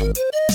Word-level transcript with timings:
Thank 0.00 0.16
you. 0.16 0.49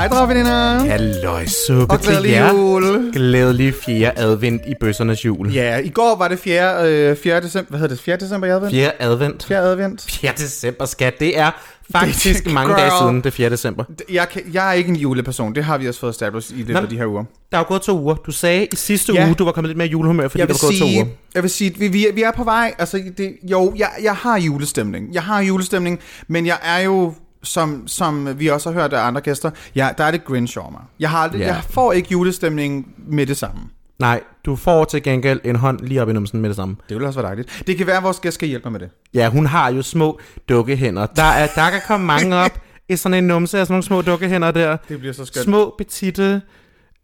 Hej, 0.00 0.08
dragveninder. 0.08 0.78
Halløj, 0.84 1.46
suppe 1.46 1.94
Og 1.94 2.00
til 2.00 2.08
glædelig 2.10 2.30
jer. 2.30 2.52
jul. 2.52 3.12
Glædelig 3.12 3.74
fjerde 3.86 4.12
advent 4.20 4.62
i 4.66 4.74
bøssernes 4.80 5.24
jul. 5.24 5.52
Ja, 5.52 5.78
i 5.78 5.88
går 5.88 6.16
var 6.18 6.28
det 6.28 6.38
4. 6.38 6.88
Øh, 6.88 7.16
4. 7.16 7.40
december. 7.40 7.68
Hvad 7.70 7.78
hedder 7.80 7.94
det? 7.94 8.04
4. 8.04 8.16
december 8.16 8.46
i 8.46 8.50
advent? 8.50 8.72
Fjerde 8.72 8.92
advent. 9.00 9.44
4. 9.44 9.58
advent. 9.58 10.04
4. 10.08 10.32
december, 10.38 10.84
skat. 10.84 11.20
Det 11.20 11.38
er 11.38 11.50
faktisk 11.92 12.44
Det- 12.44 12.52
mange 12.52 12.74
dage 12.74 12.90
girl. 12.90 12.98
siden, 13.02 13.20
det 13.20 13.32
4. 13.32 13.50
december. 13.50 13.84
Jeg, 14.12 14.28
kan, 14.28 14.42
jeg 14.52 14.68
er 14.68 14.72
ikke 14.72 14.88
en 14.90 14.96
juleperson. 14.96 15.54
Det 15.54 15.64
har 15.64 15.78
vi 15.78 15.88
også 15.88 16.00
fået 16.00 16.10
established 16.10 16.56
i 16.58 16.62
løbet 16.62 16.80
af 16.82 16.88
de 16.88 16.96
her 16.98 17.06
uger. 17.06 17.24
Der 17.52 17.58
er 17.58 17.60
jo 17.60 17.64
gået 17.68 17.82
to 17.82 18.00
uger. 18.00 18.14
Du 18.14 18.30
sagde 18.30 18.64
i 18.72 18.76
sidste 18.76 19.12
Ja. 19.14 19.26
uge, 19.26 19.34
du 19.34 19.44
var 19.44 19.52
kommet 19.52 19.68
lidt 19.68 19.78
mere 19.78 19.88
julehumør, 19.88 20.28
fordi 20.28 20.40
Jeg 20.40 20.48
der 20.48 20.54
var 20.54 20.68
gået 20.68 20.78
to 20.78 20.84
sige, 20.86 20.96
uger. 21.02 21.06
jeg 21.34 21.42
vil 21.42 21.50
sige, 21.50 21.74
vi, 21.78 21.88
vi, 21.88 22.06
er- 22.06 22.12
vi 22.12 22.22
er 22.22 22.32
på 22.36 22.44
vej. 22.44 22.74
Altså, 22.78 23.02
det, 23.18 23.32
jo, 23.42 23.72
jeg, 23.76 23.88
jeg 24.02 24.14
har 24.14 24.38
julestemning. 24.40 25.14
Jeg 25.14 25.22
har 25.22 25.40
julestemning, 25.40 25.98
men 26.28 26.46
jeg 26.46 26.56
er 26.64 26.78
jo, 26.78 27.14
som, 27.42 27.88
som 27.88 28.38
vi 28.38 28.46
også 28.46 28.70
har 28.72 28.80
hørt 28.80 28.92
af 28.92 29.06
andre 29.06 29.20
gæster, 29.20 29.50
jeg, 29.74 29.94
der 29.98 30.04
er 30.04 30.10
det 30.10 30.24
Grinch 30.24 30.58
over 30.58 30.70
mig. 30.70 30.80
Jeg, 31.00 31.10
har 31.10 31.18
aldrig, 31.18 31.38
Ja. 31.40 31.46
jeg 31.46 31.62
får 31.70 31.92
ikke 31.92 32.08
julestemning 32.12 32.94
med 33.06 33.26
det 33.26 33.36
samme. 33.36 33.60
Nej, 33.98 34.20
du 34.44 34.56
får 34.56 34.84
til 34.84 35.02
gengæld 35.02 35.40
en 35.44 35.56
hånd 35.56 35.80
lige 35.80 36.02
op 36.02 36.08
i 36.08 36.12
numsen 36.12 36.40
med 36.40 36.48
det 36.48 36.56
samme. 36.56 36.76
Det 36.88 36.96
vil 36.96 37.04
også 37.06 37.20
være 37.20 37.28
dejligt. 37.28 37.62
Det 37.66 37.76
kan 37.76 37.86
være, 37.86 37.96
at 37.96 38.02
vores 38.02 38.20
gæst 38.20 38.34
skal 38.34 38.48
hjælpe 38.48 38.64
mig 38.64 38.72
med 38.72 38.80
det. 38.80 38.88
Ja, 39.14 39.28
hun 39.28 39.46
har 39.46 39.70
jo 39.72 39.82
små 39.82 40.20
dukkehænder. 40.48 41.06
Der, 41.06 41.22
er, 41.22 41.46
der 41.54 41.70
kan 41.70 41.80
komme 41.86 42.06
mange 42.06 42.36
op 42.36 42.60
i 42.88 42.96
sådan 42.96 43.18
en 43.18 43.24
numse 43.24 43.58
af 43.58 43.66
sådan 43.66 43.72
nogle 43.72 43.82
små 43.84 44.02
dukkehænder 44.02 44.50
der. 44.50 44.76
Det 44.88 44.98
bliver 44.98 45.12
så 45.14 45.24
skønt. 45.24 45.44
Små, 45.44 45.74
betitte 45.78 46.42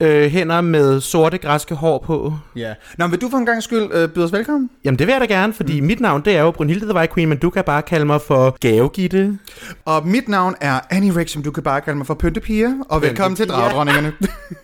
øh, 0.00 0.30
hænder 0.30 0.60
med 0.60 1.00
sorte 1.00 1.38
græske 1.38 1.74
hår 1.74 2.02
på. 2.06 2.34
Ja. 2.56 2.74
Nå, 2.98 3.06
men 3.06 3.12
vil 3.12 3.20
du 3.20 3.30
for 3.30 3.38
en 3.38 3.46
gang 3.46 3.62
skyld 3.62 3.88
øh, 3.92 4.08
byde 4.08 4.24
os 4.24 4.32
velkommen? 4.32 4.70
Jamen 4.84 4.98
det 4.98 5.06
vil 5.06 5.12
jeg 5.12 5.20
da 5.20 5.26
gerne, 5.26 5.52
fordi 5.52 5.80
mm. 5.80 5.86
mit 5.86 6.00
navn 6.00 6.24
det 6.24 6.36
er 6.36 6.42
jo 6.42 6.50
Brunhilde 6.50 6.86
the 6.86 6.94
White 6.94 7.14
Queen, 7.14 7.28
men 7.28 7.38
du 7.38 7.50
kan 7.50 7.64
bare 7.64 7.82
kalde 7.82 8.06
mig 8.06 8.20
for 8.20 8.56
Gavegitte. 8.60 9.38
Og 9.84 10.06
mit 10.06 10.28
navn 10.28 10.54
er 10.60 10.80
Annie 10.90 11.16
Rick, 11.16 11.28
som 11.28 11.42
du 11.42 11.50
kan 11.50 11.62
bare 11.62 11.80
kalde 11.80 11.96
mig 11.98 12.06
for 12.06 12.14
Pyntepiger. 12.14 12.72
Og 12.88 13.02
velkommen 13.02 13.36
til. 13.36 13.48
Dragdronningerne. 13.48 14.12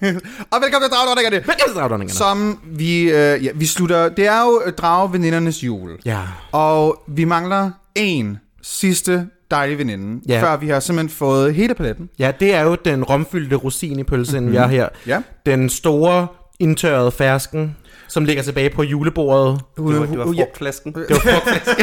og 0.53 0.61
velkommen 0.63 0.89
til 0.89 0.97
Dragdronningerne. 0.97 1.37
Velkommen 1.37 1.69
til 1.69 1.75
dragdronningerne. 1.75 2.19
Som 2.19 2.61
vi, 2.65 3.03
øh, 3.03 3.45
ja, 3.45 3.51
vi 3.55 3.67
slutter... 3.67 4.09
Det 4.09 4.27
er 4.27 4.41
jo 4.41 4.63
Dragvenindernes 4.79 5.65
jul. 5.65 5.91
Ja. 6.05 6.21
Og 6.53 7.03
vi 7.09 7.25
mangler 7.25 7.71
en 7.95 8.39
sidste 8.63 9.27
dejlig 9.53 9.79
veninde, 9.79 10.21
Ja. 10.29 10.43
før 10.43 10.57
vi 10.57 10.69
har 10.69 10.81
simpelthen 10.81 11.17
fået 11.19 11.55
hele 11.55 11.75
paletten. 11.75 12.09
ja, 12.19 12.33
det 12.41 12.55
er 12.55 12.63
jo 12.63 12.75
den 12.85 13.05
romfyldte 13.05 13.57
rosin 13.57 13.99
i 13.99 14.03
pølsen, 14.05 14.37
mm-hmm. 14.39 14.53
vi 14.53 14.57
har 14.57 14.67
her. 14.67 14.89
Ja. 15.07 15.19
Den 15.47 15.69
store 15.69 16.27
indtørrede 16.61 17.11
fersken, 17.11 17.77
som 18.09 18.25
ligger 18.25 18.43
tilbage 18.43 18.71
på 18.71 18.83
julebordet. 18.83 19.61
Det 19.77 19.85
var, 19.85 19.93
det 20.07 20.19
var 20.19 20.25
frugtflasken. 20.25 20.93
Det 20.93 21.07
var 21.11 21.17
frugtflæsk. 21.17 21.79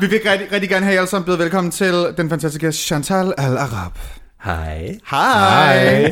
Vi 0.00 0.06
vil 0.06 0.20
rigtig, 0.30 0.52
rigtig 0.52 0.70
gerne 0.70 0.84
have 0.84 0.94
jer 0.94 1.00
alle 1.00 1.10
sammen 1.10 1.26
byde 1.26 1.38
velkommen 1.38 1.70
til 1.70 2.06
den 2.16 2.28
fantastiske 2.30 2.72
Chantal 2.72 3.32
Al-Arab. 3.38 3.92
Hej. 4.44 4.96
Hej. 5.10 6.10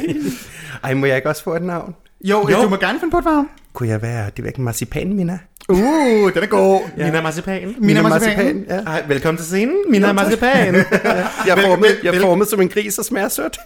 Ej, 0.85 0.95
må 0.95 1.07
jeg 1.07 1.17
ikke 1.17 1.29
også 1.29 1.43
få 1.43 1.55
et 1.55 1.63
navn? 1.63 1.95
Jo, 2.25 2.49
jo, 2.51 2.63
du 2.63 2.69
må 2.69 2.77
gerne 2.77 3.01
finde 3.01 3.11
på 3.11 3.19
et 3.19 3.25
navn. 3.25 3.49
Kunne 3.73 3.89
jeg 3.89 4.03
være, 4.03 4.31
det 4.37 4.45
var 4.45 4.49
ikke 4.49 4.61
marcipan, 4.61 5.13
Mina? 5.13 5.39
Uh, 5.73 6.33
den 6.35 6.43
er 6.43 6.47
god. 6.47 6.81
Ja. 6.97 7.05
Mina 7.05 7.21
Marcipan. 7.21 7.75
Mina 7.79 8.03
Marcipan. 8.03 8.65
ja. 8.69 8.81
Ej, 8.81 9.05
velkommen 9.09 9.37
til 9.37 9.47
scenen, 9.47 9.77
Mina 9.89 10.13
Marcipan. 10.13 10.75
Jeg 11.47 11.59
er 11.59 11.63
formet, 11.67 11.99
jeg 12.03 12.15
er 12.15 12.21
formet 12.21 12.49
som 12.49 12.61
en 12.61 12.69
gris 12.69 12.99
og 12.99 13.05
smager 13.05 13.29
sødt. 13.29 13.59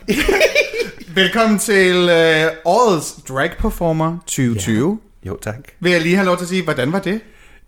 Velkommen 1.15 1.59
til 1.59 1.97
øh, 1.97 2.51
årets 2.65 3.13
drag 3.29 3.51
performer 3.59 4.19
2020. 4.27 4.99
Jo, 5.27 5.39
tak. 5.43 5.59
Vil 5.81 5.93
jeg 5.93 6.01
lige 6.01 6.15
have 6.15 6.27
lov 6.27 6.37
til 6.37 6.45
at 6.45 6.49
sige, 6.49 6.65
hvordan 6.65 6.93
var 6.93 6.99
det? 6.99 7.21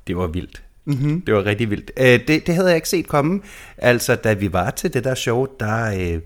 Det 0.07 0.17
var 0.17 0.27
vildt. 0.27 0.63
Mm-hmm. 0.85 1.21
Det 1.21 1.35
var 1.35 1.45
rigtig 1.45 1.71
vildt. 1.71 1.91
Øh, 1.97 2.21
det, 2.29 2.47
det 2.47 2.55
havde 2.55 2.69
jeg 2.69 2.77
ikke 2.77 2.89
set 2.89 3.07
komme. 3.07 3.41
Altså, 3.79 4.15
da 4.15 4.33
vi 4.33 4.53
var 4.53 4.71
til 4.71 4.95
det 4.95 5.05
der 5.05 5.15
show, 5.15 5.47
der... 5.61 6.15
Øh, 6.15 6.21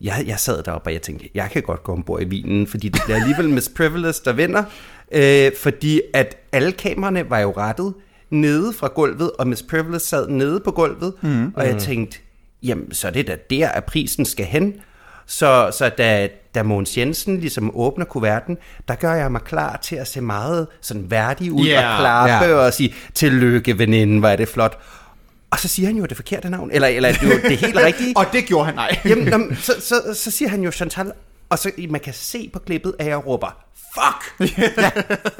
jeg, 0.00 0.24
jeg 0.26 0.38
sad 0.38 0.62
deroppe, 0.62 0.88
og 0.88 0.92
jeg 0.92 1.02
tænkte, 1.02 1.28
jeg 1.34 1.50
kan 1.52 1.62
godt 1.62 1.82
gå 1.82 1.92
ombord 1.92 2.22
i 2.22 2.24
vinen, 2.24 2.66
fordi 2.66 2.88
det 2.88 3.02
bliver 3.04 3.20
alligevel 3.20 3.48
Miss 3.48 3.68
Privilege, 3.76 4.14
der 4.24 4.32
vinder. 4.32 4.64
Øh, 5.12 5.50
fordi 5.62 6.00
at 6.14 6.36
alle 6.52 6.72
kameraerne 6.72 7.30
var 7.30 7.38
jo 7.38 7.54
rettet 7.56 7.94
nede 8.30 8.72
fra 8.72 8.88
gulvet, 8.94 9.30
og 9.38 9.46
Miss 9.46 9.62
Privilege 9.62 9.98
sad 10.00 10.28
nede 10.28 10.60
på 10.60 10.70
gulvet, 10.70 11.12
mm. 11.22 11.52
og 11.56 11.66
jeg 11.66 11.76
tænkte, 11.78 12.18
jamen, 12.62 12.94
så 12.94 13.06
er 13.06 13.10
det 13.10 13.26
da 13.26 13.36
der, 13.50 13.68
at 13.68 13.84
prisen 13.84 14.24
skal 14.24 14.46
hen. 14.46 14.74
Så, 15.26 15.70
så 15.78 15.88
da, 15.88 16.28
da 16.54 16.62
Mogens 16.62 16.98
Jensen 16.98 17.40
ligesom 17.40 17.76
åbner 17.76 18.04
kuverten, 18.04 18.56
der 18.88 18.94
gør 18.94 19.14
jeg 19.14 19.32
mig 19.32 19.40
klar 19.40 19.76
til 19.82 19.96
at 19.96 20.08
se 20.08 20.20
meget 20.20 20.66
sådan 20.80 21.10
værdig 21.10 21.52
ud 21.52 21.64
Ja, 21.66 21.92
og 21.92 21.98
klappe 21.98 22.44
ja. 22.46 22.54
og 22.54 22.72
sige, 22.74 22.94
tillykke 23.14 23.78
veninde, 23.78 24.18
hvor 24.18 24.28
er 24.28 24.36
det 24.36 24.48
flot. 24.48 24.78
Og 25.50 25.58
så 25.58 25.68
siger 25.68 25.86
han 25.86 25.96
jo 25.96 26.04
det 26.04 26.16
forkerte 26.16 26.50
navn, 26.50 26.70
eller, 26.72 26.88
eller 26.88 27.12
det, 27.12 27.22
er 27.22 27.26
jo 27.34 27.40
det 27.48 27.56
helt 27.56 27.76
rigtige. 27.86 28.16
Og 28.16 28.26
det 28.32 28.44
gjorde 28.44 28.64
han, 28.64 28.74
nej. 28.74 28.98
Jamen, 29.04 29.24
nå, 29.28 29.36
men 29.36 29.56
så, 29.56 29.72
så, 29.80 29.94
så 30.14 30.30
siger 30.30 30.48
han 30.48 30.62
jo 30.62 30.70
Chantal, 30.70 31.12
og 31.48 31.58
så 31.58 31.70
man 31.90 32.00
kan 32.00 32.14
se 32.14 32.50
på 32.52 32.58
klippet, 32.58 32.94
at 32.98 33.06
jeg 33.06 33.26
råber, 33.26 33.56
fuck! 33.94 34.50
ja, 34.78 34.90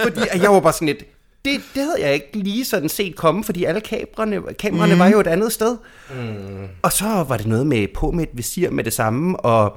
fordi 0.03 0.21
jeg 0.35 0.63
bare 0.63 0.73
sådan 0.73 0.89
lidt, 0.89 1.05
det, 1.45 1.61
det 1.75 1.83
havde 1.83 1.97
jeg 2.01 2.15
ikke 2.15 2.31
lige 2.33 2.65
sådan 2.65 2.89
set 2.89 3.17
komme, 3.17 3.45
fordi 3.45 3.65
alle 3.65 3.81
kameraerne, 3.81 4.55
kameraerne 4.55 4.95
mm. 4.95 4.99
var 4.99 5.07
jo 5.07 5.21
et 5.21 5.27
andet 5.27 5.53
sted. 5.53 5.77
Mm. 6.11 6.67
Og 6.83 6.93
så 6.93 7.25
var 7.29 7.37
det 7.37 7.47
noget 7.47 7.67
med 7.67 7.87
på 7.95 8.11
med 8.11 8.25
et 8.25 8.31
visir 8.33 8.71
med 8.71 8.85
det 8.85 8.93
samme, 8.93 9.41
og, 9.41 9.77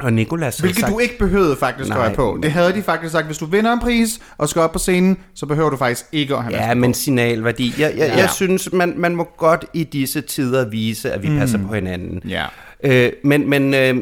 og 0.00 0.12
Nikolas 0.12 0.58
havde 0.58 0.66
Hvilket 0.66 0.80
sagt, 0.80 0.92
du 0.92 0.98
ikke 0.98 1.18
behøvede 1.18 1.56
faktisk 1.56 1.90
at 1.90 1.96
have 1.96 2.14
på. 2.14 2.38
Det 2.42 2.52
havde 2.52 2.72
de 2.72 2.82
faktisk 2.82 3.12
sagt, 3.12 3.26
hvis 3.26 3.38
du 3.38 3.46
vinder 3.46 3.72
en 3.72 3.80
pris 3.80 4.20
og 4.38 4.48
skal 4.48 4.62
op 4.62 4.72
på 4.72 4.78
scenen, 4.78 5.18
så 5.34 5.46
behøver 5.46 5.70
du 5.70 5.76
faktisk 5.76 6.04
ikke 6.12 6.36
at 6.36 6.42
have 6.42 6.54
Ja, 6.54 6.74
men 6.74 6.94
signalværdi. 6.94 7.74
Jeg, 7.78 7.92
jeg, 7.96 8.08
Ja. 8.08 8.16
jeg 8.16 8.30
synes, 8.30 8.72
man, 8.72 8.94
man 8.96 9.16
må 9.16 9.28
godt 9.36 9.64
i 9.74 9.84
disse 9.84 10.20
tider 10.20 10.64
vise, 10.64 11.12
at 11.12 11.22
vi 11.22 11.28
mm. 11.28 11.38
passer 11.38 11.58
på 11.68 11.74
hinanden. 11.74 12.22
Ja. 12.28 12.46
Øh, 12.84 13.12
men 13.24 13.50
men 13.50 13.74
øh, 13.74 13.96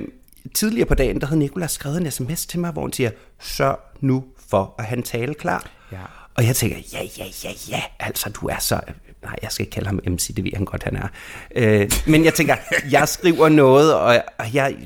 tidligere 0.55 0.87
på 0.87 0.95
dagen, 0.95 1.21
der 1.21 1.27
havde 1.27 1.39
Nikolas 1.39 1.73
skrevet 1.73 2.01
en 2.01 2.11
sms 2.11 2.47
til 2.47 2.61
mig, 2.61 2.71
hvor 2.73 2.83
han 2.83 2.93
siger, 2.93 3.11
sørg 3.41 3.79
nu 4.01 4.25
for 4.49 4.75
at 4.79 4.85
han 4.85 5.03
tale 5.03 5.35
klar. 5.35 5.71
Ja. 5.93 5.99
Og 6.35 6.47
jeg 6.47 6.57
tænker, 6.57 6.77
ja, 6.93 7.03
ja, 7.19 7.25
ja, 7.45 7.51
ja, 7.69 7.83
altså 8.01 8.31
du 8.31 8.47
er 8.47 8.59
så... 8.59 8.81
Nej, 9.23 9.37
jeg 9.43 9.53
skal 9.53 9.63
ikke 9.63 9.75
kalde 9.75 9.87
ham 9.87 10.01
MC, 10.07 10.35
det 10.35 10.45
ved 10.45 10.51
han 10.55 10.65
godt, 10.65 10.83
han 10.83 10.97
er. 10.97 11.09
Øh, 11.57 11.91
men 12.07 12.25
jeg 12.25 12.35
tænker, 12.35 12.57
jeg 12.91 13.09
skriver 13.09 13.49
noget, 13.49 13.95
og 13.95 14.15
jeg, 14.15 14.25
og 14.39 14.55
jeg 14.55 14.77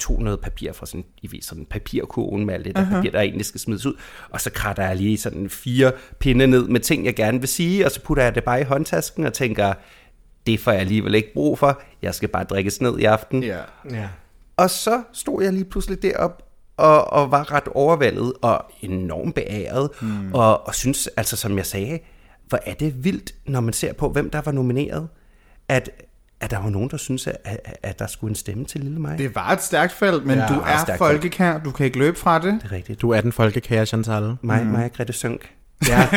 tog 0.00 0.22
noget 0.22 0.40
papir 0.40 0.72
fra 0.72 0.86
sådan, 0.86 1.04
I 1.22 1.32
ved, 1.32 1.42
sådan 1.42 1.62
en 1.62 1.66
papirkurven 1.66 2.46
med 2.46 2.54
alt 2.54 2.64
det 2.64 2.76
der 2.76 2.86
uh-huh. 2.86 2.90
papir, 2.90 3.10
der 3.10 3.20
egentlig 3.20 3.46
skal 3.46 3.60
smides 3.60 3.86
ud, 3.86 3.94
og 4.30 4.40
så 4.40 4.50
kratter 4.50 4.86
jeg 4.86 4.96
lige 4.96 5.18
sådan 5.18 5.50
fire 5.50 5.92
pinde 6.18 6.46
ned 6.46 6.68
med 6.68 6.80
ting, 6.80 7.04
jeg 7.04 7.14
gerne 7.14 7.40
vil 7.40 7.48
sige, 7.48 7.86
og 7.86 7.92
så 7.92 8.00
putter 8.00 8.24
jeg 8.24 8.34
det 8.34 8.44
bare 8.44 8.60
i 8.60 8.64
håndtasken 8.64 9.26
og 9.26 9.32
tænker, 9.32 9.74
det 10.46 10.60
får 10.60 10.72
jeg 10.72 10.80
alligevel 10.80 11.14
ikke 11.14 11.32
brug 11.34 11.58
for, 11.58 11.82
jeg 12.02 12.14
skal 12.14 12.28
bare 12.28 12.44
drikkes 12.44 12.80
ned 12.80 12.98
i 12.98 13.04
aften. 13.04 13.42
Ja. 13.42 13.60
ja. 13.90 14.08
Og 14.56 14.70
så 14.70 15.02
stod 15.12 15.42
jeg 15.44 15.52
lige 15.52 15.64
pludselig 15.64 16.02
derop 16.02 16.42
og, 16.76 17.12
og 17.12 17.30
var 17.30 17.52
ret 17.52 17.68
overvældet 17.74 18.32
og 18.42 18.64
enormt 18.80 19.34
beæret, 19.34 19.90
mm. 20.02 20.32
og, 20.34 20.66
og 20.66 20.74
synes, 20.74 21.08
altså 21.16 21.36
som 21.36 21.56
jeg 21.56 21.66
sagde, 21.66 21.98
hvor 22.48 22.58
er 22.66 22.74
det 22.74 23.04
vildt, 23.04 23.32
når 23.46 23.60
man 23.60 23.72
ser 23.72 23.92
på, 23.92 24.08
hvem 24.08 24.30
der 24.30 24.40
var 24.44 24.52
nomineret, 24.52 25.08
at, 25.68 25.90
at 26.40 26.50
der 26.50 26.58
var 26.58 26.70
nogen, 26.70 26.90
der 26.90 26.96
synes, 26.96 27.26
at, 27.26 27.36
at, 27.44 27.76
at 27.82 27.98
der 27.98 28.06
skulle 28.06 28.30
en 28.30 28.34
stemme 28.34 28.64
til 28.64 28.80
lille 28.80 29.00
mig. 29.00 29.10
Det, 29.10 29.18
Det 29.18 29.34
var 29.34 29.50
et 29.50 29.62
stærkt 29.62 29.92
felt, 29.92 30.26
men 30.26 30.38
Ja, 30.38 30.46
du 30.46 30.54
er 30.54 30.96
folkekær. 30.98 31.58
Du 31.58 31.70
kan 31.70 31.86
ikke 31.86 31.98
løbe 31.98 32.18
fra 32.18 32.38
det. 32.38 32.60
er 32.64 32.72
rigtigt. 32.72 33.00
Du 33.02 33.10
er 33.10 33.20
den 33.20 33.32
folkekære 33.32 33.86
Chantal. 33.86 34.36
Mig, 34.42 34.66
mig 34.66 34.84
og 34.84 34.92
Grete 34.92 35.12
Sønk. 35.12 35.50
Ja, 35.88 36.08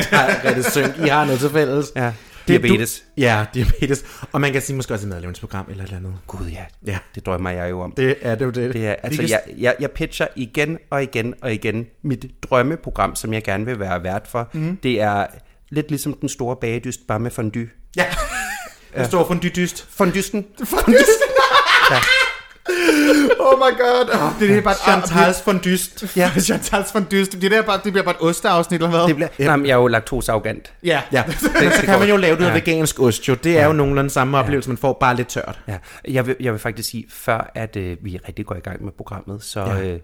Grete 0.41 0.63
Sønk, 0.63 0.97
I 0.97 1.07
har 1.07 1.25
noget 1.25 1.39
til 1.39 1.49
fælles. 1.49 1.91
Ja, 1.95 2.13
Det- 2.47 2.61
diabetes. 2.63 2.99
Du, 2.99 3.21
ja, 3.21 3.45
diabetes. 3.53 4.05
Og 4.31 4.41
man 4.41 4.53
kan 4.53 4.61
sige 4.61 4.75
måske 4.75 4.93
også 4.93 5.05
et 5.05 5.13
medlemsprogram 5.13 5.65
eller 5.69 5.83
et 5.83 5.87
eller 5.87 5.97
andet. 5.97 6.13
Gud 6.27 6.47
ja, 6.47 6.65
Ja. 6.87 6.97
det 7.15 7.25
drømmer 7.25 7.49
jeg 7.49 7.69
jo 7.69 7.81
om. 7.81 7.91
Det 7.97 8.15
er 8.21 8.35
det 8.35 8.45
jo 8.45 8.49
det. 8.49 8.73
Det 8.73 8.87
er, 8.87 8.95
altså, 9.03 9.21
kan- 9.21 9.29
jeg, 9.29 9.41
jeg, 9.57 9.75
jeg 9.79 9.91
pitcher 9.91 10.27
igen 10.35 10.77
og 10.89 11.03
igen 11.03 11.33
og 11.41 11.53
igen 11.53 11.85
mit 12.03 12.25
drømmeprogram, 12.49 13.15
som 13.15 13.33
jeg 13.33 13.43
gerne 13.43 13.65
vil 13.65 13.79
være 13.79 14.03
vært 14.03 14.27
for. 14.27 14.49
Mm. 14.53 14.77
Det 14.83 15.01
er 15.01 15.25
lidt 15.69 15.89
ligesom 15.89 16.13
den 16.13 16.29
store 16.29 16.55
bagedyst, 16.61 16.99
bare 17.07 17.19
med 17.19 17.31
fondue. 17.31 17.67
Ja. 17.97 18.05
Der 18.95 19.07
står 19.07 19.27
for 19.27 19.33
en 19.33 19.41
dyst. 19.55 19.87
Fondysten. 19.89 20.45
Oh 23.39 23.57
my 23.57 23.77
god. 23.77 24.09
Oh, 24.13 24.39
det, 24.39 24.49
det 24.49 24.57
er 24.57 24.61
bare 24.61 24.75
Chantals 24.75 25.41
fondyst. 25.41 26.17
Ja, 26.17 26.31
Chantals 26.39 26.93
von 26.95 27.07
Dyst. 27.11 27.31
Det, 27.41 27.51
der 27.51 27.61
bare, 27.61 27.79
det 27.83 27.93
bliver 27.93 28.03
bare 28.03 28.15
et 28.15 28.21
osteafsnit, 28.21 28.81
eller 28.81 28.89
hvad? 28.89 29.07
Det 29.07 29.15
bliver, 29.15 29.27
jamen, 29.39 29.65
jeg 29.65 29.71
er 29.73 29.77
jo 29.77 29.87
laktosearrogant. 29.87 30.73
Ja. 30.83 31.01
Ja, 31.11 31.23
så 31.75 31.81
kan 31.83 31.99
man 31.99 32.09
jo 32.09 32.17
lave 32.17 32.37
noget 32.39 32.53
vegansk 32.53 32.99
ost 32.99 33.27
jo. 33.27 33.33
Det 33.33 33.59
er 33.59 33.65
jo 33.65 33.73
nogenlunde 33.73 34.09
samme 34.09 34.37
oplevelse, 34.37 34.69
man 34.69 34.77
får 34.77 34.93
bare 34.99 35.15
lidt 35.15 35.27
tørt. 35.27 35.59
Ja. 35.67 35.77
Jeg, 36.07 36.27
vil, 36.27 36.35
jeg 36.39 36.51
vil 36.53 36.59
faktisk 36.59 36.89
sige, 36.89 37.05
før 37.09 37.51
at 37.55 37.75
øh, 37.75 37.97
vi 38.01 38.19
rigtig 38.27 38.45
går 38.45 38.55
i 38.55 38.59
gang 38.59 38.83
med 38.83 38.91
programmet, 38.97 39.43
så, 39.43 39.59
Ja. 39.65 39.81
øh, 39.81 39.99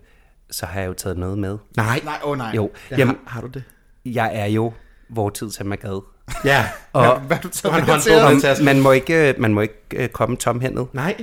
så 0.51 0.65
har 0.65 0.79
jeg 0.79 0.87
jo 0.87 0.93
taget 0.93 1.17
noget 1.17 1.37
med. 1.37 1.57
Nej. 1.77 1.99
Nej, 2.03 2.19
åh 2.23 2.31
oh, 2.31 2.37
nej. 2.37 2.51
Jo, 2.55 2.71
Ja, 2.91 2.95
jamen, 2.97 3.17
har, 3.25 3.33
har 3.33 3.41
du 3.41 3.47
det? 3.47 3.63
jeg 4.05 4.31
er 4.33 4.45
jo 4.45 4.73
vor 5.09 5.29
tid 5.29 5.49
til 5.51 5.65
Magad. 5.65 6.01
Ja. 6.45 6.65
Og 6.93 7.19
Hvad 7.19 7.37
har 7.37 7.41
du 7.43 7.49
til? 7.49 7.69
med- 7.71 8.55
man, 8.57 8.65
man 8.65 8.81
må 8.81 8.91
ikke, 8.91 9.35
man 9.37 9.53
må 9.53 9.61
ikke 9.61 9.75
øh, 9.95 10.09
komme 10.09 10.35
tomhændet. 10.37 10.87
Nej. 10.93 11.15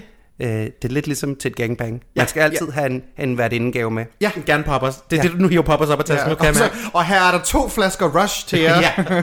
Øh, 0.42 0.48
det 0.48 0.72
er 0.84 0.88
lidt 0.88 1.06
ligesom 1.06 1.36
til 1.36 1.50
et 1.50 1.56
gangbang. 1.56 2.02
Man 2.16 2.28
skal 2.28 2.40
altid 2.40 2.70
have 2.70 2.86
en, 2.90 3.02
en 3.18 3.38
værtindegave 3.38 3.90
med. 3.90 4.04
Ja. 4.20 4.30
Gerne 4.46 4.64
poppers. 4.64 4.96
Det 5.10 5.18
er 5.18 5.22
det, 5.22 5.32
du 5.32 5.36
nu 5.36 5.48
hiver 5.48 5.62
poppers 5.62 5.88
op 5.88 5.98
af 5.98 6.04
tasken. 6.04 6.26
Ja, 6.26 6.30
nu 6.30 6.34
kan 6.34 6.44
jeg 6.54 6.62
og, 6.62 6.70
så, 6.76 6.90
og 6.94 7.04
her 7.04 7.20
er 7.22 7.30
der 7.32 7.42
to 7.42 7.68
flasker 7.68 8.22
Rush 8.22 8.46
til 8.48 8.58
jer. 8.60 8.80
Ja. 8.80 8.92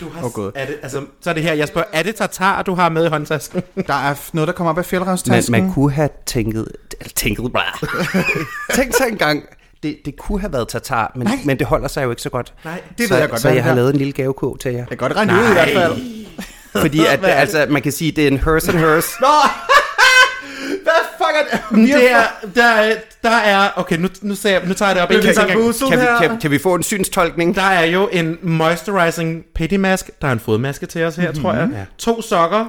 Du 0.00 0.08
har, 0.14 0.24
Åh, 0.24 0.32
Gud. 0.32 0.50
er 0.54 0.66
det, 0.66 0.76
altså, 0.82 1.00
så 1.20 1.30
er 1.30 1.34
det 1.34 1.42
her, 1.42 1.52
jeg 1.52 1.68
spørger, 1.68 1.88
er 1.92 2.02
det 2.02 2.14
tartar, 2.14 2.62
du 2.62 2.74
har 2.74 2.88
med 2.88 3.06
i 3.06 3.08
håndtasken? 3.08 3.62
Der 3.86 3.94
er 3.94 4.14
noget, 4.32 4.48
der 4.48 4.54
kommer 4.54 4.70
op 4.70 4.76
af 4.78 4.78
Man, 4.78 4.84
fjeldrevstasken. 4.84 5.52
man 5.52 5.72
kunne 5.72 5.92
have 5.92 6.08
tænket... 6.26 6.68
Tænket... 7.14 7.52
Tænk 8.74 8.96
sig 8.96 9.06
engang. 9.08 9.42
Det, 9.82 9.96
det 10.04 10.16
kunne 10.16 10.40
have 10.40 10.52
været 10.52 10.68
tartar, 10.68 11.12
men, 11.16 11.26
Nej. 11.26 11.38
men 11.44 11.58
det 11.58 11.66
holder 11.66 11.88
sig 11.88 12.04
jo 12.04 12.10
ikke 12.10 12.22
så 12.22 12.30
godt. 12.30 12.54
Nej, 12.64 12.80
det 12.98 13.08
så, 13.08 13.14
ved 13.14 13.20
jeg 13.20 13.30
godt, 13.30 13.40
Så 13.40 13.48
jeg 13.48 13.54
det 13.54 13.62
har 13.64 13.74
lavet 13.74 13.90
en 13.90 13.96
lille 13.96 14.12
gavekog 14.12 14.60
til 14.60 14.70
jer. 14.72 14.78
Jeg 14.78 14.88
kan 14.88 14.96
godt 14.96 15.12
regne 15.16 15.32
det 15.32 15.42
ud 15.42 15.48
i 15.48 15.52
hvert 15.52 15.68
fald. 15.74 16.00
Fordi 16.76 16.98
at, 17.00 17.06
er 17.06 17.16
det? 17.16 17.26
altså, 17.26 17.66
man 17.70 17.82
kan 17.82 17.92
sige, 17.92 18.10
at 18.10 18.16
det 18.16 18.24
er 18.24 18.28
en 18.28 18.38
hers 18.38 18.68
and 18.68 18.78
hers. 18.78 19.06
Nå! 19.20 19.26
Er 21.38 21.76
det? 21.76 22.10
Er, 22.10 22.22
der 22.54 22.64
er, 22.64 22.94
der 23.22 23.30
er, 23.36 23.68
okay, 23.76 23.96
nu, 23.96 24.08
nu, 24.22 24.34
ser 24.34 24.50
jeg, 24.50 24.62
nu 24.66 24.74
tager 24.74 24.88
jeg 24.88 24.96
det 24.96 25.02
op. 25.02 25.22
Tænker- 25.24 25.46
bamboozled 25.46 25.88
Kan 25.90 26.00
vi, 26.00 26.06
kan, 26.20 26.40
kan 26.40 26.50
vi 26.50 26.58
få 26.58 26.74
en 26.74 26.82
synstolkning? 26.82 27.54
Der 27.54 27.62
er 27.62 27.84
jo 27.84 28.08
en 28.12 28.38
moisturizing 28.42 29.44
pity 29.54 29.74
mask. 29.74 30.10
Der 30.22 30.28
er 30.28 30.32
en 30.32 30.40
fodmaske 30.40 30.86
til 30.86 31.04
os 31.04 31.16
her, 31.16 31.32
tror 31.32 31.52
jeg. 31.54 31.68
Ja. 31.72 31.84
To 31.98 32.22
sokker. 32.22 32.66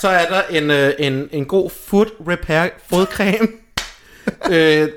Så 0.00 0.08
er 0.08 0.26
der 0.26 0.42
en, 0.50 0.70
øh, 0.70 0.92
en, 0.98 1.28
en 1.32 1.44
god 1.44 1.70
foot 1.86 2.08
repair 2.28 2.68
fodcreme. 2.90 3.48
øh, 4.50 4.88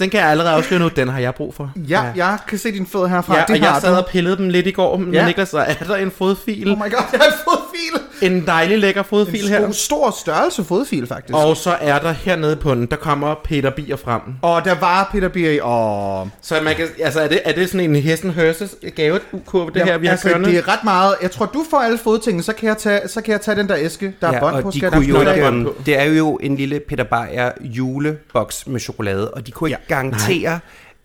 den 0.00 0.10
kan 0.10 0.20
jeg 0.20 0.28
allerede 0.28 0.54
afsløre 0.54 0.80
nu. 0.80 0.88
Den 0.88 1.08
har 1.08 1.18
jeg 1.20 1.34
brug 1.34 1.54
for. 1.54 1.70
Ja, 1.76 2.02
jeg 2.16 2.38
kan 2.48 2.58
se 2.58 2.72
din 2.72 2.86
fødder 2.86 3.06
herfra. 3.08 3.34
Ja, 3.36 3.40
det 3.40 3.50
og 3.50 3.60
jeg 3.60 3.70
har 3.72 3.80
sad 3.80 3.96
og 3.96 4.06
pillede 4.06 4.36
dem 4.36 4.48
lidt 4.48 4.66
i 4.66 4.70
går 4.70 4.96
med 4.96 5.12
Ja. 5.12 5.26
Niklas, 5.26 5.48
så 5.48 5.58
er 5.58 5.74
der 5.74 5.96
en 5.96 6.10
fodfil. 6.10 6.70
Oh 6.72 6.78
my 6.78 6.82
god, 6.82 7.02
jeg 7.12 7.20
har 7.20 7.36
fået 7.44 7.58
fil. 7.74 8.00
En 8.30 8.46
dejlig 8.46 8.78
lækker 8.78 9.02
fodfil 9.02 9.44
En 9.44 9.48
her. 9.48 9.70
stor 9.72 10.16
størrelse 10.20 10.64
fodfil, 10.64 11.06
faktisk. 11.06 11.34
Og 11.38 11.56
så 11.56 11.76
er 11.80 11.98
der 11.98 12.12
hernede 12.12 12.56
på 12.56 12.74
den, 12.74 12.86
der 12.86 12.96
kommer 12.96 13.34
Peter 13.44 13.70
Bier 13.70 13.96
frem. 13.96 14.20
Og 14.42 14.64
der 14.64 14.74
var 14.74 15.08
Peter 15.12 15.28
Bier 15.28 15.50
i. 15.50 15.58
Og... 15.62 16.28
Så 16.42 16.54
man 16.62 16.74
kan, 16.76 16.86
altså 17.02 17.20
er 17.20 17.28
det, 17.28 17.40
er 17.44 17.52
det 17.52 17.68
sådan 17.70 17.90
en 17.90 17.96
Hessen 17.96 18.30
Hørses 18.30 18.74
gavekurve, 18.96 19.70
det 19.74 19.82
her, 19.82 19.98
vi 19.98 20.06
har 20.06 20.12
altså, 20.12 20.28
kørende? 20.28 20.48
det 20.50 20.58
er 20.58 20.68
ret 20.68 20.84
meget. 20.84 21.14
Jeg 21.22 21.30
tror, 21.30 21.46
du 21.46 21.64
får 21.70 21.78
alle 21.80 21.98
fodtingene, 21.98 22.42
så 22.42 22.52
kan 22.52 22.68
jeg 22.68 22.78
tage, 22.78 23.08
så 23.08 23.20
kan 23.20 23.32
jeg 23.32 23.40
tage 23.40 23.56
den 23.56 23.68
der 23.68 23.76
æske, 23.78 24.12
der 24.20 24.28
er 24.28 24.32
Ja, 24.34 24.40
bånd 24.40 24.54
og 24.56 24.62
på. 24.62 24.70
de 24.70 24.78
Skal 24.78 24.90
kunne 24.90 25.24
der 25.24 25.36
jo, 25.36 25.72
det 25.86 25.98
er 26.00 26.04
jo 26.04 26.38
en 26.42 26.56
lille 26.56 26.80
Peter 26.88 27.04
Bayer 27.04 27.50
juleboks 27.62 28.66
med 28.66 28.80
chokolade, 28.80 29.30
og 29.30 29.46
de 29.46 29.50
kunne 29.52 29.70
ikke 29.70 29.80
Ja. 29.89 29.89
Garantere, 29.90 30.60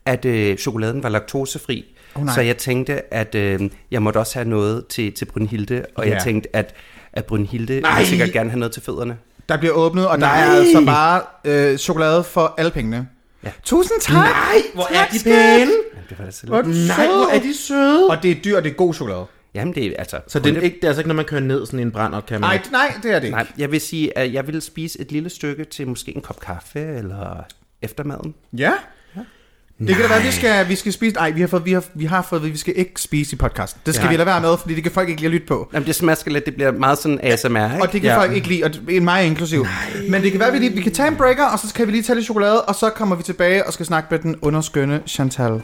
at 0.05 0.25
øh, 0.25 0.57
chokoladen 0.57 1.03
var 1.03 1.09
laktosefri. 1.09 1.85
Nej. 2.17 2.35
så 2.35 2.41
jeg 2.41 2.57
tænkte, 2.57 3.13
at 3.13 3.35
øh, 3.35 3.59
jeg 3.91 4.01
måtte 4.01 4.17
også 4.17 4.33
have 4.39 4.47
noget 4.49 4.87
til, 4.87 5.13
til 5.13 5.25
Brunhilde, 5.25 5.85
og 5.95 6.05
Ja. 6.07 6.13
jeg 6.13 6.23
tænkte, 6.23 6.55
at, 6.55 6.73
at 7.13 7.25
Brunhilde 7.25 7.81
Nej. 7.81 7.93
ville 7.97 8.09
sikkert 8.09 8.31
gerne 8.31 8.49
have 8.49 8.59
noget 8.59 8.71
til 8.73 8.81
fødderne. 8.83 9.17
Der 9.49 9.57
bliver 9.57 9.73
åbnet, 9.73 10.07
og 10.07 10.17
der 10.17 10.27
Nej. 10.27 10.41
er 10.41 10.51
altså 10.51 10.85
bare 10.85 11.21
øh, 11.45 11.77
chokolade 11.77 12.23
for 12.23 12.53
alle 12.57 12.71
pengene. 12.71 13.07
Ja. 13.43 13.51
Tusind 13.63 14.01
tak. 14.01 14.13
Nej, 14.15 14.55
hvor 14.73 14.83
er 14.83 14.93
Tak, 14.93 15.11
de 15.11 15.19
skat. 15.19 15.31
pæne. 15.33 15.71
Ja, 15.95 15.99
det 16.09 16.19
var 16.19 16.47
Hvor 16.47 16.57
er 16.57 16.97
Nej, 16.97 17.07
hvor 17.07 17.35
er 17.35 17.39
de 17.39 17.57
søde. 17.57 18.07
Og 18.09 18.23
det 18.23 18.31
er 18.31 18.35
dyrt, 18.35 18.55
og 18.57 18.63
det 18.63 18.69
er 18.71 18.75
god 18.75 18.93
chokolade. 18.93 19.25
Jamen, 19.53 19.75
det 19.75 19.85
er 19.85 19.93
altså... 19.97 20.19
Så 20.27 20.39
det 20.39 20.57
er, 20.57 20.61
ikke, 20.61 20.75
det 20.75 20.83
er 20.83 20.87
altså 20.87 21.01
ikke, 21.01 21.07
når 21.07 21.15
man 21.15 21.25
kører 21.25 21.41
ned 21.41 21.65
sådan 21.65 21.79
en 21.79 21.91
brænder, 21.91 22.21
kan 22.21 22.41
man 22.41 22.49
Nej, 22.49 22.61
nej, 22.71 22.93
det 23.03 23.11
er 23.11 23.19
det 23.19 23.25
ikke. 23.27 23.37
Nej, 23.37 23.47
jeg 23.57 23.71
vil 23.71 23.81
sige, 23.81 24.17
at 24.17 24.33
jeg 24.33 24.47
vil 24.47 24.61
spise 24.61 25.01
et 25.01 25.11
lille 25.11 25.29
stykke 25.29 25.63
til 25.63 25.87
måske 25.87 26.15
en 26.15 26.21
kop 26.21 26.39
kaffe 26.39 26.79
eller 26.79 27.43
eftermaden. 27.81 28.33
Ja. 28.57 28.71
Det 29.79 29.87
kan 29.95 30.01
da 30.01 30.07
være, 30.07 30.21
vi 30.23 30.31
skal, 30.31 30.67
vi 30.69 30.75
skal 30.75 30.93
spise... 30.93 31.15
Nej, 31.15 31.31
vi 31.31 31.41
har 31.41 31.47
fået, 31.47 31.65
vi 31.65 31.73
har, 31.73 31.83
vi 31.95 32.05
har 32.05 32.21
fået, 32.21 32.39
at 32.45 32.51
vi 32.53 32.57
skal 32.57 32.73
ikke 32.77 33.01
spise 33.01 33.33
i 33.33 33.37
podcasten. 33.37 33.81
Det 33.85 33.95
skal 33.95 34.03
Nej. 34.03 34.11
vi 34.11 34.17
lade 34.17 34.25
være 34.25 34.41
med, 34.41 34.57
fordi 34.57 34.75
det 34.75 34.83
kan 34.83 34.91
folk 34.91 35.09
ikke 35.09 35.21
lide 35.21 35.27
at 35.27 35.31
lytte 35.31 35.47
på. 35.47 35.69
Jamen, 35.73 35.87
det 35.87 35.95
smasker 35.95 36.31
lidt, 36.31 36.45
det 36.45 36.53
bliver 36.55 36.71
meget 36.71 36.97
sådan 36.97 37.19
ASMR, 37.23 37.45
ikke? 37.47 37.81
Og 37.81 37.91
det 37.93 38.01
kan 38.01 38.09
ja. 38.09 38.17
folk 38.19 38.31
ikke 38.33 38.47
lide, 38.47 38.63
og 38.63 38.73
det- 38.73 39.03
mig 39.03 39.25
inklusiv. 39.25 39.63
Nej. 39.63 40.07
Men 40.09 40.21
det 40.23 40.31
kan 40.31 40.39
være, 40.39 40.47
at 40.49 40.53
vi, 40.53 40.59
lige, 40.59 40.73
vi 40.73 40.81
kan 40.81 40.91
tage 40.93 41.07
en 41.07 41.15
breaker, 41.15 41.45
og 41.45 41.59
så 41.59 41.73
kan 41.73 41.87
vi 41.87 41.91
lige 41.91 42.03
tage 42.03 42.15
lidt 42.15 42.25
chokolade, 42.25 42.61
og 42.61 42.75
så 42.75 42.89
kommer 42.89 43.15
vi 43.15 43.23
tilbage 43.23 43.67
og 43.67 43.73
skal 43.73 43.85
snakke 43.85 44.07
med 44.11 44.19
den 44.19 44.35
underskønne 44.41 45.01
Chantal. 45.07 45.61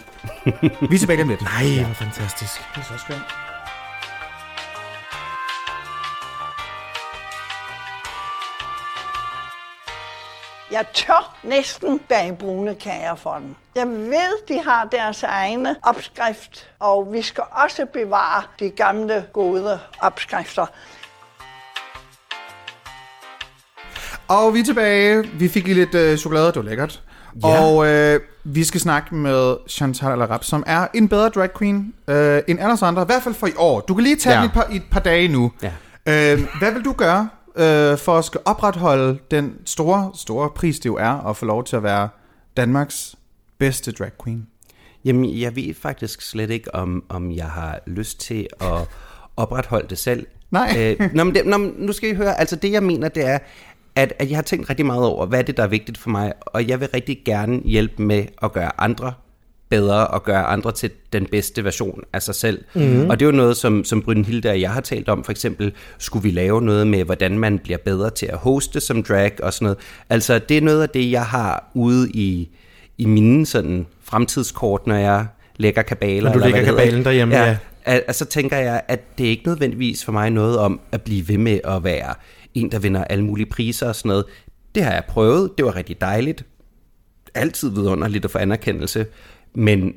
vi 0.89 0.95
er 0.95 0.99
tilbage 0.99 1.21
om 1.21 1.29
lidt. 1.29 1.41
Nej, 1.41 1.83
hvor 1.85 1.93
fantastisk. 1.93 2.51
Det 2.75 2.81
er 2.81 2.97
så 2.97 3.03
skønt. 3.05 3.50
Jeg 10.71 10.85
tør 10.93 11.35
næsten 11.43 11.99
bage 12.09 12.35
brune 12.35 12.75
kager 12.75 13.15
for 13.15 13.33
dem. 13.33 13.55
Jeg 13.75 13.87
ved, 13.87 14.47
de 14.47 14.61
har 14.65 14.85
deres 14.91 15.23
egne 15.23 15.75
opskrift, 15.83 16.69
og 16.79 17.07
vi 17.13 17.21
skal 17.21 17.43
også 17.51 17.85
bevare 17.93 18.43
de 18.59 18.69
gamle, 18.69 19.25
gode 19.33 19.79
opskrifter. 20.01 20.65
Og 24.27 24.53
vi 24.53 24.59
er 24.59 24.63
tilbage. 24.63 25.23
Vi 25.33 25.47
fik 25.47 25.63
lige 25.63 25.73
lidt 25.75 25.95
øh, 25.95 26.17
chokolade, 26.17 26.47
det 26.47 26.55
var 26.55 26.61
lækkert. 26.61 27.01
Ja. 27.43 27.61
Og 27.63 27.87
øh, 27.87 28.19
vi 28.43 28.63
skal 28.63 28.81
snakke 28.81 29.15
med 29.15 29.55
Chantal 29.69 30.11
Alarab, 30.11 30.43
som 30.43 30.63
er 30.67 30.87
en 30.93 31.09
bedre 31.09 31.29
drag 31.29 31.49
queen 31.57 31.93
øh, 32.07 32.41
end 32.47 32.59
alle 32.59 32.77
andre, 32.81 33.01
i 33.01 33.05
hvert 33.05 33.23
fald 33.23 33.35
for 33.35 33.47
i 33.47 33.53
år. 33.57 33.79
Du 33.79 33.93
kan 33.93 34.03
lige 34.03 34.15
tage 34.15 34.35
Ja. 34.35 34.39
den 34.41 34.45
et 34.49 34.53
par, 34.53 34.67
et 34.71 34.83
par 34.91 34.99
dage 34.99 35.27
nu. 35.27 35.51
Ja. 35.63 35.71
Øh, 36.05 36.39
hvad 36.59 36.71
vil 36.71 36.85
du 36.85 36.91
gøre 36.93 37.29
øh, 37.55 37.97
for 37.97 38.17
at 38.17 38.25
skal 38.25 38.41
opretholde 38.45 39.19
den 39.31 39.57
store, 39.65 40.11
store 40.15 40.49
pris, 40.49 40.79
det 40.79 40.85
jo 40.85 40.95
er 40.95 41.29
at 41.29 41.37
få 41.37 41.45
lov 41.45 41.63
til 41.63 41.75
at 41.75 41.83
være 41.83 42.09
Danmarks 42.57 43.15
bedste 43.57 43.91
drag 43.91 44.11
queen? 44.23 44.47
Jamen, 45.05 45.39
jeg 45.39 45.55
ved 45.55 45.73
faktisk 45.73 46.21
slet 46.21 46.49
ikke, 46.49 46.75
om, 46.75 47.03
om 47.09 47.31
jeg 47.31 47.49
har 47.49 47.79
lyst 47.87 48.19
til 48.19 48.47
at 48.59 48.87
opretholde 49.37 49.87
det 49.87 49.97
selv. 49.97 50.27
Nej. 50.51 50.95
Øh, 50.99 51.09
nå, 51.15 51.23
men 51.23 51.35
det, 51.35 51.45
nå, 51.45 51.57
nu 51.57 51.91
skal 51.91 52.09
I 52.09 52.13
høre, 52.13 52.39
altså 52.39 52.55
det 52.55 52.71
jeg 52.71 52.83
mener, 52.83 53.09
det 53.09 53.25
er, 53.25 53.39
at, 53.95 54.13
at 54.19 54.29
jeg 54.29 54.37
har 54.37 54.43
tænkt 54.43 54.69
rigtig 54.69 54.85
meget 54.85 55.05
over, 55.05 55.25
hvad 55.25 55.39
er 55.39 55.43
det, 55.43 55.57
der 55.57 55.63
er 55.63 55.67
vigtigt 55.67 55.97
for 55.97 56.09
mig, 56.09 56.33
og 56.45 56.67
jeg 56.67 56.79
vil 56.79 56.89
rigtig 56.93 57.21
gerne 57.25 57.61
hjælpe 57.65 58.01
med 58.01 58.25
at 58.43 58.51
gøre 58.51 58.81
andre 58.81 59.13
bedre 59.71 60.07
og 60.07 60.23
gøre 60.23 60.43
andre 60.43 60.71
til 60.71 60.91
den 61.13 61.25
bedste 61.25 61.63
version 61.63 62.03
af 62.13 62.21
sig 62.21 62.35
selv. 62.35 62.63
Mm. 62.75 63.09
Og 63.09 63.19
det 63.19 63.25
er 63.25 63.29
jo 63.29 63.35
noget, 63.37 63.57
som, 63.57 63.83
som 63.83 64.01
Brynhilde 64.01 64.49
og 64.49 64.61
jeg 64.61 64.71
har 64.71 64.81
talt 64.81 65.09
om. 65.09 65.23
For 65.23 65.31
eksempel, 65.31 65.73
skulle 65.97 66.23
vi 66.23 66.31
lave 66.31 66.61
noget 66.61 66.87
med, 66.87 67.03
hvordan 67.03 67.39
man 67.39 67.59
bliver 67.59 67.77
bedre 67.77 68.09
til 68.09 68.25
at 68.25 68.37
hoste 68.37 68.79
som 68.79 69.03
drag 69.03 69.43
og 69.43 69.53
sådan 69.53 69.65
noget. 69.65 69.77
Altså, 70.09 70.39
det 70.39 70.57
er 70.57 70.61
noget 70.61 70.81
af 70.81 70.89
det, 70.89 71.11
jeg 71.11 71.25
har 71.25 71.71
ude 71.73 72.09
i, 72.09 72.49
i 72.97 73.05
mine 73.05 73.45
sådan 73.45 73.85
fremtidskort, 74.03 74.87
når 74.87 74.95
jeg 74.95 75.25
lægger 75.57 75.81
kabaler. 75.81 76.29
Når 76.29 76.39
du 76.39 76.43
lægger 76.43 76.63
kabalen 76.63 77.05
derhjemme, 77.05 77.35
ja. 77.35 77.57
Al- 77.85 78.03
Altså 78.07 78.25
tænker 78.25 78.57
jeg, 78.57 78.81
at 78.87 79.17
det 79.17 79.25
er 79.25 79.29
ikke 79.29 79.47
nødvendigvis 79.47 80.05
for 80.05 80.11
mig 80.11 80.29
noget 80.29 80.57
om 80.57 80.79
at 80.91 81.01
blive 81.01 81.27
ved 81.27 81.37
med 81.37 81.59
at 81.63 81.83
være 81.83 82.13
en, 82.53 82.71
der 82.71 82.79
vinder 82.79 83.03
alle 83.03 83.23
mulige 83.23 83.45
priser 83.45 83.87
og 83.87 83.95
sådan 83.95 84.09
noget. 84.09 84.25
Det 84.75 84.83
har 84.83 84.93
jeg 84.93 85.03
prøvet. 85.07 85.51
Det 85.57 85.65
var 85.65 85.75
rigtig 85.75 86.01
dejligt. 86.01 86.45
Altid 87.35 87.69
vidunderligt 87.69 88.25
at 88.25 88.31
få 88.31 88.37
anerkendelse. 88.37 89.05
Men, 89.53 89.95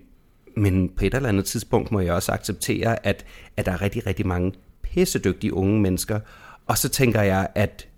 men 0.56 0.88
på 0.88 1.04
et 1.04 1.14
eller 1.14 1.28
andet 1.28 1.44
tidspunkt 1.44 1.92
må 1.92 2.00
jeg 2.00 2.12
også 2.12 2.32
acceptere, 2.32 3.06
at, 3.06 3.24
at 3.56 3.66
der 3.66 3.72
er 3.72 3.82
rigtig, 3.82 4.06
rigtig 4.06 4.26
mange 4.26 4.52
pissedygtige 4.82 5.54
unge 5.54 5.80
mennesker. 5.80 6.20
Og 6.66 6.78
så 6.78 6.88
tænker 6.88 7.22
jeg, 7.22 7.48
at 7.54 7.88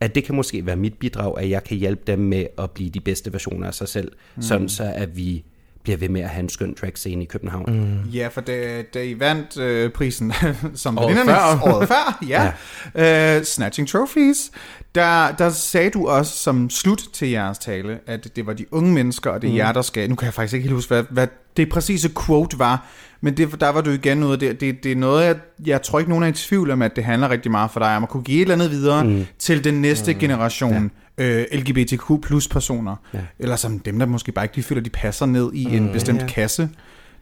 at 0.00 0.14
det 0.14 0.24
kan 0.24 0.34
måske 0.34 0.66
være 0.66 0.76
mit 0.76 0.94
bidrag, 0.94 1.38
at 1.38 1.50
jeg 1.50 1.64
kan 1.64 1.76
hjælpe 1.76 2.02
dem 2.06 2.18
med 2.18 2.46
at 2.58 2.70
blive 2.70 2.90
de 2.90 3.00
bedste 3.00 3.32
versioner 3.32 3.66
af 3.66 3.74
sig 3.74 3.88
selv, 3.88 4.12
mm. 4.36 4.42
sådan 4.42 4.68
så 4.68 4.92
at 4.94 5.16
vi 5.16 5.44
bliver 5.82 5.96
ved 5.96 6.08
med 6.08 6.20
at 6.20 6.28
have 6.28 6.42
en 6.42 6.48
skøn 6.48 6.74
track-scene 6.74 7.22
i 7.22 7.26
København. 7.26 7.64
Mm. 7.68 8.10
Ja, 8.10 8.28
for 8.28 8.40
da, 8.40 8.82
da 8.94 9.02
I 9.02 9.20
vandt 9.20 9.58
øh, 9.58 9.90
prisen 9.90 10.32
som 10.74 10.98
Året 10.98 11.16
før. 11.16 11.60
året 11.72 11.88
før, 11.88 12.18
ja, 12.28 12.52
ja. 12.94 13.38
Øh, 13.38 13.44
Snatching 13.44 13.88
Trophies, 13.88 14.50
der, 14.94 15.32
der 15.32 15.50
sagde 15.50 15.90
du 15.90 16.08
også 16.08 16.32
som 16.32 16.70
slut 16.70 17.02
til 17.12 17.28
jeres 17.28 17.58
tale, 17.58 17.98
at 18.06 18.36
det 18.36 18.46
var 18.46 18.52
de 18.52 18.74
unge 18.74 18.92
mennesker, 18.92 19.30
og 19.30 19.42
det 19.42 19.48
er 19.48 19.52
mm. 19.52 19.58
jer, 19.58 19.72
der 19.72 19.82
skal... 19.82 20.08
Nu 20.08 20.14
kan 20.14 20.26
jeg 20.26 20.34
faktisk 20.34 20.54
ikke 20.54 20.64
helt 20.64 20.74
huske, 20.74 20.88
hvad, 20.94 21.04
hvad 21.10 21.26
det 21.56 21.68
præcise 21.68 22.10
quote 22.26 22.58
var, 22.58 22.86
men 23.20 23.36
det, 23.36 23.60
der 23.60 23.68
var 23.68 23.80
du 23.80 23.90
igen 23.90 24.22
ude. 24.22 24.40
Det, 24.40 24.60
det, 24.60 24.84
det 24.84 24.92
er 24.92 24.96
noget, 24.96 25.24
jeg, 25.24 25.36
jeg 25.66 25.82
tror 25.82 25.98
ikke, 25.98 26.10
nogen 26.10 26.24
er 26.24 26.28
i 26.28 26.32
tvivl 26.32 26.70
om, 26.70 26.82
at 26.82 26.96
det 26.96 27.04
handler 27.04 27.30
rigtig 27.30 27.50
meget 27.50 27.70
for 27.70 27.80
dig 27.80 27.96
om 27.96 28.02
at 28.02 28.08
kunne 28.08 28.22
give 28.22 28.36
et 28.36 28.42
eller 28.42 28.54
andet 28.54 28.70
videre 28.70 29.04
mm. 29.04 29.26
til 29.38 29.64
den 29.64 29.74
næste 29.74 30.12
mm. 30.12 30.18
generation 30.18 30.72
ja. 30.72 30.88
Øh, 31.18 31.46
LGBTQ 31.52 32.02
plus 32.22 32.48
personer. 32.48 32.96
Ja. 33.14 33.20
Eller 33.38 33.56
som 33.56 33.78
dem, 33.78 33.98
der 33.98 34.06
måske 34.06 34.32
bare 34.32 34.44
ikke 34.44 34.56
lige 34.56 34.64
føler, 34.64 34.82
de 34.82 34.90
passer 34.90 35.26
ned 35.26 35.52
i 35.52 35.66
mm. 35.66 35.74
en 35.74 35.92
bestemt 35.92 36.20
Ja. 36.20 36.26
kasse. 36.26 36.68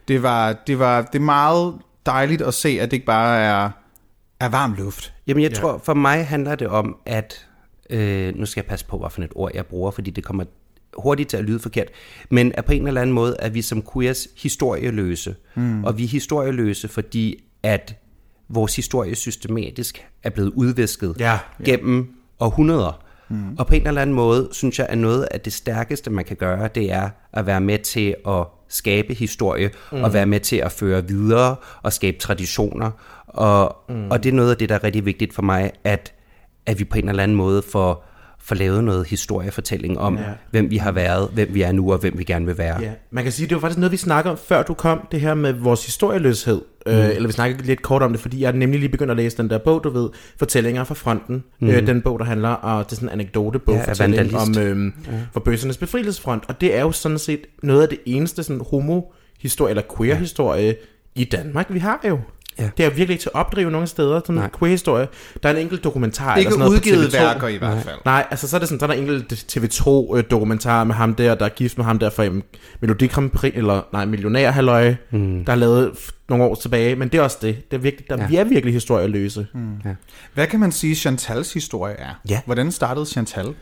Det 0.07 0.23
var, 0.23 0.53
det 0.67 0.79
var 0.79 1.01
det 1.01 1.15
er 1.19 1.23
meget 1.23 1.73
dejligt 2.05 2.41
at 2.41 2.53
se, 2.53 2.69
at 2.81 2.91
det 2.91 2.97
ikke 2.97 3.05
bare 3.05 3.39
er, 3.39 3.69
er 4.39 4.49
varm 4.49 4.73
luft. 4.77 5.13
Jamen 5.27 5.43
jeg 5.43 5.51
ja. 5.51 5.55
tror, 5.57 5.81
for 5.83 5.93
mig 5.93 6.27
handler 6.27 6.55
det 6.55 6.67
om, 6.67 6.95
at... 7.05 7.45
Øh, 7.89 8.35
nu 8.35 8.45
skal 8.45 8.61
jeg 8.61 8.69
passe 8.69 8.85
på, 8.85 8.97
hvad 8.97 9.09
for 9.09 9.21
et 9.21 9.31
ord 9.35 9.51
jeg 9.53 9.65
bruger, 9.65 9.91
fordi 9.91 10.11
det 10.11 10.23
kommer 10.23 10.43
hurtigt 10.97 11.29
til 11.29 11.37
at 11.37 11.43
lyde 11.43 11.59
forkert, 11.59 11.87
men 12.29 12.51
at 12.57 12.65
på 12.65 12.71
en 12.71 12.87
eller 12.87 13.01
anden 13.01 13.13
måde 13.13 13.35
er 13.39 13.49
vi 13.49 13.61
som 13.61 13.83
queers 13.93 14.27
historieløse. 14.37 15.35
Mm. 15.55 15.83
Og 15.83 15.97
vi 15.97 16.03
er 16.03 16.07
historieløse, 16.07 16.87
fordi 16.87 17.43
at 17.63 17.95
vores 18.49 18.75
historie 18.75 19.15
systematisk 19.15 20.05
er 20.23 20.29
blevet 20.29 20.51
udvisket 20.55 21.15
Ja. 21.19 21.39
gennem 21.65 22.13
århundreder. 22.39 23.03
Mm. 23.29 23.55
Og 23.59 23.67
på 23.67 23.75
en 23.75 23.87
eller 23.87 24.01
anden 24.01 24.15
måde, 24.15 24.49
synes 24.51 24.79
jeg, 24.79 24.87
at 24.89 24.97
noget 24.97 25.27
af 25.31 25.41
det 25.41 25.53
stærkeste, 25.53 26.09
man 26.09 26.25
kan 26.25 26.35
gøre, 26.35 26.69
det 26.75 26.91
er 26.91 27.09
at 27.33 27.45
være 27.45 27.61
med 27.61 27.79
til 27.79 28.15
at 28.27 28.45
skabe 28.67 29.13
historie, 29.13 29.71
mm. 29.91 30.03
og 30.03 30.13
være 30.13 30.25
med 30.25 30.39
til 30.39 30.55
at 30.55 30.71
føre 30.71 31.07
videre, 31.07 31.55
og 31.81 31.93
skabe 31.93 32.17
traditioner. 32.17 32.91
Og, 33.27 33.75
mm. 33.89 34.11
og 34.11 34.23
det 34.23 34.29
er 34.29 34.33
noget 34.33 34.51
af 34.51 34.57
det, 34.57 34.69
der 34.69 34.75
er 34.75 34.83
rigtig 34.83 35.05
vigtigt 35.05 35.33
for 35.33 35.41
mig, 35.41 35.71
at, 35.83 36.13
at 36.65 36.79
vi 36.79 36.83
på 36.83 36.97
en 36.97 37.09
eller 37.09 37.23
anden 37.23 37.37
måde 37.37 37.61
får, 37.61 38.06
få 38.47 38.55
lavet 38.55 38.83
noget 38.83 39.07
historiefortælling 39.07 39.99
om, 39.99 40.17
ja. 40.17 40.23
hvem 40.51 40.69
vi 40.69 40.77
har 40.77 40.91
været, 40.91 41.29
hvem 41.33 41.49
vi 41.53 41.61
er 41.61 41.71
nu, 41.71 41.91
og 41.91 41.97
hvem 41.97 42.17
vi 42.17 42.23
gerne 42.23 42.45
vil 42.45 42.57
være. 42.57 42.81
Ja, 42.81 42.91
man 43.11 43.23
kan 43.23 43.33
sige, 43.33 43.47
det 43.47 43.55
var 43.55 43.61
faktisk 43.61 43.79
noget, 43.79 43.91
vi 43.91 43.97
snakkede 43.97 44.31
om, 44.31 44.37
før 44.37 44.63
du 44.63 44.73
kom, 44.73 45.07
det 45.11 45.21
her 45.21 45.33
med 45.33 45.53
vores 45.53 45.85
historieløshed. 45.85 46.61
Mm. 46.85 46.91
Øh, 46.91 47.09
eller 47.09 47.27
vi 47.27 47.33
snakkede 47.33 47.63
lidt 47.63 47.81
kort 47.81 48.01
om 48.01 48.11
det, 48.11 48.19
fordi 48.21 48.41
jeg 48.41 48.47
er 48.47 48.51
nemlig 48.51 48.79
lige 48.79 48.89
begyndt 48.89 49.11
at 49.11 49.17
læse 49.17 49.37
den 49.37 49.49
der 49.49 49.57
bog, 49.57 49.83
du 49.83 49.89
ved, 49.89 50.09
Fortællinger 50.39 50.83
fra 50.83 50.95
fronten. 50.95 51.43
Mm. 51.59 51.69
Øh, 51.69 51.87
den 51.87 52.01
bog, 52.01 52.19
der 52.19 52.25
handler, 52.25 52.49
og 52.49 52.85
det 52.85 52.91
er 52.91 52.95
sådan 52.95 53.09
en 53.09 53.13
anekdotebog, 53.13 53.75
Ja, 53.75 53.81
ja, 53.81 53.89
fortælling 53.89 54.35
om 54.35 54.57
øh, 54.59 54.91
ja. 55.07 55.11
forbøsernes 55.33 55.77
befrielsesfront. 55.77 56.43
Og 56.47 56.61
det 56.61 56.75
er 56.75 56.81
jo 56.81 56.91
sådan 56.91 57.19
set 57.19 57.45
noget 57.63 57.81
af 57.81 57.89
det 57.89 57.99
eneste 58.05 58.43
sådan 58.43 58.61
homo-historie, 58.69 59.69
eller 59.69 59.83
queer-historie 59.97 60.75
i 61.15 61.23
Danmark, 61.23 61.65
vi 61.69 61.79
har 61.79 61.99
jo. 62.07 62.19
Ja. 62.59 62.69
Det 62.77 62.83
er 62.83 62.89
jo 62.89 62.95
virkelig 62.95 63.09
ikke 63.09 63.21
til 63.21 63.29
at 63.33 63.39
opdrive 63.39 63.71
nogen 63.71 63.87
steder, 63.87 64.21
sådan 64.25 64.41
en 64.41 64.49
queer-historie. 64.59 65.07
Der 65.43 65.49
er 65.49 65.53
en 65.53 65.59
enkelt 65.59 65.83
dokumentar. 65.83 66.35
Ikke 66.35 66.47
eller 66.47 66.51
sådan 66.51 66.59
noget 66.59 66.83
på 66.83 66.89
udgivet 66.89 67.07
TV2. 67.07 67.21
værker 67.21 67.47
i 67.47 67.57
hvert 67.57 67.83
fald. 67.83 67.95
Nej, 68.05 68.27
altså 68.29 68.47
så 68.47 68.55
er 68.57 68.59
det 68.59 68.69
sådan, 68.69 68.79
så 68.79 68.85
er 68.85 68.87
der 68.87 68.93
en 68.93 69.09
enkelt 69.09 69.33
TV2-dokumentar 69.33 70.83
med 70.83 70.95
ham 70.95 71.15
der, 71.15 71.35
der 71.35 71.45
er 71.45 71.49
gift 71.49 71.77
med 71.77 71.85
ham 71.85 71.99
der 71.99 72.09
fra 72.09 72.27
um, 72.27 72.43
Melodi 72.81 73.07
Grand 73.07 73.29
Prix, 73.29 73.53
eller 73.55 73.81
nej, 73.93 74.05
Millionær 74.05 74.51
Halløj, 74.51 74.95
mm. 75.11 75.45
der 75.45 75.51
er 75.51 75.57
lavet 75.57 75.91
nogle 76.29 76.43
år 76.43 76.55
tilbage, 76.55 76.95
men 76.95 77.09
det 77.09 77.17
er 77.17 77.21
også 77.21 77.37
det. 77.41 77.71
Det 77.71 77.77
er 77.77 77.81
virkelig, 77.81 78.09
der, 78.09 78.17
ja. 78.17 78.27
Ja. 78.31 78.39
Er 78.39 78.43
virkelig 78.43 78.73
historieløse. 78.73 79.47
Mm. 79.53 79.69
Hvad 80.33 80.47
kan 80.47 80.59
man 80.59 80.71
sige, 80.71 80.95
Chantals 80.95 81.53
historie 81.53 81.95
er? 81.95 82.21
Ja. 82.29 82.41
Hvordan 82.45 82.71
startede 82.71 83.05
Chantal? 83.05 83.53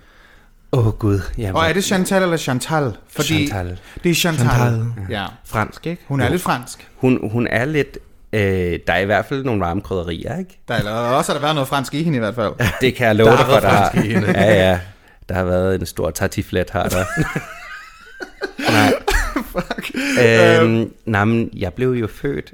Åh 0.72 0.88
oh, 0.88 0.94
gud. 0.94 1.20
Jamen, 1.38 1.56
Og 1.56 1.66
er 1.66 1.74
det 1.74 1.84
Chantal 1.84 2.24
eller 2.24 2.38
Chantal? 2.38 2.94
Fordi 3.08 3.48
Chantal. 3.48 3.80
Det 4.04 4.12
er 4.12 4.16
Chantal. 4.16 4.48
Chantal. 4.48 4.86
Ja. 5.10 5.26
Fransk, 5.46 5.88
ikke? 5.88 6.04
Hun 6.08 6.20
er 6.20 6.30
lidt 6.30 6.42
fransk. 6.42 6.88
Hun, 6.96 7.30
hun 7.32 7.48
er 7.48 7.66
lidt... 7.66 7.98
Øh, 8.36 8.80
der 8.88 8.94
er 8.94 9.00
i 9.00 9.06
hvert 9.06 9.26
fald 9.26 9.44
nogle 9.44 9.62
varme 9.62 9.82
krydderier, 9.82 10.40
ikke? 10.40 10.60
Der 10.68 10.74
er, 10.74 10.90
også 10.92 11.32
har 11.32 11.40
der 11.40 11.42
været 11.46 11.56
noget 11.56 11.68
fransk 11.68 11.94
i 11.94 12.04
hende 12.04 12.16
i 12.16 12.20
hvert 12.20 12.36
fald. 12.36 12.54
Det 12.82 12.96
kan 12.96 13.08
jeg 13.08 13.16
love 13.16 13.30
Der 13.30 13.38
dig 13.38 13.46
for, 13.46 13.60
der 13.60 13.68
har. 13.70 13.90
fransk 13.92 14.10
i 14.10 14.14
hende. 14.14 14.32
Ja, 14.32 14.54
ja. 14.70 14.80
Der 15.30 15.36
har 15.36 15.44
været 15.44 15.80
en 15.80 15.86
stor 15.86 16.10
tartiflet 16.10 16.70
her, 16.74 16.84
der. 16.84 17.06
nej. 18.72 18.94
øhm, 20.62 20.92
nej, 21.06 21.26
men 21.26 21.50
jeg 21.58 21.74
blev 21.74 21.90
jo 21.92 22.08
født 22.08 22.54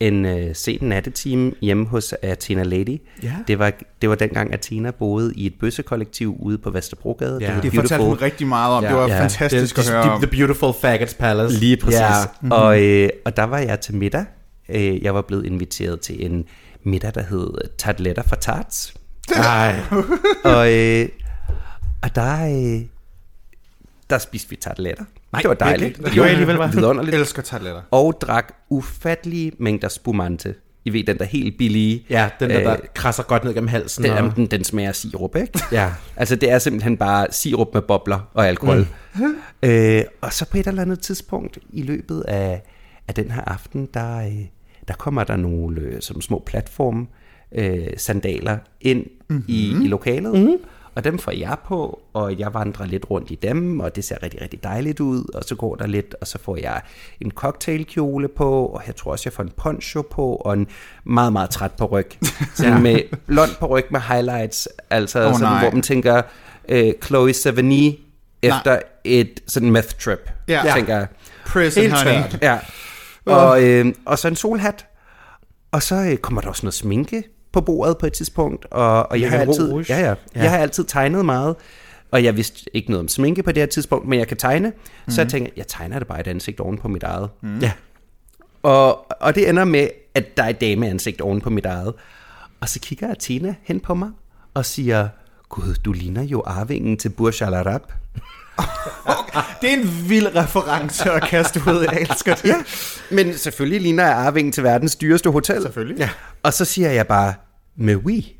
en 0.00 0.24
øh, 0.26 0.54
sen 0.54 0.78
nattetime 0.82 1.52
hjemme 1.60 1.86
hos 1.86 2.14
Athena 2.22 2.62
Lady. 2.62 3.00
Ja. 3.22 3.32
Det, 3.48 3.58
var, 3.58 3.72
det 4.02 4.08
var 4.08 4.14
dengang, 4.14 4.52
Athena 4.52 4.90
boede 4.90 5.32
i 5.36 5.46
et 5.46 5.54
bøssekollektiv 5.60 6.36
ude 6.40 6.58
på 6.58 6.70
Vesterbrogade. 6.70 7.38
Ja. 7.40 7.46
Det, 7.46 7.54
var 7.54 7.60
Det 7.60 7.74
fortalte 7.74 8.04
hun 8.04 8.14
rigtig 8.22 8.46
meget 8.46 8.74
om. 8.76 8.82
Ja. 8.84 8.88
Det 8.88 8.96
var 8.96 9.08
Ja. 9.08 9.20
fantastisk 9.20 9.74
the, 9.76 9.84
at 9.84 9.90
høre 9.92 10.02
the, 10.02 10.10
om. 10.12 10.20
the 10.22 10.30
Beautiful 10.30 10.72
Faggots 10.80 11.14
Palace. 11.14 11.58
Lige 11.60 11.76
præcis. 11.76 12.00
Ja. 12.00 12.08
Mm-hmm. 12.40 12.52
Og, 12.52 12.82
øh, 12.82 13.08
og 13.24 13.36
der 13.36 13.44
var 13.44 13.58
jeg 13.58 13.80
til 13.80 13.94
middag. 13.94 14.24
Øh, 14.68 15.02
jeg 15.02 15.14
var 15.14 15.22
blevet 15.22 15.46
inviteret 15.46 16.00
til 16.00 16.26
en 16.26 16.44
middag, 16.84 17.14
der 17.14 17.22
hed 17.22 17.50
Tartletter 17.78 18.22
for 18.22 18.36
Tarts. 18.36 18.94
Nej. 19.36 19.80
og, 20.44 20.72
øh, 20.72 21.08
og 22.02 22.14
der, 22.14 22.46
øh, 22.46 22.80
der 24.10 24.18
spiste 24.18 24.50
vi 24.50 24.56
tarteletter. 24.56 25.04
Nej, 25.32 25.40
det 25.42 25.48
var 25.48 25.54
dejligt. 25.54 25.82
virkelig? 25.88 26.04
Det 26.04 26.12
gjorde 26.12 26.30
jeg 26.30 26.38
alligevel, 26.40 26.56
hva'? 26.56 26.74
Vidunderligt. 26.76 27.14
Jeg 27.14 27.20
elsker 27.26 27.42
tarteletter. 27.42 27.82
Og 27.90 28.18
drak 28.20 28.54
ufattelige 28.70 29.52
mængder 29.58 29.88
spumante. 29.88 30.54
I 30.84 30.92
ved, 30.92 31.04
den 31.04 31.18
der 31.18 31.24
helt 31.24 31.58
billige. 31.58 32.06
Ja, 32.10 32.30
den 32.40 32.50
der, 32.50 32.60
der 32.62 32.72
Øh, 32.72 32.78
krasser 32.94 33.22
godt 33.22 33.44
ned 33.44 33.54
gennem 33.54 33.68
halsen. 33.68 34.04
Den, 34.04 34.12
og... 34.12 34.36
den, 34.36 34.46
den 34.46 34.64
smager 34.64 34.92
sirup, 34.92 35.36
ikke? 35.36 35.60
Ja. 35.72 35.90
Altså, 36.16 36.36
det 36.36 36.50
er 36.50 36.58
simpelthen 36.58 36.96
bare 36.96 37.26
sirup 37.30 37.68
med 37.74 37.82
bobler 37.82 38.30
og 38.34 38.48
alkohol. 38.48 38.86
Mm. 39.14 39.34
Øh, 39.62 40.04
og 40.20 40.32
så 40.32 40.44
på 40.50 40.58
et 40.58 40.66
eller 40.66 40.82
andet 40.82 41.00
tidspunkt 41.00 41.58
i 41.72 41.82
løbet 41.82 42.20
af, 42.20 42.62
af 43.18 43.24
den 43.24 43.30
her 43.30 43.42
aften, 43.46 43.88
der, 43.94 44.18
øh, 44.18 44.44
der 44.88 44.94
kommer 44.94 45.24
der 45.24 45.36
nogle 45.36 45.80
øh, 45.80 46.00
som 46.00 46.20
små 46.20 46.42
platform 46.46 47.08
øh, 47.54 47.88
sandaler 47.96 48.58
ind 48.80 49.06
mm-hmm. 49.28 49.44
i, 49.48 49.70
i 49.70 49.88
lokalet. 49.88 50.32
Mm-hmm. 50.32 50.56
Og 50.94 51.04
dem 51.04 51.18
får 51.18 51.32
jeg 51.32 51.56
på, 51.64 52.02
og 52.12 52.38
jeg 52.38 52.54
vandrer 52.54 52.86
lidt 52.86 53.10
rundt 53.10 53.30
i 53.30 53.34
dem, 53.34 53.80
og 53.80 53.96
det 53.96 54.04
ser 54.04 54.22
rigtig, 54.22 54.42
rigtig 54.42 54.62
dejligt 54.62 55.00
ud. 55.00 55.24
Og 55.34 55.44
så 55.44 55.54
går 55.54 55.74
der 55.74 55.86
lidt, 55.86 56.14
og 56.20 56.26
så 56.26 56.38
får 56.38 56.56
jeg 56.56 56.80
en 57.20 57.30
cocktailkjole 57.30 58.28
på, 58.28 58.66
og 58.66 58.82
jeg 58.86 58.96
tror 58.96 59.12
også, 59.12 59.22
jeg 59.26 59.32
får 59.32 59.42
en 59.42 59.52
poncho 59.56 60.02
på, 60.02 60.34
og 60.34 60.52
en 60.52 60.66
meget, 61.04 61.32
meget 61.32 61.50
træt 61.50 61.72
på 61.72 61.86
ryg. 61.86 62.06
Sådan 62.54 62.82
med 62.82 63.00
blond 63.26 63.50
på 63.60 63.66
ryg 63.66 63.84
med 63.90 64.00
highlights, 64.00 64.68
altså 64.90 65.26
oh, 65.28 65.32
sådan, 65.34 65.48
nej. 65.48 65.62
hvor 65.62 65.70
man 65.70 65.82
tænker, 65.82 66.22
øh, 66.68 66.92
Chloe 67.04 67.32
Sevigny 67.32 67.98
efter 68.42 68.78
et 69.04 69.40
sådan 69.46 69.70
meth 69.70 69.88
trip, 69.88 70.30
Ja. 70.48 70.62
tænker 70.74 70.96
jeg. 70.96 71.06
Prison, 71.46 71.82
Helt 71.82 71.94
honey. 71.94 72.12
tørt. 72.12 72.38
Ja. 72.42 72.58
Og, 73.26 73.62
øh, 73.62 73.94
og 74.06 74.18
så 74.18 74.28
en 74.28 74.36
solhat. 74.36 74.86
Og 75.72 75.82
så 75.82 75.94
øh, 75.94 76.16
kommer 76.16 76.40
der 76.40 76.48
også 76.48 76.66
noget 76.66 76.74
sminke 76.74 77.24
på 77.52 77.60
bordet 77.60 77.98
på 77.98 78.06
et 78.06 78.12
tidspunkt. 78.12 78.66
Og, 78.70 79.10
og 79.10 79.20
jeg, 79.20 79.30
har 79.30 79.38
altid, 79.38 79.72
ja, 79.88 79.98
ja, 79.98 80.08
ja. 80.08 80.14
jeg 80.34 80.50
har 80.50 80.58
altid 80.58 80.84
tegnet 80.84 81.24
meget. 81.24 81.56
Og 82.10 82.24
jeg 82.24 82.36
vidste 82.36 82.76
ikke 82.76 82.90
noget 82.90 83.00
om 83.00 83.08
sminke 83.08 83.42
på 83.42 83.52
det 83.52 83.62
her 83.62 83.66
tidspunkt, 83.66 84.08
men 84.08 84.18
jeg 84.18 84.28
kan 84.28 84.36
tegne. 84.36 84.68
Mm-hmm. 84.68 85.12
Så 85.12 85.20
jeg 85.20 85.30
tænker, 85.30 85.50
jeg 85.56 85.66
tegner 85.66 85.98
det 85.98 86.08
bare 86.08 86.20
et 86.20 86.26
ansigt 86.26 86.60
oven 86.60 86.78
på 86.78 86.88
mit 86.88 87.02
eget. 87.02 87.30
Mm. 87.40 87.58
Ja. 87.58 87.72
Og, 88.62 89.06
og 89.22 89.34
det 89.34 89.48
ender 89.48 89.64
med, 89.64 89.88
at 90.14 90.36
der 90.36 90.42
er 90.42 90.48
et 90.48 90.60
dameansigt 90.60 91.20
oven 91.20 91.40
på 91.40 91.50
mit 91.50 91.66
eget. 91.66 91.94
Og 92.60 92.68
så 92.68 92.80
kigger 92.80 93.10
Athena 93.10 93.54
hen 93.62 93.80
på 93.80 93.94
mig 93.94 94.10
og 94.54 94.64
siger, 94.64 95.08
Gud, 95.48 95.74
du 95.74 95.92
ligner 95.92 96.22
jo 96.22 96.42
arvingen 96.46 96.96
til 96.96 97.08
Burj 97.08 97.42
Al 97.42 97.54
Arab. 97.54 97.82
Det 99.60 99.70
er 99.70 99.76
en 99.76 100.08
vild 100.08 100.36
reference 100.36 101.10
at 101.10 101.22
kaste 101.22 101.60
ud. 101.66 101.86
Jeg 101.92 102.00
elsker 102.00 102.34
det. 102.34 102.44
Ja, 102.44 102.62
men 103.10 103.34
selvfølgelig 103.34 103.80
ligner 103.80 104.04
jeg 104.04 104.12
arvingen 104.12 104.52
til 104.52 104.62
verdens 104.62 104.96
dyreste 104.96 105.30
hotel. 105.30 105.62
Selvfølgelig. 105.62 105.98
Ja. 105.98 106.10
Og 106.42 106.52
så 106.52 106.64
siger 106.64 106.90
jeg 106.90 107.06
bare, 107.06 107.34
med 107.76 107.96
oui. 107.96 108.36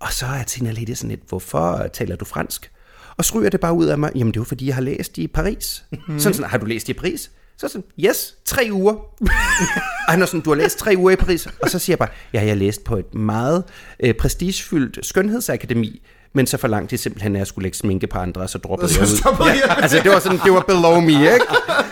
Og 0.00 0.12
så 0.12 0.26
er 0.26 0.42
Tina 0.42 0.70
lidt 0.70 0.98
sådan 0.98 1.10
lidt, 1.10 1.28
hvorfor 1.28 1.86
taler 1.92 2.16
du 2.16 2.24
fransk? 2.24 2.70
Og 3.16 3.24
så 3.24 3.38
ryger 3.38 3.50
det 3.50 3.60
bare 3.60 3.72
ud 3.72 3.86
af 3.86 3.98
mig, 3.98 4.10
jamen 4.14 4.32
det 4.32 4.40
var 4.40 4.44
fordi, 4.44 4.66
jeg 4.66 4.74
har 4.74 4.82
læst 4.82 5.18
i 5.18 5.26
Paris. 5.26 5.84
Mm. 5.90 5.98
Sådan 6.06 6.34
sådan, 6.34 6.50
har 6.50 6.58
du 6.58 6.66
læst 6.66 6.88
i 6.88 6.92
Paris? 6.92 7.30
Så 7.58 7.68
sådan, 7.68 7.84
yes, 8.04 8.34
tre 8.44 8.68
uger. 8.72 8.94
og 10.06 10.12
han 10.12 10.22
er 10.22 10.26
sådan, 10.26 10.40
du 10.40 10.50
har 10.50 10.56
læst 10.56 10.78
tre 10.78 10.94
uger 10.96 11.10
i 11.10 11.16
Paris. 11.16 11.48
Og 11.62 11.70
så 11.70 11.78
siger 11.78 11.94
jeg 11.94 11.98
bare, 11.98 12.08
ja, 12.32 12.40
jeg 12.40 12.48
har 12.48 12.54
læst 12.54 12.84
på 12.84 12.96
et 12.96 13.14
meget 13.14 13.64
øh, 14.00 14.14
prestigefyldt 14.14 15.06
skønhedsakademi, 15.06 16.02
men 16.32 16.46
så 16.46 16.56
forlangte 16.56 16.96
de 16.96 17.02
simpelthen, 17.02 17.36
at 17.36 17.38
jeg 17.38 17.46
skulle 17.46 17.62
lægge 17.62 17.78
sminke 17.78 18.06
på 18.06 18.18
andre, 18.18 18.40
og 18.42 18.50
så 18.50 18.58
droppede 18.58 18.90
jeg 18.94 19.02
ud. 19.02 19.46
jeg. 19.68 19.76
Altså, 19.82 20.00
det 20.02 20.10
var 20.10 20.18
sådan, 20.18 20.38
det 20.44 20.52
var 20.52 20.60
below 20.60 21.00
me, 21.00 21.12
ikke? 21.12 21.40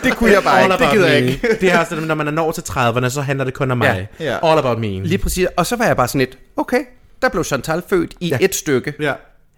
Det 0.03 0.15
kunne 0.17 0.31
jeg 0.31 0.43
bare 0.43 0.59
All 0.61 0.71
ikke, 0.71 0.83
det 0.83 0.91
gider 0.93 1.07
jeg 1.07 1.17
ikke. 1.17 1.47
Det 1.61 1.71
er 1.73 1.79
også 1.79 1.95
det, 1.95 2.07
når 2.07 2.15
man 2.15 2.27
er 2.27 2.31
nået 2.31 2.55
til 2.55 2.61
30'erne, 2.61 3.09
så 3.09 3.21
handler 3.21 3.45
det 3.45 3.53
kun 3.53 3.71
om 3.71 3.77
mig. 3.77 4.07
Ja. 4.19 4.25
Ja. 4.25 4.51
All 4.51 4.59
about 4.59 4.79
me. 4.79 4.87
Lige 5.03 5.17
præcis. 5.17 5.47
Og 5.57 5.65
så 5.65 5.75
var 5.75 5.85
jeg 5.85 5.95
bare 5.97 6.07
sådan 6.07 6.19
lidt, 6.19 6.37
okay, 6.57 6.79
der 7.21 7.29
blev 7.29 7.43
Chantal 7.43 7.81
født 7.89 8.13
i 8.19 8.27
Ja. 8.29 8.37
ja. 8.39 8.45
et 8.45 8.55
stykke. 8.55 8.93
Ja. 8.99 9.13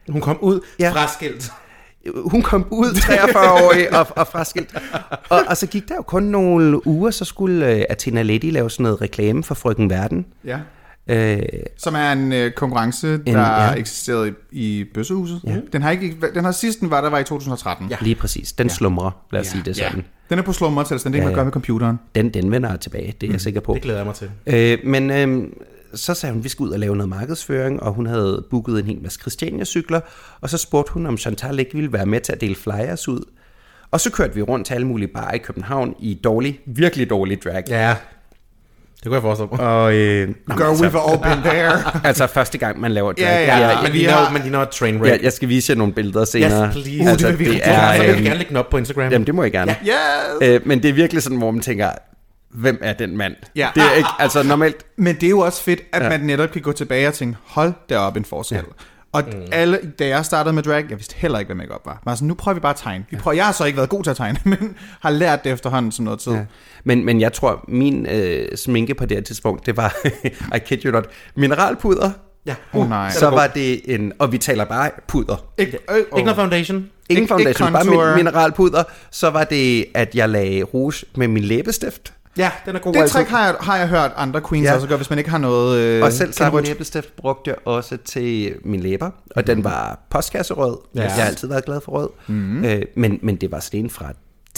Hun 0.10 0.22
kom 0.22 0.38
ud 0.42 0.60
ja. 0.80 0.86
Ja. 0.86 0.92
fraskilt. 0.92 1.52
Hun 2.16 2.42
kom 2.42 2.66
ud 2.72 2.88
43-årig 2.92 3.94
og, 4.00 4.08
og 4.10 4.28
fraskilt. 4.28 4.76
Og, 5.30 5.44
og 5.48 5.58
så 5.58 5.68
gik 5.68 5.88
der 5.90 5.96
jo 5.96 6.02
kun 6.02 6.24
nogle 6.24 6.88
uger, 6.88 7.12
så 7.12 7.26
skulle 7.26 7.76
uh, 7.76 7.82
Athena 7.90 8.22
Lady 8.22 8.52
lave 8.52 8.70
sådan 8.70 8.84
noget 8.84 9.02
reklame 9.02 9.44
for 9.44 9.56
Frøken 9.56 9.90
Verden. 9.90 10.26
ja. 10.46 10.58
Uh, 11.10 11.40
Som 11.78 11.96
er 11.96 12.12
en 12.12 12.34
øh, 12.34 12.52
konkurrence, 12.52 13.18
der 13.18 13.32
ja. 13.32 13.64
ja. 13.64 13.74
eksisterede 13.74 14.34
i, 14.52 14.80
i 14.80 14.84
Bøssehuset. 14.94 15.42
Ja. 15.48 15.58
Den 15.74 15.82
har 15.82 15.92
ikke, 15.92 16.16
den 16.34 16.44
har 16.44 16.52
sidst 16.52 16.80
den 16.80 16.90
var, 16.90 17.02
der 17.02 17.10
var 17.10 17.20
i 17.20 17.24
2013. 17.24 17.88
Ja. 17.90 17.98
lige 18.02 18.16
præcis. 18.16 18.54
Den 18.54 18.68
ja. 18.68 18.74
slumrer, 18.74 19.12
lad 19.32 19.42
os 19.42 19.48
ja. 19.48 19.52
sige 19.52 19.64
det 19.66 19.76
sådan. 19.76 20.06
Den 20.30 20.40
er 20.40 20.44
på 20.44 20.54
slummer 20.54 20.84
til, 20.84 21.04
den 21.04 21.14
det 21.14 21.14
kan 21.14 21.24
man 21.24 21.30
ja. 21.30 21.36
gøre 21.36 21.46
med 21.46 21.52
computeren. 21.52 22.00
Den, 22.16 22.30
den 22.30 22.52
vender 22.52 22.76
tilbage, 22.76 23.14
det 23.22 23.28
er 23.28 23.34
jeg 23.34 23.42
sikker 23.42 23.62
på. 23.62 23.74
Det 23.74 23.82
glæder 23.82 24.00
jeg 24.00 24.06
mig 24.06 24.16
til. 24.16 24.30
Øh, 24.48 24.78
men 24.84 25.12
øh, 25.12 25.48
så 25.94 26.14
sagde 26.14 26.34
hun, 26.34 26.40
at 26.40 26.44
vi 26.44 26.50
skal 26.50 26.64
ud 26.64 26.70
og 26.70 26.80
lave 26.80 26.96
noget 26.96 27.10
markedsføring, 27.10 27.84
og 27.84 27.94
hun 27.94 28.06
havde 28.06 28.46
booket 28.50 28.80
en 28.80 28.86
hel 28.86 29.02
masse 29.02 29.20
Christiania-cykler, 29.20 30.00
og 30.42 30.50
så 30.50 30.58
spurgte 30.58 30.94
hun, 30.94 31.06
om 31.06 31.18
Chantal 31.18 31.60
ikke 31.60 31.74
ville 31.74 31.94
være 31.94 32.06
med 32.06 32.22
til 32.22 32.34
at 32.34 32.42
dele 32.42 32.56
flyers 32.56 33.08
ud. 33.08 33.22
Og 33.92 34.00
så 34.00 34.12
kørte 34.12 34.36
vi 34.36 34.42
rundt 34.42 34.66
til 34.68 34.74
alle 34.74 34.88
mulige 34.88 35.08
barer 35.08 35.34
i 35.34 35.38
København 35.38 35.96
i 36.00 36.14
dårlig, 36.14 36.60
virkelig 36.66 37.10
dårlig 37.10 37.44
drag. 37.44 37.64
Ja. 37.68 37.96
Det 39.08 39.12
kunne 39.22 39.30
jeg 39.32 39.38
forestille 39.38 39.50
mig. 39.52 39.68
Og, 39.84 39.94
øh, 39.94 40.28
Girl, 40.58 40.86
we've 40.86 41.10
all 41.12 41.20
been 41.24 41.52
there. 41.52 41.74
altså 42.08 42.28
første 42.28 42.58
gang, 42.58 42.80
man 42.80 42.92
laver 42.92 43.12
drag. 43.12 43.24
Ja, 43.26 43.46
ja, 43.46 43.68
Jeg, 43.68 43.80
men 43.84 43.94
vi 43.94 44.04
har- 44.04 44.30
men 44.32 44.42
de 44.42 44.50
har 44.56 44.62
et 44.62 44.70
train 44.70 44.98
wreck. 45.02 45.16
jeg, 45.16 45.24
jeg 45.24 45.34
skal 45.34 45.50
vise 45.50 45.72
jer 45.72 45.78
nogle 45.78 45.94
billeder 45.94 46.26
senere. 46.26 46.66
Yes, 46.68 46.74
please. 46.74 47.02
Uh, 47.04 47.08
det 47.18 47.24
vil 47.28 47.40
vi 47.40 47.44
det 47.46 47.54
rigtig 47.54 47.72
er, 47.72 47.96
så 47.98 48.04
vil 48.04 48.14
vi 48.14 48.18
øh, 48.18 48.24
gerne 48.24 48.38
lægge 48.38 48.50
den 48.50 48.58
op 48.58 48.70
på 48.70 48.78
Instagram. 48.78 49.12
Jamen, 49.12 49.28
det 49.28 49.36
må 49.36 49.44
jeg 49.44 49.52
gerne. 49.52 49.76
yes! 49.88 49.94
Øh, 50.42 50.62
men 50.66 50.84
det 50.84 50.90
er 50.90 50.94
virkelig 50.94 51.24
sådan, 51.24 51.38
hvor 51.38 51.52
man 51.52 51.62
tænker, 51.62 51.90
hvem 52.54 52.80
er 52.82 52.94
den 52.94 53.18
mand? 53.18 53.36
Ja. 53.56 53.68
Det 53.76 53.84
er 53.84 53.96
ikke, 53.98 54.10
altså 54.20 54.44
normalt, 54.44 54.76
Men 54.98 55.16
det 55.16 55.24
er 55.24 55.30
jo 55.30 55.40
også 55.40 55.64
fedt, 55.64 55.80
at 55.94 56.04
ja. 56.04 56.10
man 56.10 56.20
netop 56.20 56.52
kan 56.52 56.62
gå 56.62 56.72
tilbage 56.72 57.08
og 57.08 57.14
tænke, 57.14 57.38
hold 57.46 57.74
da 57.90 57.98
op 57.98 58.18
en 58.18 58.26
forskel. 58.26 58.56
Ja. 58.58 58.62
Og 59.12 59.24
mm. 59.32 59.42
alle, 59.52 59.80
da 60.00 60.08
jeg 60.08 60.26
startede 60.26 60.54
med 60.54 60.64
drag, 60.64 60.86
jeg 60.90 60.98
vidste 60.98 61.16
heller 61.18 61.40
ikke, 61.40 61.48
hvad 61.48 61.56
makeup 61.56 61.86
var. 61.86 62.02
Var 62.06 62.16
sådan, 62.16 62.28
nu 62.28 62.34
prøver 62.34 62.54
vi 62.54 62.60
bare 62.60 62.74
at 62.74 62.80
tegne. 62.84 63.06
Vi 63.10 63.18
prøver, 63.18 63.36
jeg 63.36 63.46
har 63.46 63.52
så 63.52 63.66
ikke 63.66 63.78
været 63.78 63.90
god 63.90 64.04
til 64.04 64.10
at 64.10 64.18
tegne, 64.18 64.40
men 64.60 64.76
har 65.02 65.10
lært 65.10 65.44
det 65.44 65.52
efterhånden 65.52 65.92
som 65.92 66.06
noget 66.06 66.20
tid. 66.20 66.32
Ja. 66.32 66.46
Men, 66.84 67.06
men 67.06 67.22
jeg 67.22 67.34
tror, 67.34 67.66
min 67.68 68.06
øh, 68.06 68.58
sminke 68.58 68.94
på 68.96 69.06
det 69.06 69.18
her 69.18 69.24
tidspunkt, 69.24 69.66
det 69.66 69.78
var, 69.78 69.96
I 70.56 70.60
kid 70.66 70.86
you 70.86 70.92
not, 70.92 71.06
mineralpuder. 71.36 72.12
Ja. 72.46 72.56
Oh, 72.74 72.90
nej. 72.90 73.12
Så 73.12 73.30
var 73.30 73.48
det 73.48 73.94
en, 73.96 74.14
og 74.20 74.32
vi 74.32 74.38
taler 74.38 74.66
bare 74.66 74.92
puder. 75.08 75.46
Ikke, 75.58 75.78
øh, 75.90 75.98
Ikke 75.98 76.10
noget 76.16 76.36
foundation. 76.36 76.90
Ingen 77.10 77.28
foundation, 77.28 77.68
ikke 77.68 77.74
bare 77.74 78.16
min, 78.16 78.26
mineralpuder. 78.26 78.84
Så 79.12 79.30
var 79.30 79.44
det, 79.44 79.86
at 79.94 80.16
jeg 80.16 80.30
lagde 80.30 80.64
rouge 80.64 81.06
med 81.16 81.28
min 81.28 81.44
læbestift. 81.44 82.14
Ja, 82.38 82.52
den 82.66 82.76
er 82.76 82.80
god. 82.80 82.94
Det 82.94 83.00
altså. 83.02 83.18
trick 83.18 83.30
har 83.30 83.46
jeg, 83.46 83.56
har 83.60 83.78
jeg 83.78 83.88
hørt 83.88 84.12
andre 84.16 84.42
queens 84.50 84.66
Ja. 84.66 84.76
også 84.76 84.88
gøre, 84.88 84.98
hvis 84.98 85.10
man 85.10 85.20
ikke 85.20 85.30
har 85.32 85.38
noget... 85.38 85.80
Øh, 85.80 86.04
Og 86.04 86.14
selv 86.14 86.34
samme 86.34 86.62
læbestift 86.62 87.16
brugte 87.16 87.50
jeg 87.50 87.58
også 87.66 87.98
til 87.98 88.56
min 88.66 88.80
læber, 88.80 89.10
og 89.36 89.48
den 89.48 89.64
var 89.64 90.00
postkasserød. 90.10 90.78
Ja. 90.96 91.02
Ja. 91.02 91.06
Jeg 91.08 91.14
har 91.14 91.24
altid 91.24 91.48
været 91.48 91.66
glad 91.66 91.82
for 91.82 91.92
rød, 91.92 92.10
mm. 92.28 92.66
øh, 92.66 92.82
men, 92.96 93.20
men 93.22 93.36
det 93.36 93.52
var 93.52 93.60
sådan 93.60 93.80
en 93.80 93.90
fra 93.90 94.06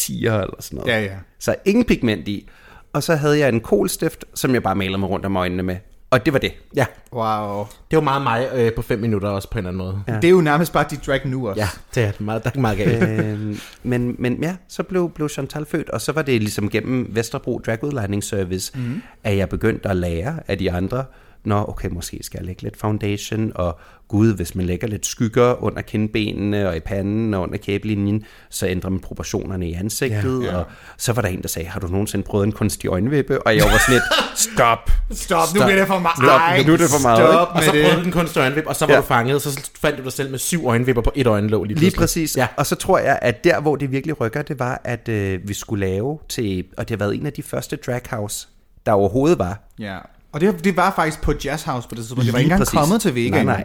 10'er 0.01 0.11
eller 0.13 0.55
sådan 0.59 0.77
noget. 0.77 0.91
Ja, 0.91 1.01
ja. 1.03 1.13
Så 1.39 1.55
ingen 1.65 1.85
pigment 1.85 2.27
i. 2.27 2.49
Og 2.93 3.03
så 3.03 3.15
havde 3.15 3.39
jeg 3.39 3.49
en 3.49 3.61
kolstift, 3.61 4.25
som 4.33 4.53
jeg 4.53 4.63
bare 4.63 4.75
malede 4.75 4.97
mig 4.97 5.09
rundt 5.09 5.25
om 5.25 5.35
øjnene 5.35 5.63
med. 5.63 5.75
Og 6.11 6.25
det 6.25 6.33
var 6.33 6.39
det. 6.39 6.51
Ja, 6.75 6.85
Wow. 7.13 7.65
det 7.91 7.97
var 7.97 8.03
meget 8.03 8.21
mig 8.21 8.49
øh, 8.53 8.73
på 8.73 8.81
fem 8.81 8.99
minutter 8.99 9.29
også 9.29 9.49
på 9.49 9.59
en 9.59 9.65
eller 9.65 9.69
anden 9.69 9.77
måde. 9.95 10.03
Ja. 10.07 10.15
Det 10.15 10.23
er 10.23 10.29
jo 10.31 10.41
nærmest 10.41 10.73
bare 10.73 10.85
de 10.89 10.95
drag 11.07 11.21
nu 11.27 11.49
også. 11.49 11.61
Ja, 11.61 11.67
det 11.95 12.03
er 12.07 12.11
det 12.11 12.21
meget, 12.21 12.43
der 12.43 12.49
er 12.55 12.59
meget 12.59 12.77
galt. 12.77 13.19
øhm, 13.25 13.59
men, 13.83 14.15
men 14.19 14.43
ja, 14.43 14.55
så 14.67 14.83
blev, 14.83 15.09
blev 15.15 15.29
Chantal 15.29 15.65
født, 15.65 15.89
og 15.89 16.01
så 16.01 16.11
var 16.11 16.21
det 16.21 16.41
ligesom 16.41 16.69
gennem 16.69 17.07
Vesterbro 17.11 17.61
Dragudlejningsservice, 17.65 18.71
mm. 18.77 19.01
at 19.23 19.37
jeg 19.37 19.49
begyndte 19.49 19.89
at 19.89 19.95
lære 19.95 20.39
af 20.47 20.57
de 20.57 20.71
andre, 20.71 21.05
Nå, 21.45 21.65
okay, 21.67 21.89
måske 21.89 22.19
skal 22.21 22.37
jeg 22.39 22.45
lægge 22.47 22.61
lidt 22.63 22.77
foundation, 22.77 23.51
og 23.55 23.79
gud, 24.07 24.35
hvis 24.35 24.55
man 24.55 24.65
lægger 24.65 24.87
lidt 24.87 25.05
skygger 25.05 25.63
under 25.63 25.81
kindbenene 25.81 26.69
og 26.69 26.75
i 26.75 26.79
panden 26.79 27.33
og 27.33 27.41
under 27.41 27.57
kæbelinjen, 27.57 28.23
så 28.49 28.67
ændrer 28.67 28.89
man 28.89 28.99
proportionerne 28.99 29.69
i 29.69 29.73
ansigtet, 29.73 30.43
Ja, 30.43 30.51
ja. 30.51 30.57
og 30.57 30.65
så 30.97 31.13
var 31.13 31.21
der 31.21 31.29
en, 31.29 31.41
der 31.41 31.47
sagde, 31.47 31.67
har 31.69 31.79
du 31.79 31.87
nogensinde 31.87 32.23
prøvet 32.25 32.45
en 32.45 32.51
kunstig 32.51 32.87
øjenvippe? 32.87 33.41
Og 33.47 33.55
jeg 33.55 33.63
var 33.63 33.77
sådan 33.77 33.93
lidt, 33.93 34.03
stop, 34.39 34.91
Stop, 35.11 35.47
nu 35.55 35.61
bliver 35.63 35.75
det 35.79 35.87
for 35.87 35.99
meget. 35.99 36.17
Stop, 36.17 36.67
nu 36.67 36.73
er 36.73 36.77
det 36.77 36.89
for 36.89 37.01
meget, 37.01 37.17
Stop 37.17 37.47
Og 37.47 37.55
med 37.55 37.63
så 37.63 37.71
prøvede 37.71 37.95
du 37.97 38.03
den 38.03 38.11
kunstige 38.11 38.43
øjenvip, 38.43 38.65
og 38.67 38.75
så 38.75 38.85
var 38.85 38.93
Ja. 38.93 38.99
du 38.99 39.05
fanget, 39.05 39.41
så 39.41 39.69
fandt 39.79 39.97
du 39.97 40.03
dig 40.03 40.11
selv 40.13 40.31
med 40.31 40.39
syv 40.39 40.67
øjenvipper 40.67 41.01
på 41.01 41.11
et 41.15 41.27
øjenlåg 41.27 41.63
lige 41.63 41.79
Lige 41.79 41.91
pludselig. 41.91 41.99
præcis. 42.23 42.37
Ja. 42.37 42.41
Ja. 42.41 42.47
Og 42.57 42.65
så 42.65 42.75
tror 42.75 42.99
jeg, 42.99 43.19
at 43.21 43.43
der, 43.43 43.61
hvor 43.61 43.75
det 43.75 43.91
virkelig 43.91 44.21
rykker, 44.21 44.41
det 44.41 44.59
var, 44.59 44.81
at 44.83 45.09
øh, 45.09 45.39
vi 45.47 45.53
skulle 45.53 45.85
lave 45.87 46.19
til, 46.29 46.65
og 46.77 46.89
det 46.89 46.99
har 46.99 47.05
været 47.05 47.15
en 47.15 47.25
af 47.25 47.33
de 47.33 47.43
første 47.43 47.75
drag 47.75 48.01
house, 48.09 48.47
der 48.85 48.91
overhovedet 48.91 49.39
var. 49.39 49.59
Ja. 49.79 49.97
Og 50.31 50.41
det, 50.41 50.63
det 50.63 50.77
var 50.77 50.93
faktisk 50.95 51.21
på 51.21 51.33
Jazz 51.45 51.63
House 51.63 51.87
på 51.89 51.95
det 51.95 52.03
tidspunkt. 52.03 52.25
Det 52.25 52.33
var 52.33 52.39
ikke 52.39 52.45
engang 52.47 52.59
præcis. 52.59 52.79
kommet 52.79 53.01
til 53.01 53.15
Vega 53.15 53.29
Nej, 53.29 53.43
nej. 53.43 53.63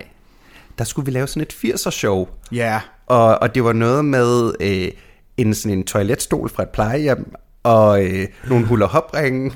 Der 0.78 0.84
skulle 0.84 1.06
vi 1.06 1.10
lave 1.12 1.26
sådan 1.28 1.42
et 1.42 1.52
80'er 1.52 1.90
show, 1.90 2.28
Ja. 2.52 2.80
og, 3.06 3.38
og 3.42 3.54
det 3.54 3.64
var 3.64 3.72
noget 3.72 4.04
med 4.04 4.52
øh, 4.60 4.88
en, 5.36 5.54
sådan 5.54 5.78
en 5.78 5.84
toiletstol 5.84 6.48
fra 6.48 6.62
et 6.62 6.68
plejehjem, 6.68 7.34
og 7.62 8.04
øh, 8.04 8.26
nogle 8.48 8.66
huller 8.66 8.86
hopringe. 8.86 9.52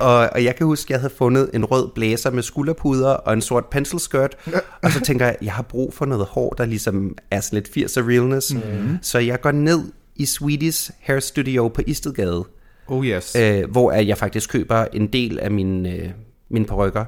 Og, 0.00 0.28
og 0.32 0.44
jeg 0.44 0.56
kan 0.56 0.66
huske, 0.66 0.86
at 0.86 0.90
jeg 0.90 1.00
havde 1.00 1.14
fundet 1.18 1.50
en 1.54 1.64
rød 1.64 1.88
blæser 1.94 2.30
med 2.30 2.42
skulderpuder 2.42 3.10
og 3.10 3.32
en 3.32 3.42
sort 3.42 3.66
pencilskirt. 3.66 4.36
og 4.82 4.90
så 4.92 5.00
tænker 5.00 5.26
jeg, 5.26 5.36
jeg 5.42 5.52
har 5.52 5.62
brug 5.62 5.94
for 5.94 6.04
noget 6.06 6.26
hår, 6.26 6.50
der 6.58 6.64
ligesom 6.64 7.14
er 7.30 7.40
sådan 7.40 7.62
lidt 7.74 7.90
80'er 7.90 8.00
realness. 8.10 8.54
Mm. 8.54 8.98
Så 9.02 9.18
jeg 9.18 9.40
går 9.40 9.52
ned 9.52 9.80
i 10.16 10.26
Sweeties 10.26 10.90
Hair 11.00 11.20
Studio 11.20 11.68
på 11.68 11.82
Istedgade, 11.86 12.44
Oh 12.86 13.06
yes. 13.06 13.36
øh, 13.36 13.70
hvor 13.70 13.92
jeg 13.92 14.18
faktisk 14.18 14.50
køber 14.50 14.86
en 14.92 15.06
del 15.06 15.38
af 15.38 15.50
mine, 15.50 15.90
øh, 15.90 16.10
mine 16.48 16.66
perukker. 16.66 17.04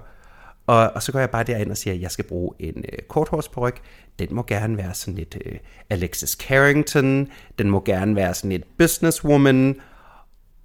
Og, 0.66 0.90
og 0.94 1.02
så 1.02 1.12
går 1.12 1.18
jeg 1.18 1.30
bare 1.30 1.44
derind 1.44 1.70
og 1.70 1.76
siger, 1.76 1.94
at 1.94 2.00
jeg 2.00 2.10
skal 2.10 2.24
bruge 2.24 2.54
en 2.58 2.84
øh, 2.92 2.98
korthårsperyk. 3.08 3.80
Den 4.18 4.28
må 4.30 4.42
gerne 4.42 4.76
være 4.76 4.94
sådan 4.94 5.14
lidt 5.14 5.36
øh, 5.46 5.52
Alexis 5.90 6.30
Carrington. 6.30 7.28
Den 7.58 7.70
må 7.70 7.82
gerne 7.84 8.16
være 8.16 8.34
sådan 8.34 8.50
lidt 8.50 8.78
businesswoman. 8.78 9.74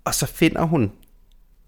Og 0.06 0.14
så 0.14 0.26
finder 0.26 0.64
hun 0.64 0.92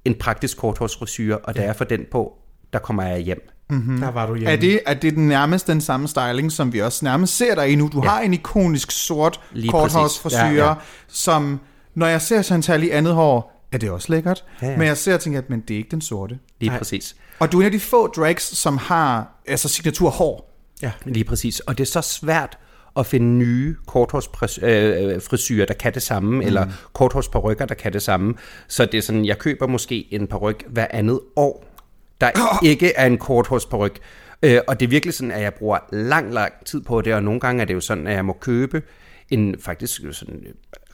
en 0.05 0.15
praktisk 0.15 0.57
korthårsfrisyre, 0.57 1.38
og 1.38 1.55
da 1.55 1.63
jeg 1.63 1.75
får 1.75 1.85
den 1.85 2.05
på, 2.12 2.38
der 2.73 2.79
kommer 2.79 3.03
jeg 3.03 3.19
hjem. 3.19 3.50
Der 3.69 4.12
var 4.12 4.25
du 4.25 4.35
hjemme. 4.35 4.51
Er 4.51 4.55
det, 4.55 4.79
er 4.85 4.93
det 4.93 5.15
den 5.15 5.27
nærmest 5.27 5.67
den 5.67 5.81
samme 5.81 6.07
styling, 6.07 6.51
som 6.51 6.73
vi 6.73 6.81
også 6.81 7.05
nærmest 7.05 7.38
ser 7.38 7.55
dig 7.55 7.69
i 7.69 7.75
nu? 7.75 7.89
Du 7.93 8.01
ja. 8.03 8.09
har 8.09 8.21
en 8.21 8.33
ikonisk 8.33 8.91
sort 8.91 9.39
korthårsfrisyre, 9.69 10.41
ja. 10.41 10.67
ja. 10.67 10.73
som, 11.07 11.59
når 11.95 12.07
jeg 12.07 12.21
ser 12.21 12.41
Chantal 12.41 12.83
i 12.83 12.89
andet 12.89 13.13
hår, 13.13 13.67
er 13.71 13.77
det 13.77 13.89
også 13.89 14.07
lækkert. 14.12 14.43
Ja, 14.62 14.67
ja. 14.67 14.77
Men 14.77 14.88
jeg 14.88 14.97
ser 14.97 15.13
og 15.13 15.19
tænker, 15.19 15.39
at 15.39 15.50
men 15.50 15.62
det 15.62 15.73
er 15.73 15.77
ikke 15.77 15.91
den 15.91 16.01
sorte. 16.01 16.39
Lige 16.59 16.69
Nej. 16.69 16.77
præcis. 16.77 17.15
Og 17.39 17.51
du 17.51 17.57
er 17.57 17.62
en 17.62 17.65
af 17.65 17.71
de 17.71 17.79
få 17.79 18.07
drags, 18.07 18.57
som 18.57 18.77
har 18.77 19.27
altså 19.47 19.67
signaturhår. 19.69 20.50
Ja. 20.81 20.91
Lige 21.05 21.23
præcis. 21.23 21.59
Og 21.59 21.77
det 21.77 21.83
er 21.83 21.91
så 21.91 22.01
svært 22.01 22.57
at 22.97 23.05
finde 23.05 23.27
nye 23.27 23.75
korthårsfrisyrer, 23.85 25.65
der 25.65 25.73
kan 25.73 25.93
det 25.93 26.01
samme, 26.01 26.35
mm. 26.35 26.41
eller 26.41 26.67
korthårsperykker, 26.93 27.65
der 27.65 27.75
kan 27.75 27.93
det 27.93 28.01
samme. 28.01 28.35
Så 28.67 28.85
det 28.85 28.97
er 28.97 29.01
sådan, 29.01 29.25
jeg 29.25 29.37
køber 29.37 29.68
måske 29.68 30.07
en 30.13 30.27
peryk 30.27 30.63
hver 30.68 30.87
andet 30.89 31.20
år, 31.35 31.65
der 32.22 32.31
ikke 32.72 32.94
er 32.96 33.05
en 33.05 33.18
korthårsperyk. 33.18 34.00
Øh, 34.44 34.59
og 34.68 34.79
det 34.79 34.85
er 34.85 34.89
virkelig 34.89 35.13
sådan, 35.13 35.31
at 35.31 35.41
jeg 35.41 35.53
bruger 35.53 35.77
lang, 35.91 36.33
lang 36.33 36.53
tid 36.65 36.81
på 36.81 37.01
det, 37.01 37.13
og 37.13 37.24
nogle 37.24 37.39
gange 37.39 37.61
er 37.61 37.65
det 37.65 37.74
jo 37.74 37.81
sådan, 37.81 38.07
at 38.07 38.15
jeg 38.15 38.25
må 38.25 38.33
købe 38.33 38.81
en 39.29 39.55
faktisk 39.59 40.01
sådan 40.11 40.44
øh, 40.46 40.53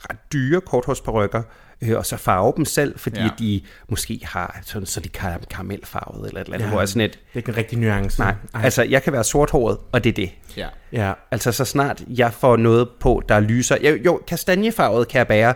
ret 0.10 0.18
dyre 0.34 0.62
korthårsperykker, 0.62 1.42
øh, 1.82 1.98
og 1.98 2.06
så 2.06 2.18
farve 2.18 2.54
dem 2.58 2.66
selv, 2.66 3.00
fordi 3.00 3.20
Ja. 3.22 3.30
de 3.40 3.62
måske 3.90 4.20
har 4.24 4.60
sådan, 4.64 4.86
så 4.86 5.00
de 5.00 5.10
kan 5.10 5.32
karamelfarvet 5.50 6.28
eller 6.28 6.42
et 6.42 6.46
eller 6.46 6.56
andet, 6.56 6.66
Ja. 6.66 6.70
hvor 6.70 6.80
jeg 6.80 6.84
er 6.84 6.88
sådan 6.88 7.02
et, 7.02 7.12
Det 7.12 7.20
er 7.34 7.38
ikke 7.38 7.50
en 7.50 7.58
rigtig 7.58 7.78
nuance. 7.78 8.20
nej, 8.20 8.34
Ej. 8.56 8.62
altså 8.64 8.84
jeg 8.84 9.04
kan 9.04 9.14
være 9.14 9.24
sorthåret, 9.24 9.78
og 9.92 10.04
det 10.04 10.10
er 10.10 10.14
det. 10.14 10.32
Ja. 10.58 10.68
Ja. 10.92 11.14
Altså 11.32 11.52
så 11.52 11.66
snart 11.66 12.04
jeg 12.10 12.34
får 12.34 12.58
noget 12.58 12.88
på, 13.00 13.22
der 13.30 13.40
lyser. 13.40 13.78
Jo, 13.90 13.98
jo 14.06 14.22
kastanjefarvet 14.28 15.08
kan 15.08 15.18
jeg 15.20 15.28
bære, 15.28 15.54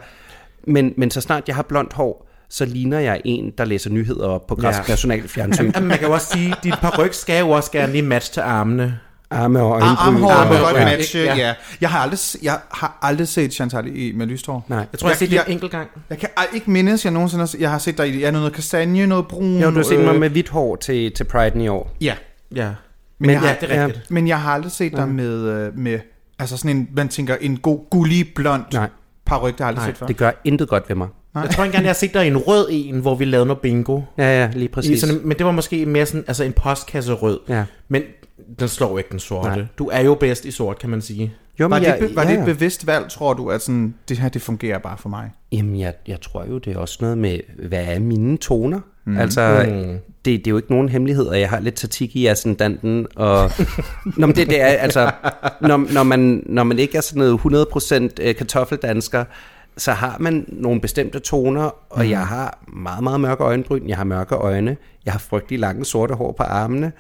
men, 0.68 0.94
men 0.98 1.12
så 1.12 1.22
snart 1.22 1.48
jeg 1.48 1.56
har 1.56 1.64
blondt 1.64 1.94
hår, 1.94 2.30
så 2.50 2.66
ligner 2.66 3.00
jeg 3.00 3.22
en, 3.26 3.52
der 3.58 3.66
læser 3.66 3.90
nyheder 3.90 4.28
op 4.28 4.48
på 4.48 4.56
Græsk 4.56 4.80
Ja. 4.88 4.92
National 4.94 5.28
Fjernsyn. 5.28 5.72
Man 5.82 5.98
kan 5.98 6.08
jo 6.08 6.14
også 6.14 6.28
sige, 6.28 6.52
at 6.52 6.64
dit 6.64 6.74
paryk 6.82 7.14
skal 7.14 7.40
jo 7.40 7.50
også 7.50 7.72
gerne 7.72 7.92
lige 7.92 8.02
matche 8.02 8.34
til 8.34 8.42
armene. 8.42 9.00
Arme 9.34 9.60
og 9.62 9.72
øjenbryn. 9.72 9.96
Arme- 9.98 10.20
må 10.20 10.28
godt 10.30 10.76
ja. 11.14 11.20
Ja. 11.24 11.36
ja. 11.36 11.54
Jeg 11.82 11.90
har 11.90 12.00
aldrig, 12.00 12.20
jeg 12.44 12.60
har 12.72 12.98
aldrig 13.02 13.28
set 13.28 13.54
Chantal 13.54 13.88
i, 13.98 14.12
med 14.16 14.26
lyst 14.28 14.46
hår. 14.48 14.66
Nej. 14.68 14.86
Jeg 14.92 15.00
tror, 15.00 15.08
jeg 15.10 15.14
har 15.14 15.20
set 15.20 15.30
det 15.30 15.36
Jeg- 15.36 15.44
en 15.48 15.52
enkelt 15.54 15.72
gang. 15.72 15.88
Jeg 16.10 16.18
kan 16.18 16.30
ikke 16.54 16.72
mindes, 16.72 17.06
jeg 17.06 17.14
nogensinde 17.14 17.42
har, 17.42 17.56
jeg 17.60 17.72
har 17.72 17.78
set 17.78 17.98
dig 17.98 18.10
i 18.10 18.20
ja, 18.20 18.32
noget 18.32 18.54
kastanje, 18.54 19.06
noget 19.08 19.28
brun. 19.28 19.60
Jo, 19.62 19.70
du 19.70 19.76
har 19.76 19.84
set 19.84 20.00
mig 20.00 20.14
øh, 20.14 20.20
med 20.20 20.30
hvidt 20.30 20.50
hår 20.50 20.76
til, 20.76 21.12
til 21.12 21.24
Pride'en 21.24 21.60
i 21.60 21.68
år. 21.68 21.96
Ja, 22.02 22.14
Ja. 22.56 22.66
Men 22.66 23.28
Men 23.28 23.30
jeg 23.30 23.42
ja, 23.42 23.48
har- 23.48 23.56
det 23.62 23.78
er 23.78 23.86
rigtigt. 23.86 24.12
men 24.12 24.28
jeg 24.28 24.42
har 24.42 24.52
aldrig 24.54 24.72
set 24.72 24.92
dig 24.92 25.08
med, 25.10 25.40
øh, 25.42 25.78
med 25.78 26.00
altså 26.40 26.58
sådan 26.58 26.78
en, 26.78 26.88
man 26.96 27.08
tænker, 27.10 27.36
en 27.42 27.58
god, 27.58 27.90
gullig, 27.92 28.28
blond 28.36 28.64
Nej. 28.74 28.90
paryk, 29.26 29.54
det 29.54 29.60
har 29.60 29.66
jeg 29.66 29.68
aldrig 29.68 29.84
Nej, 29.84 29.92
set 29.92 29.98
før. 29.98 30.06
Det 30.08 30.18
gør 30.18 30.32
intet 30.44 30.68
godt 30.70 30.84
ved 30.90 30.96
mig. 30.96 31.08
Jeg 31.36 31.50
tror 31.50 31.64
ikke 31.64 31.72
engang, 31.72 31.84
jeg 31.84 31.90
har 31.90 31.94
set 31.94 32.14
dig 32.14 32.26
i 32.26 32.28
en 32.28 32.38
rød 32.38 32.68
en, 32.72 33.00
hvor 33.00 33.16
vi 33.16 33.26
lavede 33.26 33.46
noget 33.46 33.62
bingo. 33.62 34.02
Ja, 34.18 34.42
ja, 34.42 34.50
lige 34.54 34.66
I 34.66 34.68
præcis. 34.68 35.00
sådan, 35.02 35.20
men 35.24 35.38
det 35.38 35.46
var 35.46 35.52
måske 35.52 35.86
mere 35.86 36.06
sådan, 36.06 36.24
altså 36.28 36.44
en 36.44 36.54
postkasse 36.54 37.14
rød. 37.14 37.40
Ja. 37.50 37.64
Men 37.88 38.02
den 38.60 38.68
slår 38.68 38.90
jo 38.90 38.98
ikke 38.98 39.10
den 39.12 39.20
sorte. 39.20 39.50
Nej. 39.50 39.66
Du 39.78 39.90
er 39.94 40.02
jo 40.02 40.16
bedst 40.16 40.46
i 40.46 40.52
sort, 40.52 40.80
kan 40.80 40.90
man 40.90 41.02
sige. 41.02 41.34
Jo, 41.60 41.66
Var, 41.68 41.76
men 41.80 41.84
det, 41.84 41.88
jeg, 41.88 41.98
be- 42.10 42.16
var 42.16 42.24
ja, 42.24 42.30
det 42.30 42.36
ja. 42.36 42.40
et 42.40 42.46
bevidst 42.46 42.88
valg, 42.88 43.10
tror 43.10 43.34
du, 43.34 43.48
at 43.50 43.62
sådan, 43.62 43.94
det 44.10 44.18
her 44.18 44.30
det 44.30 44.42
fungerer 44.42 44.78
bare 44.80 44.98
for 44.98 45.10
mig? 45.10 45.30
Jamen, 45.52 45.80
jeg, 45.80 45.94
jeg 46.08 46.22
tror 46.22 46.46
jo, 46.50 46.58
det 46.58 46.74
er 46.74 46.78
også 46.78 46.98
noget 47.02 47.18
med, 47.18 47.40
hvad 47.70 47.84
er 47.86 48.00
mine 48.00 48.38
toner? 48.38 48.80
Mm. 49.06 49.18
Altså, 49.18 49.66
Mm. 49.70 49.98
det, 50.26 50.26
det 50.26 50.48
er 50.48 50.52
jo 50.52 50.58
ikke 50.58 50.72
nogen 50.72 50.90
hemmelighed, 50.90 51.30
at 51.30 51.40
jeg 51.40 51.50
har 51.50 51.60
lidt 51.60 51.76
tatik 51.76 52.16
i 52.16 52.26
ascendanten, 52.28 53.08
og 53.16 53.52
Nå, 54.18 54.28
men 54.28 54.36
det, 54.36 54.50
det 54.50 54.62
er, 54.62 54.66
altså, 54.66 55.12
når, 55.62 55.94
når, 55.94 56.04
man, 56.04 56.44
når 56.46 56.64
man 56.64 56.80
ikke 56.80 56.98
er 56.98 57.02
sådan 57.02 57.38
noget 57.44 57.68
100% 58.10 58.10
øh, 58.22 58.36
kartoffeldansker, 58.36 59.26
så 59.78 59.92
har 59.92 60.18
man 60.20 60.46
nogle 60.48 60.82
bestemte 60.82 61.20
toner, 61.20 61.64
og 61.90 62.04
mm. 62.04 62.10
jeg 62.10 62.28
har 62.28 62.64
meget, 62.68 63.04
meget 63.04 63.22
mørke 63.22 63.44
øjenbryn, 63.44 63.88
jeg 63.88 63.98
har 63.98 64.04
mørke 64.04 64.36
øjne, 64.36 64.78
jeg 65.06 65.14
har 65.14 65.20
frygtelig 65.20 65.60
lange 65.60 65.86
sorte 65.86 66.14
hår 66.14 66.32
på 66.32 66.44
armene, 66.44 66.92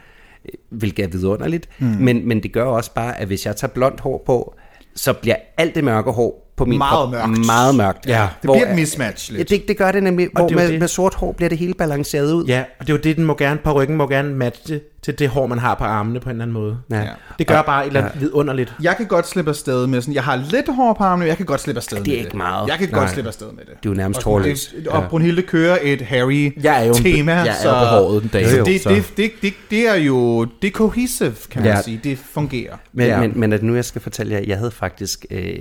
øh, 0.45 0.51
hvilket 0.69 1.05
er 1.05 1.09
vidunderligt, 1.09 1.69
mm. 1.79 1.85
men, 1.85 2.27
men 2.27 2.43
det 2.43 2.53
gør 2.53 2.65
også 2.65 2.93
bare, 2.93 3.19
at 3.19 3.27
hvis 3.27 3.45
jeg 3.45 3.55
tager 3.55 3.73
blondt 3.73 3.99
hår 3.99 4.23
på, 4.25 4.55
så 4.95 5.13
bliver 5.13 5.35
alt 5.57 5.75
det 5.75 5.83
mørke 5.83 6.11
hår 6.11 6.42
på 6.55 6.65
min 6.65 6.77
Meget 6.77 6.91
krop 6.91 7.11
mørkt. 7.11 7.45
meget 7.45 7.75
mørkt. 7.75 8.05
Ja, 8.07 8.21
Det 8.21 8.29
Hvor- 8.47 8.53
bliver 8.53 8.69
et 8.69 8.75
mismatch 8.75 9.31
lidt. 9.31 9.51
Ja, 9.51 9.55
det, 9.55 9.67
det 9.67 9.77
gør 9.77 9.91
det 9.91 10.03
nemlig. 10.03 10.27
Hvor 10.33 10.47
det 10.47 10.55
med, 10.55 10.71
det. 10.71 10.79
med 10.79 10.87
sort 10.87 11.13
hår 11.15 11.31
bliver 11.31 11.49
det 11.49 11.57
hele 11.57 11.73
balanceret 11.73 12.31
ud. 12.33 12.45
Ja, 12.45 12.63
og 12.79 12.87
det 12.87 12.93
er 12.93 12.97
jo 12.97 13.01
det, 13.03 13.17
den 13.17 13.25
må 13.25 13.35
gerne, 13.37 13.59
parykken 13.63 13.97
må 13.97 14.07
gerne 14.07 14.35
matche 14.35 14.79
til 15.03 15.19
det 15.19 15.29
hår, 15.29 15.47
man 15.47 15.59
har 15.59 15.75
på 15.75 15.83
armene 15.83 16.19
på 16.19 16.29
en 16.29 16.31
eller 16.31 16.43
anden 16.43 16.53
måde. 16.53 16.77
Ja. 16.91 16.99
Ja. 16.99 17.05
Det 17.39 17.47
gør 17.47 17.61
bare 17.61 17.83
et 17.83 17.87
eller 17.87 18.05
andet 18.05 18.21
vidunderligt. 18.21 18.73
Jeg 18.81 18.97
kan 18.97 19.05
godt 19.05 19.27
slippe 19.27 19.49
afsted 19.51 19.87
med 19.87 20.01
sådan, 20.01 20.13
jeg 20.13 20.23
har 20.23 20.35
lidt 20.35 20.65
hår 20.75 20.93
på 20.93 21.03
armene, 21.03 21.27
jeg 21.27 21.37
kan 21.37 21.45
godt 21.45 21.61
slippe 21.61 21.79
afsted 21.79 21.97
det 21.97 22.07
er 22.07 22.11
med 22.11 22.17
ikke 22.17 22.29
det. 22.29 22.35
meget. 22.37 22.67
Jeg 22.69 22.77
kan 22.77 22.89
Nej. 22.91 22.99
godt 22.99 23.09
slippe 23.11 23.27
afsted 23.27 23.47
med 23.47 23.65
det. 23.65 23.83
Du 23.83 23.91
er 23.91 23.95
nærmest 23.95 24.17
Og, 24.17 24.23
hårløs. 24.23 24.73
det- 24.77 24.87
og 24.87 25.03
Brunhilde 25.09 25.41
kører 25.41 25.77
et 25.81 26.01
Harry 26.01 26.53
Jeg 26.63 26.81
er 26.81 26.85
jo 26.85 26.93
en- 26.93 27.03
tema, 27.03 27.33
jeg 27.33 27.47
er 27.47 27.53
så, 27.61 27.69
jo 27.69 27.73
på 27.79 27.85
håret 27.85 28.23
en 28.23 28.29
dag, 28.33 28.49
så 28.49 28.57
jo, 28.57 28.63
det, 28.65 28.81
så. 28.81 28.89
det, 28.89 29.03
det, 29.17 29.31
det, 29.41 29.53
det, 29.69 29.87
er 29.89 29.95
jo, 29.95 30.43
det 30.61 30.67
er 30.67 30.71
cohesive, 30.71 31.33
kan 31.51 31.65
Ja. 31.65 31.73
man 31.73 31.83
sige. 31.83 31.99
Det 32.03 32.17
fungerer. 32.33 32.75
Men, 32.93 33.07
Ja. 33.07 33.13
ja. 33.13 33.19
men, 33.27 33.39
men 33.39 33.53
at 33.53 33.63
nu 33.63 33.75
jeg 33.75 33.85
skal 33.85 34.01
fortælle 34.01 34.33
jer, 34.33 34.41
jeg 34.47 34.57
havde 34.57 34.71
faktisk 34.71 35.25
øh, 35.31 35.55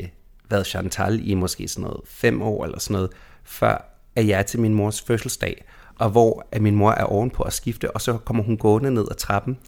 været 0.53 0.67
Chantal 0.67 1.29
i 1.31 1.35
måske 1.35 1.69
sådan 1.69 1.83
noget 1.83 2.01
fem 2.07 2.43
år 2.43 2.65
eller 2.65 2.79
sådan 2.79 2.95
noget, 2.95 3.11
før 3.45 3.89
at 4.17 4.29
jeg 4.29 4.39
er 4.39 4.43
til 4.43 4.61
min 4.61 4.75
mors 4.75 5.01
fødselsdag, 5.03 5.65
og 5.99 6.11
hvor 6.11 6.47
at 6.53 6.63
min 6.63 6.77
mor 6.77 6.91
er 6.93 7.05
ovenpå 7.05 7.43
at 7.43 7.53
skifte, 7.53 7.91
og 7.91 8.01
så 8.01 8.19
kommer 8.19 8.43
hun 8.43 8.57
gående 8.57 8.91
ned 8.91 9.07
ad 9.11 9.17
trappen, 9.17 9.59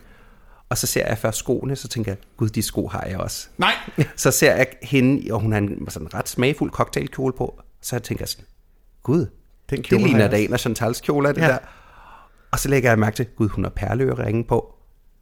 og 0.69 0.79
så 0.79 0.87
ser 0.87 1.07
jeg 1.07 1.19
først 1.19 1.39
skoene, 1.39 1.77
så 1.77 1.89
tænker 1.89 2.11
jeg, 2.13 2.19
gud, 2.37 2.49
de 2.49 2.63
sko 2.63 2.87
har 2.89 3.05
jeg 3.07 3.19
også. 3.19 3.49
Nej, 3.59 3.73
Så 4.17 4.31
ser 4.31 4.55
jeg 4.57 4.67
hende, 4.83 5.33
og 5.35 5.41
hun 5.41 5.53
har 5.53 5.59
en 5.59 5.87
sådan 5.91 6.15
ret 6.15 6.29
smagfuld 6.29 6.71
cocktailkjole 6.71 7.33
på, 7.33 7.61
så 7.83 7.97
jeg 7.97 8.03
tænker 8.03 8.27
sådan, 8.27 8.45
gud, 9.03 9.19
Den 9.71 9.79
det 9.79 9.85
kjole 9.85 10.01
har 10.01 10.07
ligner 10.07 10.21
jeg 10.21 10.31
da 10.31 10.41
en 10.41 10.53
af 10.53 10.61
Chantals 10.61 11.01
kjoler, 11.01 11.33
det 11.33 11.41
Ja. 11.41 11.47
der. 11.49 11.59
Og 12.53 12.59
så 12.59 12.69
lægger 12.69 12.91
jeg 12.91 12.99
mærke 12.99 13.17
til, 13.17 13.27
gud, 13.37 13.49
hun 13.49 13.65
har 13.65 13.71
perleøreringe 13.71 14.45
på. 14.45 14.75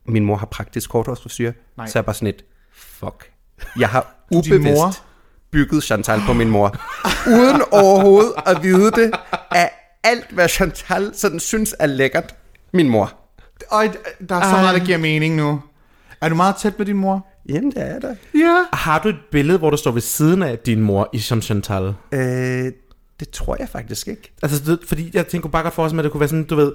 Min 0.07 0.25
mor 0.25 0.37
har 0.37 0.47
praktisk 0.47 0.91
korthårsfrisyr. 0.91 1.53
Så 1.77 1.83
er 1.83 1.91
jeg 1.95 2.05
bare 2.05 2.15
sådan 2.15 2.29
et, 2.29 2.45
fuck. 2.73 3.33
Jeg 3.79 3.89
har 3.89 4.15
din 4.31 4.39
ubevidst 4.39 4.65
mor? 4.81 4.93
Bygget 5.53 5.83
Chantal 5.85 6.21
på 6.27 6.33
min 6.33 6.51
mor. 6.51 6.77
Uden 7.27 7.63
overhovedet 7.71 8.33
at 8.47 8.63
vide 8.63 8.91
det 8.91 9.11
af 9.51 9.71
alt, 10.05 10.31
hvad 10.31 10.49
Chantal 10.49 11.11
sådan 11.15 11.41
synes 11.41 11.75
er 11.79 11.87
lækkert, 11.87 12.35
min 12.73 12.89
mor. 12.89 13.13
Og 13.71 13.85
der 14.29 14.37
er 14.37 14.43
så 14.43 14.57
meget, 14.57 14.81
der 14.81 14.87
giver 14.87 14.99
mening 14.99 15.37
nu. 15.37 15.61
Er 16.21 16.29
du 16.29 16.35
meget 16.35 16.57
tæt 16.57 16.79
med 16.79 16.87
din 16.87 16.97
mor? 16.97 17.27
Jamen, 17.49 17.71
det 17.71 17.83
er 17.83 17.99
der. 17.99 18.15
Ja. 18.35 18.65
Har 18.73 18.99
du 18.99 19.09
et 19.09 19.17
billede, 19.33 19.59
hvor 19.59 19.71
du 19.71 19.77
står 19.77 19.91
ved 19.91 20.01
siden 20.01 20.43
af 20.43 20.59
din 20.59 20.81
mor 20.81 21.09
i 21.13 21.19
som 21.19 21.43
Chantal? 21.43 21.95
Øh, 22.13 22.73
det 23.21 23.31
tror 23.33 23.57
jeg 23.59 23.69
faktisk 23.69 24.09
ikke. 24.09 24.33
Altså, 24.43 24.63
det, 24.67 24.79
fordi 24.89 25.11
jeg 25.15 25.27
tænker 25.27 25.49
bare 25.49 25.63
godt 25.63 25.75
for 25.75 25.89
mig, 25.89 25.99
at 25.99 26.05
det 26.05 26.13
kunne 26.13 26.21
være 26.21 26.29
sådan, 26.29 26.45
du 26.45 26.55
ved, 26.57 26.73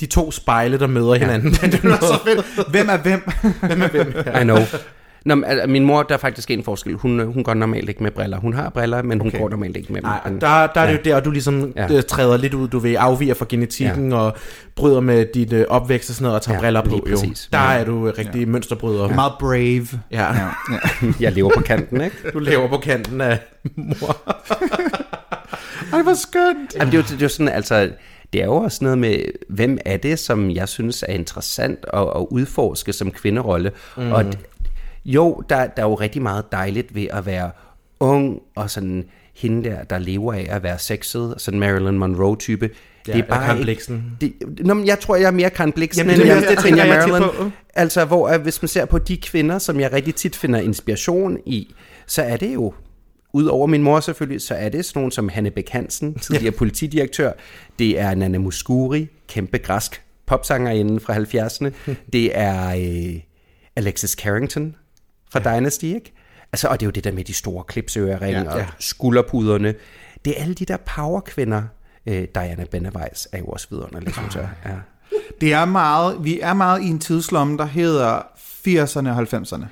de 0.00 0.06
to 0.06 0.30
spejle, 0.30 0.78
der 0.78 0.86
møder 0.86 1.14
hinanden. 1.14 1.56
Ja. 1.62 1.66
det 1.72 1.84
er 1.84 1.96
Så 2.00 2.18
fedt. 2.24 2.70
Hvem 2.70 2.88
er 2.88 2.96
hvem? 2.96 3.28
hvem 3.60 3.82
er 3.82 3.88
hvem? 3.88 4.12
Ja. 4.26 4.40
I 4.40 4.44
know. 4.44 4.58
Nå, 5.24 5.34
men, 5.34 5.44
altså, 5.44 5.66
min 5.66 5.84
mor, 5.84 6.02
der 6.02 6.14
er 6.14 6.18
faktisk 6.18 6.50
en 6.50 6.64
forskel. 6.64 6.94
Hun, 6.94 7.20
øh, 7.20 7.32
hun 7.34 7.44
går 7.44 7.54
normalt 7.54 7.88
ikke 7.88 8.02
med 8.02 8.10
briller. 8.10 8.38
Hun 8.40 8.54
har 8.54 8.70
briller, 8.70 9.02
men 9.02 9.18
hun 9.20 9.28
okay. 9.28 9.38
går 9.38 9.48
normalt 9.48 9.76
ikke 9.76 9.92
med 9.92 10.00
dem. 10.02 10.08
Nej, 10.10 10.20
der, 10.40 10.72
der 10.74 10.80
er 10.80 10.86
det 10.86 10.92
jo 10.92 11.14
der, 11.14 11.20
du 11.20 11.30
ligesom 11.30 11.72
Ja. 11.76 11.86
ja. 11.92 12.00
træder 12.00 12.36
lidt 12.36 12.54
ud, 12.54 12.68
du 12.68 12.78
ved, 12.78 12.96
afviger 12.98 13.34
fra 13.34 13.46
genetikken 13.48 14.10
ja. 14.12 14.18
og 14.18 14.36
bryder 14.76 15.00
med 15.00 15.26
dit 15.34 15.52
øh, 15.52 15.64
opvækst 15.68 16.10
og 16.10 16.14
sådan 16.14 16.22
noget, 16.24 16.36
og 16.36 16.42
tager 16.42 16.56
Ja, 16.56 16.60
briller 16.60 16.82
på. 16.82 16.88
lige 17.06 17.10
Jo. 17.10 17.34
Der 17.52 17.58
Ja. 17.72 17.78
er 17.80 17.84
du 17.84 18.08
øh, 18.08 18.14
rigtig 18.18 18.40
ja. 18.40 18.46
mønsterbryder. 18.46 19.08
Ja. 19.08 19.14
Meget 19.14 19.32
brave. 19.40 19.86
Ja. 20.10 20.22
Ja. 20.34 20.46
ja. 20.72 21.12
Jeg 21.20 21.32
lever 21.32 21.50
på 21.56 21.60
kanten, 21.60 22.00
ikke? 22.00 22.16
Du 22.32 22.38
lever 22.38 22.68
på 22.68 22.76
kanten 22.76 23.20
af 23.20 23.38
mor. 23.76 24.16
Ej, 25.92 26.02
hvor 26.02 26.14
skønt. 26.14 26.74
Jamen, 26.74 26.92
det, 26.92 26.98
er 26.98 27.02
jo, 27.02 27.02
det 27.02 27.12
er 27.12 27.22
jo 27.22 27.28
sådan, 27.28 27.48
altså, 27.48 27.90
det 28.32 28.40
er 28.40 28.44
jo 28.44 28.54
også 28.54 28.78
noget 28.82 28.98
med, 28.98 29.16
hvem 29.48 29.78
er 29.84 29.96
det, 29.96 30.18
som 30.18 30.50
jeg 30.50 30.68
synes 30.68 31.04
er 31.08 31.12
interessant 31.12 31.78
at, 31.92 32.00
at 32.00 32.26
udforske 32.30 32.92
som 32.92 33.10
kvinderolle. 33.10 33.72
Mm. 33.96 34.12
Og 34.12 34.24
jo, 35.14 35.42
der, 35.48 35.66
der 35.66 35.82
er 35.82 35.86
jo 35.88 35.94
rigtig 35.94 36.22
meget 36.22 36.52
dejligt 36.52 36.94
ved 36.94 37.06
at 37.10 37.26
være 37.26 37.50
ung, 38.00 38.38
og 38.54 38.70
sådan 38.70 39.04
hende 39.34 39.70
der, 39.70 39.82
der 39.84 39.98
lever 39.98 40.32
af 40.32 40.46
at 40.50 40.62
være 40.62 40.78
sexet, 40.78 41.34
sådan 41.38 41.60
Marilyn 41.60 41.98
Monroe-type. 41.98 42.70
Ja, 43.08 43.12
eller 43.12 43.26
Karen 43.26 43.62
Blixen. 43.62 44.16
Det, 44.20 44.32
nå, 44.60 44.74
men 44.74 44.86
jeg 44.86 45.00
tror, 45.00 45.16
jeg 45.16 45.26
er 45.26 45.30
mere 45.30 45.50
Karen 45.50 45.72
Jamen, 45.76 46.14
end 46.14 46.20
det- 46.22 46.28
jeg, 46.28 46.44
det 46.50 46.58
tænker 46.64 46.84
jeg 46.84 47.08
Marilyn. 47.08 47.50
Altså, 47.74 48.04
hvor 48.04 48.28
at 48.28 48.40
hvis 48.40 48.62
man 48.62 48.68
ser 48.68 48.84
på 48.84 48.98
de 48.98 49.16
kvinder, 49.16 49.58
som 49.58 49.80
jeg 49.80 49.92
rigtig 49.92 50.14
tit 50.14 50.36
finder 50.36 50.60
inspiration 50.60 51.38
i, 51.46 51.74
så 52.06 52.22
er 52.22 52.36
det 52.36 52.54
jo 52.54 52.72
Udover 53.32 53.66
min 53.66 53.82
mor 53.82 54.00
selvfølgelig, 54.00 54.40
så 54.42 54.54
er 54.54 54.68
det 54.68 54.84
sådan 54.84 55.00
nogen 55.00 55.10
som 55.10 55.28
Hanne 55.28 55.50
Bæk 55.50 55.68
Hansen, 55.68 56.14
tidligere 56.22 56.52
politidirektør. 56.52 57.32
Det 57.78 58.00
er 58.00 58.14
Nana 58.14 58.38
Muscuri, 58.38 59.08
kæmpe 59.28 59.58
græsk 59.58 60.02
popsangerinde 60.26 61.00
fra 61.00 61.14
70'erne. 61.16 61.70
Det 62.12 62.38
er 62.38 62.68
øh, 62.68 63.20
Alexis 63.76 64.10
Carrington 64.10 64.74
fra 65.30 65.40
ja. 65.50 65.56
Dynasty, 65.58 65.84
ikke? 65.84 66.12
Altså, 66.52 66.68
og 66.68 66.80
det 66.80 66.86
er 66.86 66.88
jo 66.88 66.90
det 66.90 67.04
der 67.04 67.12
med 67.12 67.24
de 67.24 67.34
store 67.34 67.64
klipsøring 67.64 68.32
ja, 68.32 68.52
og 68.52 68.58
ja. 68.58 68.66
skulderpuderne. 68.78 69.74
Det 70.24 70.38
er 70.38 70.42
alle 70.42 70.54
de 70.54 70.64
der 70.64 70.76
powerkvinder. 70.76 71.62
Øh, 72.06 72.26
Diana 72.34 72.64
Benneweis 72.70 73.28
er 73.32 73.38
jo 73.38 73.46
også 73.46 73.66
vidunderlig, 73.70 74.14
synes 74.14 74.34
jeg. 74.34 74.48
Ja. 74.64 74.70
Det 75.40 75.52
er 75.52 75.64
meget, 75.64 76.24
vi 76.24 76.40
er 76.40 76.54
meget 76.54 76.82
i 76.82 76.86
en 76.86 76.98
tidslomme, 76.98 77.58
der 77.58 77.64
hedder 77.64 78.18
80'erne 78.66 79.08
og 79.08 79.18
90'erne. 79.18 79.64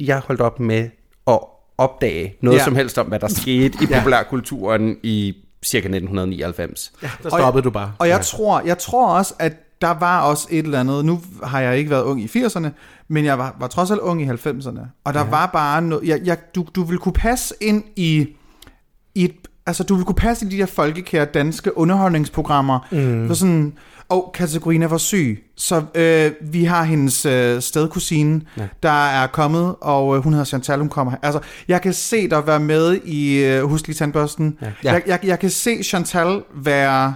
Jeg 0.00 0.18
holdt 0.18 0.40
op 0.40 0.60
med 0.60 0.90
at 1.26 1.38
opdage 1.78 2.36
noget 2.40 2.56
Ja. 2.56 2.60
ja. 2.60 2.64
som 2.64 2.76
helst 2.76 2.98
om, 2.98 3.06
hvad 3.06 3.18
der 3.18 3.28
skete 3.28 3.78
i 3.82 3.86
populærkulturen 3.94 4.96
i 5.02 5.34
cirka 5.64 5.86
1999. 5.86 6.92
Ja. 7.02 7.10
Der 7.22 7.28
stoppede 7.28 7.64
du 7.64 7.70
bare. 7.70 7.92
Og 7.98 8.08
jeg 8.08 8.20
tror, 8.20 8.60
jeg 8.60 8.78
tror 8.78 9.16
også, 9.16 9.34
at 9.38 9.52
der 9.82 9.90
var 9.90 10.20
også 10.20 10.48
et 10.50 10.64
eller 10.64 10.80
andet, 10.80 11.04
nu 11.04 11.20
har 11.42 11.60
jeg 11.60 11.78
ikke 11.78 11.90
været 11.90 12.02
ung 12.02 12.22
i 12.22 12.26
80'erne, 12.26 12.68
men 13.08 13.24
jeg 13.24 13.38
var, 13.38 13.56
var 13.60 13.66
trods 13.66 13.90
alt 13.90 14.00
ung 14.00 14.22
i 14.22 14.26
90'erne. 14.26 14.80
Og 15.04 15.14
der 15.14 15.20
ja. 15.20 15.30
var 15.30 15.46
bare 15.46 15.82
noget, 15.82 16.08
jeg, 16.08 16.20
jeg, 16.24 16.38
du, 16.54 16.66
du 16.74 16.82
ville 16.84 16.98
kunne 16.98 17.12
passe 17.12 17.54
ind 17.60 17.84
i, 17.96 18.28
i 19.14 19.24
et, 19.24 19.34
altså 19.66 19.84
du 19.84 19.94
ville 19.94 20.06
kunne 20.06 20.14
passe 20.14 20.44
ind 20.44 20.52
i 20.52 20.56
de 20.56 20.60
der 20.60 20.66
folkekære 20.66 21.24
danske 21.24 21.78
underholdningsprogrammer, 21.78 22.78
mm. 22.92 23.26
for 23.26 23.34
sådan, 23.34 23.72
og 24.08 24.30
Katarina 24.34 24.86
var 24.86 24.98
syg, 24.98 25.44
så 25.56 25.82
øh, 25.94 26.32
vi 26.40 26.64
har 26.64 26.82
hendes 26.82 27.26
øh, 27.26 27.62
stedkusine, 27.62 28.40
ja. 28.58 28.66
der 28.82 29.06
er 29.08 29.26
kommet, 29.26 29.74
og 29.80 30.16
øh, 30.16 30.22
hun 30.22 30.32
hedder 30.32 30.44
Chantal, 30.44 30.78
hun 30.78 30.88
kommer 30.88 31.10
her. 31.10 31.18
Altså, 31.22 31.40
jeg 31.68 31.82
kan 31.82 31.92
se 31.92 32.30
dig 32.30 32.46
være 32.46 32.60
med 32.60 33.00
i 33.04 33.44
øh, 33.44 33.62
Husk 33.62 33.86
lige 33.86 33.96
tandbørsten. 33.96 34.58
Ja. 34.62 34.72
Jeg, 34.82 35.02
jeg, 35.06 35.20
jeg 35.24 35.38
kan 35.38 35.50
se 35.50 35.82
Chantal 35.82 36.42
være, 36.54 37.14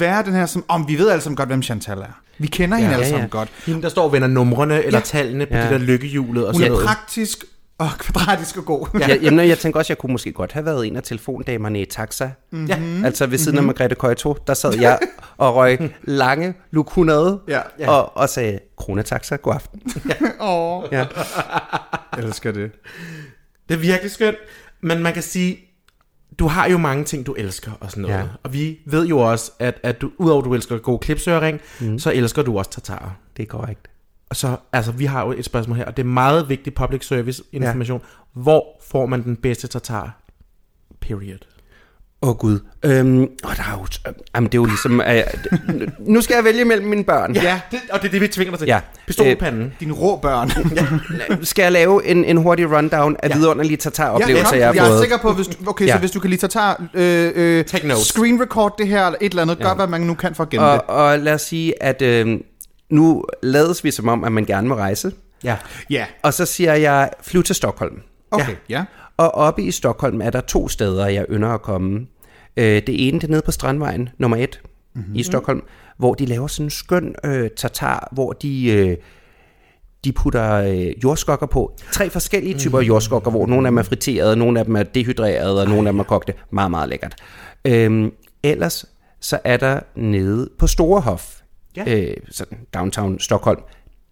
være 0.00 0.22
den 0.24 0.32
her, 0.32 0.46
som, 0.46 0.64
om 0.68 0.88
vi 0.88 0.98
ved 0.98 1.08
alle 1.10 1.22
sammen 1.22 1.36
godt, 1.36 1.48
hvem 1.48 1.62
Chantal 1.62 1.98
er. 1.98 2.20
Vi 2.38 2.46
kender 2.46 2.76
ja, 2.76 2.82
hende 2.82 2.94
alle 2.94 3.06
ja, 3.06 3.10
ja. 3.10 3.14
sammen 3.14 3.30
godt. 3.30 3.48
Hende, 3.66 3.82
der 3.82 3.88
står 3.88 4.04
og 4.04 4.12
vender 4.12 4.28
numrene 4.28 4.82
eller 4.84 4.98
Ja. 4.98 5.04
tallene 5.04 5.46
på 5.46 5.54
Ja. 5.54 5.62
det 5.62 5.70
der 5.70 5.78
lykkehjulet 5.78 6.46
og 6.46 6.52
Hun 6.52 6.54
sådan 6.60 6.66
er 6.66 6.72
noget. 6.72 6.86
praktisk 6.86 7.44
og 7.78 7.88
kvadratisk 7.98 8.56
og 8.56 8.64
god. 8.64 8.86
Ja. 9.00 9.06
Jeg, 9.08 9.18
jamen, 9.22 9.48
jeg 9.48 9.58
tænker 9.58 9.78
også, 9.78 9.86
at 9.86 9.90
jeg 9.90 9.98
kunne 9.98 10.12
måske 10.12 10.32
godt 10.32 10.52
have 10.52 10.64
været 10.66 10.86
en 10.86 10.96
af 10.96 11.02
telefondamerne 11.02 11.80
i 11.80 11.84
taxa. 11.84 12.30
Mm-hmm. 12.50 12.66
Ja. 12.66 12.78
Altså 13.04 13.26
ved 13.26 13.38
siden 13.38 13.52
mm-hmm. 13.56 13.68
af 13.68 13.74
Margrethe 13.78 13.94
Køjto, 13.94 14.36
der 14.46 14.54
sad 14.54 14.78
jeg 14.80 14.98
og 15.36 15.54
røg 15.56 15.78
lange 16.02 16.54
lukunade 16.70 17.40
Ja. 17.48 17.60
ja. 17.78 17.90
og, 17.90 18.16
og 18.16 18.28
sagde, 18.28 18.58
Kronetaxa, 18.78 19.36
god 19.36 19.54
aften. 19.54 19.80
Åh, 20.40 20.82
Ja. 20.92 20.98
jeg 22.16 22.24
elsker 22.24 22.52
det. 22.52 22.70
Det 23.68 23.74
er 23.74 23.78
virkelig 23.78 24.10
skønt. 24.10 24.36
Men 24.80 25.02
man 25.02 25.12
kan 25.14 25.22
sige, 25.22 25.56
du 26.38 26.46
har 26.46 26.68
jo 26.68 26.78
mange 26.78 27.04
ting, 27.04 27.26
du 27.26 27.32
elsker 27.32 27.72
og 27.80 27.90
sådan 27.90 28.02
noget. 28.02 28.14
Ja. 28.14 28.24
Og 28.42 28.52
vi 28.52 28.78
ved 28.86 29.06
jo 29.06 29.18
også, 29.18 29.52
at, 29.58 29.80
at 29.82 30.00
du, 30.00 30.10
udover 30.18 30.42
at 30.42 30.44
du 30.44 30.54
elsker 30.54 30.78
god 30.78 30.98
klipsøring, 30.98 31.60
mm. 31.80 31.98
så 31.98 32.12
elsker 32.12 32.42
du 32.42 32.58
også 32.58 32.70
tartar. 32.70 33.16
Det 33.36 33.42
er 33.42 33.46
korrekt. 33.46 33.88
Og 34.28 34.36
så, 34.36 34.56
altså, 34.72 34.92
vi 34.92 35.04
har 35.04 35.24
jo 35.26 35.32
et 35.32 35.44
spørgsmål 35.44 35.76
her, 35.76 35.84
og 35.84 35.96
det 35.96 36.02
er 36.02 36.06
meget 36.06 36.48
vigtig 36.48 36.74
public 36.74 37.06
service 37.06 37.42
information. 37.52 38.00
Ja. 38.00 38.40
Hvor 38.40 38.80
får 38.82 39.06
man 39.06 39.22
den 39.22 39.36
bedste 39.36 39.68
tartar? 39.68 40.22
Period. 41.00 41.38
Åh 42.24 42.30
oh, 42.30 42.36
gud. 42.36 42.58
Øhm, 42.82 43.20
oh, 43.22 43.26
der 43.56 43.62
er 43.62 43.78
jo, 43.78 43.86
øh, 44.08 44.14
jamen, 44.34 44.46
det 44.46 44.58
er 44.58 44.62
jo 44.62 44.64
ligesom... 44.64 45.00
Øh, 45.00 45.22
nu 46.14 46.20
skal 46.20 46.34
jeg 46.34 46.44
vælge 46.44 46.64
mellem 46.64 46.86
mine 46.86 47.04
børn. 47.04 47.34
Ja, 47.34 47.60
det, 47.70 47.80
og 47.90 48.02
det 48.02 48.08
er 48.08 48.12
det, 48.12 48.20
vi 48.20 48.28
tvinger 48.28 48.50
dig 48.50 48.58
til. 48.58 48.66
Ja. 48.66 48.80
Pistol 49.06 49.26
i 49.26 49.34
panden. 49.34 49.72
Dine 49.80 49.92
rå 49.92 50.16
børn. 50.16 50.50
Skal 51.44 51.62
jeg 51.62 51.72
lave 51.72 52.06
en, 52.06 52.24
en 52.24 52.36
hurtig 52.36 52.76
rundown 52.76 53.16
af 53.22 53.28
ja. 53.28 53.36
vidunderlige 53.36 53.76
tartar-oplevelser, 53.76 54.50
kom. 54.50 54.58
jeg 54.58 54.66
har 54.66 54.74
jeg 54.74 54.96
er 54.96 55.00
sikker 55.00 55.16
på, 55.16 55.32
hvis 55.32 55.46
du, 55.46 55.70
okay, 55.70 55.84
ja. 55.84 55.90
Ja. 55.90 55.96
så 55.96 55.98
hvis 56.00 56.10
du 56.10 56.20
kan 56.20 56.30
lige 56.30 56.48
tage, 56.48 56.74
øh, 56.94 57.32
øh, 57.34 57.64
Take 57.64 57.88
notes. 57.88 58.06
screen 58.06 58.42
record 58.42 58.74
det 58.78 58.88
her, 58.88 59.06
eller 59.06 59.18
et 59.20 59.30
eller 59.30 59.42
andet, 59.42 59.58
gør 59.58 59.74
hvad 59.74 59.86
man 59.86 60.00
nu 60.00 60.14
kan 60.14 60.34
for 60.34 60.42
at 60.42 60.50
gemme 60.50 60.66
det. 60.66 60.80
Og, 60.80 61.06
og 61.06 61.18
lad 61.18 61.34
os 61.34 61.42
sige, 61.42 61.82
at 61.82 62.02
øh, 62.02 62.38
nu 62.90 63.24
lades 63.42 63.84
vi 63.84 63.90
som 63.90 64.08
om, 64.08 64.24
at 64.24 64.32
man 64.32 64.44
gerne 64.44 64.68
må 64.68 64.74
rejse. 64.74 65.12
Ja. 65.44 65.56
Ja, 65.90 66.06
Og 66.22 66.34
så 66.34 66.46
siger 66.46 66.74
jeg, 66.74 67.10
flyv 67.22 67.42
til 67.42 67.54
Stockholm. 67.54 67.94
okay, 68.30 68.52
ja. 68.68 68.78
ja. 68.78 68.84
Og 69.16 69.34
oppe 69.34 69.62
i 69.62 69.70
Stockholm 69.70 70.20
er 70.20 70.30
der 70.30 70.40
to 70.40 70.68
steder, 70.68 71.06
jeg 71.06 71.26
ynder 71.30 71.48
at 71.48 71.62
komme. 71.62 72.06
Øh, 72.56 72.82
det 72.86 73.08
ene, 73.08 73.18
det 73.18 73.26
er 73.26 73.30
nede 73.30 73.42
på 73.44 73.50
Strandvejen, 73.50 74.08
nummer 74.18 74.36
et, 74.36 74.60
mm-hmm. 74.94 75.14
i 75.14 75.22
Stockholm, 75.22 75.62
hvor 75.98 76.14
de 76.14 76.26
laver 76.26 76.46
sådan 76.46 76.66
en 76.66 76.70
skøn 76.70 77.14
øh, 77.24 77.50
tartar, 77.56 78.08
hvor 78.12 78.32
de, 78.32 78.66
øh, 78.66 78.96
de 80.04 80.12
putter 80.12 80.52
øh, 80.54 81.04
jordskokker 81.04 81.46
på. 81.46 81.76
Tre 81.92 82.10
forskellige 82.10 82.58
typer 82.58 82.80
mm. 82.80 82.86
jordskokker, 82.86 83.30
hvor 83.30 83.46
nogle 83.46 83.68
af 83.68 83.70
dem 83.70 83.78
er 83.78 83.82
friterede, 83.82 84.36
nogle 84.36 84.58
af 84.58 84.64
dem 84.64 84.76
er 84.76 84.82
dehydrerede, 84.82 85.62
og 85.62 85.68
nogle 85.68 85.88
af 85.88 85.92
dem 85.92 86.00
er 86.00 86.04
kogte. 86.04 86.34
Meget, 86.50 86.70
meget 86.70 86.88
lækkert. 86.88 87.14
Øhm, 87.64 88.12
ellers 88.42 88.84
så 89.20 89.38
er 89.44 89.56
der 89.56 89.80
nede 89.96 90.50
på 90.58 90.66
Storehof, 90.66 91.34
Ja. 91.76 92.00
øh, 92.00 92.16
sådan 92.30 92.58
downtown 92.74 93.20
Stockholm, 93.20 93.60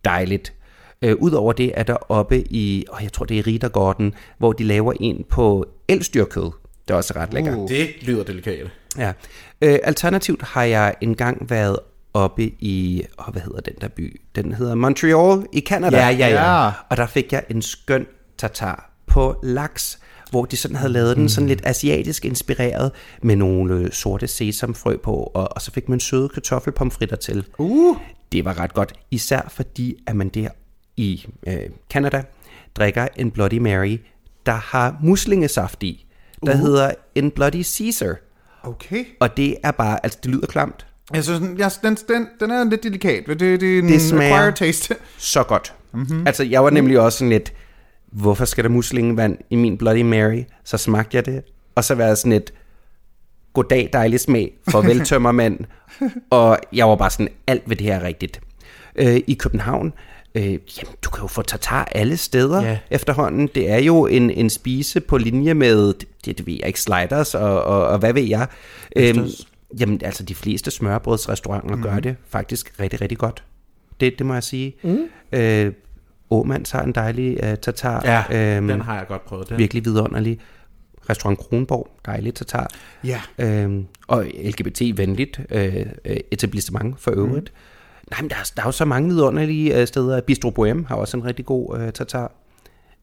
dejligt. 0.05 0.53
Øh, 1.03 1.17
Udover 1.19 1.53
det 1.53 1.73
er 1.75 1.83
der 1.83 1.97
oppe 2.11 2.53
i, 2.53 2.85
åh, 2.93 2.99
jeg 3.03 3.13
tror 3.13 3.25
det 3.25 3.39
er 3.39 3.47
Riddergården, 3.47 4.15
hvor 4.39 4.53
de 4.53 4.65
laver 4.65 4.93
en 5.01 5.25
på 5.31 5.67
elstyrkød. 5.89 6.51
Det 6.89 6.95
er 6.95 6.97
også 6.97 7.13
ret 7.17 7.35
lækkert. 7.35 7.59
Uh. 7.59 7.69
Det 7.69 7.91
lyder 8.03 8.25
delikat. 8.25 8.67
Ja. 8.99 9.13
Øh, 9.63 9.79
alternativt 9.83 10.43
har 10.43 10.65
jeg 10.65 10.95
engang 11.01 11.51
været 11.51 11.79
oppe 12.15 12.43
i, 12.45 13.05
åh, 13.19 13.33
hvad 13.33 13.43
hedder 13.43 13.61
den 13.61 13.75
der 13.81 13.89
by? 13.89 14.21
Den 14.35 14.53
hedder 14.53 14.75
Montreal 14.75 15.47
i 15.53 15.61
Canada. 15.61 15.97
Ja, 15.97 16.09
ja, 16.09 16.29
ja. 16.29 16.65
Ja. 16.65 16.71
Og 16.89 16.97
der 16.97 17.07
fik 17.07 17.33
jeg 17.33 17.45
en 17.51 17.63
skøn 17.63 18.07
tartar 18.39 18.91
på 19.07 19.37
laks, 19.43 19.99
hvor 20.31 20.45
de 20.45 20.57
sådan 20.57 20.77
havde 20.77 20.93
lavet 20.93 21.17
den 21.17 21.29
sådan 21.29 21.49
lidt 21.49 21.67
asiatisk 21.67 22.25
inspireret 22.25 22.93
med 23.23 23.37
nogle 23.37 23.75
øh, 23.75 23.93
sorte 23.93 24.27
sesamfrø 24.29 24.97
på, 24.97 25.15
og, 25.35 25.49
og 25.55 25.63
så 25.63 25.71
fik 25.73 25.89
man 25.89 26.01
søde 26.01 26.29
kartoffelpomfritter 26.29 27.17
til. 27.17 27.45
Uh. 27.59 27.97
Det 28.33 28.45
var 28.45 28.59
ret 28.59 28.75
godt, 28.75 28.93
især 29.11 29.49
fordi, 29.49 29.97
at 30.07 30.17
man 30.17 30.29
der 30.29 30.49
i 30.97 31.27
øh, 31.47 31.59
Canada 31.91 32.23
drikker 32.75 33.09
en 33.17 33.31
Bloody 33.31 33.59
Mary, 33.59 33.99
der 34.47 34.53
har 34.53 34.97
muslingesaft 35.03 35.83
i, 35.83 36.07
der 36.47 36.55
uh. 36.55 36.59
hedder 36.61 36.91
en 37.15 37.31
Bloody 37.31 37.63
Caesar. 37.65 38.15
Okay. 38.63 39.05
Og 39.21 39.37
det 39.37 39.57
er 39.63 39.71
bare, 39.71 39.99
altså 40.03 40.19
det 40.23 40.31
lyder 40.31 40.47
klamt, 40.47 40.87
Jeg 41.15 41.25
synes, 41.25 41.41
den, 41.41 41.59
jeg, 41.59 41.71
den, 41.83 41.95
den, 42.09 42.27
den 42.41 42.51
er 42.51 42.65
lidt 42.65 42.83
delikat. 42.83 43.25
Det, 43.27 43.41
det 43.41 43.79
en 43.79 43.89
Det 43.89 44.01
smager- 44.03 44.35
acquired 44.35 44.53
taste. 44.53 44.97
så 45.19 45.43
godt. 45.43 45.75
Mm-hmm. 45.93 46.27
Altså, 46.27 46.45
jeg 46.45 46.65
var 46.65 46.71
nemlig 46.71 47.01
også 47.01 47.19
sådan 47.19 47.29
lidt, 47.31 47.53
hvorfor 48.13 48.45
skal 48.45 48.65
der 48.65 48.71
muslingevand 48.71 49.39
i 49.51 49.57
min 49.57 49.79
Bloody 49.79 50.03
Mary? 50.03 50.43
Så 50.65 50.77
smagte 50.79 51.17
jeg 51.17 51.27
det, 51.27 51.43
og 51.75 51.85
så 51.85 51.95
var 51.95 52.05
jeg 52.05 52.17
sådan 52.19 52.33
lidt, 52.33 52.53
goddag 53.53 53.91
dejlig 53.93 54.21
smag, 54.21 54.53
farvel 54.71 55.05
tømmermand. 55.09 55.59
og 56.31 56.59
jeg 56.73 56.89
var 56.89 56.97
bare 56.97 57.11
sådan, 57.11 57.29
alt 57.47 57.63
ved 57.67 57.77
det 57.77 57.87
her 57.87 57.95
er 57.97 58.03
rigtigt. 58.03 58.41
Øh, 58.97 59.21
I 59.27 59.35
København, 59.35 59.93
øh, 60.35 60.45
jamen, 60.45 60.95
du 61.05 61.11
kan 61.11 61.23
jo 61.23 61.27
få 61.27 61.43
tartar 61.43 61.85
alle 61.93 62.17
steder 62.17 62.63
Ja. 62.63 62.79
efterhånden. 62.91 63.49
Det 63.55 63.71
er 63.71 63.79
jo 63.79 64.07
en, 64.07 64.31
en 64.31 64.51
spise 64.51 65.01
på 65.01 65.19
linje 65.19 65.55
med, 65.55 65.95
det, 66.25 66.39
det 66.39 66.47
ved 66.47 66.55
jeg 66.55 66.67
ikke, 66.67 66.81
sliders 66.81 67.35
og, 67.35 67.63
og, 67.65 67.87
og 67.87 67.99
hvad 67.99 68.13
ved 68.13 68.23
jeg. 68.23 68.47
Øhm, 68.97 69.27
Jamen, 69.81 70.01
altså 70.05 70.23
de 70.23 70.35
fleste 70.35 70.71
smørbrødsrestauranter 70.71 71.77
mm. 71.77 71.83
gør 71.83 71.99
det 72.01 72.17
faktisk 72.29 72.81
rigtig, 72.81 73.01
rigtig 73.01 73.19
godt. 73.19 73.45
Det, 74.01 74.19
det 74.19 74.27
må 74.27 74.35
jeg 74.35 74.43
sige. 74.43 74.75
Mm. 74.83 74.99
Øh, 75.33 75.73
Åmands 76.31 76.71
har 76.71 76.83
en 76.83 76.93
dejlig 76.93 77.39
uh, 77.45 77.55
tartar. 77.55 78.25
Ja, 78.31 78.57
Øhm, 78.57 78.69
den 78.69 78.81
har 78.81 78.97
jeg 78.97 79.07
godt 79.09 79.25
prøvet. 79.25 79.49
Den. 79.49 79.59
virkelig 79.59 79.85
vidunderlig. 79.85 80.39
Restaurant 81.11 81.39
Kronborg, 81.39 81.89
dejligt 82.07 82.37
tartar. 82.37 82.71
Ja. 83.05 83.21
Øhm, 83.39 83.87
og 84.07 84.27
LGBT-venligt 84.45 85.41
øh, 85.51 85.87
øh, 86.05 86.17
etablissement 86.31 87.01
for 87.01 87.11
øvrigt. 87.11 87.53
Mm. 87.55 87.59
Nej, 88.13 88.21
men 88.21 88.31
der 88.31 88.37
er, 88.37 88.51
der 88.57 88.63
er 88.63 88.67
jo 88.67 88.73
så 88.73 88.85
mange 88.85 89.09
vidunderlige 89.09 89.81
øh, 89.81 89.87
steder. 89.87 90.21
Bistro 90.21 90.51
Bohem 90.51 90.85
har 90.89 90.95
også 90.97 91.17
en 91.17 91.25
rigtig 91.25 91.47
god 91.47 91.79
øh, 91.79 91.93
tartar. 91.93 92.33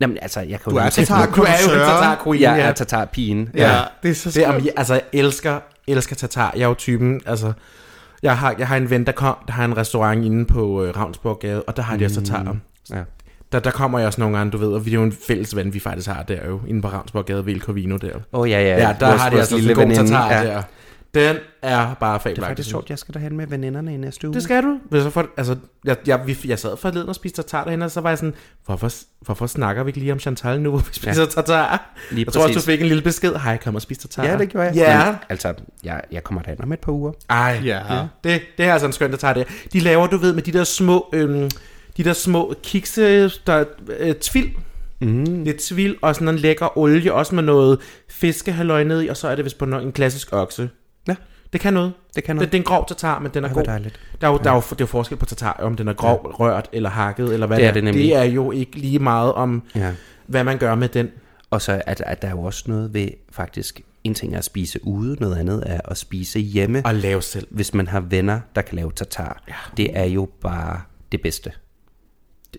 Jamen 0.02 0.17
altså, 0.22 0.39
jeg 0.39 0.60
kan 0.62 0.72
Du 0.74 0.80
jo 0.80 0.86
er 0.86 0.89
tartar 0.89 1.26
Du 1.36 1.41
er 1.41 1.48
jo 1.67 1.72
en 1.74 1.80
tatar 1.80 2.22
queen, 2.24 2.41
Jeg 2.41 2.58
ja. 2.58 2.63
er 2.63 2.72
tartarpigen. 2.74 3.50
Ja, 3.56 3.80
det 4.04 4.12
er 4.12 4.15
så 4.15 4.30
Det 4.30 4.34
skønt. 4.43 4.65
jeg, 4.65 4.74
altså, 4.78 4.93
jeg 4.93 5.04
elsker, 5.13 5.60
elsker 5.88 6.15
tatar. 6.15 6.52
Jeg 6.56 6.63
er 6.63 6.67
jo 6.67 6.74
typen, 6.74 7.22
altså... 7.26 7.54
Jeg 8.24 8.38
har, 8.38 8.56
jeg 8.60 8.67
har 8.67 8.78
en 8.78 8.89
ven, 8.89 9.06
der, 9.06 9.12
kom, 9.12 9.36
der 9.48 9.54
har 9.54 9.65
en 9.65 9.78
restaurant 9.78 10.26
inde 10.26 10.45
på 10.45 10.84
øh, 10.84 10.98
Ravnsborggade, 10.98 11.63
og 11.63 11.78
der 11.78 11.84
har 11.84 11.98
de 11.98 12.06
også 12.06 12.22
tatar. 12.22 12.58
Ja. 12.91 13.02
Der, 13.52 13.60
der 13.60 13.72
kommer 13.72 14.00
jeg 14.00 14.08
også 14.08 14.22
nogle 14.22 14.38
gange, 14.38 14.52
du 14.52 14.58
ved, 14.58 14.67
og 14.67 14.86
vi 14.86 14.89
er 14.91 14.95
jo 14.95 15.04
en 15.04 15.12
fælles 15.28 15.56
ven, 15.56 15.74
vi 15.74 15.80
faktisk 15.80 16.08
har 16.10 16.24
der 16.24 16.38
jo, 16.48 16.60
inde 16.67 16.82
på 16.82 16.88
Ravnsborggade, 16.88 17.45
Vilko 17.45 17.72
Vino 17.72 17.98
der. 17.98 18.12
Åh 18.15 18.39
oh, 18.39 18.50
ja, 18.50 18.62
ja. 18.62 18.88
Ja, 18.88 18.95
der 19.00 19.08
Vores- 19.08 19.22
har 19.22 19.30
de 19.30 19.36
vores 19.36 19.52
altså 19.54 19.69
en 19.69 19.76
god 19.76 19.95
tatar 19.95 20.32
Ja. 20.34 20.43
der. 20.43 20.62
Den 21.13 21.36
er 21.62 21.93
bare 21.93 22.13
Det 22.13 22.19
er 22.19 22.19
fabelagtig. 22.19 22.43
faktisk 22.48 22.69
sjovt, 22.69 22.89
jeg 22.89 23.00
skal 23.00 23.13
derhen 23.13 23.38
med 23.38 23.48
veninderne 23.48 23.93
i 23.93 23.98
næste 23.98 24.28
uge. 24.28 24.34
Det 24.34 24.43
skal 24.43 24.63
du. 24.63 24.80
Hvis 24.89 25.04
jeg, 25.04 25.13
får, 25.13 25.26
altså, 25.38 25.56
jeg, 25.86 25.98
jeg, 26.08 26.22
vi, 26.28 26.38
jeg 26.45 26.60
sad 26.60 26.78
forleden 26.78 27.10
og 27.10 27.15
spiste 27.15 27.41
tartar 27.41 27.63
derhen, 27.63 27.82
og 27.82 27.91
så 27.91 28.02
var 28.02 28.10
jeg 28.10 28.17
sådan, 28.17 28.34
hvorfor, 28.65 28.91
hvorfor 29.22 29.48
snakker 29.48 29.84
vi 29.84 29.89
ikke 29.89 30.00
lige 30.00 30.12
om 30.12 30.19
Chantal 30.19 30.62
nu, 30.62 30.69
hvor 30.76 30.80
vi 30.80 30.93
spiser 30.93 31.22
ja. 31.22 31.26
tartar? 31.28 31.93
Lige 32.12 32.26
jeg 32.26 32.34
tror 32.34 32.41
også, 32.41 32.54
du 32.54 32.58
præcis. 32.58 32.65
fik 32.65 32.82
en 32.82 32.88
lille 32.88 33.04
besked. 33.04 33.36
Hej, 33.36 33.58
kom 33.58 33.76
og 33.76 33.82
spis 33.82 33.98
tartar. 33.98 34.26
Ja, 34.26 34.38
det 34.38 34.50
gjorde 34.50 34.67
jeg. 34.67 34.76
Ja. 34.76 35.06
Men, 35.06 35.15
altså, 35.30 35.54
jeg, 35.84 36.02
jeg 36.12 36.24
kommer 36.24 36.41
derhen 36.41 36.62
om 36.63 36.72
et 36.72 36.80
par 36.80 36.91
uger. 36.91 37.12
Ej, 37.30 37.62
Ja. 37.63 37.82
det, 38.24 38.41
det 38.58 38.65
er 38.65 38.74
altså 38.74 38.86
en 38.88 38.93
skøn 38.93 39.12
tartar 39.12 39.34
der. 39.34 39.43
De 39.74 39.80
laver, 39.80 40.08
du 40.08 40.17
ved, 40.17 40.34
med 40.34 40.43
de 40.43 40.52
der 40.52 40.63
små, 40.63 41.10
øhm, 41.13 41.50
de 41.98 42.04
der 42.04 42.13
små 42.13 42.54
kikse, 42.63 43.30
der 43.48 43.63
øh, 44.00 44.15
tvil. 44.15 44.52
Mm. 45.02 45.43
Lidt 45.43 45.58
tvil 45.58 45.95
og 46.02 46.15
sådan 46.15 46.28
en 46.28 46.36
lækker 46.36 46.78
olie, 46.78 47.13
også 47.13 47.36
med 47.36 47.43
noget 47.43 47.80
fiskehaløj 48.10 48.84
ned 48.84 49.02
i, 49.04 49.08
og 49.08 49.17
så 49.17 49.28
er 49.28 49.36
det 49.36 49.45
vist 49.45 49.58
på 49.58 49.65
en 49.65 49.91
klassisk 49.91 50.34
okse. 50.34 50.69
Ja. 51.50 51.54
Det 51.54 51.62
kan 51.62 51.74
noget. 51.74 51.94
Det 52.16 52.24
kan 52.24 52.36
Det, 52.36 52.40
noget. 52.40 52.52
det 52.52 52.58
er 52.58 52.62
en 52.62 52.66
grov 52.66 52.86
tartar, 52.88 53.20
men 53.20 53.32
den 53.34 53.44
er 53.46 53.54
god. 53.54 53.64
dejligt. 53.64 54.00
Der 54.22 54.28
er 54.28 54.32
jo, 54.32 54.38
der 54.44 54.50
er 54.52 54.56
jo, 54.56 54.62
det 54.62 54.72
er 54.72 54.76
jo 54.80 54.86
forskel 54.86 55.18
på 55.18 55.26
tartar, 55.26 55.54
om 55.54 55.76
den 55.76 55.88
er 55.88 55.94
grov, 55.94 56.22
ja. 56.26 56.30
rørt 56.36 56.70
eller 56.74 56.90
hakket, 56.90 57.34
eller 57.34 57.48
hvad 57.48 57.58
Det 57.58 57.62
det 57.62 57.66
er 57.66 57.70
er. 57.70 57.74
det 57.74 57.84
nemlig. 57.84 58.04
det 58.04 58.16
er 58.16 58.24
jo 58.24 58.52
ikke 58.52 58.76
lige 58.76 59.00
meget 59.00 59.34
om, 59.34 59.64
Ja. 59.76 59.94
hvad 60.28 60.44
man 60.44 60.58
gør 60.58 60.76
med 60.76 60.90
den. 60.90 61.10
Og 61.50 61.62
så 61.62 61.82
er 61.88 61.94
der, 61.94 62.04
at 62.04 62.22
der 62.22 62.28
er 62.28 62.32
jo 62.32 62.44
også 62.44 62.64
noget 62.68 62.94
ved 62.94 63.10
faktisk, 63.32 63.82
en 64.04 64.14
ting 64.14 64.34
er 64.34 64.38
at 64.38 64.46
spise 64.46 64.80
ude, 64.88 65.18
noget 65.20 65.38
andet 65.38 65.64
er 65.66 65.80
at 65.86 65.98
spise 65.98 66.40
hjemme. 66.40 66.82
Og 66.86 66.96
lave 66.96 67.22
selv. 67.22 67.48
Hvis 67.52 67.74
man 67.74 67.88
har 67.88 68.00
venner, 68.00 68.40
der 68.56 68.62
kan 68.62 68.76
lave 68.76 68.92
tartar. 68.92 69.44
Ja. 69.48 69.54
Det 69.78 69.98
er 69.98 70.06
jo 70.06 70.30
bare 70.42 70.82
det 71.12 71.22
bedste. 71.22 71.52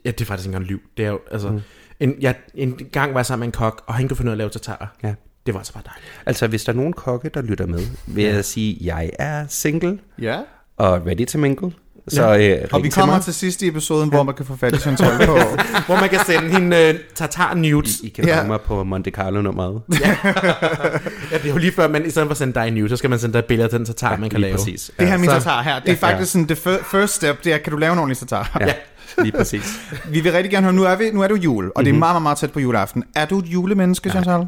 Ja, 0.05 0.11
det 0.11 0.20
er 0.20 0.24
faktisk 0.24 0.46
ikke 0.48 0.57
engang 0.57 0.68
liv. 0.68 0.81
Det 0.96 1.05
er 1.05 1.11
jo, 1.11 1.20
altså, 1.31 1.50
mm. 1.50 1.61
en, 2.00 2.14
jeg, 2.20 2.35
en 2.55 2.72
gang 2.92 3.14
var 3.14 3.20
jeg 3.20 3.26
sammen 3.26 3.40
med 3.40 3.48
en 3.48 3.53
kok, 3.53 3.83
og 3.87 3.94
han 3.94 4.09
kunne 4.09 4.16
finde 4.16 4.29
ud 4.29 4.33
af 4.33 4.35
at 4.35 4.38
lave 4.38 4.50
tartar. 4.50 4.96
Ja. 5.03 5.14
Det 5.46 5.55
var 5.55 5.61
altså 5.61 5.72
bare 5.72 5.83
dejligt. 5.87 6.12
Altså, 6.26 6.46
hvis 6.46 6.64
der 6.64 6.72
er 6.72 6.76
nogen 6.76 6.92
kokke, 6.92 7.31
der 7.35 7.42
lytter 7.42 7.66
med, 7.66 7.81
vil 8.07 8.24
jeg 8.24 8.44
sige, 8.44 8.76
at 8.81 8.87
jeg 8.87 9.11
er 9.18 9.44
single 9.48 9.98
Ja. 10.22 10.37
og 10.76 11.07
ready 11.07 11.26
to 11.26 11.38
mingle. 11.38 11.72
Så 12.09 12.26
ja. 12.33 12.61
øh, 12.62 12.68
Og 12.72 12.83
vi 12.83 12.88
til 12.88 13.00
kommer 13.00 13.14
mig. 13.14 13.24
til 13.24 13.35
sidst 13.35 13.62
i 13.62 13.68
episoden, 13.68 14.09
hvor 14.09 14.22
man 14.22 14.35
kan 14.35 14.46
få 14.46 14.57
fat 14.57 14.74
i 14.74 14.79
Chantal 14.79 15.26
på. 15.26 15.33
Hvor 15.87 16.00
man 16.00 16.09
kan 16.09 16.18
sende 16.26 16.48
hende 16.50 16.90
uh, 16.94 17.00
tartar 17.14 17.55
nudes. 17.55 18.00
I 18.00 18.09
kan 18.09 18.24
Ja. 18.24 18.37
ja. 18.38 18.46
mig 18.46 18.61
på 18.61 18.85
Monte 18.85 19.11
Carlo 19.11 19.42
nummeret. 19.42 19.83
Ja, 20.00 20.16
det 21.33 21.44
er 21.44 21.48
jo 21.48 21.57
lige 21.57 21.72
før, 21.72 21.88
man 21.88 22.07
i 22.07 22.11
stedet 22.11 22.26
for 22.26 22.31
at 22.31 22.37
sende 22.37 22.55
dig 22.55 22.68
en 22.68 22.74
nude, 22.74 22.88
så 22.88 22.96
skal 22.96 23.11
man 23.11 23.18
sende 23.18 23.33
dig 23.33 23.38
et 23.38 23.44
billede 23.44 23.64
af 23.64 23.70
den 23.79 23.85
tartar, 23.87 24.16
man 24.16 24.31
kan 24.31 24.40
lave. 24.40 24.57
præcis. 24.57 24.90
Det 24.98 25.09
her 25.09 25.16
min 25.18 25.31
så- 25.31 25.35
tatar 25.37 25.62
her, 25.62 25.81
det 25.81 25.92
er 25.92 25.96
faktisk 25.96 26.33
sådan, 26.33 26.48
det 26.48 26.59
fir- 26.66 26.85
first 26.90 27.14
step, 27.14 27.44
det 27.44 27.53
er, 27.53 27.59
kan 27.59 27.70
du 27.72 27.79
lave 27.79 27.92
en 27.92 27.98
ordentlig 27.98 28.18
tatar? 28.18 28.57
Ja, 28.61 28.72
lige 29.22 29.33
præcis. 29.33 29.81
Vi 30.09 30.20
vil 30.20 30.33
rigtig 30.33 30.50
gerne 30.50 30.64
høre, 30.64 30.74
nu 30.74 30.83
er, 30.85 30.96
vi, 30.96 31.11
nu 31.11 31.22
er 31.22 31.29
jo 31.31 31.37
jul, 31.37 31.64
og 31.64 31.72
Mhm. 31.76 31.85
det 31.85 31.94
er 31.94 31.98
meget, 31.98 32.12
meget, 32.14 32.22
meget 32.22 32.38
tæt 32.38 32.53
på 32.53 32.61
juleaften. 32.61 33.05
Er 33.14 33.26
du 33.26 33.38
et 33.38 33.46
julemenneske, 33.46 34.11
Chantal? 34.11 34.46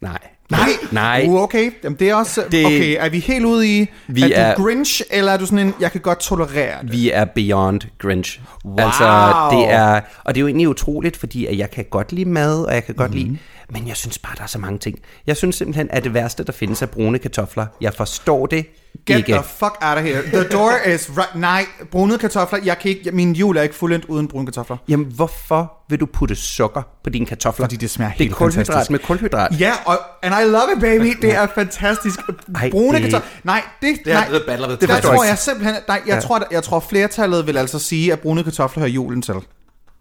Nej. 0.00 0.18
Nej. 0.50 0.68
Nej. 0.92 1.24
Uh, 1.28 1.42
okay. 1.42 1.70
Jamen, 1.84 1.98
det 1.98 2.10
er 2.10 2.14
også... 2.14 2.44
Det- 2.50 2.66
Okay, 2.66 2.96
er 2.98 3.08
vi 3.08 3.18
helt 3.18 3.44
ude 3.44 3.78
i... 3.80 3.86
Vi 4.08 4.32
er 4.32 4.54
du 4.54 4.62
er- 4.62 4.66
Grinch, 4.66 5.02
eller 5.10 5.32
er 5.32 5.36
du 5.36 5.46
sådan 5.46 5.58
en, 5.58 5.74
jeg 5.80 5.92
kan 5.92 6.00
godt 6.00 6.20
tolerere 6.20 6.82
det? 6.82 6.92
Vi 6.92 7.10
er 7.10 7.24
beyond 7.24 7.80
Grinch. 7.98 8.40
Wow. 8.64 8.76
Altså, 8.78 9.04
det 9.50 9.70
er, 9.70 10.00
og 10.24 10.34
det 10.34 10.38
er 10.38 10.40
jo 10.40 10.46
egentlig 10.46 10.68
utroligt, 10.68 11.16
fordi 11.16 11.46
at 11.46 11.58
jeg 11.58 11.70
kan 11.70 11.84
godt 11.90 12.12
lide 12.12 12.28
mad, 12.30 12.64
og 12.64 12.74
jeg 12.74 12.84
kan 12.84 12.94
godt 12.94 13.10
Mhm. 13.10 13.18
lide, 13.18 13.38
men 13.70 13.88
jeg 13.88 13.96
synes 13.96 14.18
bare, 14.18 14.34
der 14.36 14.42
er 14.42 14.46
så 14.46 14.58
mange 14.58 14.78
ting. 14.78 14.98
Jeg 15.26 15.36
synes 15.36 15.56
simpelthen, 15.56 15.88
at 15.90 16.04
det 16.04 16.14
værste, 16.14 16.44
der 16.44 16.52
findes, 16.52 16.82
er 16.82 16.86
brune 16.86 17.18
kartofler. 17.18 17.66
Jeg 17.80 17.94
forstår 17.94 18.46
det 18.46 18.66
Get 19.06 19.16
ikke. 19.16 19.32
the 19.32 19.42
fuck 19.42 19.78
out 19.80 19.98
of 19.98 20.02
here. 20.04 20.22
The 20.22 20.48
door 20.48 20.72
is 20.94 21.10
right... 21.18 21.34
Nej, 21.34 21.64
brune 21.90 22.18
kartofler. 22.18 22.58
Jeg 22.64 22.78
kan 22.78 22.90
ikke... 22.90 23.10
Min 23.12 23.32
jul 23.32 23.56
er 23.56 23.62
ikke 23.62 23.74
fuldendt 23.74 24.04
uden 24.04 24.28
brune 24.28 24.46
kartofler. 24.46 24.76
Jamen, 24.88 25.06
hvorfor 25.06 25.72
vil 25.88 26.00
du 26.00 26.06
putte 26.06 26.34
sukker 26.34 26.82
på 27.04 27.10
dine 27.10 27.26
kartofler? 27.26 27.64
Fordi 27.66 27.76
det 27.76 27.90
smager 27.90 28.10
Det 28.12 28.20
er 28.20 28.24
helt 28.24 28.34
kulhydrat 28.34 28.66
fantastisk. 28.66 28.90
med 28.90 28.98
kulhydrat. 28.98 29.60
Ja, 29.60 29.72
og 29.86 29.98
and 30.22 30.34
I 30.34 30.44
love 30.50 30.62
it, 30.76 30.80
baby. 30.80 31.16
Det 31.22 31.34
er 31.34 31.46
fantastisk. 31.54 32.18
Ej, 32.54 32.70
Brune 32.70 32.92
det- 32.98 33.02
kartofler. 33.02 33.28
Nej, 33.44 33.62
det, 33.80 33.96
Det 34.04 34.12
er 34.12 34.16
nej, 34.16 34.28
the 34.28 34.76
det 34.80 34.88
der 34.88 35.00
tror 35.00 35.22
jeg 35.22 35.28
jeg 35.30 35.38
simpelthen... 35.38 35.74
Nej, 35.88 36.02
jeg, 36.06 36.14
Ja. 36.14 36.20
tror, 36.20 36.42
jeg 36.50 36.62
tror 36.62 36.80
flertallet 36.80 37.46
vil 37.46 37.56
altså 37.58 37.78
sige, 37.78 38.12
at 38.12 38.20
brune 38.20 38.44
kartofler 38.44 38.80
hører 38.80 38.90
julen 38.92 39.22
til. 39.22 39.34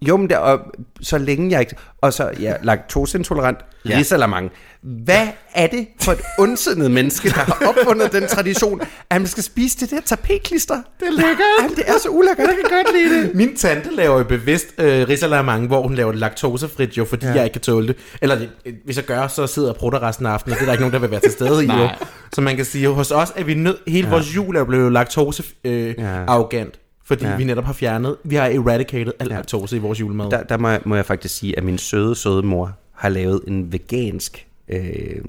Jo, 0.02 0.18
men 0.18 0.30
det, 0.30 0.38
og 0.38 0.60
så 1.02 1.18
længe 1.18 1.52
jeg 1.52 1.60
ikke... 1.60 1.76
Og 2.02 2.14
så, 2.14 2.32
ja, 2.40 2.54
laktoseintolerant, 2.64 3.58
ja. 3.90 3.98
risalamang. 3.98 4.52
Hvad 4.82 5.28
er 5.56 5.68
det 5.68 5.88
for 6.02 6.12
et 6.12 6.22
ondsindet 6.40 6.92
menneske, 6.92 7.30
der 7.30 7.36
har 7.36 7.64
opfundet 7.68 8.12
den 8.12 8.28
tradition, 8.28 8.82
at 9.10 9.22
man 9.22 9.28
skal 9.28 9.44
spise 9.44 9.80
det 9.80 9.90
der 9.90 10.02
tapetklister? 10.02 10.76
Det 11.00 11.08
er 11.08 11.12
lækkert. 11.12 11.38
Jamen, 11.62 11.76
det 11.76 11.84
er 11.88 11.98
så 12.04 12.10
ulækkert. 12.10 12.48
Jeg 12.48 12.56
kan 12.56 12.78
godt 12.84 12.96
lide 12.96 13.22
det. 13.22 13.36
Min 13.36 13.56
tante 13.56 13.96
laver 13.96 14.18
jo 14.18 14.24
bevidst 14.24 14.68
øh, 14.78 15.08
risalamande, 15.08 15.68
hvor 15.68 15.82
hun 15.82 15.96
laver 15.96 16.12
det 16.12 16.20
laktosefrit, 16.20 16.98
jo, 16.98 17.06
fordi 17.06 17.26
ja. 17.26 17.34
jeg 17.34 17.44
ikke 17.44 17.54
kan 17.54 17.62
tåle 17.62 17.88
det. 17.88 17.96
Eller 18.22 18.38
øh, 18.66 18.74
hvis 18.86 18.96
jeg 18.98 19.06
gør, 19.06 19.28
så 19.28 19.48
sidder 19.48 19.68
jeg 19.68 19.74
og 19.74 19.80
prutter 19.80 20.04
resten 20.04 20.26
af 20.26 20.30
aftenen, 20.32 20.54
og 20.54 20.58
det 20.60 20.62
er 20.62 20.66
der 20.66 20.74
ikke 20.74 20.82
nogen, 20.82 20.94
der 20.94 21.00
vil 21.00 21.12
være 21.12 21.20
til 21.20 21.32
stede 21.32 21.66
i. 21.66 21.68
Jo. 21.68 21.90
Så 22.34 22.42
man 22.42 22.56
kan 22.56 22.66
sige, 22.66 22.88
hos 22.88 23.12
os 23.12 23.34
er 23.36 23.44
vi 23.44 23.54
nødt... 23.54 23.78
Hele 23.88 24.08
ja. 24.08 24.14
vores 24.14 24.36
jul 24.36 24.56
er 24.56 24.64
blevet 24.64 24.92
laktose 24.94 25.44
øh, 25.64 25.88
Ja. 25.88 25.92
ja. 26.04 26.24
arrogant, 26.28 26.80
fordi 27.08 27.26
Ja. 27.26 27.36
vi 27.36 27.44
netop 27.44 27.64
har 27.64 27.74
fjernet... 27.74 28.16
Vi 28.24 28.36
har 28.36 28.46
eradicated 28.46 29.14
al 29.20 29.28
ja. 29.30 29.36
laktose 29.36 29.76
i 29.76 29.80
vores 29.80 30.00
julemad. 30.00 30.30
Der, 30.32 30.44
der 30.44 30.58
må, 30.58 30.70
jeg, 30.70 30.82
må 30.86 30.96
jeg 30.96 31.06
faktisk 31.06 31.36
sige, 31.36 31.58
at 31.58 31.64
min 31.64 31.78
søde, 31.78 32.16
søde 32.16 32.44
mor 32.44 32.72
har 32.92 33.10
lavet 33.10 33.42
en 33.48 33.72
vegansk 33.72 34.48
øh, 34.68 35.22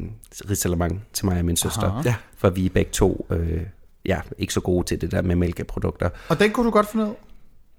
risalamang 0.50 1.04
til 1.12 1.26
mig 1.26 1.38
og 1.38 1.44
min 1.44 1.56
søster. 1.56 2.02
Ja. 2.04 2.14
For 2.36 2.50
vi 2.50 2.66
er 2.66 2.70
begge 2.70 2.90
to 2.90 3.26
øh, 3.30 3.62
ja, 4.04 4.20
ikke 4.38 4.52
så 4.52 4.60
gode 4.60 4.86
til 4.86 5.00
det 5.00 5.10
der 5.10 5.22
med 5.22 5.36
mælkeprodukter. 5.36 6.10
Og 6.28 6.40
den 6.40 6.50
kunne 6.50 6.66
du 6.66 6.70
godt 6.70 6.90
finde 6.90 7.06
ud. 7.06 7.14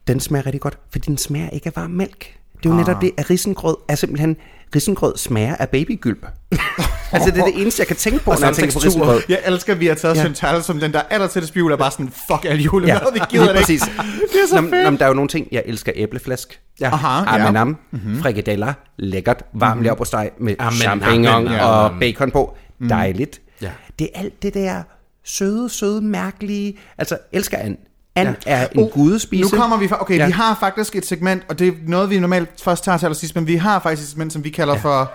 Den 0.08 0.20
smager 0.20 0.46
rigtig 0.46 0.62
godt, 0.62 0.78
fordi 0.92 1.06
den 1.06 1.18
smager 1.18 1.50
ikke 1.50 1.68
af 1.68 1.74
varm 1.76 1.92
mælk. 1.92 2.38
Det 2.58 2.66
er 2.66 2.70
jo 2.70 2.76
netop 2.76 3.02
det, 3.02 3.12
at 3.18 3.30
risengrød 3.30 3.76
er 3.88 3.96
simpelthen... 3.96 4.38
Risengrød 4.76 5.18
smager 5.18 5.56
af 5.56 5.70
babygylp. 5.70 6.26
altså, 7.12 7.32
det 7.32 7.40
er 7.40 7.46
det 7.46 7.54
eneste, 7.62 7.80
jeg 7.80 7.88
kan 7.88 7.96
tænke 7.96 8.24
på, 8.24 8.32
når 8.32 8.46
jeg 8.46 8.56
tænker 8.56 8.74
på 8.74 8.80
risengrød. 8.80 9.22
Jeg 9.30 9.40
elsker, 9.46 9.74
at 9.74 9.80
vi 9.80 9.88
har 9.88 9.96
taget 9.96 10.16
ja. 10.16 10.20
Ja. 10.20 10.26
Chantal 10.26 10.64
som 10.64 10.80
den 10.80 10.94
der 10.94 11.02
aller 11.10 11.28
tætteste 11.28 11.60
jul, 11.60 11.72
er 11.72 11.76
bare 11.76 11.92
sådan, 11.92 12.12
fuck 12.28 12.46
al 12.46 12.62
julemad, 12.62 12.88
ja. 12.88 13.12
vi 13.14 13.20
gider 13.30 13.44
det 13.44 13.50
ikke. 13.50 13.60
præcis. 13.60 13.82
det 13.82 14.42
er 14.44 14.48
så 14.50 14.62
nå, 14.62 14.62
Nå, 14.62 14.90
men 14.90 15.00
der 15.00 15.06
er 15.06 15.08
jo 15.10 15.14
nogle 15.14 15.28
ting, 15.28 15.48
jeg 15.52 15.64
elsker 15.66 15.92
æbleflæsk. 15.96 16.60
Ja. 16.82 16.94
Aha, 16.94 17.08
ja. 17.08 17.36
Amanam, 17.36 17.78
mm-hmm. 17.92 18.22
frikadeller, 18.22 18.74
lækkert, 18.98 19.44
varm 19.54 19.70
mm-hmm. 19.72 19.84
leverpostej 19.84 20.30
med 20.40 20.56
Amen, 20.60 20.80
champignon 20.80 21.48
amen, 21.48 21.60
og 21.60 21.92
bacon 22.00 22.32
på. 22.32 22.58
Dejligt. 22.90 23.42
Ja. 23.62 23.72
Det 24.00 24.10
er 24.16 24.20
alt 24.20 24.44
det 24.44 24.54
der 24.54 24.84
søde, 25.24 25.70
søde, 25.70 26.02
mærkelige... 26.02 26.78
Altså, 26.98 27.18
elsker 27.32 27.58
and. 27.58 27.78
And 28.16 28.28
ja. 28.28 28.34
er 28.46 28.68
en 28.72 28.90
gudespise. 28.90 29.56
Nu 29.56 29.62
kommer 29.62 29.78
vi 29.78 29.88
fra, 29.88 30.02
okay, 30.02 30.18
ja. 30.18 30.26
Vi 30.26 30.32
har 30.32 30.58
faktisk 30.60 30.96
et 30.96 31.06
segment, 31.06 31.44
og 31.50 31.60
det 31.60 31.68
er 31.68 31.72
noget, 31.88 32.10
vi 32.10 32.20
normalt 32.20 32.62
først 32.62 32.84
tager 32.84 32.98
til 32.98 33.06
allersidst, 33.06 33.36
men 33.36 33.48
vi 33.48 33.56
har 33.56 33.80
faktisk 33.80 34.02
et 34.02 34.10
segment, 34.10 34.34
som 34.34 34.44
vi 34.44 34.50
kalder 34.50 34.74
ja. 34.74 34.80
for... 34.80 35.12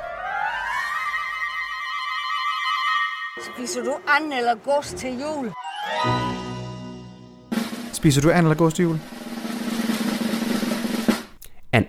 Spiser 3.56 3.82
du 3.82 3.94
and 4.08 4.32
eller 4.32 4.54
gods 4.54 4.94
til 4.98 5.10
jul? 5.20 5.52
Spiser 7.92 8.20
du 8.20 8.30
and 8.30 8.46
eller 8.46 8.54
gås 8.54 8.74
til 8.74 8.82
jul? 8.82 9.00
And. 11.72 11.86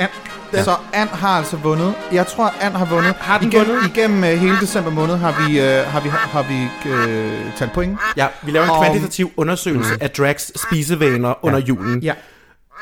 And. 0.00 0.29
Ja. 0.52 0.64
Så 0.64 0.76
And 0.92 1.08
har 1.08 1.28
altså 1.28 1.56
vundet. 1.56 1.94
Jeg 2.12 2.26
tror, 2.26 2.46
at 2.46 2.54
And 2.60 2.74
har 2.74 2.84
vundet. 2.84 3.14
Har 3.14 3.38
den 3.38 3.48
igennem, 3.48 3.68
vundet? 3.68 3.96
Igennem 3.96 4.18
uh, 4.22 4.28
hele 4.28 4.56
december 4.60 4.90
måned 4.90 5.16
har 5.16 5.46
vi, 5.46 5.60
uh, 5.60 5.66
har 5.66 6.00
vi, 6.00 6.08
har 6.08 6.42
vi 6.42 6.90
uh, 6.90 7.56
talt 7.56 7.72
point. 7.72 7.98
Ja, 8.16 8.26
vi 8.42 8.50
laver 8.50 8.66
en 8.66 8.84
kvantitativ 8.84 9.32
undersøgelse 9.36 9.92
af 10.00 10.10
drags 10.10 10.52
spisevaner 10.60 11.44
under 11.44 11.58
julen. 11.58 12.02
Ja. 12.02 12.14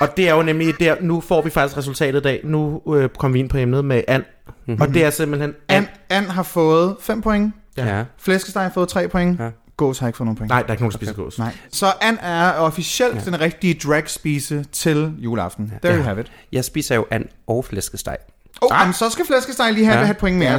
Og 0.00 0.16
det 0.16 0.28
er 0.28 0.34
jo 0.34 0.42
nemlig 0.42 0.74
der, 0.80 0.96
nu 1.00 1.20
får 1.20 1.42
vi 1.42 1.50
faktisk 1.50 1.76
resultatet 1.76 2.20
i 2.20 2.22
dag. 2.22 2.40
Nu 2.44 2.82
øh, 2.94 3.08
kom 3.08 3.34
vi 3.34 3.38
ind 3.38 3.48
på 3.48 3.58
emnet 3.58 3.84
med 3.84 4.02
and. 4.08 4.22
Mm-hmm. 4.48 4.80
Og 4.80 4.88
det 4.94 5.04
er 5.04 5.10
simpelthen 5.10 5.54
and. 5.68 5.86
And, 5.86 5.86
and 6.10 6.26
har 6.26 6.42
fået 6.42 6.96
5 7.00 7.22
point. 7.22 7.54
Ja. 7.76 8.04
Flæskesteg 8.18 8.62
har 8.62 8.70
fået 8.70 8.88
3 8.88 9.08
point. 9.08 9.40
Ja. 9.40 9.50
Gås 9.78 9.98
har 9.98 10.06
ikke 10.06 10.16
fået 10.16 10.26
nogen 10.26 10.36
point. 10.36 10.48
Nej, 10.48 10.62
der 10.62 10.68
er 10.68 10.72
ikke 10.72 10.82
nogen, 10.82 10.92
der 10.92 10.96
spiser 10.98 11.12
gås. 11.12 11.38
Nej. 11.38 11.52
Så 11.72 11.86
And 12.00 12.18
er 12.22 12.52
officielt 12.52 13.14
ja. 13.14 13.20
den 13.20 13.40
rigtige 13.40 13.74
drag-spise 13.74 14.64
til 14.72 15.12
juleaften. 15.18 15.72
There 15.82 15.96
you 15.96 16.02
have 16.02 16.20
it. 16.20 16.32
Jeg 16.52 16.64
spiser 16.64 16.94
jo 16.94 17.06
and 17.10 17.24
og 17.46 17.64
flæskesteg. 17.64 18.16
Oh, 18.60 18.68
jamen, 18.80 18.94
så 18.94 19.10
skal 19.10 19.26
flæskesteg 19.26 19.72
lige 19.72 19.84
have, 19.86 19.98
Ja. 19.98 20.04
have 20.04 20.10
et 20.10 20.18
point 20.18 20.36
mere. 20.38 20.50
Ja, 20.52 20.58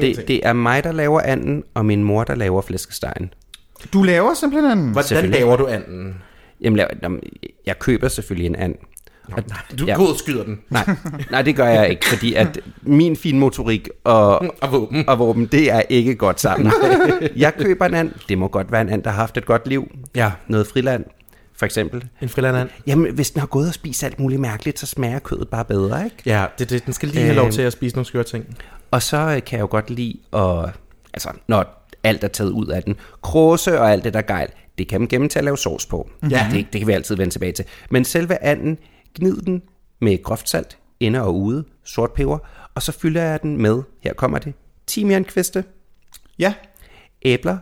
Det, 0.00 0.28
det 0.28 0.40
er 0.46 0.52
mig, 0.52 0.84
der 0.84 0.92
laver 0.92 1.20
anden, 1.20 1.64
og 1.74 1.86
min 1.86 2.04
mor, 2.04 2.24
der 2.24 2.34
laver 2.34 2.62
flæskestegen. 2.62 3.32
Du 3.92 4.02
laver 4.02 4.34
simpelthen 4.34 4.70
anden. 4.72 4.92
Hvordan 4.92 5.30
laver 5.30 5.56
du 5.56 5.66
anden? 5.66 6.14
Jamen, 6.60 6.78
jeg, 6.78 6.88
jamen, 7.02 7.20
jeg 7.66 7.78
køber 7.78 8.08
selvfølgelig 8.08 8.46
en 8.46 8.56
and. 8.56 8.74
Du 9.78 9.84
ja, 9.86 9.94
går 9.96 10.06
og 10.08 10.16
skyder 10.16 10.44
den. 10.44 10.60
nej, 10.70 10.84
nej, 11.30 11.42
det 11.42 11.56
gør 11.56 11.66
jeg 11.68 11.90
ikke, 11.90 12.06
fordi 12.06 12.34
at 12.34 12.60
min 12.82 13.16
finmotorik 13.16 13.88
og, 14.04 14.38
Og 14.60 14.72
våben. 14.72 15.08
og 15.08 15.18
våben, 15.18 15.46
det 15.46 15.70
er 15.72 15.80
ikke 15.88 16.14
godt 16.14 16.40
sammen. 16.40 16.72
jeg 17.36 17.54
køber 17.54 17.86
en 17.86 17.94
and. 17.94 18.10
Det 18.28 18.38
må 18.38 18.48
godt 18.48 18.72
være 18.72 18.80
en 18.80 18.88
and, 18.88 19.02
der 19.02 19.10
har 19.10 19.16
haft 19.20 19.36
et 19.36 19.46
godt 19.46 19.68
liv. 19.68 19.90
Ja. 20.14 20.30
Noget 20.48 20.66
friland, 20.66 21.04
for 21.56 21.66
eksempel. 21.66 22.04
En 22.22 22.28
frilandand. 22.28 22.68
Jamen, 22.86 23.14
hvis 23.14 23.30
den 23.30 23.40
har 23.40 23.46
gået 23.46 23.68
og 23.68 23.74
spist 23.74 24.04
alt 24.04 24.20
muligt 24.20 24.40
mærkeligt, 24.40 24.78
så 24.78 24.86
smager 24.86 25.18
kødet 25.18 25.48
bare 25.48 25.64
bedre, 25.64 26.04
ikke? 26.04 26.16
Ja, 26.26 26.44
det, 26.58 26.70
det, 26.70 26.84
den 26.86 26.92
skal 26.92 27.08
lige 27.08 27.22
have 27.22 27.34
lov 27.34 27.44
Øhm. 27.46 27.52
til 27.52 27.62
at 27.62 27.72
spise 27.72 27.96
nogle 27.96 28.06
skøre 28.06 28.24
ting. 28.24 28.44
Og 28.90 29.02
så 29.02 29.16
øh, 29.16 29.28
kan 29.44 29.56
jeg 29.56 29.60
jo 29.60 29.68
godt 29.70 29.90
lide, 29.90 30.14
at, 30.32 30.70
altså, 31.14 31.28
når 31.48 31.86
alt 32.04 32.24
er 32.24 32.28
taget 32.28 32.50
ud 32.50 32.66
af 32.66 32.82
den, 32.82 32.96
kråse 33.22 33.80
og 33.80 33.92
alt 33.92 34.04
det 34.04 34.14
der 34.14 34.22
gejl, 34.22 34.48
det 34.78 34.88
kan 34.88 35.00
man 35.00 35.08
gemme 35.08 35.28
til 35.28 35.38
at 35.38 35.44
lave 35.44 35.58
sovs 35.58 35.86
på. 35.86 36.10
Ja. 36.30 36.46
Det, 36.52 36.66
det 36.72 36.80
kan 36.80 36.88
vi 36.88 36.92
altid 36.92 37.16
vende 37.16 37.34
tilbage 37.34 37.52
til. 37.52 37.64
Men 37.90 38.04
selve 38.04 38.42
anden, 38.44 38.78
gnid 39.14 39.36
den 39.36 39.62
med 40.00 40.22
groft 40.22 40.48
salt, 40.48 40.78
inde 41.00 41.22
og 41.22 41.36
ude, 41.40 41.64
sort 41.84 42.12
peber, 42.12 42.38
og 42.74 42.82
så 42.82 42.92
fylder 42.92 43.22
jeg 43.22 43.42
den 43.42 43.56
med, 43.56 43.82
her 44.00 44.12
kommer 44.12 44.38
det, 44.38 44.54
timiankviste, 44.86 45.64
Ja. 46.38 46.54
æbler, 47.22 47.58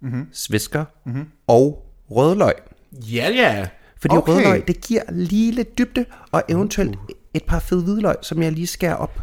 mm-hmm. 0.00 0.26
svisker 0.32 0.84
mm-hmm. 1.06 1.26
og 1.46 1.92
rødløg. 2.10 2.54
Ja, 2.92 3.30
ja. 3.34 3.68
Fordi 4.00 4.16
okay. 4.16 4.32
rødløg, 4.32 4.68
det 4.68 4.80
giver 4.80 5.02
lige 5.12 5.52
lidt 5.52 5.78
dybde, 5.78 6.04
og 6.32 6.42
eventuelt 6.48 6.98
et 7.34 7.44
par 7.44 7.58
fede 7.58 7.82
hvidløg, 7.82 8.16
som 8.22 8.42
jeg 8.42 8.52
lige 8.52 8.66
skærer 8.66 8.94
op. 8.94 9.20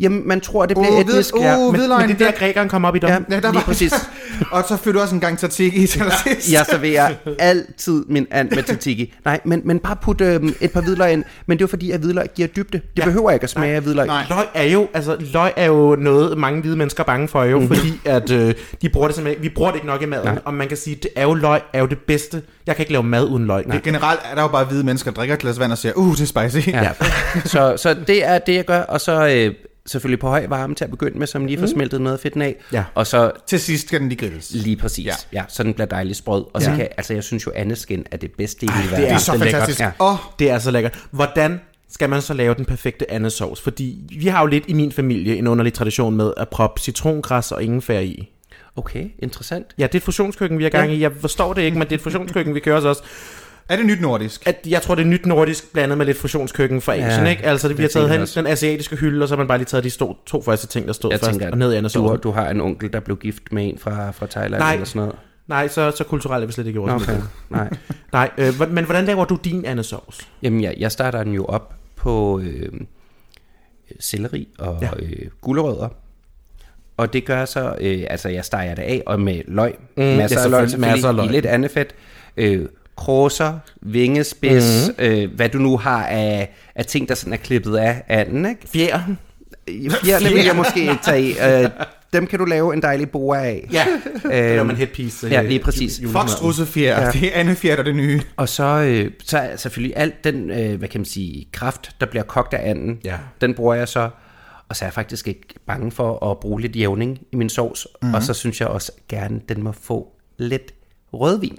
Jamen, 0.00 0.28
man 0.28 0.40
tror, 0.40 0.66
det 0.66 0.76
bliver 0.76 0.90
Uh, 0.90 0.94
uh, 0.94 1.00
etnisk. 1.00 1.34
ja. 1.40 1.56
uh, 1.58 1.62
men, 1.72 1.80
hvidløg. 1.80 2.00
Men 2.00 2.08
det 2.08 2.22
er 2.22 2.30
der, 2.30 2.38
grækeren 2.38 2.68
kommer 2.68 2.88
op 2.88 2.96
i 2.96 2.98
dom. 2.98 3.10
ja, 3.10 3.18
Ja, 3.30 3.40
der 3.40 3.40
lige 3.40 3.54
var 3.54 3.60
præcis. 3.60 3.92
og 4.52 4.64
så 4.68 4.76
fyrer 4.76 4.92
du 4.92 5.00
også 5.00 5.14
en 5.14 5.20
gang 5.20 5.38
tzatziki 5.38 5.82
i 5.82 5.86
til 5.86 6.02
sidst. 6.26 6.52
Jeg 6.52 6.66
serverer 6.70 7.14
altid 7.38 8.04
min 8.08 8.26
and 8.30 8.50
med 8.50 8.62
tzatziki. 8.62 9.14
Nej, 9.24 9.40
men, 9.44 9.60
men 9.64 9.78
bare 9.78 9.96
put 10.02 10.20
øhm, 10.20 10.54
et 10.60 10.70
par 10.72 10.80
hvidløg 10.80 11.12
ind. 11.12 11.24
Men 11.46 11.58
det 11.58 11.62
er 11.62 11.66
jo 11.66 11.68
fordi, 11.70 11.90
at 11.90 12.00
hvidløg 12.00 12.26
giver 12.34 12.48
dybde. 12.48 12.78
Det 12.78 12.82
ja. 12.98 13.04
behøver 13.04 13.30
ikke 13.30 13.44
at 13.44 13.50
smage 13.50 13.74
af 13.76 13.82
hvidløg. 13.82 14.06
Nej. 14.06 14.24
Løg 14.28 14.44
er 14.54 14.62
jo, 14.64 14.88
altså, 14.94 15.16
løg 15.32 15.52
er 15.56 15.66
jo 15.66 15.96
noget, 15.96 16.38
mange 16.38 16.60
hvide 16.60 16.76
mennesker 16.76 17.02
er 17.02 17.06
bange 17.06 17.28
for, 17.28 17.44
jo, 17.44 17.60
mm. 17.60 17.68
fordi 17.68 17.92
at 18.04 18.30
øh, 18.30 18.54
de 18.82 18.88
bruger 18.88 19.08
det 19.08 19.14
simpelthen, 19.14 19.42
vi 19.42 19.48
bruger 19.48 19.70
det 19.70 19.76
ikke 19.76 19.86
nok 19.86 20.02
i 20.02 20.06
maden, 20.06 20.24
Nej. 20.24 20.38
og 20.44 20.54
man 20.54 20.68
kan 20.68 20.76
sige, 20.76 20.96
det 20.96 21.10
er 21.16 21.22
jo 21.22 21.34
løg, 21.34 21.60
er 21.72 21.80
jo 21.80 21.86
det 21.86 21.98
bedste. 21.98 22.42
Jeg 22.66 22.76
kan 22.76 22.82
ikke 22.82 22.92
lave 22.92 23.02
mad 23.02 23.24
uden 23.24 23.46
løg. 23.46 23.64
Det, 23.72 23.82
Generelt 23.82 24.20
er 24.30 24.34
der 24.34 24.42
jo 24.42 24.48
bare 24.48 24.64
hvide 24.64 24.84
mennesker, 24.84 25.10
der 25.10 25.16
drikker 25.16 25.34
et 25.34 25.40
glas 25.40 25.60
vand 25.60 25.72
og 25.72 25.78
siger, 25.78 25.92
uh, 25.92 26.16
det 26.16 26.36
er 26.36 26.48
spicy. 26.50 26.68
Ja. 26.68 26.90
så, 27.44 27.74
så 27.76 27.94
det 28.06 28.24
er 28.24 28.38
det, 28.38 28.54
jeg 28.54 28.64
gør. 28.64 28.80
Og 28.80 29.00
så 29.00 29.28
øh, 29.28 29.54
selvfølgelig 29.86 30.18
på 30.20 30.28
høj 30.28 30.46
varme 30.46 30.74
til 30.74 30.84
at 30.84 30.90
begynde 30.90 31.18
med, 31.18 31.26
som 31.26 31.46
lige 31.46 31.58
får 31.58 31.66
smeltet 31.66 32.00
noget 32.00 32.16
af 32.16 32.20
fedten 32.20 32.42
af. 32.42 32.56
Ja. 32.72 32.84
Og 32.94 33.06
så 33.06 33.30
Til 33.46 33.60
sidst 33.60 33.86
skal 33.86 34.00
den 34.00 34.08
lige 34.08 34.18
grilles. 34.18 34.50
lige 34.54 34.76
præcis. 34.76 35.06
Ja. 35.06 35.12
Ja. 35.32 35.38
ja 35.38 35.44
så 35.48 35.62
den 35.62 35.74
bliver 35.74 35.86
dejligt 35.86 36.18
sprød. 36.18 36.44
Og 36.54 36.62
så 36.62 36.70
Ja. 36.70 36.76
kan, 36.76 36.88
altså 36.96 37.14
jeg 37.14 37.24
synes 37.24 37.46
jo, 37.46 37.52
andeskin 37.54 38.04
er 38.10 38.16
det 38.16 38.30
bedste 38.38 38.66
i 38.66 38.68
hele 38.72 38.82
det 38.82 38.90
verden. 38.90 39.04
Det 39.06 39.12
er 39.14 39.18
så 39.18 39.32
det 39.32 39.40
er 39.40 39.44
lækkert. 39.44 39.60
fantastisk. 39.60 39.80
Ja. 39.80 39.90
Oh, 39.98 40.16
det 40.38 40.50
er 40.50 40.58
så 40.58 40.70
lækkert. 40.70 40.98
Hvordan 41.10 41.60
skal 41.92 42.10
man 42.10 42.22
så 42.22 42.34
lave 42.34 42.54
den 42.54 42.64
perfekte 42.64 43.10
andesovs? 43.10 43.60
Fordi 43.60 43.98
vi 44.18 44.26
har 44.26 44.40
jo 44.40 44.46
lidt 44.46 44.64
i 44.68 44.72
min 44.72 44.92
familie 44.92 45.36
en 45.36 45.46
underlig 45.46 45.72
tradition 45.72 46.16
med 46.16 46.32
at 46.36 46.48
proppe 46.48 46.80
citrongræs 46.80 47.52
og 47.52 47.62
ingefær 47.62 47.98
i. 48.00 48.30
Okay, 48.76 49.04
interessant. 49.18 49.66
Ja, 49.78 49.82
det 49.86 49.94
er 49.94 49.98
et 49.98 50.02
fusionskøkken, 50.02 50.58
vi 50.58 50.62
har 50.62 50.70
gang 50.70 50.92
i. 50.92 51.00
Jeg 51.00 51.12
forstår 51.20 51.52
det 51.52 51.62
ikke, 51.62 51.78
men 51.78 51.86
det 51.86 51.92
er 51.92 51.96
et 51.96 52.02
fusionskøkken, 52.02 52.54
vi 52.54 52.60
kører 52.60 52.76
os 52.78 52.84
også. 52.84 53.02
Er 53.68 53.76
det 53.76 53.86
nyt 53.86 54.00
nordisk? 54.00 54.46
At 54.46 54.56
jeg 54.68 54.82
tror, 54.82 54.94
det 54.94 55.02
er 55.02 55.06
nyt 55.06 55.26
nordisk 55.26 55.72
blandet 55.72 55.98
med 55.98 56.06
lidt 56.06 56.16
fusionskøkken 56.18 56.80
fra 56.80 56.92
Asien, 56.94 57.24
Ja, 57.24 57.30
ikke? 57.30 57.42
Altså, 57.44 57.68
det, 57.68 57.78
vi 57.78 57.82
har 57.82 57.88
taget 57.88 58.10
hen 58.10 58.20
den 58.26 58.46
asiatiske 58.46 58.96
hylde, 58.96 59.22
og 59.22 59.28
så 59.28 59.34
har 59.34 59.38
man 59.38 59.48
bare 59.48 59.58
lige 59.58 59.66
taget 59.66 59.84
de 59.84 59.90
to, 59.90 60.16
to 60.26 60.42
første 60.42 60.66
ting, 60.66 60.86
der 60.86 60.92
stod 60.92 61.10
Jeg 61.12 61.20
først, 61.20 61.30
tænker, 61.30 61.50
og 61.50 61.58
ned 61.58 61.68
i 61.68 61.72
du, 61.72 61.78
andesovsen. 61.78 62.20
du 62.20 62.30
har 62.30 62.50
en 62.50 62.60
onkel, 62.60 62.92
der 62.92 63.00
blev 63.00 63.16
gift 63.16 63.42
med 63.52 63.68
en 63.68 63.78
fra, 63.78 64.10
fra 64.10 64.26
Thailand 64.26 64.60
Nej. 64.62 64.72
eller 64.72 64.86
sådan 64.86 65.00
noget. 65.00 65.14
Nej, 65.46 65.68
så, 65.68 65.90
så 65.90 66.04
kulturelt 66.04 66.42
er 66.42 66.46
vi 66.46 66.52
slet 66.52 66.66
ikke 66.66 66.76
i 66.76 66.80
vores 66.80 67.02
Okay, 67.02 67.20
nej. 67.50 67.68
Nej, 68.12 68.30
øh, 68.38 68.70
men 68.72 68.84
hvordan 68.84 69.04
laver 69.04 69.24
du 69.24 69.38
din 69.44 69.64
andesovs? 69.64 70.28
Jamen, 70.42 70.62
jeg, 70.62 70.74
jeg 70.78 70.92
starter 70.92 71.24
den 71.24 71.32
jo 71.32 71.44
op 71.44 71.74
på 71.96 72.40
øh, 72.44 72.68
selleri 74.00 74.48
og 74.58 74.78
Ja. 74.82 74.88
øh, 74.98 75.26
gulerødder. 75.40 75.88
Og 76.96 77.12
det 77.12 77.24
gør 77.24 77.38
jeg 77.38 77.48
så, 77.48 77.74
øh, 77.80 78.04
altså 78.10 78.28
jeg 78.28 78.44
steger 78.44 78.74
det 78.74 78.82
af, 78.82 79.02
og 79.06 79.20
med 79.20 79.40
løg, 79.48 79.74
Mm, 79.96 80.02
mm, 80.02 80.08
ja, 80.10 80.16
masser, 80.16 80.40
af 80.44 80.50
løg, 80.50 80.68
masser 80.78 81.08
af 81.08 81.16
løg. 81.16 81.26
i 81.26 81.28
lidt 81.28 81.46
andet 81.46 81.70
fedt. 81.70 81.94
Øh, 82.36 82.66
kråser, 82.96 83.58
vingespids, 83.82 84.88
Mhm. 84.88 84.94
mm. 84.98 85.04
øh, 85.04 85.34
hvad 85.34 85.48
du 85.48 85.58
nu 85.58 85.76
har 85.76 86.06
af, 86.06 86.54
af 86.74 86.86
ting, 86.86 87.08
der 87.08 87.14
sådan 87.14 87.32
er 87.32 87.36
klippet 87.36 87.76
af 87.76 88.02
anden, 88.08 88.46
ikke? 88.46 88.60
Fjer. 88.68 89.00
Fjerne 90.04 90.28
vil 90.34 90.44
jeg 90.44 90.56
måske 90.56 90.80
ikke 90.80 90.98
tage 91.04 91.22
i. 91.22 91.62
Øh, 91.64 91.70
dem 92.12 92.26
kan 92.26 92.38
du 92.38 92.44
lave 92.44 92.74
en 92.74 92.82
dejlig 92.82 93.10
boa 93.10 93.38
af. 93.44 93.68
Ja, 93.72 93.86
Øhm, 94.32 94.66
man 94.66 94.76
headpiece. 94.76 95.26
ja, 95.28 95.42
lige 95.42 95.58
præcis. 95.60 96.00
Fox 96.08 96.30
strussefjer, 96.30 97.00
ja. 97.02 97.10
det 97.10 97.24
er 97.36 97.40
andet 97.40 97.56
fjer, 97.56 97.72
der 97.74 97.80
er 97.80 97.84
det 97.84 97.96
nye. 97.96 98.20
Og 98.36 98.48
så, 98.48 98.64
øh, 98.64 99.10
så 99.24 99.38
er 99.38 99.56
selvfølgelig 99.56 99.96
alt 99.96 100.24
den, 100.24 100.50
øh, 100.50 100.78
hvad 100.78 100.88
kan 100.88 101.00
man 101.00 101.04
sige, 101.04 101.46
kraft, 101.52 101.90
der 102.00 102.06
bliver 102.06 102.22
kogt 102.22 102.54
af 102.54 102.70
anden, 102.70 102.98
Ja. 103.04 103.16
den 103.40 103.54
bruger 103.54 103.74
jeg 103.74 103.88
så. 103.88 104.10
Og 104.68 104.76
så 104.76 104.84
er 104.84 104.86
jeg 104.86 104.92
faktisk 104.94 105.28
ikke 105.28 105.42
bange 105.66 105.90
for 105.92 106.30
at 106.30 106.38
bruge 106.40 106.60
lidt 106.60 106.76
jævning 106.76 107.18
i 107.32 107.36
min 107.36 107.48
sovs. 107.48 107.86
Mhm. 107.92 108.06
Mm-hmm. 108.06 108.14
Og 108.14 108.22
så 108.22 108.34
synes 108.34 108.60
jeg 108.60 108.68
også 108.68 108.92
gerne, 109.08 109.40
den 109.48 109.62
må 109.62 109.72
få 109.72 110.08
lidt 110.38 110.72
rødvin. 111.12 111.58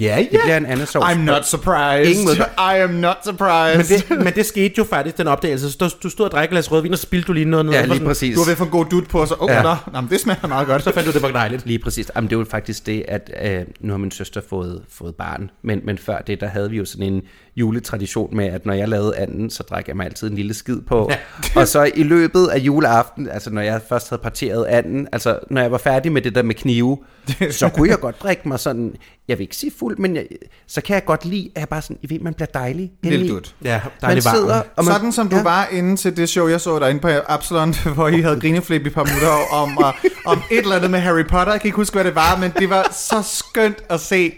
Ja, 0.00 0.16
Det 0.18 0.28
ja. 0.32 0.38
bliver 0.42 0.56
en 0.56 0.66
anden 0.66 0.86
sovs. 0.86 1.04
I'm 1.06 1.16
not 1.18 1.46
surprised. 1.48 2.06
Ingen 2.12 2.24
måde. 2.24 2.36
I 2.58 2.80
am 2.82 2.90
not 2.90 3.16
surprised. 3.24 3.76
Men 4.08 4.18
det, 4.18 4.24
men 4.24 4.34
det 4.34 4.46
skete 4.46 4.74
jo 4.78 4.84
faktisk, 4.84 5.18
den 5.18 5.26
opdagelse. 5.26 5.70
Så 5.72 5.76
du, 5.80 5.88
du 6.02 6.08
stod 6.10 6.24
og 6.26 6.30
drak 6.32 6.44
et 6.44 6.50
glas 6.50 6.72
rødvin, 6.72 6.92
og 6.92 6.98
spildte 6.98 7.26
du 7.26 7.32
lige 7.32 7.44
noget. 7.44 7.64
Ja, 7.64 7.68
og 7.70 7.74
så 7.74 7.82
lige 7.86 7.94
sådan- 7.94 8.06
præcis. 8.06 8.34
Du 8.34 8.40
var 8.40 8.44
ved 8.44 8.52
at 8.52 8.58
få 8.58 8.64
god 8.64 8.84
dut 8.84 9.08
på, 9.08 9.26
så 9.26 9.34
oh, 9.40 9.50
ja. 9.50 9.62
Nå, 9.62 9.74
nå, 9.92 10.00
det 10.10 10.20
smager 10.20 10.46
meget 10.48 10.66
godt. 10.66 10.82
Så 10.84 10.92
fandt 10.94 11.06
du, 11.08 11.12
det 11.12 11.22
var 11.22 11.30
dejligt. 11.30 11.66
Lige 11.66 11.78
præcis. 11.78 12.10
Jamen, 12.16 12.30
det 12.30 12.36
er 12.36 12.40
jo 12.40 12.46
faktisk 12.50 12.86
det, 12.86 13.04
at 13.08 13.30
øh, 13.44 13.60
nu 13.80 13.92
har 13.92 13.98
min 13.98 14.10
søster 14.10 14.40
fået, 14.50 14.82
fået 14.92 15.14
barn, 15.14 15.50
men, 15.62 15.80
men 15.84 15.98
før 15.98 16.18
det, 16.18 16.40
der 16.40 16.46
havde 16.46 16.70
vi 16.70 16.76
jo 16.76 16.84
sådan 16.84 17.06
en 17.12 17.22
juletradition 17.56 18.36
med, 18.36 18.46
at 18.46 18.66
når 18.66 18.72
jeg 18.72 18.88
lavede 18.88 19.16
anden, 19.16 19.50
så 19.50 19.62
drak 19.62 19.88
jeg 19.88 19.96
mig 19.96 20.06
altid 20.06 20.30
en 20.30 20.36
lille 20.36 20.54
skid 20.54 20.80
på. 20.80 21.10
Ja. 21.10 21.16
og 21.60 21.68
så 21.68 21.90
i 21.94 22.02
løbet 22.02 22.46
af 22.46 22.58
juleaften, 22.58 23.28
altså 23.28 23.50
når 23.50 23.62
jeg 23.62 23.80
først 23.88 24.10
havde 24.10 24.22
parteret 24.22 24.64
anden, 24.64 25.08
altså 25.12 25.38
når 25.50 25.60
jeg 25.60 25.72
var 25.72 25.78
færdig 25.78 26.12
med 26.12 26.22
det 26.22 26.34
der 26.34 26.42
med 26.42 26.54
knive, 26.54 26.98
så 27.50 27.68
kunne 27.68 27.88
jeg 27.88 28.00
godt 28.00 28.22
drikke 28.22 28.48
mig 28.48 28.60
sådan, 28.60 28.94
jeg 29.28 29.38
vil 29.38 29.42
ikke 29.44 29.56
sige 29.56 29.72
fuld, 29.78 29.98
men 29.98 30.16
jeg, 30.16 30.26
så 30.66 30.80
kan 30.80 30.94
jeg 30.94 31.04
godt 31.04 31.24
lide, 31.24 31.50
at 31.54 31.60
jeg 31.60 31.68
bare 31.68 31.82
sådan, 31.82 31.98
I 32.02 32.10
ved, 32.10 32.20
man 32.20 32.34
bliver 32.34 32.48
dejlig. 32.54 32.92
Lille 33.02 33.28
dut. 33.28 33.54
Ja, 33.64 33.80
Man 33.84 33.90
dejligt 34.00 34.26
varm. 34.26 34.36
sidder, 34.36 34.62
og 34.76 34.84
man, 34.84 34.94
Sådan 34.94 35.12
som 35.12 35.28
du 35.28 35.36
ja. 35.36 35.42
var 35.42 35.68
inde 35.72 35.96
til 35.96 36.16
det 36.16 36.28
show, 36.28 36.48
jeg 36.48 36.60
så 36.60 36.78
derinde 36.78 37.00
på 37.00 37.08
Absalon, 37.26 37.74
hvor 37.94 38.08
I 38.08 38.20
havde 38.20 38.40
grineflip 38.40 38.86
i 38.86 38.90
par 38.90 39.04
minutter 39.04 39.52
om, 39.52 39.78
uh, 39.78 39.84
om 40.24 40.42
et 40.50 40.58
eller 40.58 40.76
andet 40.76 40.90
med 40.90 41.00
Harry 41.00 41.24
Potter. 41.28 41.52
Jeg 41.52 41.60
kan 41.60 41.68
ikke 41.68 41.76
huske, 41.76 41.94
hvad 41.94 42.04
det 42.04 42.14
var, 42.14 42.36
men 42.36 42.52
det 42.58 42.70
var 42.70 42.88
så 42.92 43.22
skønt 43.22 43.82
at 43.88 44.00
se. 44.00 44.32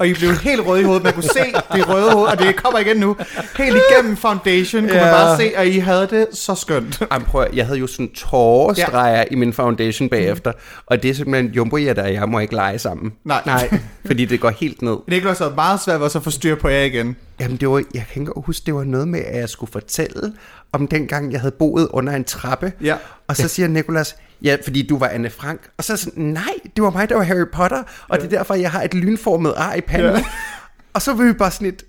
Og 0.00 0.08
I 0.08 0.14
blev 0.14 0.30
helt 0.30 0.66
røde 0.66 0.80
i 0.80 0.84
hovedet. 0.84 1.04
Man 1.04 1.12
kunne 1.12 1.22
se 1.22 1.52
det 1.74 1.88
røde 1.88 2.12
hoved, 2.12 2.26
og 2.26 2.38
det 2.38 2.56
kommer 2.56 2.78
igen 2.78 2.96
nu. 2.96 3.16
Helt 3.58 3.76
igennem 3.90 4.16
foundation 4.16 4.82
kunne 4.82 4.94
ja. 4.94 5.04
man 5.04 5.12
bare 5.12 5.36
se, 5.36 5.56
at 5.56 5.66
I 5.66 5.78
havde 5.78 6.06
det 6.10 6.26
så 6.32 6.54
skønt. 6.54 7.02
Jamen, 7.12 7.26
prøv, 7.26 7.46
jeg 7.54 7.66
havde 7.66 7.78
jo 7.78 7.86
sådan 7.86 8.10
tårestreger 8.10 9.16
ja. 9.16 9.24
i 9.30 9.34
min 9.34 9.52
foundation 9.52 10.08
bagefter, 10.08 10.52
og 10.86 11.02
det 11.02 11.10
er 11.10 11.14
simpelthen 11.14 11.52
jumbo 11.52 11.76
og 11.76 11.82
jeg 11.84 12.28
må 12.28 12.38
ikke 12.38 12.54
lege 12.54 12.78
sammen. 12.78 13.12
Nej. 13.24 13.42
Nej, 13.46 13.80
fordi 14.06 14.24
det 14.24 14.40
går 14.40 14.50
helt 14.50 14.82
ned. 14.82 14.96
Det 15.06 15.12
ikke 15.12 15.34
så 15.34 15.52
meget 15.56 15.80
svært 15.80 16.02
at 16.02 16.12
så 16.12 16.20
få 16.20 16.30
styr 16.30 16.54
på 16.54 16.68
jer 16.68 16.82
igen. 16.82 17.16
Jamen, 17.40 17.56
det 17.56 17.68
var, 17.68 17.82
jeg 17.94 18.04
kan 18.12 18.22
ikke 18.22 18.32
huske, 18.36 18.66
det 18.66 18.74
var 18.74 18.84
noget 18.84 19.08
med, 19.08 19.20
at 19.20 19.40
jeg 19.40 19.48
skulle 19.48 19.72
fortælle 19.72 20.32
om 20.72 20.86
dengang, 20.86 21.32
jeg 21.32 21.40
havde 21.40 21.54
boet 21.58 21.88
under 21.90 22.12
en 22.12 22.24
trappe. 22.24 22.72
Ja. 22.82 22.96
Og 23.28 23.36
så 23.36 23.48
siger 23.48 23.68
Nikolas, 23.68 24.16
ja, 24.42 24.56
fordi 24.64 24.86
du 24.86 24.98
var 24.98 25.08
Anne 25.08 25.30
Frank. 25.30 25.60
Og 25.78 25.84
så 25.84 25.92
er 25.92 25.96
sådan, 25.96 26.24
nej, 26.24 26.54
det 26.76 26.84
var 26.84 26.90
mig, 26.90 27.08
der 27.08 27.16
var 27.16 27.22
Harry 27.22 27.46
Potter, 27.52 27.82
og 28.08 28.18
det 28.18 28.24
er 28.24 28.30
derfor, 28.38 28.54
jeg 28.54 28.70
har 28.70 28.82
et 28.82 28.94
lynformet 28.94 29.54
ar 29.56 29.74
i 29.74 29.80
panden. 29.80 30.14
Ja. 30.14 30.24
Og 30.94 31.02
så 31.02 31.14
var 31.14 31.24
vi 31.24 31.32
bare 31.32 31.50
sådan 31.50 31.64
lidt, 31.64 31.84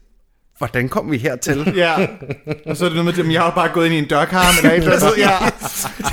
hvordan 0.57 0.89
kom 0.89 1.11
vi 1.11 1.17
hertil? 1.17 1.73
Ja. 1.75 2.07
Og 2.65 2.77
så 2.77 2.85
er 2.85 2.89
det 2.89 2.95
noget 3.05 3.17
med, 3.17 3.25
at 3.25 3.33
jeg 3.33 3.41
har 3.41 3.51
bare 3.51 3.69
gået 3.73 3.85
ind 3.85 3.95
i 3.95 3.97
en 3.97 4.07
dørkarm 4.07 4.55
eller 4.57 4.71
et 4.71 4.77
eller 4.77 4.93
andet. 4.93 5.17
Ja. 5.17 5.29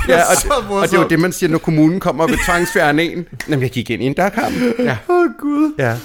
Ja, 0.07 0.21
og, 0.29 0.35
så 0.35 0.47
det, 0.61 0.77
og 0.77 0.87
det 0.87 0.97
er 0.97 1.01
jo 1.01 1.07
det, 1.07 1.19
man 1.19 1.31
siger, 1.31 1.49
når 1.49 1.57
kommunen 1.57 1.99
kommer 1.99 2.23
og 2.23 2.29
vil 2.29 2.39
tvangsfjerne 2.45 3.03
en. 3.03 3.27
Jamen, 3.49 3.61
jeg 3.61 3.71
gik 3.71 3.89
ind 3.89 4.03
i 4.03 4.05
en 4.05 4.13
dørkarm. 4.13 4.53
Ja. 4.79 4.97
Åh, 5.09 5.15
oh, 5.15 5.25
Gud. 5.39 5.73
ja. 5.77 5.95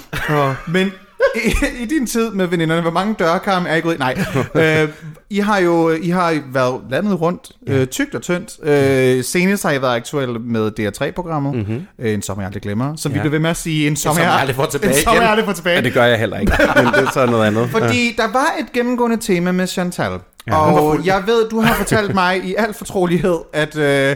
Men 0.67 0.91
i, 1.35 1.83
i 1.83 1.85
din 1.85 2.07
tid 2.07 2.31
med 2.31 2.47
veninderne, 2.47 2.81
hvor 2.81 2.91
mange 2.91 3.15
dørkarme 3.19 3.69
er 3.69 3.75
I 3.75 3.81
gået 3.81 3.95
i? 3.95 3.97
Nej. 3.97 4.15
Øh, 4.55 4.89
I 5.29 5.39
har 5.39 5.59
jo 5.59 5.89
I 5.91 6.09
har 6.09 6.39
været 6.53 6.81
landet 6.89 7.21
rundt, 7.21 7.51
øh, 7.67 7.87
tygt 7.87 8.15
og 8.15 8.21
tyndt. 8.21 8.53
Øh, 8.63 9.23
senest 9.23 9.63
har 9.63 9.71
I 9.71 9.81
været 9.81 9.95
aktuelle 9.95 10.39
med 10.39 10.71
DR3-programmet, 10.79 11.55
mm-hmm. 11.55 11.81
øh, 11.99 12.13
En 12.13 12.21
sommer 12.21 12.41
jeg 12.43 12.47
aldrig 12.47 12.61
glemmer, 12.63 12.95
som 12.95 13.11
ja. 13.11 13.13
vi 13.13 13.17
Ja. 13.17 13.21
bliver 13.23 13.31
ved 13.31 13.39
med 13.39 13.49
at 13.49 13.57
sige, 13.57 13.87
En 13.87 13.95
sommer 13.95 14.15
sommer 14.15 14.31
jeg 14.31 14.39
aldrig 14.39 14.55
får 14.55 14.65
tilbage 14.65 14.97
En 14.97 15.03
sommer 15.03 15.21
jeg 15.21 15.29
aldrig 15.31 15.45
får 15.45 15.53
tilbage. 15.53 15.75
ja, 15.75 15.81
det 15.81 15.93
gør 15.93 16.03
jeg 16.03 16.19
heller 16.19 16.39
ikke. 16.39 16.53
Men 16.75 16.85
det 16.85 17.03
er 17.07 17.11
så 17.13 17.25
noget 17.25 17.45
andet. 17.47 17.69
Fordi 17.69 18.13
der 18.17 18.27
var 18.33 18.47
et 18.59 18.71
gennemgående 18.73 19.17
tema 19.17 19.51
med 19.51 19.67
Chantal. 19.67 20.11
Ja, 20.47 20.55
og 20.57 21.05
jeg 21.05 21.23
ved, 21.25 21.49
du 21.49 21.59
har 21.61 21.73
fortalt 21.73 22.13
mig 22.13 22.43
i 22.45 22.55
al 22.57 22.73
fortrolighed, 22.73 23.37
at 23.53 23.77
øh, 23.77 24.15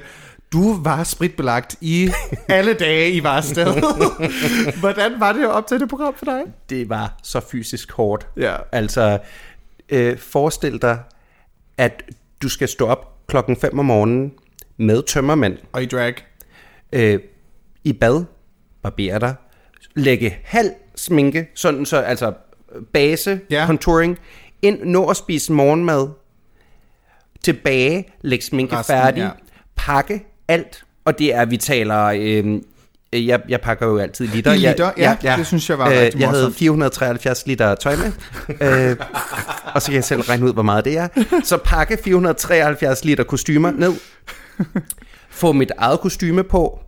du 0.54 0.84
var 0.84 1.04
spritbelagt 1.04 1.76
i 1.82 2.10
alle 2.50 2.74
dage, 2.74 3.12
I 3.12 3.24
var 3.24 3.30
afsted. 3.38 3.66
Hvordan 4.80 5.20
var 5.20 5.34
det 5.34 5.47
op 5.47 5.68
til 5.68 5.80
det 5.80 5.89
program 5.89 6.14
for 6.18 6.26
dig? 6.26 6.41
det 6.70 6.89
var 6.89 7.20
så 7.24 7.39
fysisk 7.39 7.91
hårdt. 7.91 8.28
Ja. 8.38 8.56
Altså, 8.72 9.20
øh, 9.89 10.18
forestil 10.18 10.82
dig, 10.82 11.00
at 11.78 12.04
du 12.41 12.50
skal 12.50 12.68
stå 12.68 12.88
op 12.88 13.28
klokken 13.28 13.56
5 13.58 13.80
om 13.80 13.86
morgenen 13.86 14.34
med 14.78 15.04
tømmermænd, 15.04 15.58
Og 15.72 15.84
i 15.84 15.86
drag. 15.86 16.14
øh, 16.93 17.20
i 17.84 17.93
bad, 17.93 18.24
barbere 18.84 19.20
dig, 19.20 19.36
lægge 19.95 20.38
halv 20.43 20.72
sminke, 20.95 21.47
sådan 21.56 21.86
så, 21.86 21.97
altså 21.97 22.34
base, 22.93 23.39
Ja. 23.50 23.66
contouring, 23.66 24.18
ind, 24.62 24.80
nå 24.84 25.08
at 25.10 25.18
spise 25.18 25.54
morgenmad, 25.54 26.08
tilbage, 27.43 28.06
lægge 28.22 28.45
sminke 28.45 28.76
Resten, 28.78 28.93
færdig, 28.95 29.22
ja. 29.22 29.30
pakke 29.76 30.26
alt, 30.50 30.84
og 31.06 31.20
det 31.20 31.36
er, 31.36 31.45
vi 31.45 31.58
taler, 31.58 32.04
øh, 32.06 32.62
jeg, 33.28 33.41
jeg 33.50 33.62
pakker 33.62 33.88
jo 33.88 33.97
altid 33.97 34.28
liter. 34.28 34.54
I 34.54 34.58
liter, 34.58 34.91
ja, 34.97 35.36
det 35.38 35.47
synes 35.47 35.70
jeg 35.70 35.80
var 35.80 35.89
rigtig 35.89 36.16
Øh, 36.16 36.22
Jeg 36.22 36.30
havde 36.30 36.43
morsomt. 36.43 36.56
473 36.56 37.47
liter 37.47 37.76
tøj 37.76 37.95
med, 37.95 38.12
øh, 38.89 38.97
og 39.74 39.82
så 39.82 39.88
kan 39.88 39.95
jeg 39.95 40.04
selv 40.04 40.22
regne 40.22 40.45
ud, 40.45 40.54
hvor 40.54 40.64
meget 40.64 40.86
det 40.86 40.97
er. 40.97 41.08
Så 41.43 41.58
pakke 41.58 41.97
473 42.04 43.06
liter 43.06 43.24
kostymer 43.24 43.72
ned, 43.72 43.93
få 45.30 45.52
mit 45.52 45.72
eget 45.78 46.00
kostyme 46.00 46.43
på, 46.43 46.80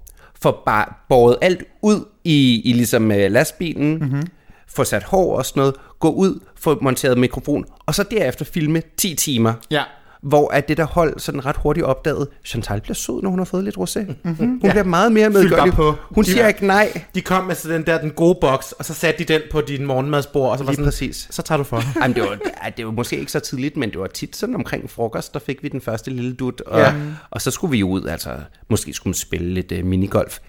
få 0.41 0.57
bare 0.66 0.86
båret 1.09 1.38
alt 1.41 1.64
ud 1.82 2.05
i, 2.24 2.62
i 2.70 2.74
ligesom 2.74 3.12
øh, 3.12 3.32
lastbilen, 3.32 3.97
mm-hmm. 3.97 4.28
få 4.76 4.84
sat 4.84 5.03
hår 5.03 5.38
og 5.38 5.45
sådan 5.45 5.59
noget, 5.62 5.76
gå 5.99 6.09
ud, 6.09 6.39
få 6.59 6.78
monteret 6.82 7.18
mikrofon, 7.18 7.66
og 7.86 7.95
så 7.95 8.03
derefter 8.12 8.45
filme 8.45 8.82
10 8.97 9.16
timer. 9.16 9.53
Ja. 9.72 9.84
Hvor 10.22 10.49
at 10.53 10.67
det 10.67 10.78
der 10.78 10.86
hold 10.86 11.19
sådan 11.19 11.45
ret 11.45 11.55
hurtigt 11.57 11.86
opdaget, 11.86 12.28
Chantal 12.45 12.82
bliver 12.82 12.95
sød, 12.95 13.22
når 13.22 13.30
hun 13.30 13.39
har 13.39 13.45
fået 13.45 13.63
lidt 13.63 13.78
rosé. 13.78 13.99
Mm-hmm. 13.99 14.36
Hun 14.36 14.59
ja. 14.63 14.69
bliver 14.69 14.84
meget 14.84 15.11
mere 15.11 15.30
medgørlig. 15.30 15.74
på. 15.74 15.95
Hun 16.09 16.24
siger 16.24 16.41
Ja. 16.41 16.47
ikke 16.47 16.67
nej. 16.67 17.03
De 17.15 17.22
kom 17.22 17.43
med 17.45 17.55
sådan 17.55 17.78
den 17.78 17.86
der, 17.88 18.01
den 18.01 18.11
gode 18.11 18.38
boks, 18.41 18.72
og 18.72 18.86
så 18.86 18.93
satte 18.93 19.24
de 19.24 19.34
den 19.34 19.41
på 19.51 19.61
din 19.61 19.86
morgenmadsbord, 19.86 20.51
og 20.51 20.57
så 20.57 20.63
var 20.63 20.72
Lige 20.72 20.76
sådan, 20.76 20.88
præcis. 20.88 21.28
så 21.32 21.41
tager 21.41 21.57
du 21.57 21.63
for. 21.63 21.82
Jamen, 22.01 22.15
det, 22.15 22.24
var, 22.24 22.38
det 22.78 22.86
var 22.86 22.91
måske 22.91 23.19
ikke 23.19 23.32
så 23.32 23.39
tidligt, 23.39 23.78
men 23.78 23.91
det 23.91 23.99
var 23.99 24.07
tit 24.07 24.36
sådan 24.36 24.55
omkring 24.55 24.89
frokost, 24.89 25.34
der 25.34 25.39
fik 25.39 25.63
vi 25.63 25.67
den 25.67 25.82
første 25.82 26.11
lille 26.11 26.34
dut, 26.34 26.61
og, 26.61 26.80
ja. 26.80 26.93
og 27.32 27.41
så 27.41 27.51
skulle 27.51 27.72
vi 27.72 27.78
jo 27.78 27.89
ud, 27.89 28.05
altså 28.05 28.30
måske 28.69 28.93
skulle 28.93 29.11
man 29.11 29.15
spille 29.15 29.53
lidt 29.53 29.72
uh, 29.72 29.86
minigolf. 29.86 30.39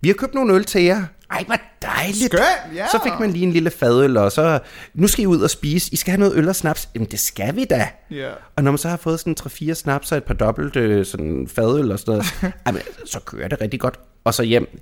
Vi 0.00 0.08
har 0.08 0.14
købt 0.14 0.34
nogle 0.34 0.54
øl 0.54 0.64
til 0.64 0.82
jer. 0.82 1.02
Ej, 1.30 1.44
hvor 1.46 1.56
dejligt. 1.82 2.32
Skønt, 2.32 2.76
ja. 2.76 2.86
Så 2.86 3.00
fik 3.04 3.12
man 3.20 3.30
lige 3.30 3.42
en 3.42 3.52
lille 3.52 3.70
fadøl, 3.70 4.16
og 4.16 4.32
så, 4.32 4.58
nu 4.94 5.06
skal 5.06 5.22
I 5.22 5.26
ud 5.26 5.40
og 5.40 5.50
spise. 5.50 5.92
I 5.92 5.96
skal 5.96 6.10
have 6.10 6.20
noget 6.20 6.36
øl 6.36 6.48
og 6.48 6.56
snaps. 6.56 6.88
Jamen, 6.94 7.08
det 7.10 7.20
skal 7.20 7.56
vi 7.56 7.64
da. 7.64 7.88
Ja. 8.10 8.30
Og 8.56 8.64
når 8.64 8.70
man 8.70 8.78
så 8.78 8.88
har 8.88 8.96
fået 8.96 9.20
sådan 9.20 9.36
3-4 9.40 9.74
snaps 9.74 10.12
og 10.12 10.18
et 10.18 10.24
par 10.24 10.34
dobbelt 10.34 10.76
øh, 10.76 11.06
sådan 11.06 11.48
fadøl 11.54 11.92
og 11.92 11.98
sådan 11.98 12.12
noget, 12.12 12.26
jamen, 12.66 12.82
så 13.04 13.20
kører 13.20 13.48
det 13.48 13.60
rigtig 13.60 13.80
godt. 13.80 14.00
Og 14.24 14.34
så 14.34 14.42
hjem 14.42 14.78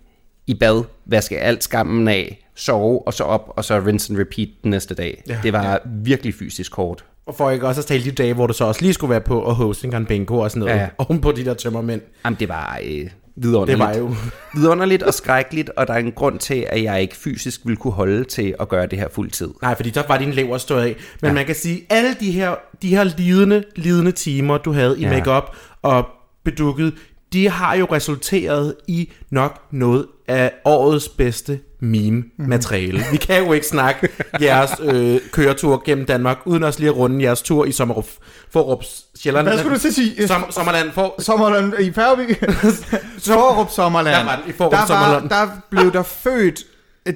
i 0.47 0.55
bad, 0.55 0.85
vaske 1.07 1.39
alt 1.41 1.65
skammen 1.65 2.09
af, 2.09 2.47
sove, 2.55 3.07
og 3.07 3.15
så 3.15 3.25
op, 3.25 3.53
og 3.57 3.65
så 3.65 3.83
rinse 3.87 4.13
and 4.13 4.21
repeat 4.21 4.49
den 4.63 4.71
næste 4.71 4.95
dag. 4.95 5.23
Ja. 5.29 5.39
Det 5.43 5.53
var 5.53 5.71
ja. 5.71 5.77
virkelig 5.87 6.35
fysisk 6.35 6.75
hårdt. 6.75 7.05
Og 7.27 7.35
for 7.35 7.51
ikke 7.51 7.67
også 7.67 7.81
at 7.81 7.87
tale 7.87 8.05
de 8.05 8.11
dage, 8.11 8.35
hvor 8.35 8.47
du 8.47 8.53
så 8.53 8.65
også 8.65 8.83
lige 8.83 8.93
skulle 8.95 9.11
være 9.11 9.21
på 9.21 9.41
og 9.41 9.55
hoste 9.55 9.87
en 9.87 10.07
bingo 10.07 10.39
og 10.39 10.51
sådan 10.51 10.61
noget, 10.61 10.75
ja. 10.75 10.81
ja. 10.81 10.89
oven 10.99 11.21
på 11.21 11.33
de 11.33 11.45
der 11.45 11.55
tømmermænd. 11.55 12.01
Jamen, 12.25 12.37
det 12.41 12.49
var 12.49 12.81
øh, 12.85 13.11
vidunderligt. 13.43 13.79
Det 13.79 13.87
var 13.87 13.95
jo- 13.97 14.15
vidunderligt 14.61 15.03
og 15.03 15.15
skrækkeligt, 15.15 15.71
og 15.77 15.87
der 15.87 15.93
er 15.95 15.99
en 15.99 16.13
grund 16.13 16.39
til, 16.39 16.67
at 16.69 16.83
jeg 16.83 17.03
ikke 17.03 17.17
fysisk 17.17 17.61
ville 17.65 17.77
kunne 17.77 17.93
holde 17.93 18.25
til 18.25 18.55
at 18.61 18.69
gøre 18.69 18.87
det 18.87 18.99
her 18.99 19.09
fuldtid. 19.13 19.49
Nej, 19.63 19.77
fordi 19.77 19.91
der 19.91 20.03
var 20.09 20.19
din 20.19 20.31
lever 20.33 20.59
stået 20.59 20.83
af. 20.83 20.97
Men 21.23 21.29
ja. 21.29 21.35
man 21.35 21.47
kan 21.47 21.55
sige, 21.55 21.83
alle 21.91 22.17
de 22.21 22.31
her, 22.31 22.55
de 22.83 22.89
her 22.89 23.05
lidende, 23.05 23.65
lidende 23.77 24.13
timer, 24.13 24.59
du 24.59 24.73
havde 24.73 24.99
i. 24.99 25.03
Ja. 25.03 25.11
makeup 25.11 25.57
og 25.83 26.09
bedukket, 26.45 26.95
de 27.33 27.49
har 27.49 27.75
jo 27.75 27.85
resulteret 27.93 28.75
i 28.89 29.13
nok 29.31 29.61
noget 29.71 30.07
af 30.29 30.53
årets 30.65 31.09
bedste 31.09 31.61
meme-materiale. 31.81 32.99
Mhm. 32.99 33.13
Vi 33.13 33.17
kan 33.17 33.45
jo 33.47 33.53
ikke 33.53 33.67
snakke 33.67 34.09
jeres 34.41 34.71
øh, 34.83 35.21
køretur 35.33 35.83
gennem 35.85 36.07
Danmark, 36.07 36.39
uden 36.45 36.63
også 36.63 36.79
lige 36.79 36.89
at 36.91 36.97
runde 36.97 37.25
jeres 37.25 37.43
tur 37.43 37.65
i 37.65 37.73
Sommerup, 37.73 38.07
Forrups 38.53 39.05
Sjælland. 39.19 39.47
Hvad 39.49 39.59
skulle 39.59 39.75
du 39.75 39.81
til 39.81 39.95
sige? 39.95 40.29
Som, 40.29 40.45
Sommerland, 40.51 40.91
for, 40.93 41.15
Sommerland 41.23 41.75
i 41.81 41.93
Færøby. 41.93 42.35
Forup 43.27 43.71
Sommerland. 43.71 44.17
Der 44.17 44.25
var 44.25 44.43
i 44.49 44.53
Fårup 44.53 44.73
der, 44.73 44.79
var, 44.79 44.87
Sommerland. 44.87 45.29
der 45.31 45.49
blev 45.71 45.93
der 45.93 46.03
født 46.03 46.61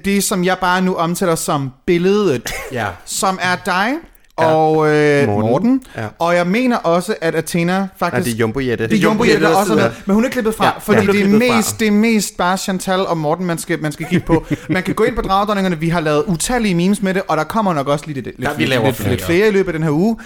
det, 0.04 0.24
som 0.24 0.44
jeg 0.44 0.58
bare 0.60 0.82
nu 0.82 0.94
omtaler 0.94 1.34
som 1.34 1.70
billedet, 1.86 2.52
Ja. 2.72 2.86
som 3.04 3.38
er 3.42 3.56
dig 3.66 3.92
og 4.36 4.88
øh, 4.94 5.26
Morten. 5.26 5.50
Morten. 5.50 5.82
Ja. 5.96 6.06
Og 6.18 6.34
jeg 6.36 6.46
mener 6.46 6.76
også, 6.76 7.14
at 7.20 7.34
Athena 7.34 7.88
faktisk... 7.96 8.12
Nej, 8.12 8.20
det 8.20 8.32
er 8.32 8.36
Jumbo 8.36 8.60
Jette. 8.60 8.88
Det 8.88 8.94
er 8.98 9.00
Jumbo 9.02 9.24
Jette, 9.24 9.40
der 9.40 9.56
også 9.56 9.72
er 9.72 9.76
med, 9.76 9.90
men 10.06 10.14
hun 10.14 10.24
er 10.24 10.28
klippet 10.28 10.54
fra, 10.54 10.64
Ja, 10.64 10.70
fordi 10.78 10.98
ja, 10.98 11.02
det, 11.02 11.08
er 11.08 11.12
klippet 11.12 11.42
fra. 11.48 11.56
mest, 11.56 11.80
det 11.80 11.88
er 11.88 11.92
mest 11.92 12.36
bare 12.36 12.56
Chantal 12.58 13.00
og 13.06 13.18
Morten, 13.18 13.46
man 13.46 13.58
skal, 13.58 13.82
man 13.82 13.92
skal 13.92 14.06
kigge 14.06 14.26
på. 14.26 14.46
Man 14.68 14.82
kan 14.82 14.94
gå 14.94 15.04
ind 15.04 15.14
på 15.16 15.22
Dragdronningerne, 15.22 15.78
vi 15.78 15.88
har 15.88 16.00
lavet 16.00 16.24
utallige 16.26 16.74
memes 16.74 17.02
med 17.02 17.14
det, 17.14 17.22
og 17.28 17.36
der 17.36 17.44
kommer 17.44 17.74
nok 17.74 17.88
også 17.88 18.06
lige 18.06 18.14
lidt, 18.14 18.26
lidt, 18.26 18.40
Ja, 18.40 18.48
vi 18.56 18.64
laver 18.66 18.84
lidt, 18.84 18.96
flere. 18.96 19.10
lidt 19.10 19.24
flere 19.24 19.48
i 19.48 19.50
løbet 19.50 19.68
af 19.68 19.72
den 19.72 19.82
her 19.82 19.90
uge. 19.90 20.16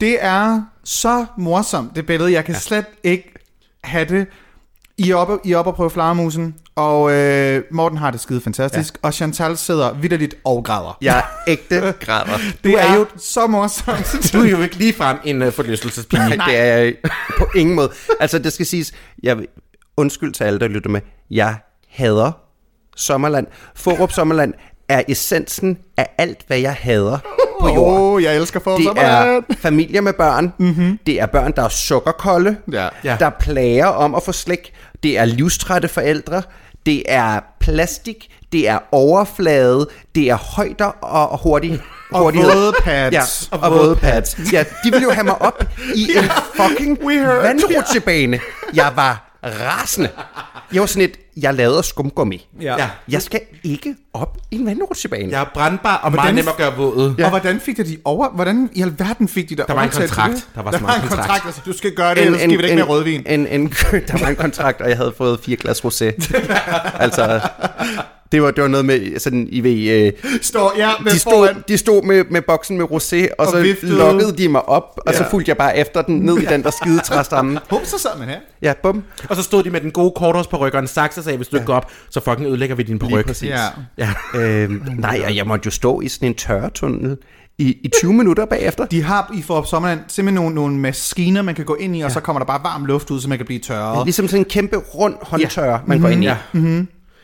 Det 0.00 0.16
er 0.20 0.62
så 0.84 1.26
morsomt, 1.38 1.96
det 1.96 2.06
billede. 2.06 2.32
Jeg 2.32 2.44
kan 2.44 2.54
ja. 2.54 2.60
slet 2.60 2.84
ikke 3.04 3.32
have 3.84 4.04
det. 4.04 4.26
I 4.98 5.10
er 5.10 5.16
oppe, 5.16 5.38
I 5.44 5.52
er 5.52 5.58
oppe 5.58 5.70
og 5.70 5.74
prøve 5.74 5.90
flagermusen, 5.90 6.54
og 6.76 7.12
øh, 7.12 7.62
Morten 7.70 7.98
har 7.98 8.10
det 8.10 8.20
skide 8.20 8.40
fantastisk, 8.40 8.94
ja. 9.02 9.06
og 9.06 9.14
Chantal 9.14 9.56
sidder 9.56 9.92
vidderligt 9.92 10.34
og 10.44 10.64
græder. 10.64 10.98
Jeg 11.00 11.18
er 11.18 11.22
ægte 11.50 11.94
græder. 12.00 12.38
Det 12.64 12.80
er 12.80 12.94
jo 12.94 13.06
så 13.16 13.46
morsomt. 13.46 14.16
Du 14.32 14.38
er 14.38 14.48
jo 14.48 14.62
ikke 14.62 14.76
ligefrem 14.76 15.18
en 15.24 15.42
uh, 15.42 15.52
forlystelsespige. 15.52 16.28
Nej, 16.28 16.46
det 16.46 16.56
er 16.56 16.64
jeg 16.64 16.94
på 17.38 17.46
ingen 17.54 17.74
måde. 17.76 17.90
Altså, 18.20 18.38
det 18.38 18.52
skal 18.52 18.66
siges, 18.66 18.92
jeg 19.22 19.38
undskyld 19.96 20.32
til 20.32 20.44
alle, 20.44 20.60
der 20.60 20.68
lytter 20.68 20.90
med, 20.90 21.00
jeg 21.30 21.56
hader 21.88 22.32
Sommerland. 22.96 23.46
Forup 23.74 24.12
Sommerland 24.12 24.54
er 24.88 25.02
essensen 25.08 25.78
af 25.96 26.08
alt, 26.18 26.44
hvad 26.46 26.58
jeg 26.58 26.76
hader 26.80 27.18
på 27.60 27.68
jorden. 27.68 28.00
Åh, 28.00 28.12
oh, 28.12 28.22
jeg 28.22 28.36
elsker 28.36 28.60
for 28.60 28.76
Det 28.76 28.86
er 28.96 29.40
familier 29.58 30.00
med 30.00 30.12
børn. 30.12 30.52
Mm-hmm. 30.58 30.98
Det 31.06 31.20
er 31.20 31.26
børn, 31.26 31.52
der 31.56 31.62
er 31.62 31.68
sukkerkolde. 31.68 32.56
Ja. 32.72 32.88
Ja. 33.04 33.16
Der 33.20 33.30
plager 33.30 33.86
om 33.86 34.14
at 34.14 34.22
få 34.22 34.32
slik. 34.32 34.72
Det 35.02 35.18
er 35.18 35.24
livstrætte 35.24 35.88
forældre. 35.88 36.42
Det 36.86 37.02
er 37.08 37.40
plastik. 37.60 38.30
Det 38.52 38.68
er 38.68 38.78
overflade. 38.92 39.88
Det 40.14 40.30
er 40.30 40.36
højder 40.36 40.84
og 41.04 41.38
hurtig, 41.42 41.80
Og 42.10 42.20
hurtighed. 42.20 42.50
våde 42.54 42.72
pads. 42.82 43.48
Ja, 43.52 43.56
og, 43.58 43.70
og 43.70 43.78
våde 43.78 43.96
pads. 43.96 44.36
Ja, 44.52 44.64
de 44.84 44.90
ville 44.90 45.02
jo 45.02 45.10
have 45.10 45.24
mig 45.24 45.42
op 45.42 45.64
i 45.94 46.02
en 46.18 46.24
fucking 46.54 46.98
vandrutsjebane. 47.42 48.40
Jeg 48.74 48.92
var 48.94 49.33
rasende. 49.44 50.10
Jeg 50.72 50.80
var 50.80 50.86
sådan 50.86 51.02
et, 51.08 51.16
jeg 51.36 51.54
lavede 51.54 51.82
skumgummi. 51.82 52.48
Ja. 52.60 52.76
Ja. 52.78 52.88
Jeg 53.08 53.22
skal 53.22 53.40
ikke 53.64 53.94
op 54.14 54.38
i 54.50 54.56
en 54.56 54.66
vandrutsjebane. 54.66 55.30
Jeg 55.32 55.40
er 55.40 55.44
brandbar 55.54 55.96
og 55.96 56.12
meget 56.12 56.20
Hvordan- 56.20 56.34
nem 56.34 56.48
at 56.48 56.56
gøre 56.56 56.76
våd. 56.76 57.14
Ja. 57.18 57.24
Og 57.24 57.30
hvordan 57.30 57.60
fik 57.60 57.76
de 57.76 57.84
de 57.84 57.98
over... 58.04 58.28
Hvordan 58.30 58.70
i 58.72 58.82
alverden 58.82 59.28
fik 59.28 59.48
de 59.48 59.56
der 59.56 59.64
Der 59.66 59.74
var 59.74 59.82
en 59.82 59.88
kontrakt. 59.90 60.34
det? 60.34 60.46
Der 60.54 60.62
var 60.62 60.70
der 60.70 60.78
så 60.78 60.82
var 60.84 60.88
meget 60.90 61.02
en 61.02 61.08
kontrakt. 61.08 61.28
kontrakt. 61.28 61.46
Altså, 61.46 61.60
du 61.66 61.72
skal 61.78 61.94
gøre 61.94 62.14
det, 62.14 62.22
ellers 62.22 62.40
giver 62.40 62.50
vi 62.50 62.56
dig 62.56 62.64
ikke 62.64 62.76
mere 62.76 62.86
rødvin. 62.86 63.22
En, 63.26 63.46
en, 63.46 63.68
der 64.08 64.18
var 64.20 64.28
en 64.28 64.36
kontrakt, 64.36 64.80
og 64.80 64.88
jeg 64.88 64.96
havde 64.96 65.14
fået 65.16 65.40
fire 65.44 65.56
glas 65.56 65.80
rosé. 65.80 66.04
altså, 67.04 67.40
det 68.34 68.42
var, 68.42 68.50
det 68.50 68.62
var 68.62 68.68
noget 68.68 68.86
med, 68.86 69.18
sådan, 69.18 69.48
I 69.50 69.60
ved, 69.60 70.06
øh, 70.06 70.12
Står, 70.42 70.72
ja, 70.76 70.90
med 71.02 71.12
de, 71.12 71.18
foran. 71.20 71.48
stod, 71.54 71.62
de 71.68 71.78
stod 71.78 72.02
med, 72.02 72.24
med 72.30 72.42
boksen 72.42 72.76
med 72.78 72.84
rosé, 72.84 73.26
og, 73.38 73.46
Og 73.46 73.46
så 73.52 73.60
viftede. 73.62 73.96
lokkede 73.98 74.36
de 74.36 74.48
mig 74.48 74.68
op, 74.68 75.00
og 75.06 75.14
så 75.14 75.22
Ja. 75.22 75.28
fulgte 75.30 75.48
jeg 75.48 75.56
bare 75.56 75.78
efter 75.78 76.02
den 76.02 76.16
ned 76.18 76.38
i 76.38 76.44
den 76.44 76.62
der 76.62 76.70
skide 76.82 76.98
træstamme. 77.00 77.58
Hum, 77.70 77.80
så 77.94 77.98
sad 77.98 78.18
man 78.18 78.28
her. 78.28 78.38
Ja, 78.62 78.72
bum. 78.82 79.02
Og 79.28 79.36
så 79.36 79.42
stod 79.42 79.62
de 79.62 79.70
med 79.70 79.80
den 79.80 79.90
gode 79.90 80.12
korthårsparyk 80.16 80.74
og 80.74 80.80
en 80.80 80.86
saks 80.86 81.18
og 81.18 81.24
sagde, 81.24 81.36
hvis 81.36 81.48
du 81.48 81.56
ikke 81.56 81.66
går 81.66 81.74
op, 81.74 81.90
så 82.10 82.20
fucking 82.20 82.48
ødelægger 82.48 82.76
vi 82.76 82.82
din 82.82 82.98
paryk. 82.98 83.26
præcis. 83.26 83.48
Ja. 83.48 83.60
Ja. 83.98 84.10
Øhm, 84.40 84.82
nej, 84.98 85.22
og 85.26 85.36
jeg 85.36 85.46
måtte 85.46 85.66
jo 85.66 85.70
stå 85.70 86.00
i 86.00 86.08
sådan 86.08 86.28
en 86.28 86.34
tørretunnel 86.34 87.16
i, 87.58 87.64
i 87.82 87.88
20 88.00 88.12
minutter 88.12 88.44
bagefter. 88.46 88.86
De 88.86 89.02
har 89.02 89.32
i 89.38 89.42
Forup 89.42 89.66
Sommerland 89.66 90.00
simpelthen 90.08 90.34
nogle, 90.42 90.54
nogle 90.54 90.76
maskiner, 90.78 91.42
man 91.42 91.54
kan 91.54 91.64
gå 91.64 91.74
ind 91.74 91.96
i, 91.96 92.00
og 92.00 92.10
så 92.10 92.20
kommer 92.20 92.40
der 92.40 92.46
bare 92.46 92.60
varm 92.64 92.84
luft 92.84 93.10
ud, 93.10 93.20
så 93.20 93.28
man 93.28 93.38
kan 93.38 93.46
blive 93.46 93.60
tørret. 93.60 94.06
Ligesom 94.06 94.28
sådan 94.28 94.40
en 94.40 94.44
kæmpe 94.50 94.76
rund 94.76 95.14
håndtør, 95.22 95.78
man 95.86 96.00
går 96.00 96.08
ind 96.08 96.24
i. 96.24 96.26
Ja. 96.26 96.36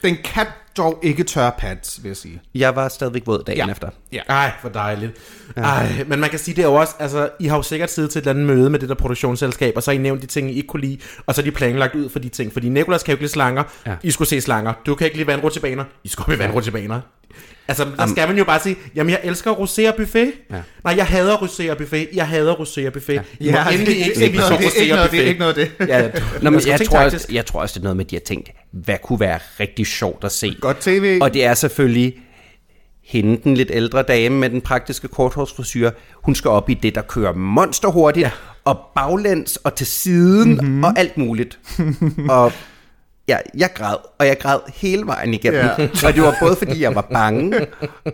Den 0.03 0.17
kan 0.25 0.47
dog 0.77 0.99
ikke 1.03 1.25
tørre 1.25 1.53
pads, 1.59 1.99
vil 2.03 2.09
jeg 2.09 2.17
sige. 2.17 2.43
Jeg 2.55 2.77
var 2.77 2.89
stadigvæk 2.89 3.23
våd 3.27 3.43
dagen 3.47 3.67
Ja. 3.67 3.71
efter. 3.73 3.89
Ja. 4.13 4.21
Ej, 4.29 4.53
hvor 4.61 4.71
dejligt. 4.71 5.13
Ej, 5.57 6.05
men 6.07 6.21
man 6.21 6.31
kan 6.31 6.39
sige, 6.39 6.57
det 6.57 6.63
er 6.65 6.69
jo 6.69 6.75
også, 6.75 6.95
altså, 6.99 7.29
I 7.41 7.47
har 7.47 7.57
jo 7.57 7.63
sikkert 7.63 7.91
siddet 7.91 8.11
til 8.11 8.19
et 8.19 8.23
eller 8.23 8.31
andet 8.43 8.57
møde 8.57 8.71
med 8.71 8.79
det 8.79 8.89
der 8.89 8.95
produktionsselskab, 8.95 9.73
og 9.77 9.83
så 9.83 9.91
har 9.91 9.95
I 9.95 9.99
nævnt 9.99 10.23
de 10.23 10.27
ting, 10.27 10.51
I 10.51 10.55
ikke 10.55 10.67
kunne 10.67 10.81
lide, 10.81 10.99
og 11.27 11.35
så 11.35 11.41
er 11.41 11.45
de 11.45 11.51
planlagt 11.51 11.95
ud 11.95 12.11
for 12.11 12.19
de 12.19 12.29
ting. 12.29 12.53
Fordi 12.53 12.69
Nikolas 12.69 13.03
kan 13.03 13.13
jo 13.13 13.15
ikke 13.15 13.23
lide 13.23 13.33
slanger, 13.33 13.63
ja. 13.87 13.91
Ja. 13.91 13.97
I 14.03 14.11
skulle 14.11 14.29
se 14.29 14.41
slanger. 14.41 14.73
Du 14.87 14.95
kan 14.95 15.05
ikke 15.05 15.17
lide 15.17 15.27
vandrutsjebaner, 15.27 15.85
I 16.05 16.09
skulle 16.09 16.27
op 16.35 16.41
i 16.41 16.43
vandrutsjebaner. 16.43 17.01
Altså, 17.71 17.87
der 17.99 18.07
skal 18.07 18.29
man 18.29 18.39
jo 18.39 18.45
bare 18.45 18.61
sige, 18.61 18.77
jamen 18.95 19.11
jeg 19.11 19.21
elsker 19.25 19.53
rosé 19.53 19.89
og 19.89 19.95
buffet. 19.95 20.33
Ja. 20.51 20.57
Nej, 20.85 20.95
jeg 20.97 21.07
hader 21.07 21.37
rosé 21.37 21.71
og 21.71 21.77
buffet. 21.77 22.09
Jeg 22.15 22.29
hader 22.29 22.55
rosé 22.55 22.87
og 22.87 22.93
buffet. 22.93 23.15
Ja. 23.15 23.23
I 23.41 23.51
må 23.53 23.59
endelig 23.73 23.97
ikke 23.97 24.19
se, 24.19 24.33
vi 24.33 24.39
så 24.39 24.45
er 24.45 24.59
rosé 24.59 24.81
ikke 24.81 24.93
og 24.93 24.97
noget, 24.97 25.11
det 25.11 25.19
er 25.19 25.23
buffet. 25.23 25.29
ikke 25.29 25.41
noget 25.41 25.59
af 25.59 25.69
det. 25.79 25.89
Ja, 25.89 26.11
Nå, 26.43 26.51
men 26.51 26.55
jeg, 26.55 26.63
tænke 26.63 26.85
tror 26.85 26.99
også, 26.99 27.27
jeg 27.33 27.47
tror 27.47 27.61
også, 27.61 27.73
det 27.73 27.81
er 27.81 27.83
noget 27.83 27.97
med, 27.97 28.05
at 28.05 28.11
de 28.11 28.17
har 28.17 28.21
tænkt, 28.21 28.51
hvad 28.71 28.97
kunne 29.03 29.21
være 29.21 29.39
rigtig 29.61 29.87
sjovt 29.87 30.25
at 30.25 30.33
se? 30.33 30.57
Godt 30.61 30.81
tv. 30.81 31.19
Og 31.23 31.35
det 31.35 31.45
er 31.45 31.55
selvfølgelig 31.55 32.15
hende, 33.05 33.41
den 33.45 33.57
lidt 33.57 33.71
ældre 33.73 34.03
dame 34.03 34.37
med 34.37 34.51
den 34.51 34.61
praktiske 34.61 35.09
korthårsfrisyr. 35.09 35.91
Hun 36.15 36.35
skal 36.35 36.49
op 36.49 36.71
i 36.71 36.75
det, 36.75 36.95
der 36.95 37.03
kører 37.03 37.33
monster 37.35 37.89
hurtigt, 37.89 38.25
ja. 38.25 38.31
og 38.65 38.79
baglæns 38.95 39.57
og 39.57 39.75
til 39.75 39.87
siden, 39.87 40.55
mm-hmm. 40.55 40.85
og 40.85 40.99
alt 40.99 41.19
muligt. 41.19 41.59
og 42.29 42.53
Ja, 43.31 43.39
jeg 43.59 43.71
græd, 43.75 43.97
og 44.19 44.27
jeg 44.27 44.39
græd 44.39 44.59
hele 44.75 45.07
vejen 45.07 45.35
igennem. 45.35 45.61
Ja. 45.61 45.89
Og 46.07 46.15
det 46.15 46.23
var 46.23 46.37
både 46.41 46.57
fordi, 46.57 46.83
jeg 46.83 46.95
var 46.95 47.07
bange, 47.13 47.67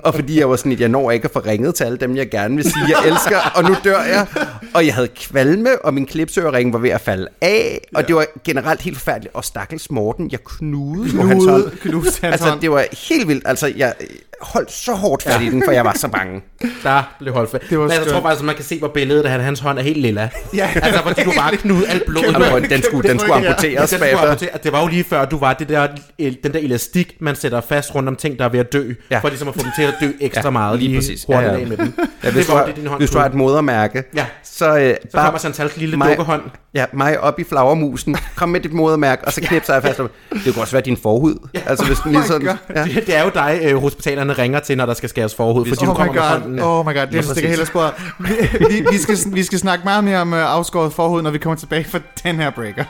og 0.04 0.14
fordi 0.14 0.38
jeg 0.38 0.50
var 0.50 0.56
sådan, 0.56 0.72
at 0.72 0.80
jeg 0.80 0.88
når 0.88 1.10
ikke 1.10 1.24
at 1.24 1.30
få 1.30 1.38
ringet 1.46 1.74
til 1.74 1.84
alle 1.84 1.98
dem, 1.98 2.16
jeg 2.16 2.30
gerne 2.30 2.56
vil 2.56 2.64
sige, 2.64 2.84
jeg 2.88 3.08
elsker, 3.10 3.38
og 3.54 3.64
nu 3.64 3.76
dør 3.84 4.02
jeg. 4.02 4.26
Og 4.74 4.86
jeg 4.86 4.94
havde 4.94 5.08
kvalme, 5.08 5.84
og 5.84 5.94
min 5.94 6.06
klipsøring 6.06 6.72
var 6.72 6.78
ved 6.78 6.90
at 6.90 7.00
falde 7.00 7.28
af, 7.40 7.80
og 7.94 8.06
det 8.08 8.16
var 8.16 8.26
generelt 8.44 8.80
helt 8.82 8.96
forfærdeligt. 8.98 9.34
Og 9.34 9.44
stakkels 9.44 9.90
Morten, 9.90 10.28
jeg 10.30 10.44
knudede 10.44 11.16
på 11.16 11.22
hans 11.22 11.44
Knude- 11.44 11.50
hånd. 11.62 11.70
knuste 11.80 12.20
hans 12.20 12.32
altså, 12.32 12.48
hånd. 12.48 12.60
det 12.60 12.70
var 12.70 12.84
helt 13.08 13.28
vildt. 13.28 13.42
Altså, 13.48 13.72
jeg 13.76 13.94
holdt 14.42 14.72
så 14.72 14.92
hårdt 14.92 15.22
fat 15.22 15.40
i 15.42 15.50
den, 15.50 15.62
for 15.64 15.72
jeg 15.72 15.84
var 15.84 15.92
så 15.96 16.08
bange. 16.08 16.42
Der 16.82 17.14
blev 17.18 17.32
holdt 17.34 17.50
fast. 17.50 17.70
Det 17.70 17.78
var 17.78 17.84
Men 17.84 17.92
jeg 17.92 18.06
tror 18.06 18.20
faktisk, 18.20 18.40
at 18.40 18.46
man 18.46 18.54
kan 18.54 18.64
se 18.64 18.78
på 18.80 18.88
billedet, 18.88 19.24
at 19.24 19.30
han- 19.30 19.40
hans 19.40 19.60
hånd 19.60 19.78
er 19.78 19.82
helt 19.82 19.98
lilla. 19.98 20.28
Ja. 20.54 20.68
Altså, 20.74 21.02
fordi 21.02 21.22
du 21.22 21.32
bare 21.36 21.56
knude 21.56 21.88
alt 21.88 22.02
blodet. 22.10 22.36
Og 22.36 22.60
den 22.70 22.82
skulle, 22.82 23.08
den 23.10 23.18
skulle 23.18 23.34
Ja, 23.42 23.48
amputeres 23.48 23.90
den 23.90 24.00
bagefter. 24.00 24.18
skulle 24.18 24.30
amputere- 24.32 24.58
Det 24.62 24.72
var 24.72 24.80
jo 24.82 24.86
lige 24.86 25.04
før, 25.04 25.24
du 25.24 25.38
var 25.38 25.52
det 25.52 25.68
der, 25.68 25.86
den 26.18 26.52
der 26.52 26.58
elastik, 26.58 27.12
man 27.20 27.36
sætter 27.36 27.60
fast 27.60 27.94
rundt 27.94 28.08
om 28.08 28.16
ting, 28.16 28.38
der 28.38 28.44
er 28.44 28.48
ved 28.48 28.60
at 28.60 28.72
dø, 28.72 28.88
Ja. 28.88 28.94
ja. 29.10 29.18
for 29.18 29.28
ligesom 29.28 29.48
at 29.48 29.54
få 29.54 29.60
dem 29.62 29.70
til 29.76 29.82
at 29.82 29.94
dø 30.00 30.10
ekstra 30.20 30.42
Ja, 30.44 30.50
meget. 30.50 30.78
lige 30.78 30.88
lige 30.88 30.98
præcis. 30.98 31.24
hurtigt 31.24 31.46
Ja, 31.46 31.52
ja. 31.54 31.60
af 31.60 31.66
med 31.66 31.76
den. 31.76 31.94
Ja, 32.24 32.30
hvis, 32.30 32.34
det 32.34 32.46
du 32.46 32.52
var 32.52 32.58
har, 32.58 32.66
det, 32.66 32.76
din 32.76 32.86
hånd 32.86 33.00
hvis 33.00 33.10
du 33.10 33.18
har 33.18 33.26
et 33.26 33.34
modermærke, 33.34 34.04
Ja. 34.16 34.26
så, 34.44 34.78
øh, 34.78 34.94
Så 35.10 35.18
kommer 35.18 35.38
Chantals 35.38 35.76
lille 35.76 35.96
dukkehånd. 36.08 36.42
Ja, 36.74 36.84
mig 36.92 37.20
op 37.20 37.38
i 37.40 37.44
flagermusen. 37.44 38.16
Kom 38.36 38.48
med 38.48 38.60
dit 38.60 38.72
modermærke, 38.72 39.24
og 39.24 39.32
så 39.32 39.40
knipser 39.40 39.72
jeg 39.72 39.82
fast. 39.82 39.98
Det 39.98 40.54
kunne 40.54 40.62
også 40.62 40.72
være 40.72 40.82
din 40.82 40.96
forhud. 40.96 41.48
Altså 41.66 41.84
hvis 41.86 41.98
den 41.98 42.12
lige 42.12 42.20
my 42.22 42.26
sådan... 42.26 42.58
Ja. 42.76 42.84
Det, 42.84 43.06
det 43.06 43.16
er 43.16 43.22
jo 43.24 43.30
dig, 43.34 43.58
øh, 43.62 43.76
hospitalerne 43.76 44.25
ringer 44.30 44.60
til, 44.60 44.76
når 44.76 44.86
der 44.86 44.94
skal 44.94 45.08
skæres 45.08 45.34
forhud, 45.34 45.66
fordi 45.66 45.86
Oh 45.86 45.96
kommer 45.96 46.12
med 46.12 46.20
god, 46.22 46.28
hånden. 46.28 46.58
oh 46.58 46.86
my 46.86 46.94
god, 46.94 47.06
det 47.06 47.44
er 47.44 47.48
helt 47.48 47.60
af 47.60 47.66
sporet. 47.66 47.92
Vi, 48.18 48.34
vi, 48.58 48.86
vi, 48.90 48.98
skal, 48.98 49.16
vi 49.34 49.42
skal 49.42 49.58
snakke 49.58 49.84
meget 49.84 50.04
mere 50.04 50.18
om 50.20 50.32
uh, 50.32 50.38
afskåret 50.38 50.92
forhud, 50.92 51.22
når 51.22 51.30
vi 51.30 51.38
kommer 51.38 51.56
tilbage 51.56 51.84
fra 51.84 51.98
den 52.24 52.36
her 52.36 52.50
breaker. 52.50 52.84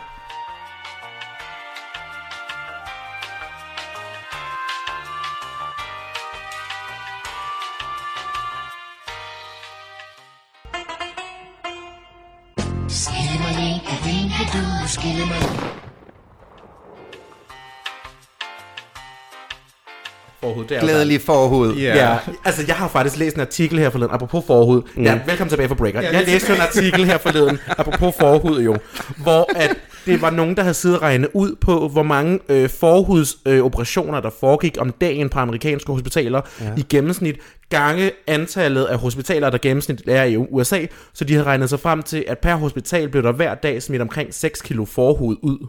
Det 20.81 20.89
er 20.89 20.93
jo 20.93 20.93
Glædelig 20.93 21.21
forhud. 21.21 21.75
Ja. 21.75 22.11
Ja, 22.11 22.19
altså 22.45 22.65
jeg 22.67 22.77
har 22.77 22.89
faktisk 22.89 23.17
læst 23.17 23.37
en 23.37 23.41
artikel 23.41 23.79
her 23.79 23.91
forleden, 23.91 24.15
apropos 24.15 24.45
forhud. 24.47 24.83
Mm. 24.95 25.03
Ja, 25.03 25.21
velkommen 25.27 25.51
tilbage 25.51 25.69
fra 25.69 25.75
Breaker. 25.75 26.01
Ja, 26.01 26.13
jeg 26.13 26.27
læste 26.27 26.55
en 26.55 26.61
artikel 26.61 27.05
her 27.05 27.19
forleden, 27.19 27.59
apropos 27.79 28.15
forhud 28.21 28.63
jo, 28.63 28.77
hvor 29.17 29.49
at 29.57 29.77
det 30.07 30.23
var 30.23 30.31
nogen, 30.31 30.57
der 30.57 30.63
havde 30.63 30.75
siddet 30.75 30.99
og 30.99 31.03
regnet 31.03 31.29
ud 31.35 31.55
på, 31.61 31.89
hvor 31.89 32.03
mange 32.03 32.39
øh, 32.49 32.71
forhudsoperationer, 32.71 34.17
øh, 34.17 34.23
der 34.23 34.31
foregik 34.41 34.77
om 34.81 34.91
dagen 34.91 35.29
på 35.29 35.39
amerikanske 35.39 35.93
hospitaler 35.93 36.41
ja. 36.61 36.71
i 36.77 36.83
gennemsnit, 36.89 37.37
gange 37.69 38.11
antallet 38.27 38.85
af 38.85 38.99
hospitaler, 38.99 39.51
der 39.51 39.59
gennemsnit 39.59 40.03
er 40.09 40.25
i 40.25 40.37
USA, 40.37 40.87
så 41.15 41.25
de 41.25 41.33
havde 41.33 41.47
regnet 41.47 41.71
sig 41.71 41.81
frem 41.81 42.03
til, 42.03 42.25
at 42.29 42.39
per 42.39 42.55
hospital 42.55 43.09
blev 43.09 43.23
der 43.23 43.33
hver 43.33 43.55
dag 43.55 43.83
smidt 43.83 44.03
omkring 44.03 44.35
6 44.35 44.63
kilo 44.63 44.85
forhud 44.85 45.37
ud 45.43 45.67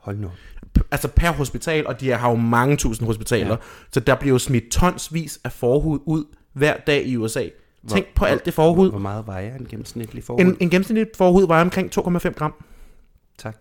Hold 0.00 0.18
nu. 0.18 0.30
Altså 0.90 1.08
per 1.08 1.30
hospital, 1.30 1.86
og 1.86 2.00
de 2.00 2.10
har 2.10 2.30
jo 2.30 2.36
mange 2.36 2.76
tusind 2.76 3.06
hospitaler, 3.06 3.50
ja. 3.50 3.56
så 3.92 4.00
der 4.00 4.14
bliver 4.14 4.32
jo 4.34 4.38
smidt 4.38 4.64
tonsvis 4.70 5.38
af 5.44 5.52
forhud 5.52 5.98
ud 6.06 6.24
hver 6.52 6.76
dag 6.86 7.04
i 7.06 7.16
USA. 7.16 7.44
Tænk 7.88 8.06
på 8.14 8.24
alt 8.24 8.44
det 8.44 8.54
forhud. 8.54 8.90
Hvor 8.90 8.98
meget 8.98 9.26
vejer 9.26 9.54
en 9.54 9.66
gennemsnitlig 9.70 10.24
forhud? 10.24 10.40
En, 10.40 10.56
en 10.60 10.70
gennemsnitlig 10.70 11.06
forhud 11.16 11.46
vejer 11.46 11.62
omkring 11.62 11.90
2,5 11.98 12.30
gram. 12.30 12.54
Tak. 13.38 13.56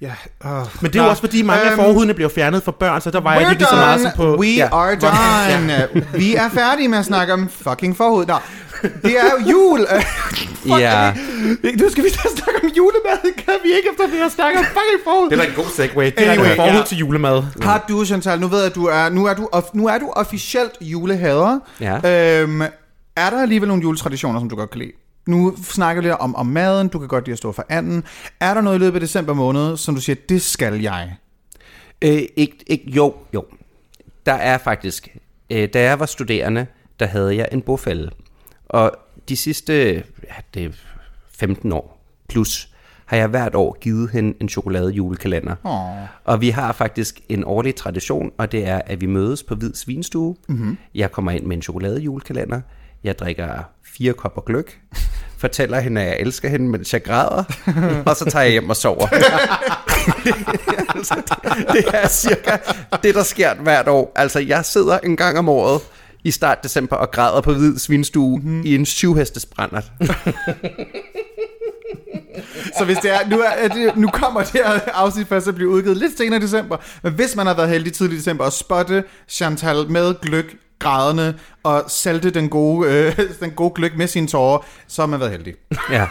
Ja, 0.00 0.14
uh, 0.44 0.50
Men 0.82 0.92
det 0.92 0.98
er 0.98 1.04
jo 1.04 1.10
også 1.10 1.20
fordi 1.20 1.42
mange 1.42 1.70
af 1.70 1.76
forhudene 1.76 2.14
bliver 2.14 2.28
fjernet 2.28 2.62
for 2.62 2.72
børn, 2.72 3.00
så 3.00 3.10
der 3.10 3.20
vejer 3.20 3.44
de 3.44 3.50
ikke 3.50 3.62
lige 3.62 3.68
så 3.70 3.76
meget 3.76 4.00
som 4.00 4.10
på... 4.16 4.36
We 4.36 4.46
Ja. 4.46 4.68
are 4.72 4.94
done. 4.94 5.88
Vi 6.18 6.34
er 6.34 6.48
færdige 6.48 6.88
med 6.88 6.98
at 6.98 7.04
snakke 7.04 7.32
om 7.32 7.48
fucking 7.48 7.96
forhud. 7.96 8.26
Nå, 8.26 8.34
det 8.82 9.18
er 9.20 9.30
jo 9.38 9.50
jul. 9.50 9.86
Ja. 10.66 11.14
Nu 11.80 11.90
skal 11.90 12.04
vi 12.04 12.08
da 12.08 12.28
snakke 12.36 12.60
om 12.62 12.68
julemad. 12.76 13.34
Kan 13.36 13.54
vi 13.62 13.68
ikke, 13.68 13.88
efter 13.92 14.06
vi 14.06 14.16
har 14.16 14.28
snakket 14.28 14.58
om 14.58 14.64
fucking 14.64 15.00
forhud? 15.04 15.30
Det 15.30 15.38
er 15.38 15.42
da 15.42 15.48
en 15.48 15.54
god 15.56 15.70
segue. 15.76 16.04
Det 16.04 16.26
er 16.26 16.32
Anyway, 16.32 16.56
forhud 16.56 16.70
ja. 16.70 16.76
ja. 16.76 16.82
til 16.84 16.98
julemad. 16.98 17.42
Har 17.62 17.84
du, 17.88 18.04
Chantal, 18.04 18.40
nu 18.40 18.48
ved 18.48 18.58
jeg, 18.58 18.66
at 18.66 18.74
du 18.74 18.84
er, 18.84 19.08
nu 19.08 19.24
er 19.26 19.34
du, 19.34 19.48
of, 19.52 19.64
nu 19.74 19.86
er 19.86 19.98
du 19.98 20.10
officielt 20.16 20.72
julehader. 20.80 21.58
Ja. 21.80 22.40
Øhm, 22.42 22.60
er 23.16 23.30
der 23.30 23.42
alligevel 23.42 23.68
nogle 23.68 23.82
juletraditioner, 23.82 24.40
som 24.40 24.48
du 24.48 24.56
godt 24.56 24.70
kan 24.70 24.78
lide? 24.78 24.92
Nu 25.26 25.56
snakker 25.62 26.02
vi 26.02 26.08
lidt 26.08 26.18
om, 26.18 26.36
om 26.36 26.46
maden, 26.46 26.88
du 26.88 26.98
kan 26.98 27.08
godt 27.08 27.24
lide 27.24 27.32
at 27.32 27.38
stå 27.38 27.52
for 27.52 27.66
anden. 27.68 28.04
Er 28.40 28.54
der 28.54 28.60
noget 28.60 28.76
i 28.76 28.80
løbet 28.80 28.96
af 28.96 29.00
december 29.00 29.34
måned, 29.34 29.76
som 29.76 29.94
du 29.94 30.00
siger, 30.00 30.16
det 30.28 30.42
skal 30.42 30.80
jeg? 30.80 31.14
Øh, 32.02 32.22
ikke, 32.36 32.56
ikke, 32.66 32.84
jo, 32.90 33.14
jo. 33.34 33.44
Der 34.26 34.32
er 34.32 34.58
faktisk... 34.58 35.08
Øh, 35.50 35.68
da 35.74 35.82
jeg 35.82 36.00
var 36.00 36.06
studerende, 36.06 36.66
der 37.00 37.06
havde 37.06 37.36
jeg 37.36 37.48
en 37.52 37.62
bofælde. 37.62 38.10
Og 38.66 38.92
de 39.28 39.36
sidste 39.36 39.94
ja, 39.94 40.34
det 40.54 40.64
er 40.64 40.70
15 41.38 41.72
år 41.72 42.02
plus, 42.28 42.68
har 43.06 43.16
jeg 43.16 43.28
hvert 43.28 43.54
år 43.54 43.76
givet 43.80 44.10
hende 44.10 44.34
en 44.40 44.48
chokolade 44.48 44.90
julekalender. 44.90 45.54
Åh. 45.64 46.08
Og 46.24 46.40
vi 46.40 46.50
har 46.50 46.72
faktisk 46.72 47.20
en 47.28 47.44
årlig 47.44 47.74
tradition, 47.74 48.30
og 48.38 48.52
det 48.52 48.68
er, 48.68 48.80
at 48.86 49.00
vi 49.00 49.06
mødes 49.06 49.42
på 49.42 49.54
Hvid 49.54 49.74
Svinstue. 49.74 50.36
Mm-hmm. 50.48 50.78
Jeg 50.94 51.12
kommer 51.12 51.32
ind 51.32 51.44
med 51.44 51.56
en 51.56 51.62
chokolade 51.62 52.00
julekalender. 52.00 52.60
Jeg 53.04 53.18
drikker 53.18 53.48
fire 53.96 54.12
kopper 54.12 54.42
gløk. 54.42 54.80
Fortæller 55.38 55.80
hende, 55.80 56.00
at 56.00 56.06
jeg 56.06 56.16
elsker 56.20 56.48
hende, 56.48 56.68
mens 56.68 56.92
jeg 56.92 57.02
græder. 57.02 57.44
og 58.06 58.16
så 58.16 58.24
tager 58.24 58.42
jeg 58.42 58.52
hjem 58.52 58.70
og 58.70 58.76
sover. 58.76 59.06
altså, 60.94 61.14
det, 61.14 61.66
det 61.72 61.84
er 61.92 62.08
cirka 62.08 62.56
det, 63.02 63.14
der 63.14 63.22
sker 63.22 63.54
hvert 63.54 63.88
år. 63.88 64.12
Altså, 64.16 64.40
jeg 64.40 64.64
sidder 64.64 64.98
en 64.98 65.16
gang 65.16 65.38
om 65.38 65.48
året 65.48 65.80
i 66.26 66.30
start 66.30 66.62
december 66.62 66.96
og 66.96 67.10
græder 67.10 67.40
på 67.40 67.52
Hvid 67.52 67.78
Svinstue 67.78 68.38
mm-hmm. 68.38 68.62
i 68.64 68.74
en 68.74 68.86
syvhestes 68.86 69.46
brændert. 69.46 69.92
Så 72.78 72.84
hvis 72.84 72.96
det 72.96 73.10
er, 73.14 73.28
nu, 73.30 73.40
er, 73.40 73.68
det, 73.68 73.96
nu 73.96 74.08
kommer 74.08 74.40
det 74.40 74.50
her 74.52 74.80
afsnit 74.94 75.28
først 75.28 75.48
at 75.48 75.54
blive 75.54 75.68
udgivet 75.68 75.96
lidt 75.96 76.18
senere 76.18 76.38
i 76.38 76.42
december, 76.42 76.76
men 77.02 77.12
hvis 77.12 77.36
man 77.36 77.46
har 77.46 77.54
været 77.54 77.68
heldig 77.68 77.92
tidlig 77.92 78.14
i 78.14 78.18
december 78.18 78.44
og 78.44 78.52
spotte 78.52 79.04
Chantal 79.28 79.90
med 79.90 80.14
gløk 80.22 80.56
grædende 80.78 81.34
og 81.62 81.84
salte 81.88 82.30
den 82.30 82.48
gode, 82.48 82.90
øh, 82.90 83.18
den 83.40 83.50
gode 83.50 83.72
gløk 83.74 83.96
med 83.96 84.06
sine 84.06 84.26
tårer, 84.26 84.66
så 84.88 85.02
har 85.02 85.06
man 85.06 85.20
været 85.20 85.32
heldig. 85.32 85.54
Ja, 85.90 86.06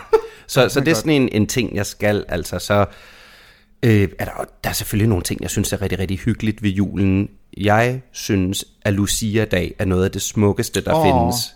så, 0.47 0.69
så 0.69 0.79
det 0.79 0.87
er 0.87 0.95
sådan 0.95 1.11
en, 1.11 1.29
en 1.31 1.47
ting, 1.47 1.75
jeg 1.75 1.85
skal. 1.85 2.25
Altså, 2.29 2.59
så 2.59 2.85
øh, 3.83 4.09
er 4.19 4.25
der, 4.25 4.31
der 4.63 4.69
er 4.69 4.73
selvfølgelig 4.73 5.09
nogle 5.09 5.23
ting, 5.23 5.41
jeg 5.41 5.49
synes 5.49 5.73
er 5.73 5.81
rigtig, 5.81 5.99
rigtig 5.99 6.19
hyggeligt 6.19 6.63
ved 6.63 6.69
julen. 6.69 7.29
Jeg 7.57 8.01
synes, 8.11 8.65
at 8.81 8.93
Lucia-dag 8.93 9.75
er 9.79 9.85
noget 9.85 10.03
af 10.03 10.11
det 10.11 10.21
smukkeste, 10.21 10.81
der 10.81 10.93
oh. 10.93 11.05
findes. 11.05 11.55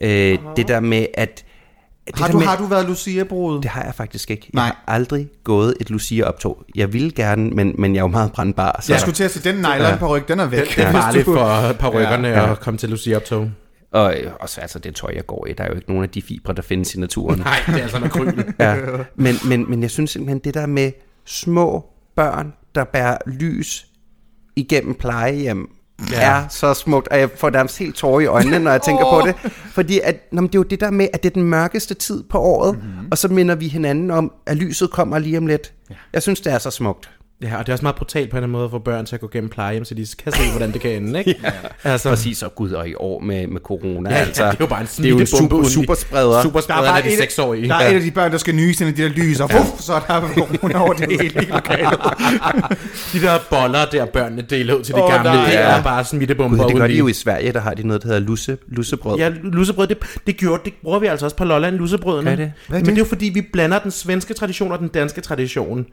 Øh, 0.00 0.38
det 0.56 0.68
der 0.68 0.80
med, 0.80 1.06
at... 1.14 1.44
Det 2.06 2.18
Har 2.18 2.28
du, 2.28 2.38
med, 2.38 2.46
har 2.46 2.56
du 2.56 2.64
været 2.64 2.86
Lucia-brud? 2.86 3.62
Det 3.62 3.70
har 3.70 3.84
jeg 3.84 3.94
faktisk 3.94 4.30
ikke. 4.30 4.50
Nej. 4.52 4.64
Jeg 4.64 4.72
har 4.86 4.94
aldrig 4.94 5.28
gået 5.44 5.74
et 5.80 5.90
Lucia-optog. 5.90 6.64
Jeg 6.74 6.92
ville 6.92 7.10
gerne, 7.10 7.50
men, 7.50 7.74
men 7.78 7.94
jeg 7.94 8.00
er 8.00 8.04
jo 8.04 8.08
meget 8.08 8.32
brandbar. 8.32 8.80
Så, 8.82 8.92
Jeg 8.92 9.00
skulle 9.00 9.14
til 9.14 9.24
at 9.24 9.30
sige, 9.30 9.52
den 9.52 9.60
nylon 9.60 9.98
på 9.98 10.16
ryg, 10.16 10.28
den 10.28 10.40
er 10.40 10.46
væk. 10.46 10.76
Det 10.76 10.84
er 10.84 10.92
farligt 10.92 11.24
for 11.24 11.72
parykkerne 11.78 12.28
Ja. 12.28 12.40
ja. 12.40 12.52
at 12.52 12.60
komme 12.60 12.78
til 12.78 12.88
Lucia-optog. 12.88 13.50
Og 13.92 14.14
også 14.40 14.60
altså, 14.60 14.78
det 14.78 14.94
tøj, 14.94 15.12
jeg 15.14 15.26
går 15.26 15.46
i, 15.46 15.52
der 15.52 15.64
er 15.64 15.68
jo 15.68 15.74
ikke 15.74 15.88
nogen 15.88 16.04
af 16.04 16.10
de 16.10 16.22
fibre, 16.22 16.54
der 16.54 16.62
findes 16.62 16.94
i 16.94 17.00
naturen. 17.00 17.38
Nej, 17.44 17.56
det 17.66 17.74
er 17.74 17.82
altså 17.82 17.98
med 17.98 18.08
kryl. 18.08 18.44
Ja. 18.60 18.76
Men, 19.16 19.34
men, 19.48 19.70
men 19.70 19.82
jeg 19.82 19.90
synes 19.90 20.10
simpelthen, 20.10 20.38
det 20.38 20.54
der 20.54 20.66
med 20.66 20.92
små 21.24 21.86
børn, 22.16 22.52
der 22.74 22.84
bærer 22.84 23.16
lys 23.26 23.86
igennem 24.60 24.94
plejehjem, 24.94 25.68
ja. 26.10 26.20
er 26.20 26.48
så 26.48 26.74
smukt, 26.74 27.08
og 27.08 27.18
jeg 27.18 27.30
får 27.36 27.50
nærmest 27.50 27.78
helt 27.78 27.94
tårer 27.94 28.20
i 28.20 28.26
øjnene, 28.26 28.58
når 28.58 28.70
jeg 28.70 28.82
tænker 28.82 29.04
på 29.04 29.26
det. 29.26 29.52
Fordi 29.74 30.00
at, 30.04 30.16
nå, 30.32 30.42
det 30.42 30.54
er 30.54 30.58
jo 30.58 30.62
det 30.62 30.80
der 30.80 30.90
med, 30.90 31.08
at 31.12 31.22
det 31.22 31.30
er 31.30 31.34
den 31.34 31.42
mørkeste 31.42 31.94
tid 31.94 32.22
på 32.22 32.38
året, 32.38 32.74
mm-hmm. 32.74 33.08
og 33.10 33.18
så 33.18 33.28
minder 33.28 33.54
vi 33.54 33.68
hinanden 33.68 34.10
om, 34.10 34.32
at 34.46 34.56
lyset 34.56 34.90
kommer 34.90 35.18
lige 35.18 35.38
om 35.38 35.46
lidt. 35.46 35.72
Ja. 35.90 35.94
Jeg 36.12 36.22
synes, 36.22 36.40
det 36.40 36.52
er 36.52 36.58
så 36.58 36.70
smukt. 36.70 37.10
Ja, 37.42 37.56
og 37.58 37.66
det 37.66 37.68
er 37.68 37.74
også 37.74 37.84
meget 37.84 37.96
brutalt 37.96 38.30
på 38.30 38.34
en 38.34 38.38
eller 38.38 38.42
anden 38.44 38.52
måde 38.52 38.64
at 38.64 38.70
få 38.70 38.78
børn 38.78 39.06
til 39.06 39.14
at 39.16 39.20
gå 39.20 39.28
gennem 39.32 39.50
plejehjem, 39.50 39.84
så 39.84 39.94
de 39.94 40.06
kan 40.24 40.32
se, 40.32 40.50
hvordan 40.50 40.72
det 40.72 40.80
kan 40.80 40.90
ende, 40.90 41.18
ikke? 41.18 41.34
ja. 41.44 41.50
Altså, 41.90 42.08
Præcis, 42.08 42.42
og 42.42 42.54
gud, 42.54 42.70
og 42.70 42.88
i 42.88 42.94
år 42.94 43.20
med, 43.20 43.46
med 43.46 43.60
corona. 43.60 44.10
Ja, 44.10 44.16
ja, 44.16 44.22
altså, 44.22 44.44
det 44.44 44.50
er 44.50 44.56
jo 44.60 44.66
bare 44.66 44.80
en 44.80 44.86
det 44.86 45.04
er 45.04 45.08
jo 45.08 45.18
en 45.18 45.26
super, 45.26 45.68
superspreder. 45.68 46.42
Supersprederne 46.42 46.86
Der 46.86 46.92
er 46.92 47.02
bare 47.02 47.10
de 47.10 47.16
seksårige. 47.16 47.68
Der 47.68 47.74
er 47.74 47.88
et 47.90 47.94
af 47.94 48.00
de 48.00 48.10
børn, 48.10 48.32
der 48.32 48.38
skal 48.38 48.54
nyse 48.54 48.84
ind 48.86 48.98
i 48.98 49.02
de 49.02 49.08
der 49.08 49.14
lys, 49.14 49.40
og 49.40 49.50
puff, 49.50 49.80
så 49.80 49.92
er 49.94 50.00
der 50.00 50.28
corona 50.34 50.78
over 50.78 50.92
det 50.92 51.20
hele 51.20 51.42
i 51.42 51.50
lokalet. 51.54 51.98
De 53.12 53.20
der 53.20 53.38
boller 53.50 53.84
der, 53.92 54.04
børnene 54.04 54.42
deler 54.42 54.74
ud 54.74 54.82
til 54.82 54.94
de 54.94 55.02
Åh, 55.02 55.12
gamle, 55.12 55.30
nej, 55.30 55.44
det 55.46 55.52
ja. 55.52 55.60
er 55.78 55.82
bare 55.82 56.04
smittebomber 56.04 56.58
Gud, 56.58 56.68
det 56.68 56.76
gør 56.76 56.86
de 56.86 56.92
i. 56.92 56.98
jo 56.98 57.08
i 57.08 57.12
Sverige, 57.12 57.52
der 57.52 57.60
har 57.60 57.74
de 57.74 57.86
noget, 57.86 58.02
der 58.02 58.08
hedder 58.08 58.20
lusse, 58.20 58.58
lussebrød. 58.68 59.18
Ja, 59.18 59.30
lussebrød, 59.42 59.86
det, 59.86 59.98
det 60.26 60.36
gjorde, 60.36 60.62
det 60.64 60.72
bruger 60.82 60.98
vi 60.98 61.06
altså 61.06 61.26
også 61.26 61.36
på 61.36 61.44
Lolland, 61.44 61.76
lussebrødene. 61.76 62.30
Det? 62.30 62.36
Hvad 62.36 62.46
er 62.46 62.52
Men 62.68 62.80
det? 62.80 62.86
det 62.86 62.92
er 62.92 62.96
jo 62.98 63.04
fordi, 63.04 63.30
vi 63.34 63.42
blander 63.52 63.78
den 63.78 63.90
svenske 63.90 64.34
tradition 64.34 64.72
og 64.72 64.78
den 64.78 64.88
danske 64.88 65.20
tradition. 65.20 65.86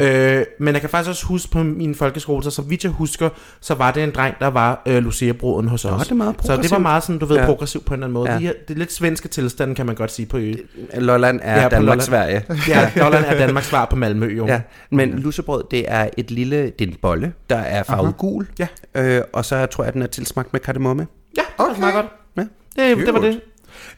Ja. 0.00 0.36
Øh, 0.38 0.46
men 0.60 0.74
jeg 0.74 0.80
kan 0.80 0.90
faktisk 0.94 1.10
også 1.10 1.26
huske 1.26 1.50
på 1.50 1.62
min 1.62 1.94
folkeskole, 1.94 2.44
så, 2.44 2.50
så 2.50 2.62
vidt 2.62 2.84
jeg 2.84 2.92
husker, 2.92 3.28
så 3.60 3.74
var 3.74 3.90
det 3.90 4.02
en 4.02 4.10
dreng, 4.10 4.34
der 4.40 4.46
var 4.46 4.82
øh, 4.86 4.96
Lucia-bruden 5.02 5.68
hos 5.68 5.84
os. 5.84 6.02
det 6.02 6.10
er 6.10 6.14
meget 6.14 6.36
så 6.44 6.56
det 6.56 6.70
var 6.70 6.78
meget 6.78 7.02
sådan, 7.02 7.18
du 7.18 7.26
ved, 7.26 7.36
Ja. 7.36 7.44
progressivt 7.46 7.84
på 7.84 7.94
en 7.94 7.98
eller 8.02 8.06
anden 8.06 8.14
måde. 8.14 8.30
Ja. 8.32 8.38
De 8.38 8.42
her, 8.42 8.52
det 8.68 8.74
er 8.74 8.78
lidt 8.78 8.92
svenske 8.92 9.28
tilstanden, 9.28 9.74
kan 9.74 9.86
man 9.86 9.94
godt 9.94 10.12
sige 10.12 10.26
på 10.26 10.38
ø. 10.38 10.54
Lolland 10.94 11.40
er 11.42 11.62
Ja, 11.62 11.68
Danmark. 11.68 12.00
Sverige. 12.02 12.44
Ja, 12.68 12.90
Lolland 12.96 13.24
er 13.24 13.38
Danmarks 13.38 13.66
svar 13.66 13.84
på 13.84 13.96
Malmø, 13.96 14.26
jo. 14.36 14.46
Ja, 14.46 14.60
men 14.90 15.18
lussebrød, 15.18 15.64
det 15.70 15.84
er 15.88 16.08
et 16.16 16.30
lille, 16.30 16.62
det 16.62 16.80
er 16.80 16.86
en 16.86 16.96
bolle, 17.02 17.32
der 17.50 17.56
er 17.56 17.82
farvet 17.82 18.16
gul. 18.16 18.46
Ja. 18.58 18.66
Øh, 18.94 19.22
og 19.32 19.44
så 19.44 19.66
tror 19.66 19.84
jeg, 19.84 19.92
den 19.92 20.02
er 20.02 20.06
tilsmagt 20.06 20.52
med 20.52 20.60
kardemomme. 20.60 21.06
Ja, 21.36 21.42
det 21.42 21.48
okay. 21.58 21.72
var 21.72 21.80
meget 21.80 21.94
godt. 21.94 22.06
Ja. 22.76 22.88
Det, 22.90 23.06
det 23.06 23.14
var 23.14 23.20
det. 23.20 23.40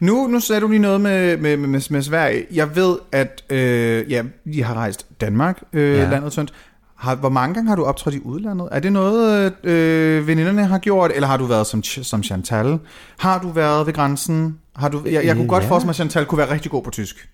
Nu, 0.00 0.26
nu 0.26 0.40
sagde 0.40 0.60
du 0.60 0.68
lige 0.68 0.78
noget 0.78 1.00
med, 1.00 1.36
med, 1.36 1.56
med, 1.56 1.80
med, 1.90 2.02
Sverige. 2.02 2.46
Jeg 2.52 2.76
ved, 2.76 2.96
at 3.12 3.44
øh, 3.50 4.10
ja, 4.12 4.22
I 4.44 4.60
har 4.60 4.74
rejst 4.74 5.06
Danmark, 5.20 5.62
øh, 5.72 5.94
Ja. 5.94 6.02
ja. 6.02 6.10
landet 6.10 6.32
tyndt. 6.32 6.52
Har, 6.96 7.14
hvor 7.14 7.28
mange 7.28 7.54
gange 7.54 7.68
har 7.68 7.76
du 7.76 7.84
optrådt 7.84 8.14
i 8.14 8.20
udlandet? 8.20 8.68
Er 8.72 8.80
det 8.80 8.92
noget, 8.92 9.52
øh, 9.64 10.26
veninderne 10.26 10.66
har 10.66 10.78
gjort, 10.78 11.10
eller 11.14 11.28
har 11.28 11.36
du 11.36 11.44
været 11.44 11.66
som, 11.66 11.82
som 11.82 12.22
Chantal? 12.22 12.78
Har 13.18 13.38
du 13.40 13.48
været 13.48 13.86
ved 13.86 13.94
grænsen? 13.94 14.58
Har 14.76 14.88
du, 14.88 15.02
jeg, 15.04 15.24
jeg 15.24 15.36
kunne 15.36 15.48
godt 15.48 15.64
Ja. 15.64 15.68
forestille 15.68 15.86
mig, 15.86 15.90
at 15.90 15.96
Chantal 15.96 16.24
kunne 16.26 16.38
være 16.38 16.50
rigtig 16.50 16.70
god 16.70 16.82
på 16.82 16.90
tysk. 16.90 17.28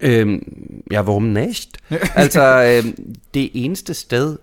Øhm, 0.00 0.42
ja, 0.90 1.02
warum 1.02 1.22
nicht? 1.22 1.68
altså, 2.14 2.42
øhm, 2.84 3.14
det 3.34 3.50
eneste 3.54 3.94
sted 3.94 4.38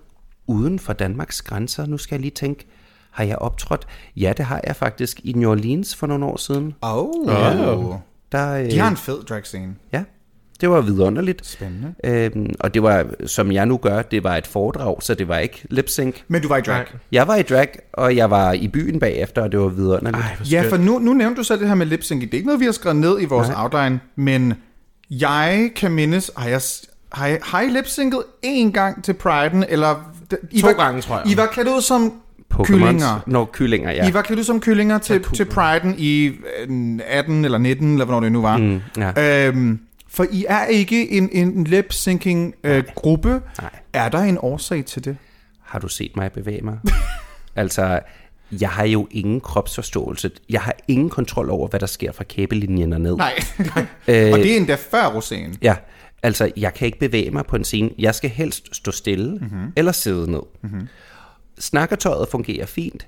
uden 0.46 0.78
for 0.78 0.92
Danmarks 0.92 1.42
grænser, 1.42 1.86
nu 1.86 1.98
skal 1.98 2.14
jeg 2.16 2.20
lige 2.20 2.30
tænke, 2.30 2.66
har 3.10 3.24
jeg 3.24 3.36
optrådt? 3.38 3.86
Ja, 4.16 4.32
det 4.36 4.44
har 4.44 4.60
jeg 4.66 4.76
faktisk 4.76 5.20
i 5.24 5.32
New 5.32 5.50
Orleans 5.50 5.96
for 5.96 6.06
nogle 6.06 6.24
år 6.24 6.36
siden. 6.36 6.74
Oh. 6.82 7.08
Oh. 7.26 7.94
Der, 8.32 8.50
øh, 8.54 8.70
De 8.70 8.78
har 8.78 8.90
en 8.90 8.96
fed 8.96 9.22
drag 9.28 9.46
scene. 9.46 9.74
Ja, 9.92 10.02
det 10.60 10.70
var 10.70 10.80
vidunderligt. 10.80 11.46
Spændende. 11.46 11.94
Øhm, 12.04 12.54
og 12.60 12.74
det 12.74 12.82
var, 12.82 13.06
som 13.26 13.52
jeg 13.52 13.66
nu 13.66 13.76
gør, 13.76 14.02
det 14.02 14.24
var 14.24 14.36
et 14.36 14.46
foredrag, 14.46 14.96
så 15.02 15.14
det 15.14 15.28
var 15.28 15.38
ikke 15.38 15.62
lip 15.70 15.88
sync. 15.88 16.14
Men 16.28 16.42
du 16.42 16.48
var 16.48 16.56
i 16.56 16.60
drag. 16.60 16.76
Nej. 16.76 16.86
Jeg 17.12 17.28
var 17.28 17.36
i 17.36 17.42
drag, 17.42 17.68
og 17.92 18.16
jeg 18.16 18.30
var 18.30 18.52
i 18.52 18.68
byen 18.68 19.00
bagefter, 19.00 19.42
og 19.42 19.52
det 19.52 19.60
var 19.60 19.68
vidunderligt. 19.68 20.16
Ej, 20.24 20.36
Ja, 20.50 20.64
for 20.70 20.76
nu, 20.76 20.98
nu 20.98 21.12
nævnte 21.14 21.38
du 21.38 21.44
så 21.44 21.56
det 21.56 21.68
her 21.68 21.74
med 21.74 21.86
lip 21.86 22.02
sync. 22.02 22.20
Det 22.20 22.30
er 22.30 22.34
ikke 22.34 22.46
noget, 22.46 22.60
vi 22.60 22.64
har 22.64 22.72
skrevet 22.72 22.96
ned 22.96 23.20
i 23.20 23.24
vores 23.24 23.48
Nej. 23.48 23.62
outline, 23.62 24.00
men 24.16 24.54
jeg 25.10 25.70
kan 25.76 25.92
mindes, 25.92 26.30
har 26.36 26.48
jeg, 26.48 26.60
har 27.12 27.26
jeg, 27.26 27.38
har 27.42 27.60
I 27.60 27.68
lip 27.68 27.86
synket 27.86 28.20
én 28.46 28.70
gang 28.72 29.04
til 29.04 29.12
Pride'en, 29.26 29.64
eller... 29.68 30.12
I 30.50 30.60
To 30.60 30.66
var, 30.66 30.72
gange, 30.72 31.00
tror 31.00 31.16
jeg. 31.24 31.32
I 31.32 31.36
var 31.36 31.46
klædt 31.46 31.68
ud 31.68 31.80
som 31.80 32.12
Pokémons. 32.54 32.64
kyllinger. 32.64 33.20
Nå, 33.26 33.44
kyllinger, 33.52 33.90
ja. 33.90 34.08
I 34.08 34.14
var 34.14 34.22
klædt 34.22 34.38
ud 34.38 34.44
som 34.44 34.60
kyllinger 34.60 34.98
til, 34.98 35.22
cool. 35.24 35.34
til 35.36 35.44
Pride'en 35.44 35.94
i 35.98 36.26
øh, 36.68 36.98
18 37.08 37.44
eller 37.44 37.58
19, 37.58 37.92
eller 37.92 38.04
hvornår 38.04 38.20
det 38.20 38.32
nu 38.32 38.42
var. 38.42 38.56
Mm, 38.56 38.80
ja. 38.96 39.46
Øhm, 39.48 39.78
for 40.14 40.26
I 40.32 40.44
er 40.48 40.64
ikke 40.64 41.10
en, 41.10 41.28
en 41.32 41.64
lip-syncing 41.64 42.54
øh, 42.64 42.84
gruppe. 42.94 43.40
Nej. 43.60 43.70
Er 43.92 44.08
der 44.08 44.18
en 44.18 44.38
årsag 44.40 44.84
til 44.84 45.04
det? 45.04 45.16
Har 45.62 45.78
du 45.78 45.88
set 45.88 46.16
mig 46.16 46.32
bevæge 46.32 46.60
mig? 46.60 46.78
altså, 47.56 48.00
jeg 48.60 48.68
har 48.70 48.84
jo 48.84 49.08
ingen 49.10 49.40
kropsforståelse. 49.40 50.30
Jeg 50.50 50.60
har 50.60 50.74
ingen 50.88 51.10
kontrol 51.10 51.50
over, 51.50 51.68
hvad 51.68 51.80
der 51.80 51.86
sker 51.86 52.12
fra 52.12 52.24
kæbelinjen 52.24 52.92
og 52.92 53.00
ned. 53.00 53.16
Nej. 53.16 53.34
Øh, 54.08 54.32
Og 54.32 54.38
det 54.38 54.52
er 54.52 54.56
endda 54.56 54.74
før 54.74 55.02
roséen. 55.02 55.56
Ja, 55.62 55.76
altså, 56.22 56.50
jeg 56.56 56.74
kan 56.74 56.86
ikke 56.86 56.98
bevæge 56.98 57.30
mig 57.30 57.46
på 57.46 57.56
en 57.56 57.64
scene. 57.64 57.90
Jeg 57.98 58.14
skal 58.14 58.30
helst 58.30 58.76
stå 58.76 58.90
stille 58.90 59.38
mm-hmm. 59.38 59.72
eller 59.76 59.92
sidde 59.92 60.30
ned. 60.30 60.42
Mm-hmm. 60.62 60.88
Snakkertøjet 61.58 62.28
fungerer 62.28 62.66
fint, 62.66 63.06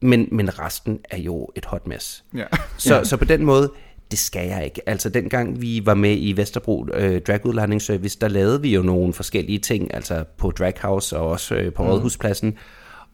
men, 0.00 0.28
men 0.32 0.58
resten 0.58 0.98
er 1.10 1.18
jo 1.18 1.48
et 1.56 1.64
hot 1.64 1.86
mess. 1.86 2.24
Ja. 2.34 2.44
Så, 2.76 3.00
så 3.04 3.16
på 3.16 3.24
den 3.24 3.44
måde, 3.44 3.72
det 4.10 4.18
skal 4.18 4.46
jeg 4.48 4.64
ikke. 4.64 4.80
Altså 4.88 5.08
dengang 5.08 5.60
vi 5.62 5.82
var 5.84 5.94
med 5.94 6.16
i 6.18 6.32
Vesterbro 6.36 6.86
øh, 6.94 7.20
Dragudlejningsservice, 7.22 8.18
der 8.20 8.28
lavede 8.28 8.62
vi 8.62 8.74
jo 8.74 8.82
nogle 8.82 9.12
forskellige 9.12 9.58
ting, 9.58 9.94
altså 9.94 10.24
på 10.36 10.50
Drag 10.50 10.74
House 10.82 11.16
og 11.18 11.28
også 11.30 11.54
øh, 11.54 11.72
på 11.72 11.82
mm. 11.82 11.88
Rådhuspladsen. 11.88 12.54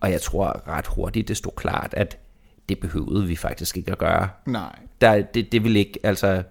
Og 0.00 0.10
jeg 0.10 0.20
tror 0.20 0.62
ret 0.68 0.86
hurtigt, 0.86 1.28
det 1.28 1.36
stod 1.36 1.52
klart, 1.56 1.94
at 1.96 2.18
det 2.68 2.78
behøvede 2.78 3.26
vi 3.26 3.36
faktisk 3.36 3.76
ikke 3.76 3.92
at 3.92 3.98
gøre. 3.98 4.28
Nej. 4.46 4.76
Der, 5.00 5.22
det, 5.22 5.52
det 5.52 5.64
ville 5.64 5.78
ikke, 5.78 5.98
altså, 6.02 6.42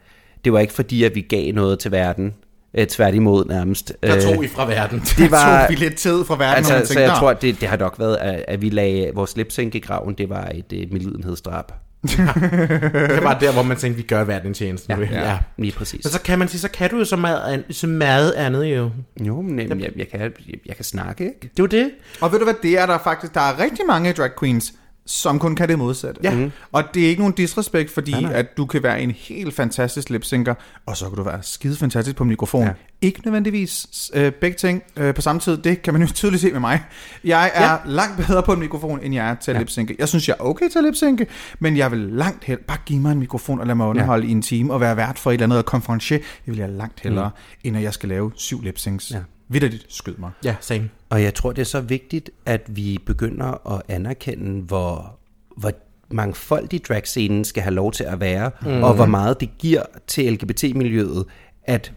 det 0.46 0.54
var 0.54 0.60
ikke 0.60 0.74
fordi, 0.74 1.04
at 1.04 1.16
vi 1.16 1.22
gav 1.22 1.52
noget 1.54 1.80
til 1.80 1.92
verden. 1.92 2.34
Øh, 2.78 2.88
tværtimod 2.88 3.46
nærmest. 3.46 3.94
Der 4.04 4.16
Øh, 4.16 4.22
tog 4.22 4.44
I 4.44 4.48
fra 4.48 4.66
verden. 4.68 5.00
det 5.00 5.32
var, 5.32 5.60
Tog 5.62 5.70
vi 5.70 5.76
lidt 5.76 5.96
tid 5.96 6.26
fra 6.26 6.36
verden, 6.38 6.56
altså, 6.58 6.74
man 6.74 6.82
så 6.86 6.88
tænkte, 6.94 7.02
jeg 7.02 7.10
"Nå." 7.12 7.16
tror, 7.20 7.34
det, 7.34 7.60
det 7.62 7.70
har 7.70 7.78
nok 7.78 8.00
været, 8.00 8.16
at, 8.16 8.46
at 8.48 8.62
vi 8.62 8.70
lagde 8.70 9.12
vores 9.14 9.38
lipsync 9.38 9.76
i 9.76 9.80
graven. 9.80 10.14
Det 10.14 10.30
var 10.30 10.52
et 10.54 10.74
øh, 10.74 10.92
medlidenhedsdrab. 10.92 11.72
Det 13.16 13.24
var 13.24 13.40
der, 13.40 13.54
hvor 13.54 13.64
man 13.64 13.78
tænkte, 13.78 13.98
vi 13.98 14.08
gør 14.08 14.24
verden 14.24 14.48
en 14.48 14.54
tjeneste. 14.54 14.96
nu. 14.96 15.02
ja. 15.02 15.38
Lige 15.58 15.72
præcis. 15.72 16.06
Men 16.06 16.12
så 16.12 16.22
kan 16.22 16.40
man 16.40 16.48
sige, 16.48 16.62
så 16.62 16.70
kan 16.70 16.90
du 16.90 16.98
jo 16.98 17.06
så 17.06 17.16
meget, 17.16 17.64
så 17.70 17.88
meget 17.88 18.32
andet 18.32 18.66
jo. 18.66 18.92
Jo, 19.22 19.42
men 19.42 19.60
jeg, 19.60 19.80
jeg, 19.80 19.92
jeg, 19.96 20.08
kan, 20.08 20.22
jeg, 20.22 20.32
jeg 20.66 20.76
kan 20.76 20.86
snakke, 20.86 21.24
ikke? 21.24 21.40
Det 21.42 21.48
er 21.48 21.54
jo 21.60 21.66
det. 21.66 21.92
Og 22.22 22.32
ved 22.32 22.40
du 22.40 22.46
hvad, 22.46 22.56
det 22.64 22.78
er 22.78 22.86
der 22.86 22.98
faktisk, 23.04 23.34
der 23.34 23.42
er 23.42 23.60
rigtig 23.60 23.86
mange 23.88 24.14
drag 24.14 24.30
queens, 24.40 24.74
som 25.06 25.40
kun 25.40 25.56
kan 25.56 25.70
det 25.70 25.78
modsatte. 25.78 26.20
Ja. 26.24 26.36
Mm. 26.36 26.52
Og 26.72 26.84
det 26.94 27.04
er 27.04 27.08
ikke 27.08 27.22
nogen 27.22 27.34
disrespekt, 27.34 27.92
fordi 27.92 28.22
nej. 28.22 28.34
at 28.34 28.58
du 28.58 28.66
kan 28.66 28.84
være 28.84 29.02
en 29.02 29.12
helt 29.12 29.56
fantastisk 29.56 30.10
lipsynker, 30.10 30.54
og 30.86 30.98
så 30.98 31.10
kan 31.10 31.18
du 31.18 31.24
være 31.24 31.40
skide 31.42 31.76
fantastisk 31.76 32.18
på 32.18 32.24
mikrofon. 32.24 32.64
Ja. 32.64 32.72
Ikke 33.04 33.22
nødvendigvis 33.26 34.12
øh, 34.14 34.32
begge 34.32 34.58
ting 34.58 34.84
øh, 34.98 35.14
på 35.14 35.22
samme 35.22 35.40
tid, 35.42 35.58
det 35.58 35.82
kan 35.82 35.94
man 35.94 36.02
jo 36.02 36.08
tydeligt 36.14 36.42
se 36.42 36.52
med 36.52 36.60
mig. 36.60 36.82
Jeg 37.24 37.52
er 37.54 37.72
Ja. 37.72 37.78
langt 37.86 38.18
bedre 38.28 38.44
på 38.44 38.54
en 38.54 38.60
mikrofon, 38.60 39.00
end 39.04 39.14
jeg 39.14 39.30
er 39.30 39.36
til 39.36 39.52
at 39.52 39.56
Ja. 39.56 39.60
lipsynke. 39.60 39.96
Jeg 40.00 40.10
synes, 40.10 40.28
jeg 40.28 40.36
er 40.40 40.44
okay 40.44 40.70
til 40.70 40.80
at 40.80 40.84
lipsynke, 40.86 41.28
men 41.60 41.78
jeg 41.78 41.92
vil 41.92 42.00
langt 42.00 42.44
hellere, 42.44 42.64
bare 42.68 42.78
give 42.86 43.00
mig 43.00 43.12
en 43.12 43.20
mikrofon 43.20 43.60
og 43.60 43.68
lade 43.68 43.76
mig 43.76 43.88
underholde 43.88 44.24
ja. 44.26 44.30
i 44.30 44.32
en 44.32 44.42
time, 44.42 44.74
og 44.74 44.82
være 44.82 44.98
vært 44.98 45.20
for 45.20 45.32
et 45.32 45.34
eller 45.34 45.46
andet 45.46 45.58
og 45.58 45.66
konferencier, 45.66 46.18
det 46.18 46.28
vil 46.46 46.58
jeg 46.58 46.70
langt 46.70 47.00
hellere, 47.00 47.30
mm. 47.36 47.60
end 47.68 47.78
at 47.78 47.84
jeg 47.84 47.94
skal 47.94 48.10
lave 48.10 48.32
syv 48.36 48.62
lipsyncs. 48.62 49.12
Ja. 49.12 49.18
Vitterligt, 49.50 49.86
skyd 49.90 50.14
mig. 50.18 50.32
Ja, 50.46 50.56
same. 50.62 50.90
Og 51.10 51.24
jeg 51.24 51.34
tror, 51.34 51.52
det 51.52 51.62
er 51.62 51.66
så 51.66 51.80
vigtigt, 51.82 52.30
at 52.46 52.62
vi 52.68 53.00
begynder 53.06 53.74
at 53.76 53.82
anerkende, 53.96 54.62
hvor, 54.62 55.20
hvor 55.58 55.72
mangfoldig 56.12 56.86
dragscenen 56.88 57.46
skal 57.46 57.64
have 57.64 57.74
lov 57.76 57.92
til 57.92 58.04
at 58.04 58.20
være, 58.20 58.52
mm. 58.62 58.84
og 58.84 58.94
hvor 58.94 59.06
meget 59.06 59.40
det 59.40 59.50
giver 59.60 59.82
til 60.08 60.34
LGBT-miljøet, 60.34 61.26
at 61.64 61.92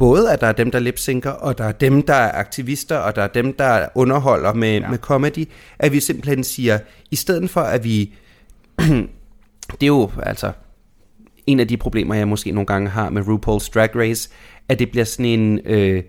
både 0.00 0.32
at 0.32 0.40
der 0.40 0.46
er 0.46 0.52
dem, 0.52 0.70
der 0.70 0.78
lipsynker, 0.78 1.30
og 1.30 1.58
der 1.58 1.64
er 1.64 1.72
dem, 1.72 2.02
der 2.02 2.14
er 2.14 2.38
aktivister, 2.38 2.96
og 2.96 3.16
der 3.16 3.22
er 3.22 3.28
dem, 3.28 3.52
der 3.52 3.88
underholder 3.94 4.54
med, 4.54 4.78
ja. 4.80 4.88
med 4.90 4.98
comedy, 4.98 5.48
at 5.78 5.92
vi 5.92 6.00
simpelthen 6.00 6.44
siger, 6.44 6.78
i 7.10 7.16
stedet 7.16 7.50
for 7.50 7.60
at 7.60 7.84
vi... 7.84 8.14
det 9.80 9.82
er 9.82 9.86
jo 9.86 10.10
altså 10.22 10.52
en 11.46 11.60
af 11.60 11.68
de 11.68 11.76
problemer, 11.76 12.14
jeg 12.14 12.28
måske 12.28 12.50
nogle 12.52 12.66
gange 12.66 12.88
har 12.90 13.10
med 13.10 13.22
RuPaul's 13.22 13.70
Drag 13.74 13.96
Race, 13.96 14.28
at 14.68 14.78
det 14.78 14.90
bliver 14.90 15.04
sådan 15.04 15.26
en 15.26 15.60
øh, 15.64 16.02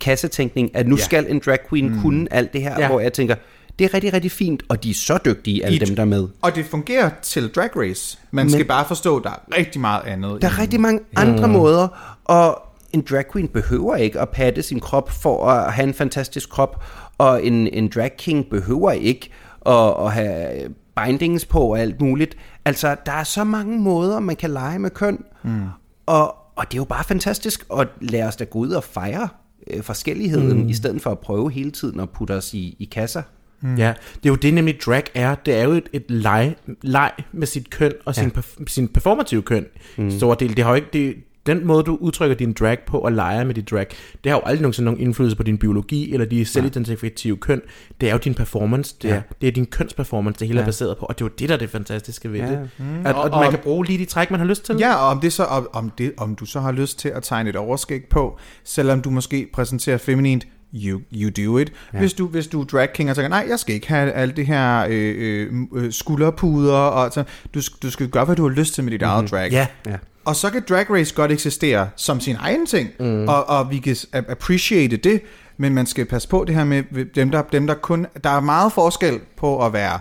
kassetænkning, 0.00 0.76
at 0.76 0.86
nu 0.88 0.96
ja. 0.96 1.02
skal 1.02 1.26
en 1.30 1.40
drag 1.46 1.58
queen 1.70 1.88
mm. 1.94 2.00
kunne 2.02 2.26
alt 2.30 2.52
det 2.52 2.62
her, 2.62 2.80
Ja. 2.80 2.88
hvor 2.88 3.00
jeg 3.00 3.12
tænker, 3.12 3.34
det 3.78 3.84
er 3.84 3.94
rigtig, 3.94 4.12
rigtig 4.12 4.30
fint, 4.30 4.62
og 4.68 4.82
de 4.84 4.90
er 4.90 4.94
så 4.94 5.18
dygtige, 5.24 5.64
alle 5.64 5.76
I- 5.76 5.78
dem, 5.78 5.96
der 5.96 6.02
er 6.02 6.06
med. 6.06 6.28
Og 6.42 6.54
det 6.54 6.64
fungerer 6.66 7.10
til 7.22 7.48
Drag 7.48 7.70
Race. 7.76 8.18
Man 8.30 8.44
Men- 8.46 8.50
skal 8.52 8.64
bare 8.64 8.84
forstå, 8.88 9.16
at 9.16 9.24
der 9.24 9.30
er 9.30 9.58
rigtig 9.58 9.80
meget 9.80 10.02
andet. 10.06 10.42
Der 10.42 10.48
er 10.48 10.58
rigtig 10.58 10.80
mange 10.80 11.00
andre 11.16 11.46
Mm. 11.46 11.52
måder, 11.52 11.88
og 12.24 12.62
en 12.92 13.04
drag 13.10 13.24
queen 13.32 13.48
behøver 13.48 13.96
ikke 13.96 14.20
at 14.20 14.28
patte 14.28 14.62
sin 14.62 14.80
krop 14.80 15.10
for 15.10 15.46
at 15.46 15.72
have 15.72 15.88
en 15.88 15.94
fantastisk 15.94 16.50
krop, 16.50 16.84
og 17.18 17.46
en, 17.46 17.66
en 17.66 17.88
drag 17.88 18.16
king 18.16 18.50
behøver 18.50 18.90
ikke 18.90 19.30
at, 19.66 19.94
at 20.06 20.12
have 20.12 20.68
bindings 20.96 21.44
på 21.44 21.60
og 21.60 21.80
alt 21.80 22.00
muligt. 22.00 22.36
Altså, 22.64 22.96
der 23.06 23.12
er 23.12 23.24
så 23.24 23.44
mange 23.44 23.78
måder, 23.78 24.20
man 24.20 24.36
kan 24.36 24.50
lege 24.50 24.78
med 24.78 24.90
køn, 24.90 25.24
mm. 25.42 25.62
og, 26.06 26.36
og 26.56 26.64
det 26.70 26.74
er 26.74 26.80
jo 26.80 26.84
bare 26.84 27.04
fantastisk, 27.04 27.66
og 27.68 27.86
lad 28.00 28.22
os 28.22 28.36
da 28.36 28.44
gå 28.44 28.58
ud 28.58 28.70
og 28.70 28.84
fejre 28.84 29.28
øh, 29.70 29.82
forskelligheden, 29.82 30.62
mm. 30.62 30.68
i 30.68 30.74
stedet 30.74 31.02
for 31.02 31.10
at 31.10 31.18
prøve 31.18 31.50
hele 31.50 31.70
tiden 31.70 32.00
at 32.00 32.10
putte 32.10 32.32
os 32.32 32.54
i, 32.54 32.76
i 32.78 32.84
kasser. 32.84 33.22
Mm. 33.60 33.74
Ja, 33.74 33.94
det 34.14 34.28
er 34.28 34.28
jo 34.28 34.34
det 34.34 34.54
nemlig 34.54 34.78
drag 34.86 35.04
er. 35.14 35.34
Det 35.34 35.54
er 35.54 35.64
jo 35.64 35.70
et, 35.70 35.88
et 35.92 36.04
leg, 36.08 36.54
leg 36.82 37.12
med 37.32 37.46
sit 37.46 37.70
køn 37.70 37.92
og 38.04 38.14
sin, 38.14 38.32
sin 38.66 38.88
performative 38.88 39.42
køn. 39.42 39.66
Mm. 39.96 40.10
Stor 40.10 40.34
del. 40.34 40.56
Det 40.56 40.64
har 40.64 40.70
jo 40.70 40.74
ikke, 40.74 40.88
det, 40.92 41.14
den 41.46 41.66
måde, 41.66 41.82
du 41.82 41.96
udtrykker 42.00 42.36
din 42.36 42.52
drag 42.52 42.78
på 42.86 42.98
og 42.98 43.12
leger 43.12 43.44
med 43.44 43.54
dit 43.54 43.70
drag, 43.70 43.86
det 44.24 44.32
har 44.32 44.38
jo 44.38 44.42
aldrig 44.46 44.62
nogensinde 44.62 44.84
nogen 44.84 45.00
indflydelse 45.00 45.36
på 45.36 45.42
din 45.42 45.58
biologi 45.58 46.12
eller 46.12 46.26
de 46.26 46.44
selvidentifikative 46.44 47.36
køn. 47.36 47.60
Det 48.00 48.08
er 48.08 48.12
jo 48.12 48.18
din 48.18 48.34
performance. 48.34 48.94
Det 49.02 49.10
er, 49.10 49.14
Ja. 49.14 49.22
det 49.40 49.46
er 49.48 49.52
din 49.52 49.66
kønsperformance, 49.66 50.38
det 50.38 50.46
hele 50.46 50.58
er 50.58 50.62
Ja. 50.62 50.66
baseret 50.66 50.96
på. 50.98 51.06
Og 51.06 51.18
det 51.18 51.24
er 51.24 51.28
jo 51.28 51.32
det, 51.38 51.48
der 51.48 51.54
er 51.54 51.58
det 51.58 51.70
fantastiske 51.70 52.32
ved 52.32 52.40
Ja. 52.40 52.46
det. 52.50 52.70
At, 53.04 53.14
og, 53.14 53.24
at 53.26 53.32
man 53.32 53.50
kan 53.50 53.58
bruge 53.62 53.86
lige 53.86 53.98
de 53.98 54.04
træk, 54.04 54.30
man 54.30 54.40
har 54.40 54.46
lyst 54.46 54.64
til. 54.64 54.76
Ja, 54.78 54.94
og 54.94 55.08
om, 55.08 55.20
det 55.20 55.32
så, 55.32 55.44
om, 55.44 55.68
om, 55.72 55.90
det, 55.98 56.12
om 56.16 56.34
du 56.34 56.44
så 56.44 56.60
har 56.60 56.72
lyst 56.72 56.98
til 56.98 57.08
at 57.08 57.22
tegne 57.22 57.50
et 57.50 57.56
overskæg 57.56 58.04
på, 58.10 58.38
selvom 58.64 59.00
du 59.02 59.10
måske 59.10 59.48
præsenterer 59.52 59.98
feminint, 59.98 60.46
you, 60.74 61.00
you 61.14 61.30
do 61.46 61.58
it. 61.58 61.72
Ja. 61.92 61.98
Hvis, 61.98 62.12
du, 62.12 62.26
hvis 62.26 62.46
du 62.46 62.60
er 62.60 62.64
drag 62.64 62.92
king 62.92 63.10
og 63.10 63.16
tænker, 63.16 63.28
nej, 63.28 63.46
jeg 63.48 63.58
skal 63.58 63.74
ikke 63.74 63.88
have 63.88 64.12
alt 64.12 64.36
det 64.36 64.46
her 64.46 64.86
øh, 64.90 65.14
øh, 65.18 65.52
øh, 65.74 65.92
skulderpuder, 65.92 66.74
og 66.76 67.12
så, 67.12 67.24
du, 67.54 67.60
du 67.82 67.90
skal 67.90 68.08
gøre, 68.08 68.24
hvad 68.24 68.36
du 68.36 68.48
har 68.48 68.54
lyst 68.54 68.74
til 68.74 68.84
med 68.84 68.90
dit 68.92 69.00
mm-hmm. 69.00 69.12
eget 69.18 69.30
drag. 69.30 69.50
Ja. 69.52 69.66
Ja. 69.86 69.96
Og 70.24 70.36
så 70.36 70.50
kan 70.50 70.62
Drag 70.68 70.90
Race 70.90 71.14
godt 71.14 71.32
eksistere 71.32 71.88
som 71.96 72.20
sin 72.20 72.36
egen 72.40 72.66
ting, 72.66 72.90
mm. 73.00 73.28
og, 73.28 73.48
og 73.48 73.70
vi 73.70 73.78
kan 73.78 73.96
appreciate 74.28 74.96
det, 74.96 75.22
men 75.56 75.74
man 75.74 75.86
skal 75.86 76.06
passe 76.06 76.28
på 76.28 76.44
det 76.46 76.54
her 76.54 76.64
med 76.64 77.04
dem, 77.14 77.30
der, 77.30 77.42
dem 77.42 77.66
der 77.66 77.74
kun... 77.74 78.06
Der 78.24 78.30
er 78.30 78.40
meget 78.40 78.72
forskel 78.72 79.20
på 79.36 79.66
at 79.66 79.72
være 79.72 79.98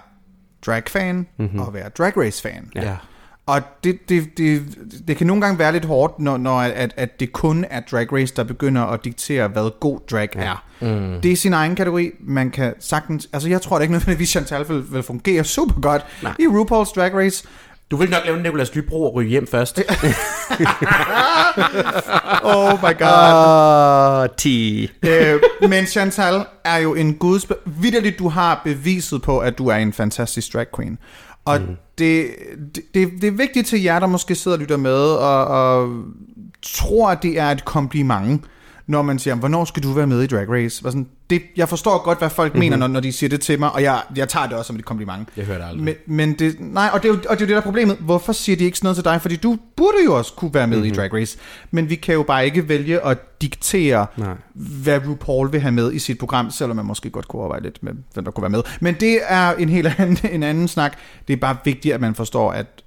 drag-fan 0.65 1.27
mm-hmm. 1.37 1.59
og 1.59 1.67
at 1.67 1.73
være 1.73 1.89
Drag 1.89 2.17
Race-fan. 2.17 2.69
Ja. 2.75 2.95
Og 3.45 3.61
det, 3.83 4.09
det, 4.09 4.37
det, 4.37 4.63
det 5.07 5.17
kan 5.17 5.27
nogle 5.27 5.41
gange 5.41 5.59
være 5.59 5.71
lidt 5.71 5.85
hårdt, 5.85 6.19
når, 6.19 6.37
når 6.37 6.59
at, 6.59 6.93
at 6.97 7.19
det 7.19 7.31
kun 7.31 7.65
er 7.69 7.81
Drag 7.91 8.13
Race, 8.13 8.35
der 8.35 8.43
begynder 8.43 8.81
at 8.81 9.05
diktere, 9.05 9.47
hvad 9.47 9.79
god 9.79 9.99
drag 10.11 10.29
er. 10.33 10.63
Mm. 10.81 11.21
Det 11.21 11.31
er 11.31 11.35
sin 11.35 11.53
egen 11.53 11.75
kategori. 11.75 12.11
Man 12.19 12.51
kan 12.51 12.73
sagtens... 12.79 13.29
Altså, 13.33 13.49
jeg 13.49 13.61
tror 13.61 13.77
da 13.77 13.81
ikke 13.81 13.91
nødvendigvis, 13.91 14.29
Chantal 14.29 14.69
vil, 14.69 14.93
vil 14.93 15.03
fungere 15.03 15.43
super 15.43 15.81
godt 15.81 16.05
Nej. 16.23 16.33
i 16.39 16.43
RuPaul's 16.43 16.93
Drag 16.95 17.13
Race. 17.13 17.47
Du 17.91 17.97
vil 17.97 18.09
nok 18.09 18.25
lave 18.25 18.37
en 18.37 18.43
Nicolas 18.43 18.75
Lybro 18.75 19.03
og 19.03 19.15
ryge 19.15 19.29
hjem 19.29 19.47
først. 19.47 19.79
Oh 22.43 22.73
my 22.73 22.97
god. 22.99 24.23
Åh, 24.23 24.35
10. 24.37 24.89
øh, 25.05 25.41
men 25.69 25.85
Chantal 25.85 26.45
er 26.63 26.77
jo 26.77 26.95
en 26.95 27.13
guds... 27.13 27.47
Vitterligt, 27.65 28.19
du 28.19 28.29
har 28.29 28.61
beviset 28.63 29.21
på, 29.21 29.39
at 29.39 29.57
du 29.57 29.67
er 29.67 29.75
en 29.75 29.93
fantastisk 29.93 30.53
drag 30.53 30.65
queen. 30.75 30.97
Og 31.45 31.61
mm. 31.61 31.67
det, 31.97 32.27
det, 32.75 33.09
det, 33.21 33.23
er 33.23 33.31
vigtigt 33.31 33.67
til 33.67 33.81
jer, 33.83 33.99
der 33.99 34.07
måske 34.07 34.35
sidder 34.35 34.57
og 34.57 34.61
lytter 34.61 34.77
med, 34.77 35.01
og, 35.01 35.45
og 35.45 36.03
tror, 36.61 37.09
at 37.09 37.23
det 37.23 37.39
er 37.39 37.47
et 37.47 37.65
kompliment, 37.65 38.45
når 38.87 39.01
man 39.01 39.19
siger, 39.19 39.35
hvornår 39.35 39.65
skal 39.65 39.83
du 39.83 39.91
være 39.91 40.07
med 40.07 40.21
i 40.21 40.27
Drag 40.27 40.49
Race? 40.49 40.83
Var 40.83 40.89
sådan, 40.89 41.07
det, 41.29 41.41
jeg 41.57 41.69
forstår 41.69 42.03
godt, 42.03 42.17
hvad 42.17 42.29
folk 42.29 42.53
mm-hmm. 42.53 42.59
mener, 42.59 42.77
når, 42.77 42.87
når 42.87 42.99
de 42.99 43.11
siger 43.11 43.29
det 43.29 43.41
til 43.41 43.59
mig, 43.59 43.71
og 43.71 43.83
jeg, 43.83 44.01
jeg 44.15 44.29
tager 44.29 44.47
det 44.47 44.57
også 44.57 44.67
som 44.67 44.75
et 44.75 44.85
kompliment. 44.85 45.29
Jeg 45.37 45.45
hører 45.45 45.57
det 45.57 45.65
aldrig. 45.65 45.83
Men, 45.83 45.95
men 46.05 46.33
det, 46.33 46.55
nej, 46.59 46.89
og 46.93 47.03
det, 47.03 47.09
er 47.09 47.13
jo, 47.13 47.19
og 47.19 47.21
det 47.23 47.29
er 47.29 47.33
jo 47.33 47.39
det, 47.39 47.49
der 47.49 47.57
er 47.57 47.61
problemet. 47.61 47.97
Hvorfor 47.97 48.33
siger 48.33 48.55
de 48.55 48.63
ikke 48.63 48.77
sådan 48.77 48.85
noget 48.85 48.95
til 48.95 49.05
dig? 49.05 49.21
Fordi 49.21 49.35
du 49.35 49.57
burde 49.75 49.97
jo 50.05 50.17
også 50.17 50.33
kunne 50.33 50.53
være 50.53 50.67
med 50.67 50.77
mm-hmm. 50.77 50.91
i 50.91 50.95
Drag 50.95 51.13
Race. 51.13 51.37
Men 51.71 51.89
vi 51.89 51.95
kan 51.95 52.13
jo 52.15 52.23
bare 52.23 52.45
ikke 52.45 52.69
vælge 52.69 53.05
at 53.05 53.41
diktere, 53.41 54.05
Nej. 54.17 54.33
hvad 54.53 55.07
RuPaul 55.07 55.51
vil 55.51 55.61
have 55.61 55.71
med 55.71 55.93
i 55.93 55.99
sit 55.99 56.17
program, 56.17 56.51
selvom 56.51 56.75
man 56.75 56.85
måske 56.85 57.09
godt 57.09 57.27
kunne 57.27 57.39
overveje 57.39 57.61
lidt 57.61 57.83
med, 57.83 57.93
hvem 58.13 58.23
der 58.25 58.31
kunne 58.31 58.41
være 58.41 58.49
med. 58.49 58.61
Men 58.81 58.95
det 58.99 59.19
er 59.27 59.53
en 59.53 59.69
helt 59.69 59.99
anden, 59.99 60.17
en 60.35 60.43
anden 60.43 60.67
snak. 60.67 60.97
Det 61.27 61.33
er 61.33 61.37
bare 61.37 61.57
vigtigt, 61.65 61.93
at 61.93 62.01
man 62.01 62.15
forstår, 62.15 62.51
at 62.51 62.83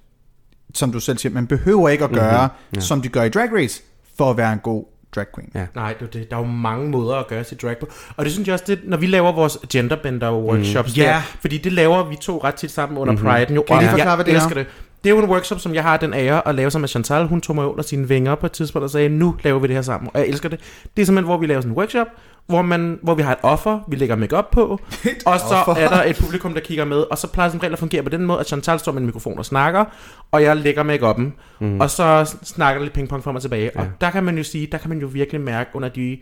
som 0.73 0.91
du 0.91 0.99
selv 0.99 1.17
siger, 1.17 1.33
man 1.33 1.47
behøver 1.47 1.89
ikke 1.89 2.03
at 2.03 2.11
gøre, 2.11 2.47
mm-hmm. 2.47 2.75
ja. 2.75 2.79
som 2.79 3.01
de 3.01 3.09
gør 3.09 3.23
i 3.23 3.29
Drag 3.29 3.49
Race, 3.53 3.81
for 4.17 4.31
at 4.31 4.37
være 4.37 4.53
en 4.53 4.59
god 4.59 4.85
drag 5.15 5.25
queen. 5.35 5.51
Ja. 5.55 5.65
Nej, 5.75 5.93
det 5.99 6.05
er 6.07 6.09
det. 6.11 6.29
Der 6.31 6.35
er 6.35 6.39
jo 6.41 6.45
mange 6.47 6.89
måder 6.89 7.15
at 7.15 7.27
gøre 7.27 7.43
sit 7.43 7.61
drag 7.61 7.77
på. 7.77 7.87
Og 8.17 8.25
det 8.25 8.33
synes 8.33 8.47
jeg 8.47 8.53
også, 8.53 8.65
det, 8.67 8.79
når 8.83 8.97
vi 8.97 9.07
laver 9.07 9.31
vores 9.31 9.57
genderbender 9.71 10.31
workshops, 10.33 10.95
Mm. 10.97 11.01
Ja. 11.01 11.07
der, 11.07 11.21
fordi 11.41 11.57
det 11.57 11.71
laver 11.73 12.03
vi 12.03 12.15
to 12.15 12.41
ret 12.43 12.55
tit 12.55 12.71
sammen 12.71 12.97
under 12.97 13.13
mm-hmm. 13.13 13.27
Pride. 13.29 13.53
Jo, 13.53 13.61
Kan 13.67 13.75
I 13.77 13.79
lige 13.79 13.89
forklare, 13.89 14.09
jeg 14.09 14.15
hvad 14.15 14.25
det 14.25 14.35
er? 14.35 14.47
det. 14.49 14.67
Det 15.05 15.11
er 15.11 15.15
jo 15.15 15.23
en 15.23 15.29
workshop, 15.29 15.59
som 15.59 15.73
jeg 15.73 15.83
har 15.83 15.97
den 15.97 16.13
ære 16.13 16.47
at 16.47 16.55
lave 16.55 16.71
sammen 16.71 16.81
med 16.81 16.89
Chantal. 16.89 17.27
Hun 17.27 17.41
tog 17.41 17.55
mig 17.55 17.65
under 17.65 17.83
sine 17.83 18.07
vinger 18.07 18.35
på 18.35 18.45
et 18.45 18.51
tidspunkt 18.51 18.83
og 18.83 18.89
sagde, 18.89 19.09
nu 19.09 19.35
laver 19.43 19.59
vi 19.59 19.67
det 19.67 19.75
her 19.75 19.81
sammen. 19.81 20.09
Og 20.13 20.19
jeg 20.19 20.27
elsker 20.27 20.49
det. 20.49 20.59
Det 20.95 21.01
er 21.01 21.05
simpelthen, 21.05 21.25
hvor 21.25 21.37
vi 21.37 21.45
laver 21.45 21.61
sådan 21.61 21.71
en 21.71 21.77
workshop, 21.77 22.07
hvor, 22.47 22.61
man, 22.61 22.99
hvor 23.03 23.15
vi 23.15 23.21
har 23.21 23.31
et 23.31 23.37
offer, 23.43 23.79
vi 23.87 23.95
lægger 23.95 24.15
makeup 24.15 24.51
på, 24.51 24.63
og 25.25 25.39
så 25.39 25.63
offer. 25.67 25.83
er 25.83 25.89
der 25.89 26.03
et 26.03 26.17
publikum, 26.21 26.53
der 26.53 26.59
kigger 26.59 26.85
med, 26.85 26.97
og 26.97 27.17
så 27.17 27.27
plejer 27.27 27.49
som 27.49 27.59
regel 27.59 27.73
at 27.73 27.79
fungere 27.79 28.03
på 28.03 28.09
den 28.09 28.25
måde, 28.25 28.39
at 28.39 28.47
Chantal 28.47 28.79
står 28.79 28.91
med 28.91 28.99
en 29.01 29.05
mikrofon 29.05 29.37
og 29.37 29.45
snakker, 29.45 29.85
og 30.31 30.43
jeg 30.43 30.57
lægger 30.57 30.83
make 30.83 31.31
mm. 31.59 31.79
og 31.79 31.89
så 31.89 32.35
snakker 32.43 32.79
der 32.79 32.83
lidt 32.83 32.93
pingpong 32.93 33.23
frem 33.23 33.35
og 33.35 33.41
tilbage. 33.41 33.71
Ja. 33.75 33.81
Og 33.81 33.87
der 34.01 34.09
kan 34.09 34.23
man 34.23 34.37
jo 34.37 34.43
sige, 34.43 34.67
der 34.71 34.77
kan 34.77 34.89
man 34.89 34.99
jo 34.99 35.07
virkelig 35.07 35.41
mærke 35.41 35.69
under 35.73 35.89
de 35.89 36.17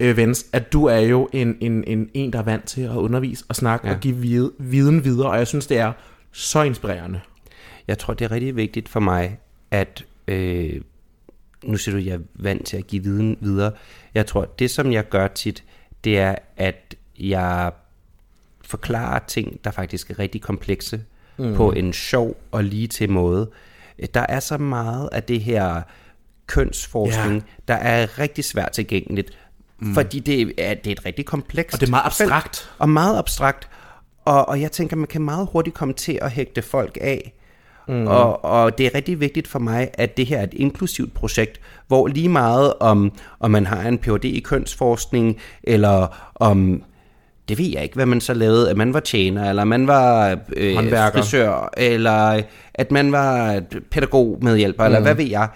events, 0.00 0.46
at 0.52 0.72
du 0.72 0.84
er 0.84 0.98
jo 0.98 1.28
en, 1.32 1.56
en, 1.60 1.84
en, 1.86 2.08
en 2.14 2.32
der 2.32 2.38
er 2.38 2.42
vant 2.42 2.64
til 2.64 2.82
at 2.82 2.96
undervise 2.96 3.44
og 3.48 3.56
snakke 3.56 3.88
ja. 3.88 3.94
Og 3.94 4.00
give 4.00 4.16
vide, 4.16 4.52
viden 4.58 5.04
videre, 5.04 5.30
og 5.30 5.38
jeg 5.38 5.46
synes, 5.46 5.66
det 5.66 5.78
er 5.78 5.92
så 6.32 6.62
inspirerende. 6.62 7.20
Jeg 7.88 7.98
tror, 7.98 8.14
det 8.14 8.24
er 8.24 8.30
rigtig 8.30 8.56
vigtigt 8.56 8.88
for 8.88 9.00
mig, 9.00 9.38
at... 9.70 10.04
Øh, 10.28 10.80
nu 11.64 11.76
siger 11.76 11.92
du, 11.94 11.98
at 11.98 12.06
jeg 12.06 12.14
er 12.14 12.18
vant 12.34 12.66
til 12.66 12.76
at 12.76 12.86
give 12.86 13.02
viden 13.02 13.36
videre. 13.40 13.72
Jeg 14.14 14.26
tror, 14.26 14.44
det 14.44 14.70
som 14.70 14.92
jeg 14.92 15.08
gør 15.08 15.26
tit, 15.28 15.64
det 16.04 16.18
er, 16.18 16.34
at 16.56 16.94
jeg 17.18 17.72
forklarer 18.62 19.18
ting, 19.26 19.64
der 19.64 19.70
faktisk 19.70 20.10
er 20.10 20.18
rigtig 20.18 20.40
komplekse, 20.42 21.02
mm. 21.36 21.54
på 21.54 21.72
en 21.72 21.92
sjov 21.92 22.36
og 22.50 22.64
lige 22.64 22.86
til 22.88 23.10
måde. 23.10 23.50
Der 24.14 24.26
er 24.28 24.40
så 24.40 24.58
meget 24.58 25.08
af 25.12 25.22
det 25.22 25.40
her 25.40 25.82
kønsforskning, 26.46 27.34
Ja. 27.34 27.72
der 27.72 27.74
er 27.74 28.18
rigtig 28.18 28.44
svært 28.44 28.72
tilgængeligt, 28.72 29.30
mm. 29.78 29.94
fordi 29.94 30.18
det 30.20 30.52
er, 30.58 30.74
det 30.74 30.86
er 30.86 30.92
et 30.92 31.04
rigtig 31.06 31.24
komplekst 31.26 31.74
Og 31.74 31.80
det 31.80 31.86
er 31.86 31.90
meget 31.90 32.12
felt, 32.12 32.32
abstrakt. 32.32 32.70
og 32.78 32.88
meget 32.88 33.18
abstrakt. 33.18 33.68
Og, 34.24 34.48
og 34.48 34.60
jeg 34.60 34.72
tænker, 34.72 34.96
man 34.96 35.06
kan 35.06 35.22
meget 35.22 35.48
hurtigt 35.52 35.76
komme 35.76 35.94
til 35.94 36.18
at 36.22 36.30
hægte 36.30 36.62
folk 36.62 36.98
af. 37.00 37.32
Mm. 37.88 38.06
Og, 38.06 38.44
og 38.44 38.78
det 38.78 38.86
er 38.86 38.94
rigtig 38.94 39.20
vigtigt 39.20 39.48
for 39.48 39.58
mig, 39.58 39.90
at 39.94 40.16
det 40.16 40.26
her 40.26 40.38
er 40.38 40.42
et 40.42 40.54
inklusivt 40.54 41.14
projekt, 41.14 41.60
hvor 41.88 42.06
lige 42.06 42.28
meget 42.28 42.72
om, 42.80 43.12
om 43.40 43.50
man 43.50 43.66
har 43.66 43.88
en 43.88 43.98
Ph.D. 43.98 44.24
i 44.24 44.40
kønsforskning, 44.40 45.36
eller 45.62 46.30
om, 46.34 46.82
det 47.48 47.58
ved 47.58 47.66
jeg 47.66 47.82
ikke, 47.82 47.94
hvad 47.94 48.06
man 48.06 48.20
så 48.20 48.34
lavede, 48.34 48.70
at 48.70 48.76
man 48.76 48.94
var 48.94 49.00
tjener, 49.00 49.48
eller 49.48 49.64
man 49.64 49.86
var 49.86 50.38
øh, 50.56 50.74
Håndværker. 50.74 51.18
frisør, 51.18 51.70
eller 51.76 52.42
at 52.74 52.90
man 52.90 53.12
var 53.12 53.60
pædagog 53.90 54.38
medhjælper, 54.42 54.82
mm. 54.82 54.86
eller 54.86 55.00
hvad 55.00 55.14
ved 55.14 55.26
jeg. 55.26 55.48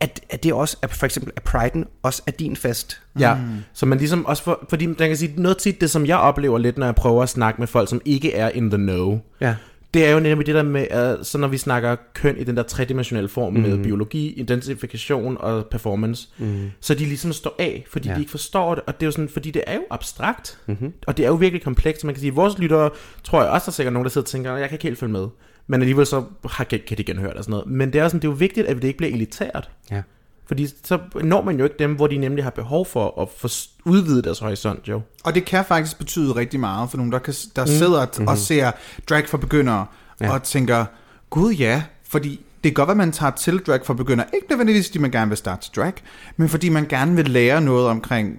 At, 0.00 0.20
at 0.30 0.44
det 0.44 0.52
også, 0.52 0.76
at 0.82 0.90
for 0.90 1.06
eksempel, 1.06 1.32
at 1.36 1.42
Pride'en 1.48 1.84
også 2.02 2.22
er 2.26 2.30
din 2.30 2.56
fest. 2.56 3.00
Ja, 3.18 3.34
mm. 3.34 3.40
så 3.72 3.86
man 3.86 3.98
ligesom 3.98 4.26
også, 4.26 4.42
for, 4.42 4.66
fordi 4.68 4.86
man 4.86 4.96
kan 4.96 5.16
sige, 5.16 5.34
noget 5.36 5.58
tit 5.58 5.80
det, 5.80 5.90
som 5.90 6.06
jeg 6.06 6.16
oplever 6.16 6.58
lidt, 6.58 6.78
når 6.78 6.86
jeg 6.86 6.94
prøver 6.94 7.22
at 7.22 7.28
snakke 7.28 7.60
med 7.60 7.66
folk, 7.66 7.88
som 7.88 8.00
ikke 8.04 8.34
er 8.34 8.48
in 8.48 8.70
the 8.70 8.78
know, 8.78 9.20
Ja. 9.40 9.54
Det 9.94 10.06
er 10.06 10.10
jo 10.10 10.20
nemlig 10.20 10.46
det 10.46 10.54
der 10.54 10.62
med, 10.62 10.86
at 10.90 11.26
så 11.26 11.38
når 11.38 11.48
vi 11.48 11.58
snakker 11.58 11.96
køn 12.14 12.38
i 12.38 12.44
den 12.44 12.56
der 12.56 12.62
tredimensionelle 12.62 13.28
form 13.28 13.52
mm. 13.52 13.60
med 13.60 13.82
biologi, 13.82 14.32
identifikation 14.32 15.36
og 15.40 15.66
performance, 15.66 16.28
mm. 16.38 16.70
så 16.80 16.94
de 16.94 17.04
ligesom 17.04 17.32
står 17.32 17.54
af, 17.58 17.84
fordi 17.88 18.08
ja. 18.08 18.12
Ja. 18.12 18.16
de 18.16 18.22
ikke 18.22 18.30
forstår 18.30 18.74
det, 18.74 18.84
og 18.86 18.94
det 18.94 19.02
er 19.02 19.06
jo 19.06 19.10
sådan, 19.10 19.28
fordi 19.28 19.50
det 19.50 19.62
er 19.66 19.74
jo 19.74 19.82
abstrakt, 19.90 20.58
mm-hmm. 20.66 20.92
og 21.06 21.16
det 21.16 21.24
er 21.24 21.28
jo 21.28 21.34
virkelig 21.34 21.62
komplekst, 21.62 22.04
man 22.04 22.14
kan 22.14 22.20
sige, 22.20 22.34
vores 22.34 22.58
lyttere, 22.58 22.90
tror 23.24 23.42
jeg 23.42 23.50
også, 23.50 23.64
der 23.64 23.70
er 23.70 23.74
sikkert 23.74 23.92
nogen, 23.92 24.04
der 24.04 24.10
sidder 24.10 24.24
og 24.24 24.30
tænker, 24.30 24.56
jeg 24.56 24.68
kan 24.68 24.76
ikke 24.76 24.82
helt 24.84 24.98
følge 24.98 25.12
med, 25.12 25.28
men 25.66 25.80
alligevel 25.80 26.06
så 26.06 26.24
har, 26.44 26.64
kan, 26.64 26.80
kan 26.86 26.98
de 26.98 27.04
genhøre 27.04 27.30
det 27.30 27.38
og 27.38 27.44
sådan 27.44 27.50
noget, 27.50 27.66
men 27.66 27.92
det 27.92 28.00
er, 28.00 28.08
sådan, 28.08 28.20
det 28.20 28.28
er 28.28 28.32
jo 28.32 28.36
vigtigt, 28.36 28.66
at 28.66 28.76
det 28.76 28.84
ikke 28.84 28.98
bliver 28.98 29.12
elitært, 29.12 29.70
Ja. 29.90 30.02
Fordi 30.46 30.68
så 30.84 30.98
når 31.22 31.42
man 31.42 31.58
jo 31.58 31.64
ikke 31.64 31.76
dem, 31.78 31.92
hvor 31.94 32.06
de 32.06 32.16
nemlig 32.16 32.44
har 32.44 32.50
behov 32.50 32.86
for 32.86 33.22
at 33.22 33.28
få 33.38 33.48
s- 33.48 33.70
udvidet 33.84 34.24
deres 34.24 34.38
horisont, 34.38 34.88
jo. 34.88 35.00
Og 35.24 35.34
det 35.34 35.44
kan 35.44 35.64
faktisk 35.64 35.98
betyde 35.98 36.32
rigtig 36.36 36.60
meget 36.60 36.90
for 36.90 36.96
nogen, 36.96 37.12
der, 37.12 37.18
kan, 37.18 37.34
der 37.56 37.62
mm. 37.62 37.68
sidder 37.70 38.04
mm-hmm. 38.06 38.26
og 38.28 38.38
ser 38.38 38.70
drag 39.08 39.28
for 39.28 39.38
begyndere, 39.38 39.86
ja. 40.20 40.32
og 40.32 40.42
tænker, 40.42 40.84
gud 41.30 41.52
ja, 41.52 41.82
fordi 42.08 42.30
det 42.64 42.74
kan 42.74 42.74
godt 42.74 42.86
være, 42.86 42.92
at 42.92 42.96
man 42.96 43.12
tager 43.12 43.30
til 43.30 43.58
drag 43.58 43.80
for 43.86 43.94
begyndere, 43.94 44.26
ikke 44.34 44.46
nødvendigvis, 44.50 44.86
fordi 44.88 44.98
man 44.98 45.10
gerne 45.10 45.28
vil 45.28 45.38
starte 45.38 45.62
til 45.62 45.72
drag, 45.76 45.92
men 46.36 46.48
fordi 46.48 46.68
man 46.68 46.86
gerne 46.88 47.16
vil 47.16 47.28
lære 47.30 47.60
noget 47.60 47.86
omkring, 47.88 48.36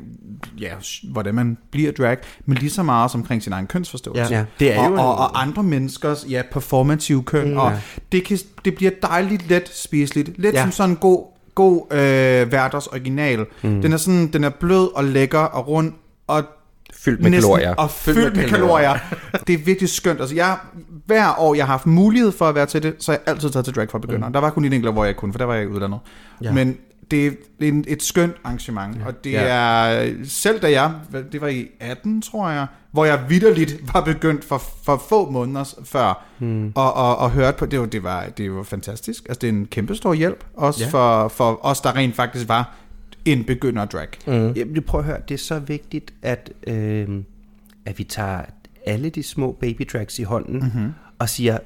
ja, 0.60 0.74
hvordan 1.12 1.36
man 1.36 1.58
bliver 1.72 1.92
drag, 1.92 2.18
men 2.46 2.58
lige 2.58 2.70
så 2.70 2.84
meget 2.84 3.12
som 3.12 3.22
omkring 3.22 3.44
sin 3.44 3.54
egen 3.54 3.68
kønsforståelse. 3.68 4.36
Ja. 4.36 4.46
Det 4.60 4.74
er 4.74 4.80
og, 4.80 4.90
jo 4.90 4.96
og, 4.96 5.16
og 5.18 5.42
andre 5.42 5.64
menneskers, 5.64 6.26
ja, 6.30 6.42
performative 6.52 7.24
køn, 7.24 7.52
mm, 7.52 7.58
og 7.58 7.74
det, 8.12 8.24
kan, 8.24 8.38
det 8.66 8.76
bliver 8.76 8.92
dejligt 9.02 9.50
let 9.50 9.70
spiseligt, 9.74 10.30
lidt 10.40 10.56
Ja. 10.56 10.62
som 10.62 10.72
sådan 10.72 10.90
en 10.90 10.96
god, 10.98 11.26
god 11.56 11.94
øh, 11.94 12.52
Verders 12.52 12.88
original. 12.88 13.46
Mm. 13.64 13.82
Den 13.82 13.94
er 13.94 13.98
sådan, 13.98 14.28
den 14.28 14.44
er 14.44 14.50
blød 14.50 14.96
og 14.96 15.04
lækker 15.04 15.40
og 15.40 15.68
rund, 15.68 15.94
og 16.28 16.44
Fyldt 16.94 17.22
med 17.22 17.32
næsten- 17.32 17.52
kalorier. 17.52 17.76
Og 17.76 17.90
fyldt, 17.92 18.18
fyldt 18.20 18.36
med, 18.36 18.44
med 18.44 18.50
kalorier. 18.50 18.94
det 19.48 19.54
er 19.54 19.58
virkelig 19.66 19.90
skønt. 19.90 20.20
Altså, 20.20 20.36
jeg, 20.36 20.58
hver 21.06 21.40
år, 21.40 21.56
jeg 21.56 21.66
har 21.66 21.74
haft 21.74 21.86
mulighed 21.86 22.32
for 22.32 22.46
at 22.46 22.56
være 22.56 22.66
til 22.66 22.84
det, 22.84 22.96
så 23.00 23.12
har 23.12 23.20
jeg 23.26 23.34
altid 23.34 23.50
taget 23.50 23.66
til 23.66 23.76
drag 23.76 23.90
for 23.92 24.00
begyndere. 24.00 24.30
Mm. 24.30 24.34
Der 24.34 24.40
var 24.40 24.50
kun 24.50 24.66
en 24.66 24.74
enkelt, 24.74 24.94
hvor 24.94 25.06
jeg 25.06 25.16
kunne, 25.16 25.34
for 25.34 25.38
der 25.38 25.46
var 25.46 25.54
jeg 25.54 25.64
ikke 25.64 25.76
uddannet. 25.76 26.00
Ja. 26.42 26.48
Ja. 26.48 26.54
Men 26.54 26.78
det 27.12 27.28
er 27.28 27.32
en, 27.60 27.86
et 27.88 28.04
skønt 28.04 28.36
arrangement, 28.44 28.98
ja. 29.00 29.06
og 29.08 29.24
det 29.24 29.32
Ja. 29.32 29.42
er, 29.44 30.14
selv 30.24 30.62
da 30.62 30.72
jeg, 30.72 30.92
det 31.32 31.42
var 31.42 31.48
i 31.48 31.68
18, 31.80 32.22
tror 32.22 32.50
jeg, 32.50 32.68
hvor 32.92 33.06
jeg 33.06 33.20
vidderligt 33.30 33.94
var 33.94 34.02
begyndt 34.02 34.44
for, 34.46 34.58
for 34.84 35.04
få 35.10 35.30
måneder 35.30 35.76
før, 35.84 36.26
mm. 36.40 36.72
og, 36.76 36.94
og, 36.94 37.18
og 37.18 37.32
hørte 37.32 37.58
på, 37.58 37.66
det 37.66 37.80
var, 37.80 37.86
det, 37.86 38.04
var, 38.04 38.26
det 38.38 38.52
var 38.52 38.64
fantastisk. 38.64 39.26
Altså, 39.30 39.40
det 39.40 39.50
er 39.50 39.54
en 39.54 39.66
kæmpe 39.66 39.96
stor 39.96 40.14
hjælp, 40.14 40.46
også 40.54 40.84
ja. 40.84 40.90
for, 40.90 41.28
for 41.28 41.66
os, 41.66 41.82
der 41.82 41.96
rent 41.96 42.16
faktisk 42.16 42.48
var 42.48 42.76
en 43.26 43.44
begynder 43.44 43.86
drag. 43.86 44.08
Mm. 44.28 44.52
Jamen, 44.52 44.84
prøv 44.84 45.00
at 45.00 45.06
høre, 45.06 45.18
det 45.28 45.34
er 45.34 45.38
så 45.40 45.60
vigtigt, 45.60 46.14
at, 46.22 46.52
øh, 46.68 47.08
at 47.86 47.98
vi 47.98 48.04
tager 48.04 48.42
alle 48.86 49.10
de 49.10 49.24
små 49.24 49.52
baby 49.52 49.88
drags 49.94 50.20
i 50.20 50.24
hånden 50.24 50.60
mm-hmm. 50.60 50.94
og 51.20 51.30
siger 51.30 51.58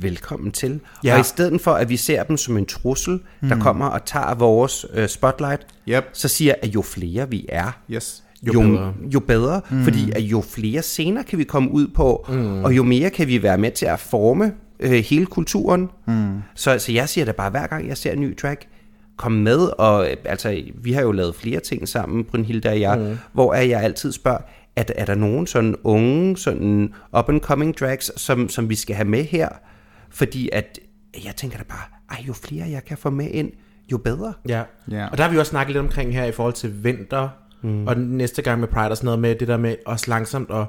velkommen 0.00 0.52
til. 0.52 0.80
Ja. 1.04 1.14
Og 1.14 1.20
i 1.20 1.22
stedet 1.22 1.60
for, 1.60 1.70
at 1.70 1.88
vi 1.88 1.96
ser 1.96 2.22
dem 2.22 2.36
som 2.36 2.56
en 2.56 2.66
trussel, 2.66 3.20
mm. 3.40 3.48
der 3.48 3.58
kommer 3.60 3.86
og 3.86 4.04
tager 4.04 4.34
vores 4.34 4.86
øh, 4.94 5.08
spotlight, 5.08 5.66
Yep. 5.88 6.04
så 6.12 6.28
siger 6.28 6.54
at 6.62 6.74
jo 6.74 6.82
flere 6.82 7.30
vi 7.30 7.46
er, 7.48 7.80
Yes. 7.90 8.22
Jo 8.42 8.52
jo, 8.52 8.60
bedre. 8.60 8.94
jo 9.14 9.20
bedre. 9.20 9.60
Mm. 9.70 9.84
Fordi 9.84 10.12
at 10.12 10.20
jo 10.22 10.40
flere 10.40 10.82
scener 10.82 11.22
kan 11.22 11.38
vi 11.38 11.44
komme 11.44 11.70
ud 11.70 11.88
på, 11.88 12.26
mm. 12.28 12.64
og 12.64 12.76
jo 12.76 12.82
mere 12.82 13.10
kan 13.10 13.28
vi 13.28 13.42
være 13.42 13.58
med 13.58 13.70
til 13.70 13.86
at 13.86 14.00
forme 14.00 14.52
øh, 14.80 14.90
hele 14.92 15.26
kulturen. 15.26 15.88
Mm. 16.06 16.28
Så, 16.54 16.78
så 16.78 16.92
jeg 16.92 17.08
siger 17.08 17.24
da 17.24 17.32
bare, 17.32 17.50
hver 17.50 17.66
gang 17.66 17.88
jeg 17.88 17.96
ser 17.96 18.12
en 18.12 18.20
ny 18.20 18.36
track, 18.36 18.66
kom 19.16 19.32
med, 19.32 19.58
og 19.78 20.10
øh, 20.10 20.16
altså, 20.24 20.62
vi 20.74 20.92
har 20.92 21.02
jo 21.02 21.12
lavet 21.12 21.34
flere 21.34 21.60
ting 21.60 21.88
sammen, 21.88 22.24
Brynhilde 22.24 22.68
og 22.68 22.80
jeg, 22.80 22.98
mm. 22.98 23.18
hvor 23.32 23.54
er 23.54 23.62
jeg 23.62 23.82
altid 23.82 24.12
spørger, 24.12 24.38
er, 24.76 24.84
er 24.96 25.04
der 25.04 25.14
nogen 25.14 25.46
sådan 25.46 25.74
unge, 25.84 26.36
sådan 26.36 26.92
up-and-coming 27.18 27.72
drags, 27.80 28.20
som, 28.20 28.48
som 28.48 28.68
vi 28.68 28.74
skal 28.74 28.96
have 28.96 29.08
med 29.08 29.24
her? 29.24 29.48
Fordi 30.16 30.48
at, 30.52 30.78
jeg 31.24 31.36
tænker 31.36 31.58
da 31.58 31.64
bare, 31.68 31.82
ej, 32.10 32.24
jo 32.28 32.32
flere 32.32 32.70
jeg 32.70 32.84
kan 32.84 32.98
få 32.98 33.10
med 33.10 33.30
ind, 33.30 33.50
jo 33.92 33.98
bedre. 33.98 34.32
Ja. 34.48 34.62
Ja. 34.90 35.06
og 35.06 35.18
der 35.18 35.24
har 35.24 35.30
vi 35.30 35.38
også 35.38 35.50
snakket 35.50 35.72
lidt 35.72 35.84
omkring 35.84 36.14
her 36.14 36.24
i 36.24 36.32
forhold 36.32 36.54
til 36.54 36.84
vinter, 36.84 37.28
mm. 37.62 37.86
og 37.86 37.98
næste 37.98 38.42
gang 38.42 38.60
med 38.60 38.68
Pride 38.68 38.90
og 38.90 38.96
sådan 38.96 39.06
noget 39.06 39.20
med 39.20 39.34
det 39.34 39.48
der 39.48 39.56
med 39.56 39.76
også 39.86 40.04
langsomt 40.08 40.50
at 40.50 40.66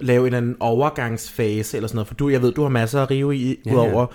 lave 0.00 0.20
en 0.20 0.26
eller 0.26 0.38
anden 0.38 0.56
overgangsfase 0.60 1.76
eller 1.76 1.88
sådan 1.88 1.96
noget, 1.96 2.08
for 2.08 2.14
du, 2.14 2.28
jeg 2.28 2.42
ved, 2.42 2.52
du 2.52 2.62
har 2.62 2.68
masser 2.68 3.02
at 3.02 3.10
rive 3.10 3.36
i, 3.36 3.56
Ja, 3.66 3.72
udover 3.72 4.06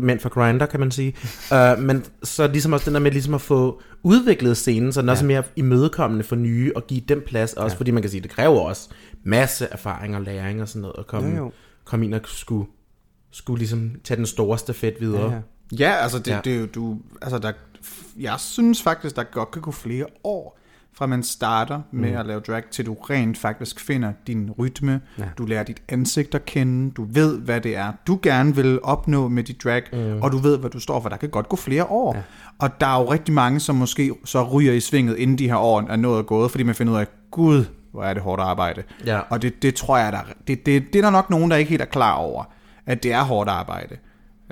mænd 0.00 0.20
for 0.20 0.28
grinder, 0.28 0.66
kan 0.66 0.80
man 0.80 0.90
sige. 0.90 1.14
uh, 1.52 1.82
men 1.82 2.04
så 2.22 2.46
ligesom 2.46 2.72
også 2.72 2.84
den 2.84 2.94
der 2.94 3.00
med 3.00 3.10
ligesom 3.10 3.34
at 3.34 3.40
få 3.40 3.82
udviklet 4.02 4.56
scenen, 4.56 4.92
så 4.92 5.00
den 5.00 5.08
også 5.08 5.24
er 5.24 5.26
mere 5.26 5.42
imødekommende 5.56 6.24
for 6.24 6.36
nye, 6.36 6.72
og 6.76 6.86
give 6.86 7.00
dem 7.08 7.22
plads, 7.26 7.52
også 7.52 7.76
fordi 7.76 7.90
man 7.90 8.02
kan 8.02 8.10
sige, 8.10 8.20
det 8.20 8.30
kræver 8.30 8.60
også 8.60 8.88
masse 9.24 9.68
erfaring 9.70 10.16
og 10.16 10.22
læring 10.22 10.62
og 10.62 10.68
sådan 10.68 10.82
noget, 10.82 10.94
at 10.98 11.06
komme, 11.06 11.36
jo. 11.36 11.52
komme 11.84 12.04
ind 12.04 12.14
og 12.14 12.20
skulle, 12.24 12.66
skulle 13.32 13.58
ligesom 13.58 13.90
tage 14.04 14.18
den 14.18 14.26
store 14.26 14.58
stafet 14.58 14.94
videre. 15.00 15.30
Ja, 15.30 15.34
ja. 15.34 15.40
Ja, 15.78 15.90
altså, 15.90 16.18
det, 16.18 16.30
Ja. 16.30 16.40
det, 16.44 16.74
du, 16.74 16.98
altså 17.22 17.38
der, 17.38 17.52
jeg 18.18 18.40
synes 18.40 18.82
faktisk, 18.82 19.16
der 19.16 19.22
godt 19.22 19.50
kan 19.50 19.62
gå 19.62 19.70
flere 19.70 20.06
år, 20.24 20.58
fra 20.94 21.06
man 21.06 21.22
starter 21.22 21.80
med 21.90 22.10
mm. 22.10 22.16
at 22.16 22.26
lave 22.26 22.40
drag, 22.40 22.62
til 22.70 22.86
du 22.86 22.94
rent 22.94 23.38
faktisk 23.38 23.80
finder 23.80 24.12
din 24.26 24.50
rytme, 24.50 25.00
ja. 25.18 25.24
du 25.38 25.44
lærer 25.44 25.62
dit 25.62 25.82
ansigt 25.88 26.34
at 26.34 26.44
kende, 26.44 26.90
du 26.90 27.06
ved, 27.10 27.38
hvad 27.38 27.60
det 27.60 27.76
er, 27.76 27.92
du 28.06 28.18
gerne 28.22 28.56
vil 28.56 28.80
opnå 28.82 29.28
med 29.28 29.44
dit 29.44 29.64
drag, 29.64 29.82
mm. 29.92 30.22
og 30.22 30.32
du 30.32 30.38
ved, 30.38 30.58
hvad 30.58 30.70
du 30.70 30.80
står 30.80 31.00
for. 31.00 31.08
Der 31.08 31.16
kan 31.16 31.28
godt 31.28 31.48
gå 31.48 31.56
flere 31.56 31.84
år. 31.84 32.16
Ja. 32.16 32.22
Og 32.58 32.80
der 32.80 32.86
er 32.86 33.00
jo 33.00 33.12
rigtig 33.12 33.34
mange, 33.34 33.60
som 33.60 33.74
måske 33.74 34.14
så 34.24 34.42
ryger 34.42 34.72
i 34.72 34.80
svinget, 34.80 35.16
inden 35.16 35.38
de 35.38 35.48
her 35.48 35.56
år 35.56 35.80
er 35.88 35.96
nået 35.96 36.26
gået, 36.26 36.50
fordi 36.50 36.64
man 36.64 36.74
finder 36.74 36.92
ud 36.92 36.98
af, 36.98 37.06
gud, 37.30 37.64
hvor 37.92 38.04
er 38.04 38.14
det 38.14 38.22
hårdt 38.22 38.42
arbejde. 38.42 38.82
Ja. 39.06 39.18
Og 39.18 39.42
det, 39.42 39.62
det 39.62 39.74
tror 39.74 39.98
jeg, 39.98 40.12
der, 40.12 40.18
det, 40.46 40.66
det, 40.66 40.92
det 40.92 40.98
er 40.98 41.02
der 41.02 41.10
nok 41.10 41.30
nogen, 41.30 41.50
der 41.50 41.56
ikke 41.56 41.68
helt 41.68 41.82
er 41.82 41.86
klar 41.86 42.14
over, 42.14 42.44
at 42.86 43.02
det 43.02 43.12
er 43.12 43.22
hårdt 43.22 43.50
arbejde. 43.50 43.96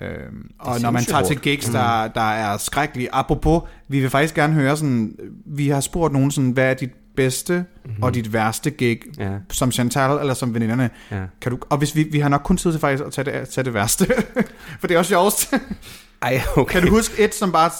Øhm, 0.02 0.50
og 0.58 0.80
når 0.80 0.90
man 0.90 1.04
tager 1.04 1.24
til 1.24 1.38
gigs, 1.38 1.66
der, 1.66 2.08
der 2.08 2.30
er 2.30 2.56
skrækkelige. 2.56 3.14
Apropos, 3.14 3.62
vi 3.88 4.00
vil 4.00 4.10
faktisk 4.10 4.34
gerne 4.34 4.54
høre 4.54 4.76
sådan, 4.76 5.16
vi 5.46 5.68
har 5.68 5.80
spurgt 5.80 6.12
nogen 6.12 6.30
sådan, 6.30 6.50
hvad 6.50 6.70
er 6.70 6.74
dit 6.74 6.90
bedste 7.16 7.64
mm-hmm. 7.84 8.02
og 8.02 8.14
dit 8.14 8.32
værste 8.32 8.70
gig, 8.70 9.00
Ja. 9.18 9.30
som 9.50 9.72
Chantal 9.72 10.18
eller 10.20 10.34
som 10.34 10.54
veninderne. 10.54 10.90
Ja. 11.10 11.22
Kan 11.40 11.52
du, 11.52 11.58
og 11.70 11.78
hvis 11.78 11.96
vi, 11.96 12.02
vi 12.02 12.18
har 12.18 12.28
nok 12.28 12.40
kun 12.44 12.56
tid 12.56 12.70
til 12.72 12.80
faktisk 12.80 13.04
at 13.04 13.12
tage 13.12 13.24
det, 13.24 13.30
at 13.30 13.48
tage 13.48 13.64
det 13.64 13.74
værste, 13.74 14.06
for 14.80 14.86
det 14.86 14.94
er 14.94 14.98
også 14.98 15.08
sjovest. 15.08 15.54
Ej, 16.22 16.40
okay. 16.56 16.72
kan 16.72 16.88
du 16.88 16.94
huske 16.94 17.24
et, 17.24 17.34
som 17.34 17.52
bare 17.52 17.70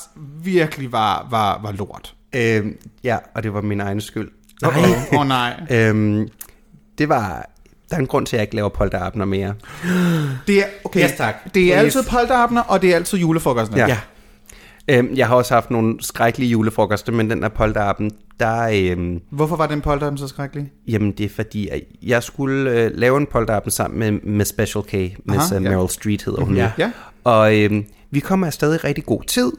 virkelig 0.45 0.93
var, 0.93 1.27
var, 1.31 1.61
var 1.63 1.73
lort? 1.73 2.15
Øhm, 2.37 2.77
ja, 3.05 3.17
og 3.35 3.43
det 3.43 3.55
var 3.55 3.61
min 3.61 3.81
egen 3.81 4.01
skyld. 4.01 4.31
Nej. 4.63 4.73
Åh 5.13 5.21
oh, 5.21 5.27
nej. 5.27 5.67
Øhm, 5.71 6.29
det 6.99 7.09
var... 7.09 7.51
Der 7.91 7.97
er 7.97 8.01
en 8.01 8.07
grund 8.07 8.27
til, 8.27 8.37
at 8.37 8.39
jeg 8.39 8.43
ikke 8.43 8.57
laver 8.57 8.69
polterabner 8.69 9.25
mere. 9.25 9.55
Det 10.47 10.59
er, 10.59 10.65
okay, 10.85 11.03
Yes, 11.05 11.13
tak. 11.13 11.35
det 11.55 11.63
er 11.63 11.67
Please. 11.67 11.79
altid 11.99 12.03
polterabner, 12.11 12.63
og 12.63 12.83
det 12.83 12.91
er 12.91 12.95
altid 12.97 13.19
julefrokosten. 13.19 13.77
Ja. 13.77 13.87
Ja. 13.89 13.99
Øhm, 14.89 15.15
jeg 15.15 15.27
har 15.27 15.35
også 15.35 15.55
haft 15.55 15.71
nogle 15.71 15.97
skrækkelige 16.01 16.51
julefrokoster, 16.51 17.13
men 17.13 17.31
den 17.31 17.43
der 17.43 17.49
polterappen, 17.49 18.11
der... 18.41 18.69
Øhm, 18.73 19.21
Hvorfor 19.31 19.57
var 19.57 19.67
den 19.67 19.81
polterappen 19.81 20.19
så 20.19 20.29
skrækkelig? 20.29 20.71
jamen, 20.89 21.13
det 21.13 21.27
er 21.27 21.31
fordi, 21.31 21.69
at 21.69 21.81
jeg 22.03 22.23
skulle 22.23 22.71
øh, 22.71 22.91
lave 22.95 23.17
en 23.19 23.27
polterappen 23.27 23.71
sammen 23.71 23.99
med, 23.99 24.13
med 24.33 24.45
Special 24.45 24.85
K. 24.85 24.93
Miss 24.93 25.53
Aha, 25.53 25.59
uh, 25.59 25.65
ja. 25.65 25.71
Meryl 25.71 25.89
Street 25.89 26.23
hedder 26.25 26.45
hun. 26.45 26.57
Ja. 26.57 26.73
Ja. 26.79 26.91
Og 27.25 27.59
øhm, 27.59 27.85
vi 28.11 28.21
kommer 28.21 28.47
afsted 28.47 28.75
i 28.75 28.77
rigtig 28.77 29.05
god 29.05 29.23
tid. 29.23 29.53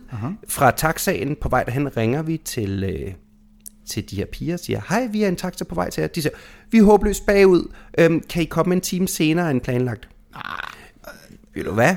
Fra 0.49 0.71
taxaen 0.71 1.35
på 1.41 1.49
vej 1.49 1.63
derhen 1.63 1.97
ringer 1.97 2.21
vi 2.21 2.37
til, 2.45 2.83
øh, 2.83 3.13
til 3.91 4.09
de 4.09 4.15
her 4.15 4.25
piger 4.25 4.53
og 4.53 4.59
siger, 4.59 4.81
hej, 4.89 5.07
vi 5.11 5.23
er 5.23 5.27
en 5.27 5.35
taxa 5.35 5.65
på 5.65 5.75
vej 5.75 5.89
til 5.89 6.01
jer. 6.01 6.07
De 6.07 6.21
siger, 6.21 6.33
vi 6.71 6.77
er 6.77 6.83
håbløst 6.83 7.25
bagud. 7.25 7.71
Øhm, 7.97 8.23
kan 8.29 8.41
I 8.41 8.45
komme 8.45 8.75
en 8.75 8.81
time 8.81 9.07
senere 9.07 9.51
end 9.51 9.61
planlagt? 9.61 10.09
Ah, 10.35 10.73
ved 11.53 11.63
du 11.63 11.71
hvad? 11.71 11.95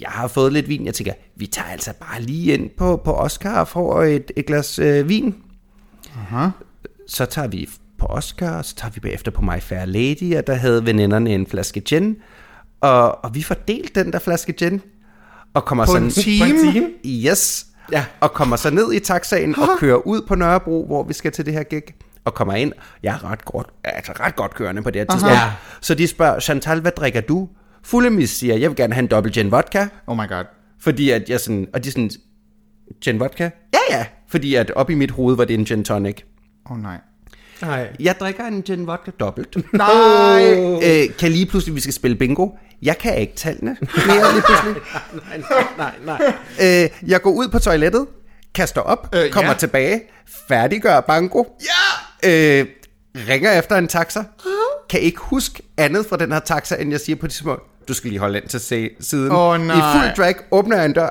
Jeg 0.00 0.08
har 0.08 0.28
fået 0.28 0.52
lidt 0.52 0.68
vin. 0.68 0.86
Jeg 0.86 0.94
tænker, 0.94 1.12
vi 1.36 1.46
tager 1.46 1.68
altså 1.68 1.92
bare 2.00 2.22
lige 2.22 2.54
ind 2.54 2.70
på, 2.70 2.96
på 2.96 3.12
Oscar 3.12 3.60
og 3.60 3.68
får 3.68 4.02
et, 4.02 4.30
et 4.36 4.46
glas 4.46 4.78
øh, 4.78 5.08
vin. 5.08 5.34
Aha. 6.16 6.48
Så 7.06 7.24
tager 7.24 7.48
vi 7.48 7.68
på 7.98 8.06
Oscar, 8.06 8.58
og 8.58 8.64
så 8.64 8.74
tager 8.74 8.92
vi 8.92 9.00
bagefter 9.00 9.30
på 9.30 9.42
My 9.42 9.60
Fair 9.60 9.84
Lady, 9.84 10.36
og 10.36 10.46
der 10.46 10.54
havde 10.54 10.86
veninderne 10.86 11.34
en 11.34 11.46
flaske 11.46 11.80
gin. 11.80 12.16
Og, 12.80 13.24
og 13.24 13.34
vi 13.34 13.42
fordelt 13.42 13.94
den 13.94 14.12
der 14.12 14.18
flaske 14.18 14.52
gin. 14.52 14.80
Og 15.54 15.64
kommer 15.64 15.86
På 15.86 15.92
sådan, 15.92 16.06
en 16.06 16.10
time? 16.10 16.50
På 16.50 16.66
en 16.66 16.72
time? 16.72 16.88
Yes. 17.06 17.66
Ja. 17.92 18.04
Og 18.20 18.32
kommer 18.32 18.56
så 18.56 18.70
ned 18.70 18.92
i 18.92 18.98
taxaen 18.98 19.58
og 19.58 19.68
kører 19.78 20.06
ud 20.06 20.22
på 20.28 20.34
Nørrebro, 20.34 20.86
hvor 20.86 21.02
vi 21.02 21.12
skal 21.12 21.32
til 21.32 21.46
det 21.46 21.52
her 21.54 21.62
gig. 21.62 21.82
Og 22.24 22.34
kommer 22.34 22.54
ind. 22.54 22.72
Jeg 23.02 23.14
er 23.14 23.30
ret 23.30 23.44
godt, 23.44 23.66
altså 23.84 24.12
ret 24.20 24.36
godt 24.36 24.54
kørende 24.54 24.82
på 24.82 24.90
det 24.90 25.00
her 25.00 25.06
tidspunkt. 25.06 25.34
Ja. 25.34 25.52
Så 25.80 25.94
de 25.94 26.06
spørger, 26.06 26.40
Chantal, 26.40 26.80
hvad 26.80 26.92
drikker 26.92 27.20
du? 27.20 27.48
Fullemis 27.82 28.30
siger, 28.30 28.56
jeg 28.56 28.70
vil 28.70 28.76
gerne 28.76 28.94
have 28.94 29.02
en 29.02 29.06
dobbelt 29.06 29.34
gin 29.34 29.50
vodka. 29.50 29.86
Oh 30.06 30.16
my 30.16 30.28
god. 30.28 30.44
Fordi 30.80 31.10
at 31.10 31.30
jeg 31.30 31.40
sådan, 31.40 31.66
og 31.74 31.84
de 31.84 31.90
sådan, 31.90 32.10
gin 33.04 33.20
vodka? 33.20 33.50
Ja, 33.74 33.96
ja. 33.96 34.06
Fordi 34.28 34.54
at 34.54 34.70
op 34.70 34.90
i 34.90 34.94
mit 34.94 35.10
hoved 35.10 35.36
var 35.36 35.44
det 35.44 35.54
en 35.54 35.64
gin 35.64 35.84
tonic. 35.84 36.22
Oh 36.70 36.82
nej. 36.82 36.98
Nej. 37.62 37.88
Jeg 38.00 38.14
drikker 38.20 38.44
en 38.44 38.62
gin 38.62 38.86
vodka 38.86 39.10
dobbelt. 39.20 39.56
Nej! 39.72 40.42
øh, 40.82 41.16
kan 41.18 41.30
lige 41.30 41.46
pludselig, 41.46 41.74
vi 41.74 41.80
skal 41.80 41.94
spille 41.94 42.16
bingo. 42.16 42.48
Jeg 42.82 42.98
kan 42.98 43.18
ikke 43.18 43.32
tallene 43.36 43.76
mere 44.06 44.32
lige 44.32 44.42
pludselig. 44.46 44.74
Nej, 45.78 45.92
nej, 46.06 46.18
nej. 46.18 46.32
Øh, 46.84 47.10
jeg 47.10 47.22
går 47.22 47.30
ud 47.30 47.48
på 47.48 47.58
toilettet, 47.58 48.06
kaster 48.54 48.80
op, 48.80 49.14
Øh, 49.14 49.30
kommer 49.30 49.50
ja. 49.50 49.56
tilbage, 49.56 50.02
færdiggør 50.48 51.00
banko. 51.00 51.56
Ja! 52.22 52.60
Øh, 52.60 52.66
ringer 53.28 53.52
efter 53.58 53.76
en 53.76 53.88
taxa. 53.88 54.22
Kan 54.90 55.00
ikke 55.00 55.18
huske 55.20 55.62
andet 55.76 56.06
fra 56.06 56.16
den 56.16 56.32
her 56.32 56.40
taxa, 56.40 56.76
end 56.76 56.90
jeg 56.90 57.00
siger 57.00 57.16
på 57.16 57.26
de 57.26 57.32
små, 57.32 57.58
du 57.88 57.94
skal 57.94 58.10
lige 58.10 58.20
holde 58.20 58.38
ind 58.40 58.48
til 58.48 58.60
siden. 59.00 59.32
Åh, 59.32 59.60
nej. 59.60 59.76
I 59.76 59.80
fuld 59.98 60.16
drag 60.16 60.34
åbner 60.50 60.76
jeg 60.76 60.84
en 60.86 60.92
dør, 60.92 61.08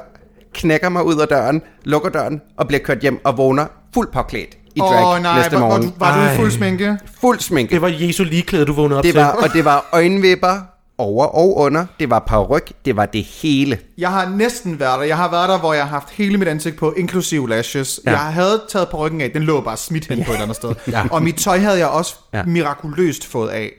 knækker 0.53 0.89
mig 0.89 1.03
ud 1.03 1.19
af 1.21 1.27
døren, 1.27 1.61
lukker 1.83 2.09
døren 2.09 2.41
og 2.57 2.67
bliver 2.67 2.83
kørt 2.83 2.99
hjem 2.99 3.19
og 3.25 3.37
vågner 3.37 3.65
fuldt 3.93 4.11
påklædt 4.11 4.57
i 4.75 4.79
drag 4.79 5.03
Åh 5.03 5.09
oh, 5.15 5.21
nej, 5.21 5.37
næste 5.37 5.51
var, 5.51 5.59
var, 5.59 5.67
morgen. 5.67 5.83
du, 5.83 5.91
var 5.97 6.27
du 6.27 6.33
i 6.33 6.35
fuld 6.35 6.51
sminke? 6.51 6.97
Fuld 7.21 7.39
sminke. 7.39 7.73
Det 7.73 7.81
var 7.81 7.87
Jesu 7.87 8.23
ligeklæde, 8.23 8.65
du 8.65 8.73
vågnede 8.73 8.97
op 8.97 9.03
Det 9.03 9.13
til. 9.13 9.21
var, 9.21 9.31
og 9.31 9.53
det 9.53 9.65
var 9.65 9.89
øjenvipper 9.91 10.61
over 10.97 11.25
og 11.25 11.57
under. 11.57 11.85
Det 11.99 12.09
var 12.09 12.19
paryk. 12.19 12.71
Det 12.85 12.95
var 12.95 13.05
det 13.05 13.23
hele. 13.23 13.79
Jeg 13.97 14.09
har 14.09 14.29
næsten 14.29 14.79
været 14.79 14.99
der. 14.99 15.05
Jeg 15.05 15.17
har 15.17 15.31
været 15.31 15.49
der, 15.49 15.59
hvor 15.59 15.73
jeg 15.73 15.83
har 15.83 15.89
haft 15.89 16.09
hele 16.09 16.37
mit 16.37 16.47
ansigt 16.47 16.77
på, 16.77 16.93
inklusive 16.97 17.49
lashes. 17.49 17.99
Ja. 18.05 18.11
Jeg 18.11 18.19
havde 18.19 18.61
taget 18.69 18.89
på 18.89 18.97
ryggen 18.97 19.21
af. 19.21 19.31
Den 19.31 19.43
lå 19.43 19.61
bare 19.61 19.77
smidt 19.77 20.07
hen 20.07 20.17
ja. 20.17 20.25
på 20.25 20.31
et 20.31 20.37
andet 20.37 20.55
sted. 20.55 20.75
Ja. 20.91 21.03
Og 21.11 21.23
mit 21.23 21.35
tøj 21.35 21.57
havde 21.59 21.77
jeg 21.77 21.87
også. 21.87 22.15
Ja. 22.33 22.43
mirakuløst 22.43 23.25
fået 23.25 23.49
af. 23.49 23.71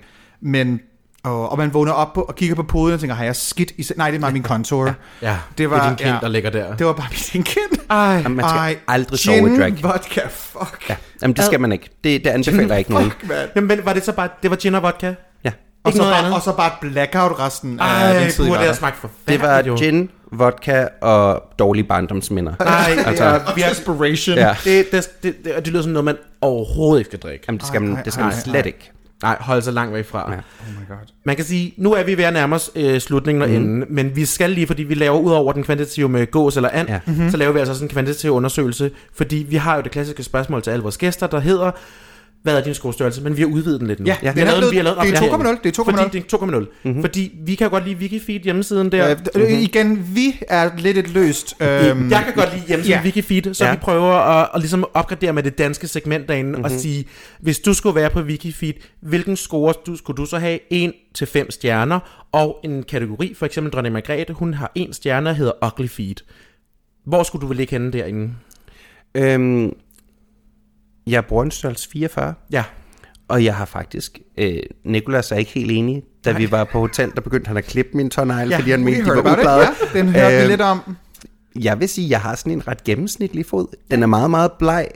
Men... 0.42 0.80
Og, 1.24 1.48
og 1.52 1.58
man 1.58 1.74
vågner 1.74 1.92
op 1.92 2.12
på, 2.12 2.22
og 2.22 2.34
kigger 2.36 2.56
på 2.56 2.62
poden 2.62 2.94
og 2.94 3.00
tænker, 3.00 3.14
har 3.16 3.24
jeg 3.24 3.36
skidt 3.36 3.70
i... 3.76 3.86
Nej, 3.96 4.10
det 4.10 4.16
er 4.16 4.20
bare 4.20 4.32
min 4.32 4.42
contour. 4.44 4.94
Ja, 5.22 5.36
det 5.58 5.70
var, 5.70 5.76
det 5.76 5.84
er 5.84 5.88
din 5.88 5.96
kind, 6.06 6.14
der 6.20 6.28
ligger 6.28 6.50
der. 6.50 6.76
Det 6.76 6.86
var 6.86 6.92
bare 6.92 7.06
min 7.34 7.42
kind. 7.42 7.80
Ej. 7.90 7.96
Jamen, 7.98 8.36
man 8.36 8.48
skal 8.48 8.58
Ej, 8.58 8.76
aldrig 8.88 9.18
sove 9.18 9.36
i 9.36 9.40
gin, 9.40 9.60
drag. 9.60 9.74
vodka, 9.82 10.20
fuck. 10.30 10.84
Ja. 10.88 10.96
Jamen, 11.22 11.36
det 11.36 11.44
skal 11.44 11.60
man 11.60 11.72
ikke. 11.72 11.88
Det, 12.04 12.24
det 12.24 12.30
anbefaler 12.30 12.68
jeg 12.68 12.78
ikke 12.78 12.92
nogen. 12.92 13.12
Jamen, 13.56 13.68
men 13.68 13.80
var 13.84 13.92
det 13.92 14.04
så 14.04 14.12
bare, 14.12 14.28
det 14.42 14.50
var 14.50 14.56
gin 14.56 14.74
og 14.74 14.82
vodka? 14.82 15.14
Ja. 15.44 15.50
Og 15.84 15.92
så, 15.92 15.98
noget 15.98 16.12
bare, 16.12 16.18
andet? 16.18 16.34
og 16.34 16.42
så 16.42 16.52
bare 16.56 16.70
blackout 16.80 17.38
resten 17.38 17.80
af 17.80 17.84
Ej, 17.84 18.18
den 18.22 18.30
tid, 18.30 18.36
burde 18.36 18.50
var 18.50 18.56
det 18.56 18.60
have 18.60 18.68
der. 18.68 18.74
smagt 18.78 18.96
for 18.96 19.10
Det 19.28 19.40
var 19.42 19.62
gin, 19.78 20.10
vodka 20.32 20.86
og 21.02 21.42
dårlige 21.58 21.84
barndomsminder. 21.84 22.52
Nej, 22.60 22.90
det, 22.96 23.06
Altså, 23.06 23.24
er, 23.24 23.54
vi 23.54 23.62
er, 23.62 23.68
Desperation. 23.68 24.36
Ja. 24.36 24.56
det, 24.64 24.92
det, 24.92 25.08
det, 25.22 25.34
det, 25.44 25.54
det 25.56 25.68
lyder 25.68 25.82
som 25.82 25.92
noget, 25.92 26.04
man 26.04 26.16
overhovedet 26.40 27.00
ikke 27.00 27.08
skal 27.08 27.18
drikke. 27.18 27.44
Jamen, 27.48 27.58
det 27.58 27.66
skal 27.66 27.82
man, 27.82 28.04
det 28.04 28.12
skal 28.12 28.22
man 28.22 28.32
Ej, 28.32 28.36
ej, 28.38 28.42
slet 28.44 28.66
ikke. 28.66 28.90
Nej, 29.22 29.36
hold 29.40 29.62
så 29.62 29.70
langt 29.70 29.94
væk 29.94 30.06
fra. 30.06 30.32
Ja. 30.32 30.38
Oh 30.38 30.80
my 30.80 30.88
god. 30.88 30.96
Man 31.24 31.36
kan 31.36 31.44
sige, 31.44 31.74
nu 31.76 31.92
er 31.92 32.02
vi 32.02 32.16
ved 32.18 32.24
at 32.24 32.32
nærme 32.32 32.54
os 32.54 32.70
øh, 32.74 33.00
slutningen 33.00 33.42
og 33.42 33.48
mm. 33.48 33.54
enden, 33.54 33.84
men 33.88 34.16
vi 34.16 34.24
skal 34.24 34.50
lige, 34.50 34.66
fordi 34.66 34.82
vi 34.82 34.94
laver 34.94 35.18
ud 35.18 35.32
over 35.32 35.52
den 35.52 35.62
kvantitative 35.62 36.08
med 36.08 36.30
gås 36.30 36.56
eller 36.56 36.70
and, 36.72 36.88
ja. 36.88 37.00
mm-hmm. 37.06 37.30
så 37.30 37.36
laver 37.36 37.52
vi 37.52 37.58
altså 37.58 37.72
også 37.72 37.84
en 37.84 37.90
kvantitativ 37.90 38.30
undersøgelse, 38.30 38.90
fordi 39.14 39.46
vi 39.48 39.56
har 39.56 39.76
jo 39.76 39.82
det 39.82 39.90
klassiske 39.90 40.22
spørgsmål 40.22 40.62
til 40.62 40.70
alle 40.70 40.82
vores 40.82 40.98
gæster, 40.98 41.26
der 41.26 41.40
hedder, 41.40 41.70
hvad 42.42 42.56
er 42.58 42.62
din 42.64 42.74
skostørrelse? 42.74 43.22
Men 43.22 43.36
vi 43.36 43.42
har 43.42 43.48
udvidet 43.48 43.80
den 43.80 43.88
lidt 43.88 44.00
nu. 44.00 44.06
Ja, 44.06 44.16
vi 44.22 44.26
den 44.26 44.32
har 44.38 44.40
er 44.40 44.44
lavet, 44.44 44.58
blevet- 44.58 44.72
vi 44.72 44.76
har 44.76 44.82
lavet 44.84 44.96
det 44.98 45.28
er 45.28 45.32
opdatering. 45.32 45.58
2,0, 45.58 45.62
det 45.62 45.78
er 45.78 45.82
2,0. 45.82 45.84
Fordi 45.84 46.18
det 46.18 46.32
er 46.32 46.38
2,0. 46.38 46.66
Mm-hmm. 46.84 47.00
Fordi 47.02 47.32
vi 47.44 47.54
kan 47.54 47.70
godt 47.70 47.84
lide 47.84 47.96
Wikifeed 47.96 48.40
hjemmesiden 48.40 48.92
der. 48.92 49.10
Øh, 49.36 49.42
øh, 49.42 49.62
igen, 49.62 50.10
vi 50.14 50.40
er 50.48 50.70
lidt 50.78 50.98
et 50.98 51.10
løst... 51.14 51.54
Øhm, 51.60 52.10
Jeg 52.10 52.22
kan 52.24 52.34
godt 52.34 52.54
lide 52.54 52.66
hjemmesiden 52.68 52.92
ja. 52.94 52.98
ja. 52.98 53.04
Wikifeed, 53.04 53.54
så 53.54 53.64
Ja. 53.64 53.70
ja. 53.70 53.74
vi 53.76 53.80
prøver 53.82 54.12
at, 54.14 54.48
at 54.54 54.60
ligesom 54.60 54.84
opgradere 54.94 55.32
med 55.32 55.42
det 55.42 55.58
danske 55.58 55.88
segment 55.88 56.28
derinde 56.28 56.48
mm-hmm. 56.50 56.64
og 56.64 56.70
sige, 56.70 57.04
hvis 57.40 57.58
du 57.58 57.74
skulle 57.74 57.94
være 57.96 58.10
på 58.10 58.20
Wikifeed, 58.20 58.72
hvilken 59.00 59.36
score 59.36 59.74
du, 59.86 59.96
skulle 59.96 60.16
du 60.16 60.24
så 60.26 60.38
have? 60.38 60.58
1 60.70 60.92
til 61.14 61.26
5 61.26 61.50
stjerner, 61.50 62.26
og 62.32 62.60
en 62.64 62.82
kategori, 62.82 63.34
for 63.34 63.46
eksempel 63.46 63.72
Dronning 63.72 63.92
Margrethe, 63.92 64.34
hun 64.34 64.54
har 64.54 64.72
en 64.74 64.92
stjerne 64.92 65.30
og 65.30 65.36
hedder 65.36 65.52
Ugly 65.66 65.86
Feed. 65.88 66.14
Hvor 67.06 67.22
skulle 67.22 67.42
du 67.42 67.46
vel 67.46 67.56
ligge 67.56 67.70
henne 67.70 67.92
derinde? 67.92 68.30
Øhm, 69.14 69.72
jeg 71.10 71.24
bruger 71.24 71.44
en 71.44 71.50
størrelse 71.50 71.88
44, 71.92 72.34
Ja. 72.52 72.64
og 73.28 73.44
jeg 73.44 73.54
har 73.54 73.64
faktisk... 73.64 74.18
Øh, 74.38 74.56
Nikolas 74.84 75.32
er 75.32 75.36
ikke 75.36 75.50
helt 75.50 75.70
enig. 75.70 76.02
Da 76.24 76.32
vi 76.32 76.50
var 76.50 76.64
på 76.64 76.78
hotel, 76.80 77.12
der 77.14 77.20
begyndte 77.20 77.48
han 77.48 77.56
at 77.56 77.64
klippe 77.64 77.90
min 77.96 78.10
tårnegle, 78.10 78.50
ja, 78.50 78.58
fordi 78.58 78.70
han 78.70 78.84
mente, 78.84 79.04
de 79.04 79.10
var 79.10 79.18
uplejede. 79.38 79.66
Ja, 79.94 79.98
den 79.98 80.08
hørte 80.08 80.34
vi 80.36 80.40
Øhm, 80.40 80.48
lidt 80.48 80.60
om. 80.60 80.96
Jeg 81.60 81.80
vil 81.80 81.88
sige, 81.88 82.04
at 82.04 82.10
jeg 82.10 82.20
har 82.20 82.34
sådan 82.34 82.52
en 82.52 82.68
ret 82.68 82.84
gennemsnitlig 82.84 83.46
fod. 83.46 83.66
Den 83.90 84.02
er 84.02 84.06
meget, 84.06 84.30
meget 84.30 84.52
bleg. 84.58 84.88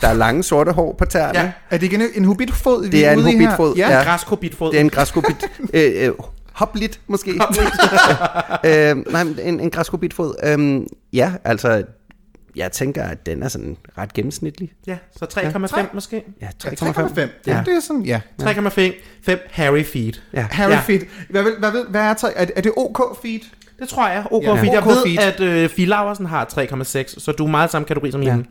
Der 0.00 0.08
er 0.08 0.12
lange 0.14 0.42
sorte 0.42 0.72
hår 0.72 0.94
på 0.98 1.04
tæerne. 1.04 1.38
Ja. 1.40 1.52
Er 1.70 1.78
det 1.78 1.86
igen 1.92 2.02
en 2.14 2.24
hobbitfod? 2.24 2.84
vi 2.84 2.90
Det 2.90 3.06
er 3.06 3.12
en 3.12 3.18
ude 3.18 3.30
her? 3.30 3.38
hobbitfod, 3.40 3.74
Ja. 3.76 3.88
ja. 3.90 3.96
ja. 3.98 4.02
Græskobitfod. 4.04 4.70
Det 4.70 4.76
er 4.76 4.80
en 4.80 4.90
græskobit. 4.90 5.44
øh, 5.74 5.92
øh, 6.06 6.12
hoplit, 6.52 7.00
måske. 7.06 7.30
øh, 8.64 8.96
nej, 9.12 9.22
en, 9.42 9.60
en 9.60 9.70
græskobitfod. 9.70 10.34
Øhm, 10.44 10.86
ja, 11.12 11.32
altså, 11.44 11.82
jeg 12.56 12.72
tænker, 12.72 13.04
at 13.04 13.26
den 13.26 13.42
er 13.42 13.48
sådan 13.48 13.76
ret 13.98 14.12
gennemsnitlig. 14.12 14.72
Ja, 14.86 14.98
så 15.16 15.24
3,5 15.24 15.94
måske. 15.94 16.24
Ja, 16.40 16.48
3,5. 16.64 16.74
3,5. 16.74 17.20
Ja, 17.20 17.28
Ja. 17.46 17.62
det 17.66 17.74
er 17.76 17.80
sådan, 17.80 18.02
ja. 18.02 18.20
3,5 18.42 18.68
5 19.22 19.38
Harry 19.50 19.84
Feed. 19.84 20.12
Ja. 20.32 20.46
Harry 20.50 20.70
Ja. 20.70 20.80
feed. 20.80 21.00
Hvad, 21.30 21.42
hvad, 21.58 21.72
vil, 21.72 21.84
hvad 21.88 22.00
er, 22.00 22.14
tre- 22.14 22.34
er, 22.36 22.44
det- 22.44 22.52
er 22.56 22.60
det 22.60 22.72
OK 22.76 23.18
feed? 23.22 23.40
Det 23.82 23.90
tror 23.90 24.08
jeg. 24.08 24.24
OK 24.30 24.42
Ja. 24.42 24.48
ja. 24.54 24.62
feed. 24.62 24.70
Jeg 24.72 24.78
OK 24.82 24.86
ved, 24.88 25.02
feed. 25.06 25.18
at 25.18 25.40
øh, 25.40 25.68
Fie 25.68 25.86
Laversen 25.86 26.26
har 26.26 26.44
3,6, 26.58 27.20
så 27.20 27.32
du 27.38 27.44
er 27.44 27.48
meget 27.50 27.70
samme 27.70 27.86
kategori 27.86 28.10
som 28.10 28.22
ja. 28.22 28.30
hende. 28.32 28.48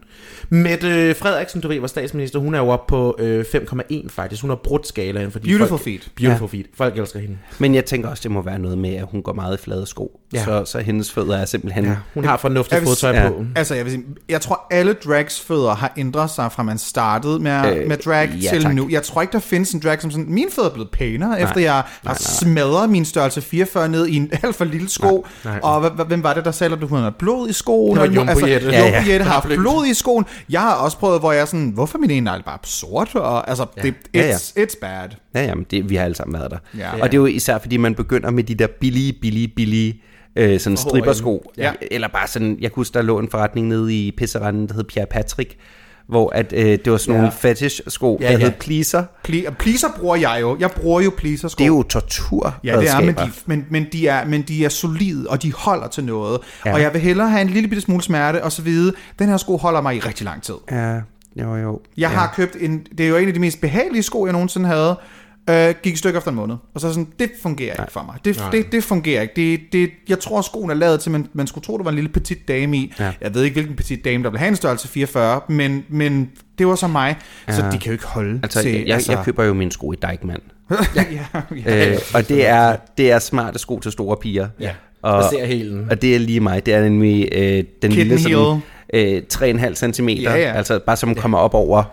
Mette 0.50 0.88
øh, 0.88 1.16
Frederiksen, 1.16 1.62
du 1.62 1.68
ved, 1.68 1.80
var 1.80 1.88
statsminister, 1.88 2.40
hun 2.40 2.54
er 2.56 2.60
jo 2.60 2.68
oppe 2.70 2.90
på 2.90 3.16
øh, 3.20 3.46
5,1 3.56 4.08
faktisk. 4.10 4.42
Hun 4.42 4.50
har 4.50 4.56
brudt 4.64 4.88
skalaen, 4.88 5.32
fordi 5.32 5.48
Beautiful 5.50 5.68
folk, 5.70 5.82
feed. 5.84 6.00
Beautiful 6.16 6.50
feed. 6.50 6.64
Folk 6.78 6.98
elsker 6.98 7.20
hende. 7.20 7.38
Men 7.60 7.76
jeg 7.76 7.86
tænker 7.86 8.10
også, 8.10 8.22
det 8.24 8.32
må 8.32 8.42
være 8.42 8.60
noget 8.60 8.78
med, 8.78 8.96
at 8.96 9.06
hun 9.12 9.22
går 9.24 9.34
meget 9.34 9.58
i 9.60 9.64
flade 9.64 9.86
sko. 9.88 10.20
Ja. 10.34 10.44
Så, 10.46 10.66
så 10.66 10.80
hendes 10.80 11.12
fødder 11.12 11.38
er 11.38 11.46
simpelthen... 11.46 11.86
Ja. 11.86 11.96
Hun 12.14 12.26
har 12.26 12.38
fornuftigt 12.38 12.74
Jeg 12.74 12.82
vil- 12.82 12.88
fodtøj 12.88 13.12
ja. 13.12 13.30
på. 13.30 13.46
Altså, 13.56 13.76
jeg 13.76 13.86
vil 13.86 13.92
sige, 13.94 14.04
jeg 14.30 14.42
tror, 14.42 14.68
alle 14.72 14.94
drags 14.94 15.42
fødder 15.42 15.76
har 15.76 15.94
ændret 15.98 16.30
sig 16.30 16.52
fra 16.52 16.64
man 16.64 16.78
startede 16.78 17.40
med, 17.40 17.52
øh, 17.72 17.78
Øh, 17.82 17.88
med 17.88 17.98
drag 17.98 18.30
ja, 18.44 18.50
til 18.50 18.64
tak. 18.64 18.76
nu. 18.76 18.88
Jeg 18.90 19.04
tror 19.04 19.22
ikke, 19.22 19.32
der 19.32 19.40
findes 19.40 19.72
en 19.72 19.80
drag 19.80 20.02
som 20.02 20.12
sådan, 20.12 20.26
mine 20.30 20.52
fødder 20.52 20.70
er 20.70 20.74
blevet 20.74 20.92
pænere, 20.92 21.30
nej, 21.30 21.44
efter 21.44 21.62
jeg 21.62 21.84
har 22.06 22.14
smadret 22.20 22.90
min 22.90 23.06
størrelse 23.06 23.42
44 23.42 23.90
ned 23.90 24.08
i 24.08 24.16
en 24.16 24.32
alt 24.44 24.56
for 24.56 24.66
lille 24.66 24.90
sko. 24.90 25.06
Nej, 25.12 25.21
nej. 25.46 25.60
Og 25.64 25.90
hvem 26.06 26.24
var 26.24 26.34
det, 26.34 26.46
der 26.46 26.52
sagde, 26.52 26.74
at 26.74 26.84
hun 26.84 27.00
havde 27.00 27.12
blod 27.20 27.50
i 27.50 27.54
skoen? 27.54 27.92
Det 27.92 28.02
var 28.02 28.08
Og- 28.08 28.16
Jumbo 28.16 28.30
altså, 28.32 28.48
Jette. 28.48 28.68
Ja, 28.68 28.88
ja. 28.88 29.04
Jette 29.08 29.24
har 29.26 29.34
haft 29.34 29.48
blod 29.48 29.86
i 29.86 29.94
skoen. 29.94 30.26
Jeg 30.50 30.62
har 30.62 30.74
også 30.76 30.98
prøvet, 30.98 31.20
hvor 31.20 31.32
jeg 31.32 31.42
er 31.42 31.46
sådan, 31.46 31.70
hvorfor 31.70 31.98
er 31.98 32.00
min 32.00 32.12
ene 32.12 32.32
bare 32.46 32.58
sort? 32.64 33.16
Og, 33.16 33.50
altså, 33.50 33.66
det, 33.84 33.94
it's, 33.94 34.10
Ja, 34.14 34.28
ja. 34.28 34.64
it's 34.64 34.80
bad. 34.82 35.10
Ja, 35.36 35.42
jamen, 35.46 35.66
det, 35.72 35.90
vi 35.90 35.96
har 35.96 36.04
alle 36.06 36.16
sammen 36.16 36.34
været 36.40 36.52
der. 36.52 36.58
Ja. 36.78 36.92
Og 36.94 37.12
det 37.12 37.18
er 37.18 37.22
jo 37.22 37.26
især, 37.26 37.58
fordi 37.58 37.78
man 37.78 37.96
begynder 37.96 38.32
med 38.32 38.44
de 38.44 38.56
der 38.56 38.68
billige, 38.80 39.14
billige, 39.22 39.48
billige 39.48 40.02
øh, 40.36 40.60
sådan 40.60 40.78
strippersko. 40.78 41.52
Ja. 41.58 41.72
Eller 41.92 42.08
bare 42.08 42.28
sådan, 42.28 42.58
jeg 42.62 42.72
kunne 42.72 42.80
huske, 42.82 42.94
der 42.94 43.02
lå 43.02 43.20
en 43.20 43.30
forretning 43.30 43.68
nede 43.68 43.94
i 44.08 44.12
pisseranden, 44.18 44.68
der 44.68 44.74
hed 44.74 44.84
Pierre 44.84 45.08
Patrick, 45.12 45.56
hvor 46.12 46.30
at, 46.36 46.54
øh, 46.58 46.66
det 46.66 46.92
var 46.92 46.98
sådan 46.98 47.16
nogle 47.20 47.32
fetish-sko, 47.32 48.18
Ja, 48.22 48.26
der 48.26 48.32
ja. 48.32 48.38
hed 48.38 48.52
pleaser. 48.60 49.04
Ple- 49.28 49.54
pleaser 49.60 49.88
bruger 50.00 50.16
jeg 50.16 50.38
jo. 50.42 50.58
Jeg 50.60 50.72
bruger 50.72 51.02
jo 51.02 51.12
pleaser 51.18 51.48
sko. 51.48 51.58
Det 51.58 51.64
er 51.64 51.68
jo 51.68 51.84
tortur. 51.84 52.56
Ja, 52.64 52.80
det 52.80 52.90
er, 52.90 53.00
men 53.02 53.16
de, 53.16 53.32
men, 53.46 53.66
men, 53.70 53.86
de 53.92 54.08
er, 54.08 54.26
men 54.26 54.42
de 54.42 54.66
er 54.66 54.70
solide, 54.70 55.26
og 55.30 55.44
de 55.44 55.54
holder 55.54 55.88
til 55.88 56.04
noget. 56.04 56.40
Ja. 56.66 56.70
Ja. 56.70 56.76
Og 56.76 56.82
jeg 56.82 56.94
vil 56.94 57.02
hellere 57.02 57.30
have 57.30 57.42
en 57.42 57.50
lille 57.50 57.70
bitte 57.70 57.82
smule 57.82 58.04
smerte, 58.04 58.44
og 58.44 58.52
så 58.52 58.62
vide, 58.62 58.94
den 59.20 59.30
her 59.30 59.38
sko 59.38 59.58
holder 59.58 59.82
mig 59.82 59.96
i 59.96 60.00
rigtig 60.00 60.26
lang 60.26 60.44
tid. 60.44 60.54
Ja, 60.72 60.94
jo, 61.36 61.56
jo. 61.56 61.80
Jeg 61.98 62.10
ja. 62.12 62.18
har 62.18 62.34
købt 62.36 62.58
en, 62.60 62.82
det 62.98 63.06
er 63.06 63.10
jo 63.10 63.18
en 63.18 63.28
af 63.28 63.34
de 63.34 63.40
mest 63.40 63.62
behagelige 63.62 64.04
sko, 64.04 64.26
jeg 64.26 64.34
nogensinde 64.34 64.68
havde, 64.68 65.00
øh, 65.50 65.76
gik 65.84 65.94
i 65.94 65.98
stykker 65.98 66.18
efter 66.18 66.32
en 66.32 66.36
måned. 66.36 66.56
Og 66.74 66.82
så 66.82 66.90
sådan, 66.90 67.08
det 67.20 67.32
fungerer 67.42 67.84
ikke 67.84 67.94
for 67.94 68.04
mig. 68.04 68.16
Det, 68.26 68.44
det, 68.52 68.72
det 68.72 68.84
fungerer 68.84 69.22
ikke. 69.22 69.34
Det, 69.36 69.60
det, 69.72 69.90
jeg 70.10 70.20
tror, 70.20 70.40
at 70.40 70.46
skoen 70.46 70.70
er 70.70 70.74
lavet 70.74 71.00
til, 71.00 71.12
man, 71.12 71.28
man 71.34 71.48
skulle 71.48 71.66
tro, 71.66 71.78
der 71.78 71.84
var 71.84 71.92
en 71.92 71.96
lille 71.96 72.10
petit 72.10 72.48
dame 72.48 72.78
i. 72.78 72.94
Ja. 73.00 73.14
Jeg 73.22 73.34
ved 73.34 73.44
ikke, 73.44 73.54
hvilken 73.54 73.76
petit 73.76 74.06
dame, 74.06 74.24
der 74.24 74.30
vil 74.30 74.40
have 74.40 74.50
en 74.50 74.56
størrelse 74.56 74.88
44, 74.88 75.42
men, 75.50 75.86
men 75.90 76.32
det 76.58 76.68
var 76.68 76.76
så 76.76 76.88
mig, 76.88 77.16
ja. 77.48 77.56
så 77.56 77.62
de 77.72 77.78
kan 77.78 77.86
jo 77.86 77.92
ikke 77.92 78.06
holde 78.06 78.40
Altså, 78.44 78.62
til... 78.62 78.72
jeg, 78.72 78.88
jeg, 78.88 79.02
jeg 79.08 79.22
køber 79.26 79.44
jo 79.44 79.54
mine 79.54 79.72
sko 79.72 79.92
i 79.92 79.96
Deichmann. 79.96 80.42
ja, 80.96 81.06
ja, 81.12 81.92
Øh, 81.92 81.98
og 82.14 82.30
det 82.30 82.48
er, 82.48 82.76
det 82.98 83.12
er 83.12 83.20
smarte 83.20 83.60
sko 83.60 83.80
til 83.80 83.92
store 83.92 84.18
piger. 84.18 84.48
Ja, 84.60 84.72
og, 85.02 85.24
hælen. 85.46 85.88
Og 85.90 86.02
det 86.02 86.16
er 86.16 86.20
lige 86.20 86.40
mig. 86.40 86.66
Det 86.66 86.74
er 86.74 86.84
nemlig 86.84 87.30
øh, 87.32 87.64
den 87.82 87.92
lille 87.92 88.20
sådan, 88.20 88.62
øh, 88.94 89.22
3,5 89.34 89.74
cm. 89.74 90.10
Ja, 90.10 90.36
ja. 90.36 90.54
Altså 90.54 90.80
bare 90.80 90.98
som 90.98 91.16
kommer 91.16 91.38
op 91.38 91.54
over, 91.54 91.84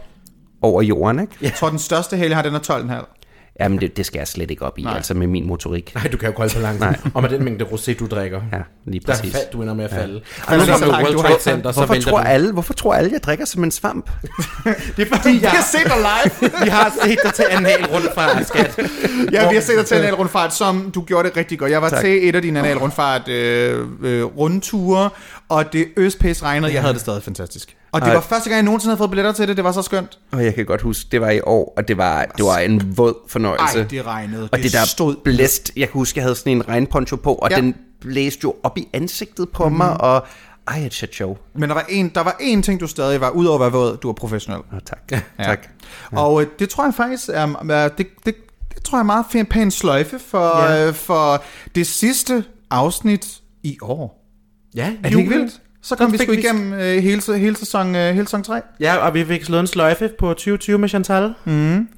over 0.62 0.82
jorden, 0.82 1.20
ikke? 1.20 1.32
Jeg 1.42 1.52
tror, 1.52 1.68
den 1.68 1.78
største 1.78 2.16
hæl, 2.16 2.34
har, 2.34 2.42
den 2.42 2.54
er 2.54 2.58
12,5. 2.58 3.17
Jamen, 3.60 3.80
det, 3.80 3.96
det 3.96 4.06
skal 4.06 4.18
jeg 4.18 4.28
slet 4.28 4.50
ikke 4.50 4.62
op 4.64 4.78
i, 4.78 4.82
Nej. 4.82 4.96
altså 4.96 5.14
med 5.14 5.26
min 5.26 5.46
motorik. 5.46 5.94
Nej, 5.94 6.08
du 6.12 6.16
kan 6.16 6.26
jo 6.26 6.30
ikke 6.30 6.36
holde 6.38 6.52
så 6.52 6.60
langt. 6.60 6.80
Nej. 6.80 6.96
Og 7.14 7.22
med 7.22 7.30
den 7.30 7.44
mængde 7.44 7.64
rosé, 7.64 7.94
du 7.98 8.06
drikker. 8.06 8.40
Ja, 8.52 8.58
lige 8.86 9.02
Der 9.06 9.12
præcis. 9.12 9.32
fald, 9.32 9.44
du 9.52 9.62
ender 9.62 9.74
med 9.74 9.84
at 9.84 9.90
falde. 9.90 10.20
Ja. 10.50 10.58
Så 10.60 10.72
kommer 10.72 10.86
langt, 10.86 11.08
World 11.08 11.18
Trade 11.18 11.40
Center, 11.40 11.72
så 11.72 11.80
Hvorfor 11.80 11.94
vælter 11.94 12.10
tror, 12.10 12.18
du. 12.18 12.24
alle, 12.24 12.52
hvorfor 12.52 12.72
tror 12.74 12.94
alle, 12.94 13.10
jeg 13.12 13.22
drikker 13.22 13.44
som 13.44 13.64
en 13.64 13.70
svamp? 13.70 14.10
Det 14.96 15.10
er 15.12 15.16
fordi, 15.16 15.42
jeg 15.42 15.50
har 15.50 15.62
set 15.72 15.84
dig 15.84 15.96
live. 15.96 16.50
Vi 16.64 16.70
har 16.70 16.92
set 17.04 17.18
dig 17.24 17.34
til 17.34 17.44
anal 17.50 17.86
rundt 17.86 18.14
fra, 18.14 18.42
skat. 18.42 18.78
Ja, 19.32 19.48
vi 19.48 19.54
har 19.54 19.62
set 19.62 19.76
dig 19.78 19.86
til 19.86 19.94
analrundfart, 19.94 20.54
som 20.54 20.90
du 20.94 21.02
gjorde 21.02 21.28
det 21.28 21.36
rigtig 21.36 21.58
godt. 21.58 21.70
Jeg 21.70 21.82
var 21.82 21.88
tak. 21.88 22.00
til 22.00 22.28
et 22.28 22.34
af 22.36 22.42
dine 22.42 22.58
analrundfart 22.58 23.28
øh, 23.28 23.86
øh, 24.02 24.24
rundture, 24.24 25.10
og 25.48 25.72
det 25.72 25.86
øspæs 25.96 26.42
regnede. 26.42 26.72
Jeg 26.72 26.80
havde 26.80 26.94
det 26.94 27.00
stadig 27.00 27.22
fantastisk. 27.22 27.76
Og 27.92 28.00
det 28.00 28.12
var 28.14 28.20
første 28.20 28.50
gang, 28.50 28.56
jeg 28.56 28.64
nogensinde 28.64 28.90
havde 28.90 28.98
fået 28.98 29.10
billetter 29.10 29.32
til 29.32 29.48
det. 29.48 29.56
Det 29.56 29.64
var 29.64 29.72
så 29.72 29.82
skønt. 29.82 30.18
Og 30.32 30.44
jeg 30.44 30.54
kan 30.54 30.66
godt 30.66 30.80
huske, 30.82 31.08
det 31.12 31.20
var 31.20 31.30
i 31.30 31.40
år, 31.40 31.74
og 31.76 31.88
det 31.88 31.98
var, 31.98 32.24
det 32.24 32.44
var 32.44 32.58
en 32.58 32.96
våd 32.96 33.14
fornøjelse. 33.28 33.78
Ej, 33.78 33.84
det 33.84 34.06
regnede. 34.06 34.48
og 34.52 34.58
det, 34.58 34.72
der 34.72 34.84
stod... 34.84 35.16
blæst, 35.24 35.72
jeg 35.76 35.88
kan 35.88 35.92
huske, 35.98 36.18
jeg 36.18 36.24
havde 36.24 36.34
sådan 36.36 36.52
en 36.52 36.68
regnponcho 36.68 37.16
på, 37.16 37.34
og 37.34 37.50
Ja. 37.50 37.56
den 37.56 37.74
blæste 38.00 38.40
jo 38.44 38.54
op 38.62 38.78
i 38.78 38.88
ansigtet 38.92 39.48
på 39.48 39.64
mm-hmm. 39.64 39.76
mig, 39.78 40.00
og 40.00 40.26
ej, 40.68 40.78
et 40.78 40.94
shit 40.94 41.14
show. 41.14 41.36
Men 41.54 41.68
der 41.68 41.74
var, 41.74 41.86
en, 41.88 42.08
der 42.08 42.20
var 42.20 42.36
én 42.40 42.60
ting, 42.62 42.80
du 42.80 42.86
stadig 42.86 43.20
var, 43.20 43.30
udover 43.30 43.54
at 43.56 43.60
være 43.60 43.72
våd, 43.72 43.96
du 43.96 44.08
var 44.08 44.12
professionel. 44.12 44.60
Oh, 44.72 44.78
tak. 44.86 44.98
Ja. 45.10 45.20
tak. 45.44 45.68
Ja. 46.12 46.18
Og 46.22 46.42
øh, 46.42 46.48
det 46.58 46.68
tror 46.68 46.84
jeg 46.84 46.94
faktisk 46.94 47.28
er, 47.28 47.70
er 47.70 47.88
det, 47.88 48.06
det, 48.24 48.34
det 48.74 48.82
tror 48.84 48.98
jeg 48.98 49.02
er 49.02 49.06
meget 49.06 49.24
fint 49.30 49.48
pæn 49.48 49.70
sløjfe 49.70 50.18
for, 50.18 50.62
ja. 50.72 50.86
øh, 50.88 50.94
for 50.94 51.42
det 51.74 51.86
sidste 51.86 52.44
afsnit 52.70 53.40
i 53.62 53.78
år. 53.82 54.24
Ja, 54.74 54.92
Er 55.04 55.08
det 55.08 55.18
ikke 55.18 55.30
vildt? 55.30 55.60
Så 55.82 55.96
kom 55.96 56.10
Så 56.10 56.16
vi 56.16 56.24
sgu 56.24 56.32
vi- 56.32 56.38
igennem 56.38 56.72
øh, 56.72 56.80
hele, 56.80 57.38
hele, 57.38 57.56
sæson, 57.56 57.94
øh, 57.96 58.14
hele 58.14 58.26
sæson 58.26 58.42
3. 58.42 58.60
Ja, 58.80 58.96
og 58.96 59.14
vi 59.14 59.24
fik 59.24 59.44
slået 59.44 59.60
en 59.60 59.66
sløjfe 59.66 60.10
på 60.18 60.26
2020 60.28 60.78
med 60.78 60.88
Chantal. 60.88 61.34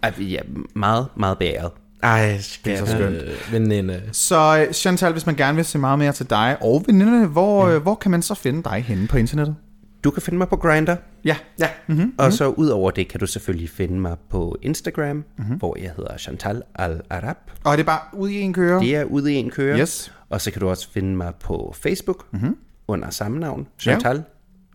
Ej, 0.03 0.13
vi 0.19 0.37
er 0.37 0.43
meget, 0.75 1.07
meget 1.17 1.39
beæret. 1.39 1.71
Ej, 2.03 2.41
det 2.65 2.73
er 2.73 2.79
så 2.79 2.87
skønt. 2.87 3.53
Veninde. 3.53 4.03
Så 4.13 4.65
øh, 4.67 4.73
Chantal, 4.73 5.13
hvis 5.13 5.27
man 5.27 5.35
gerne 5.37 5.57
vil 5.57 5.65
se 5.65 5.79
meget 5.79 5.99
mere 5.99 6.13
til 6.13 6.31
dig 6.31 6.57
og 6.61 6.85
veninderne, 6.87 7.27
hvor, 7.27 7.69
mm. 7.77 7.83
hvor 7.83 7.95
kan 7.95 8.11
man 8.11 8.23
så 8.23 8.35
finde 8.35 8.63
dig 8.63 8.85
henne 8.89 9.07
på 9.07 9.17
internettet? 9.19 9.57
Du 10.05 10.11
kan 10.11 10.23
finde 10.23 10.39
mig 10.39 10.49
på 10.49 10.57
Grindr, 10.57 10.95
Ja. 11.25 11.37
Ja. 11.59 11.69
Mm-hmm. 11.87 12.13
og 12.19 12.33
så 12.33 12.47
ud 12.47 12.69
over 12.69 12.91
det 12.91 13.09
kan 13.09 13.21
du 13.21 13.27
selvfølgelig 13.27 13.71
finde 13.71 14.01
mig 14.01 14.17
på 14.31 14.57
Instagram, 14.63 15.17
mm-hmm. 15.39 15.57
hvor 15.57 15.77
jeg 15.83 15.91
hedder 15.97 16.17
Chantal 16.19 16.63
Al-Arab. 16.75 17.37
Og 17.65 17.73
er 17.73 17.77
det 17.77 17.87
bare 17.87 18.01
ud 18.13 18.29
i 18.29 18.41
en 18.41 18.53
køre? 18.53 18.81
Det 18.81 18.97
er 18.97 19.05
ude 19.05 19.33
i 19.33 19.37
en 19.37 19.51
køre. 19.51 19.79
Yes. 19.81 20.13
Og 20.31 20.41
så 20.41 20.51
kan 20.51 20.61
du 20.61 20.69
også 20.69 20.89
finde 20.93 21.17
mig 21.17 21.33
på 21.41 21.75
Facebook 21.83 22.27
mm-hmm. 22.33 22.57
Under 22.93 23.11
samme 23.11 23.39
navn. 23.39 23.67
Chantal, 23.79 24.17
ja. 24.17 24.23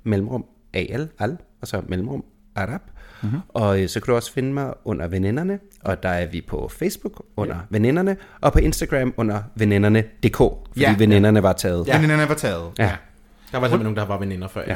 mellemrum 0.03 0.45
AL, 0.73 1.09
al, 1.19 1.37
og 1.61 1.67
så 1.67 1.81
mellemrum 1.87 2.23
Arab. 2.55 2.81
Mm-hmm. 3.23 3.39
Og 3.49 3.81
øh, 3.81 3.89
så 3.89 3.99
kan 3.99 4.11
du 4.11 4.15
også 4.15 4.33
finde 4.33 4.53
mig 4.53 4.73
under 4.85 5.07
Veninderne, 5.07 5.59
og 5.81 6.03
der 6.03 6.09
er 6.09 6.25
vi 6.25 6.41
på 6.47 6.69
Facebook 6.79 7.25
under 7.37 7.55
ja. 7.55 7.61
Veninderne, 7.69 8.17
og 8.41 8.53
på 8.53 8.59
Instagram 8.59 9.13
under 9.17 9.41
veninderne.dk, 9.55 10.37
fordi 10.37 10.81
Ja. 10.81 10.89
ja. 10.89 10.95
veninderne 10.97 11.43
var 11.43 11.53
taget. 11.53 11.87
Ja. 11.87 11.95
Veninderne 11.95 12.29
var 12.29 12.35
taget. 12.35 12.71
Ja. 12.79 12.91
Der 13.55 13.61
var 13.61 13.67
simpelthen 13.67 13.93
nogen, 13.93 13.97
der 14.09 14.13
var 14.13 14.19
veninder 14.19 14.47
før. 14.47 14.61
Ja. 14.67 14.75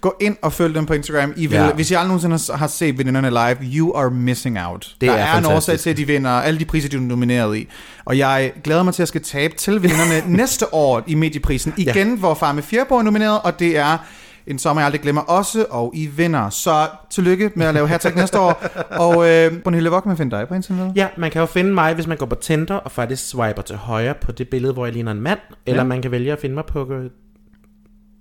Gå 0.00 0.16
ind 0.20 0.36
og 0.42 0.52
følg 0.52 0.74
dem 0.74 0.86
på 0.86 0.92
Instagram. 0.94 1.32
I 1.36 1.46
vil, 1.46 1.56
Ja. 1.56 1.72
Hvis 1.72 1.90
I 1.90 1.94
aldrig 1.94 2.08
nogensinde 2.22 2.58
har- 2.58 2.66
set 2.66 2.98
veninderne 2.98 3.30
live, 3.30 3.56
you 3.78 3.96
are 3.96 4.10
missing 4.10 4.58
out. 4.60 4.94
Det 5.00 5.08
der 5.08 5.14
er 5.14 5.18
er, 5.18 5.22
en 5.22 5.44
fantastisk. 5.44 5.56
årsag 5.56 5.78
til, 5.78 5.90
at 5.90 5.96
de 5.96 6.06
vinder 6.06 6.30
alle 6.30 6.60
de 6.60 6.64
priser, 6.64 6.88
de 6.88 6.96
er 6.96 7.00
nomineret 7.00 7.56
i. 7.56 7.68
Og 8.04 8.18
jeg 8.18 8.52
glæder 8.64 8.82
mig 8.82 8.94
til 8.94 9.02
at 9.02 9.08
skal 9.08 9.22
tabe 9.22 9.54
til 9.54 9.82
veninderne 9.82 10.22
næste 10.36 10.74
år 10.74 11.02
i 11.06 11.14
medieprisen. 11.14 11.74
Igen, 11.76 12.08
ja. 12.08 12.16
hvor 12.16 12.34
Far 12.34 12.52
med 12.52 12.62
Fjerborg 12.62 12.98
er 12.98 13.02
nomineret, 13.02 13.40
og 13.44 13.58
det 13.58 13.78
er 13.78 13.98
en 14.46 14.58
sommer, 14.58 14.80
jeg 14.80 14.86
aldrig 14.86 15.00
glemmer 15.00 15.20
også, 15.22 15.66
og 15.70 15.92
I 15.94 16.06
vinder. 16.06 16.50
Så 16.50 16.86
tillykke 17.10 17.50
med 17.54 17.66
at 17.66 17.74
lave 17.74 17.88
hashtag 17.88 18.14
næste 18.16 18.38
år. 18.40 18.62
Og 19.06 19.28
øh, 19.30 19.58
Brunhilde, 19.62 19.88
hvor 19.90 20.00
kan 20.00 20.08
man 20.08 20.16
finde 20.16 20.36
dig 20.36 20.48
på 20.48 20.54
internettet? 20.54 20.92
Ja, 20.96 21.06
man 21.18 21.30
kan 21.30 21.40
jo 21.40 21.46
finde 21.46 21.74
mig, 21.74 21.94
hvis 21.94 22.06
man 22.06 22.16
går 22.16 22.26
på 22.26 22.34
Tinder 22.34 22.74
og 22.74 22.90
faktisk 22.90 23.28
swiper 23.28 23.62
til 23.62 23.76
højre 23.76 24.14
på 24.22 24.32
det 24.32 24.48
billede, 24.48 24.72
hvor 24.72 24.84
jeg 24.86 24.92
ligner 24.92 25.12
en 25.12 25.20
mand. 25.20 25.38
Eller 25.66 25.82
Ja. 25.82 25.88
man 25.88 26.02
kan 26.02 26.10
vælge 26.10 26.32
at 26.32 26.38
finde 26.40 26.54
mig 26.54 26.64
på 26.68 26.92
øh, 26.92 27.10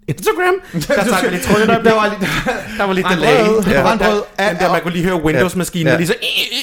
Instagram. 0.10 0.55
Der 0.74 0.80
tager 1.03 1.22
jeg 1.24 1.32
lige 1.32 1.41
tråden 1.43 1.70
op. 1.70 1.84
Der 1.84 1.93
var 1.93 2.07
lige, 2.10 2.20
der 2.78 2.84
var 2.84 2.93
lige 2.93 3.05
delay. 3.10 3.38
Brandbrød. 3.45 3.74
Ja. 3.74 3.82
Brandbrød. 3.82 4.22
Den 4.49 4.57
der, 4.60 4.72
man 4.72 4.82
kunne 4.82 4.93
lige 4.93 5.05
høre 5.05 5.24
Windows-maskinen, 5.24 5.97
lige 5.97 6.07
så... 6.07 6.16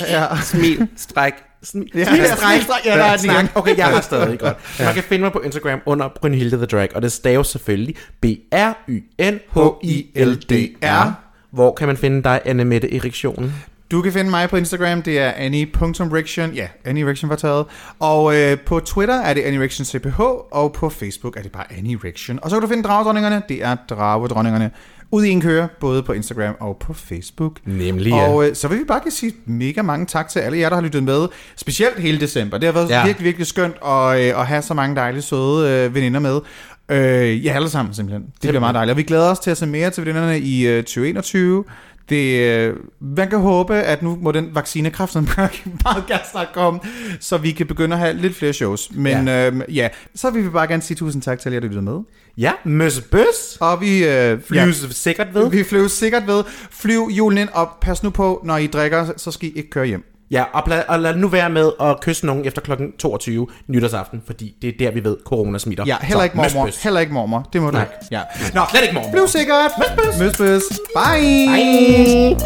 Ja. 0.09 0.25
Smil, 0.43 0.89
stræk. 0.97 1.33
Ja, 1.75 1.81
ja, 1.95 2.05
stræk, 2.37 2.63
stræk. 2.63 2.85
ja, 2.85 2.97
der 2.99 3.05
er 3.05 3.17
den. 3.17 3.49
Okay, 3.55 3.77
jeg 3.77 3.87
har 3.87 4.01
stadig 4.01 4.39
godt. 4.39 4.57
Man 4.85 4.95
kan 4.95 5.03
finde 5.03 5.23
mig 5.23 5.33
på 5.33 5.41
Instagram 5.41 5.81
under 5.87 6.09
Brynhilde 6.21 6.57
the 6.57 6.67
Drag, 6.67 6.89
og 6.95 7.03
det 7.03 7.13
staves 7.13 7.49
selvfølgelig 7.49 7.95
B-R-Y-N-H-I-L-D-R. 9.87 11.13
Hvor 11.53 11.75
kan 11.75 11.87
man 11.87 11.97
finde 11.97 12.23
dig, 12.23 12.41
Anne 12.45 12.65
Mette 12.65 12.97
Eriktionen? 12.97 13.55
Du 13.91 14.03
kan 14.03 14.13
finde 14.13 14.31
mig 14.31 14.49
på 14.51 14.57
Instagram, 14.57 15.03
det 15.03 15.19
er 15.19 15.33
annie.rection, 15.37 16.51
ja, 16.53 16.67
Annie 16.85 17.07
Rection 17.11 17.31
var 17.31 17.37
taget. 17.37 17.65
Og 18.01 18.37
øh, 18.37 18.59
på 18.61 18.81
Twitter 18.81 19.15
er 19.15 19.35
det 19.35 19.41
Annie 19.43 19.61
Rection 19.63 19.85
CPH, 19.85 20.21
og 20.51 20.73
på 20.73 20.89
Facebook 20.89 21.37
er 21.37 21.43
det 21.43 21.53
bare 21.53 21.65
Annie 21.79 21.99
Rection. 22.05 22.39
Og 22.43 22.51
så 22.51 22.57
kan 22.57 22.63
du 22.63 22.69
finde 22.69 22.83
dragedronningerne, 22.83 23.43
det 23.49 23.65
er 23.65 23.77
dragedronningerne, 23.91 24.71
ud 25.11 25.25
i 25.25 25.29
en 25.31 25.41
køre, 25.41 25.69
både 25.81 26.03
på 26.03 26.13
Instagram 26.13 26.55
og 26.61 26.77
på 26.81 26.93
Facebook. 26.93 27.53
Nemlig, 27.65 28.13
Og 28.13 28.49
øh, 28.49 28.55
så 28.57 28.69
vil 28.69 28.79
vi 28.79 28.85
bare 28.85 29.01
sige 29.11 29.33
mega 29.47 29.83
mange 29.83 30.07
tak 30.07 30.29
til 30.29 30.39
alle 30.39 30.59
jer, 30.59 30.69
der 30.69 30.77
har 30.77 30.83
lyttet 30.83 31.03
med, 31.03 31.27
specielt 31.57 31.99
hele 31.99 32.21
december. 32.21 32.59
Det 32.59 32.67
har 32.67 32.73
været 32.73 32.89
Ja. 32.91 32.99
ja. 32.99 33.05
virkelig, 33.07 33.25
virkelig 33.25 33.47
skønt 33.47 33.75
at, 33.87 34.21
øh, 34.21 34.41
at 34.41 34.47
have 34.47 34.63
så 34.63 34.75
mange 34.75 34.97
dejlige, 34.97 35.23
søde 35.23 35.71
øh, 35.71 35.95
veninder 35.95 36.21
med. 36.21 36.41
Øh, 36.89 37.45
ja, 37.47 37.53
alle 37.53 37.71
sammen 37.71 37.95
simpelthen. 37.95 38.23
Det 38.43 38.49
bliver 38.49 38.61
meget 38.61 38.75
dejligt. 38.75 38.91
Og 38.93 38.97
vi 38.97 39.03
glæder 39.03 39.31
os 39.31 39.39
til 39.39 39.51
at 39.51 39.57
se 39.57 39.67
mere 39.67 39.91
til 39.91 40.07
veninderne 40.07 40.41
i 40.41 40.67
øh, 40.67 40.83
2021. 40.83 41.65
Det, 42.09 42.41
øh, 42.41 42.77
man 43.01 43.31
kan 43.31 43.39
håbe, 43.39 43.75
at 43.75 44.03
nu 44.03 44.19
må 44.21 44.33
den 44.33 44.55
vaccinekraft 44.55 45.13
som 45.13 45.23
meget 45.85 46.07
gerne 46.07 46.23
snart 46.33 46.49
komme, 46.55 46.81
så 47.21 47.39
vi 47.39 47.53
kan 47.53 47.67
begynde 47.67 47.97
at 47.97 48.01
have 48.01 48.15
lidt 48.15 48.37
flere 48.37 48.53
shows. 48.53 48.91
Men 48.95 49.29
ja, 49.29 49.51
øh, 49.51 49.77
ja 49.77 49.89
så 50.15 50.31
vil 50.31 50.45
vi 50.45 50.49
bare 50.49 50.67
gerne 50.67 50.83
sige 50.83 50.97
tusind 50.97 51.23
tak 51.23 51.39
til 51.39 51.53
jer, 51.53 51.61
der 51.61 51.67
lyttede 51.67 51.85
med. 51.85 52.01
Ja, 52.39 52.53
møs 52.65 53.01
bøs. 53.01 53.57
Og 53.61 53.81
vi, 53.81 54.05
øh, 54.05 54.41
Flyves 54.43 54.83
ja. 54.83 54.89
sikkert 54.91 55.35
ved. 55.35 55.51
vi 55.51 55.65
flyver 55.65 55.89
sikkert 55.89 56.27
ved. 56.27 56.45
Flyv 56.71 57.09
julen 57.11 57.39
ind, 57.39 57.49
og 57.53 57.69
pas 57.81 58.03
nu 58.03 58.11
på, 58.11 58.41
når 58.45 58.57
I 58.57 58.67
drikker, 58.67 59.07
så 59.17 59.31
skal 59.31 59.49
I 59.49 59.53
ikke 59.53 59.71
køre 59.71 59.87
hjem. 59.87 60.16
Ja, 60.31 60.45
og, 60.53 60.63
pla- 60.73 60.85
og 60.89 61.01
lad 61.01 61.17
nu 61.17 61.29
være 61.29 61.51
med 61.51 61.71
at 61.81 62.01
kysse 62.01 62.27
nogen 62.27 62.45
efter 62.47 62.63
kl. 62.63 62.73
22 62.99 63.47
nytårsaften, 63.69 64.23
fordi 64.27 64.55
det 64.63 64.69
er 64.69 64.73
der, 64.79 64.91
vi 64.91 65.05
ved, 65.05 65.17
corona 65.25 65.59
smitter. 65.59 65.85
Ja, 65.87 65.97
heller 66.03 66.25
ikke 66.25 66.37
mormor. 66.37 66.65
Møsbøs. 66.65 66.83
Heller 66.83 67.01
ikke 67.01 67.13
mormor. 67.13 67.49
Det 67.53 67.63
må 67.63 67.71
du 67.71 67.79
ikke. 67.79 67.93
Ja. 68.11 68.21
Nå, 68.55 68.61
slet 68.71 68.83
ikke 68.83 68.95
mormor. 68.95 69.11
Bliv 69.13 69.29
sikkert. 69.29 69.71
Møsbøs. 69.79 70.19
Møsbøs. 70.21 70.63
Bye. 70.97 71.47
Bye. 71.49 72.37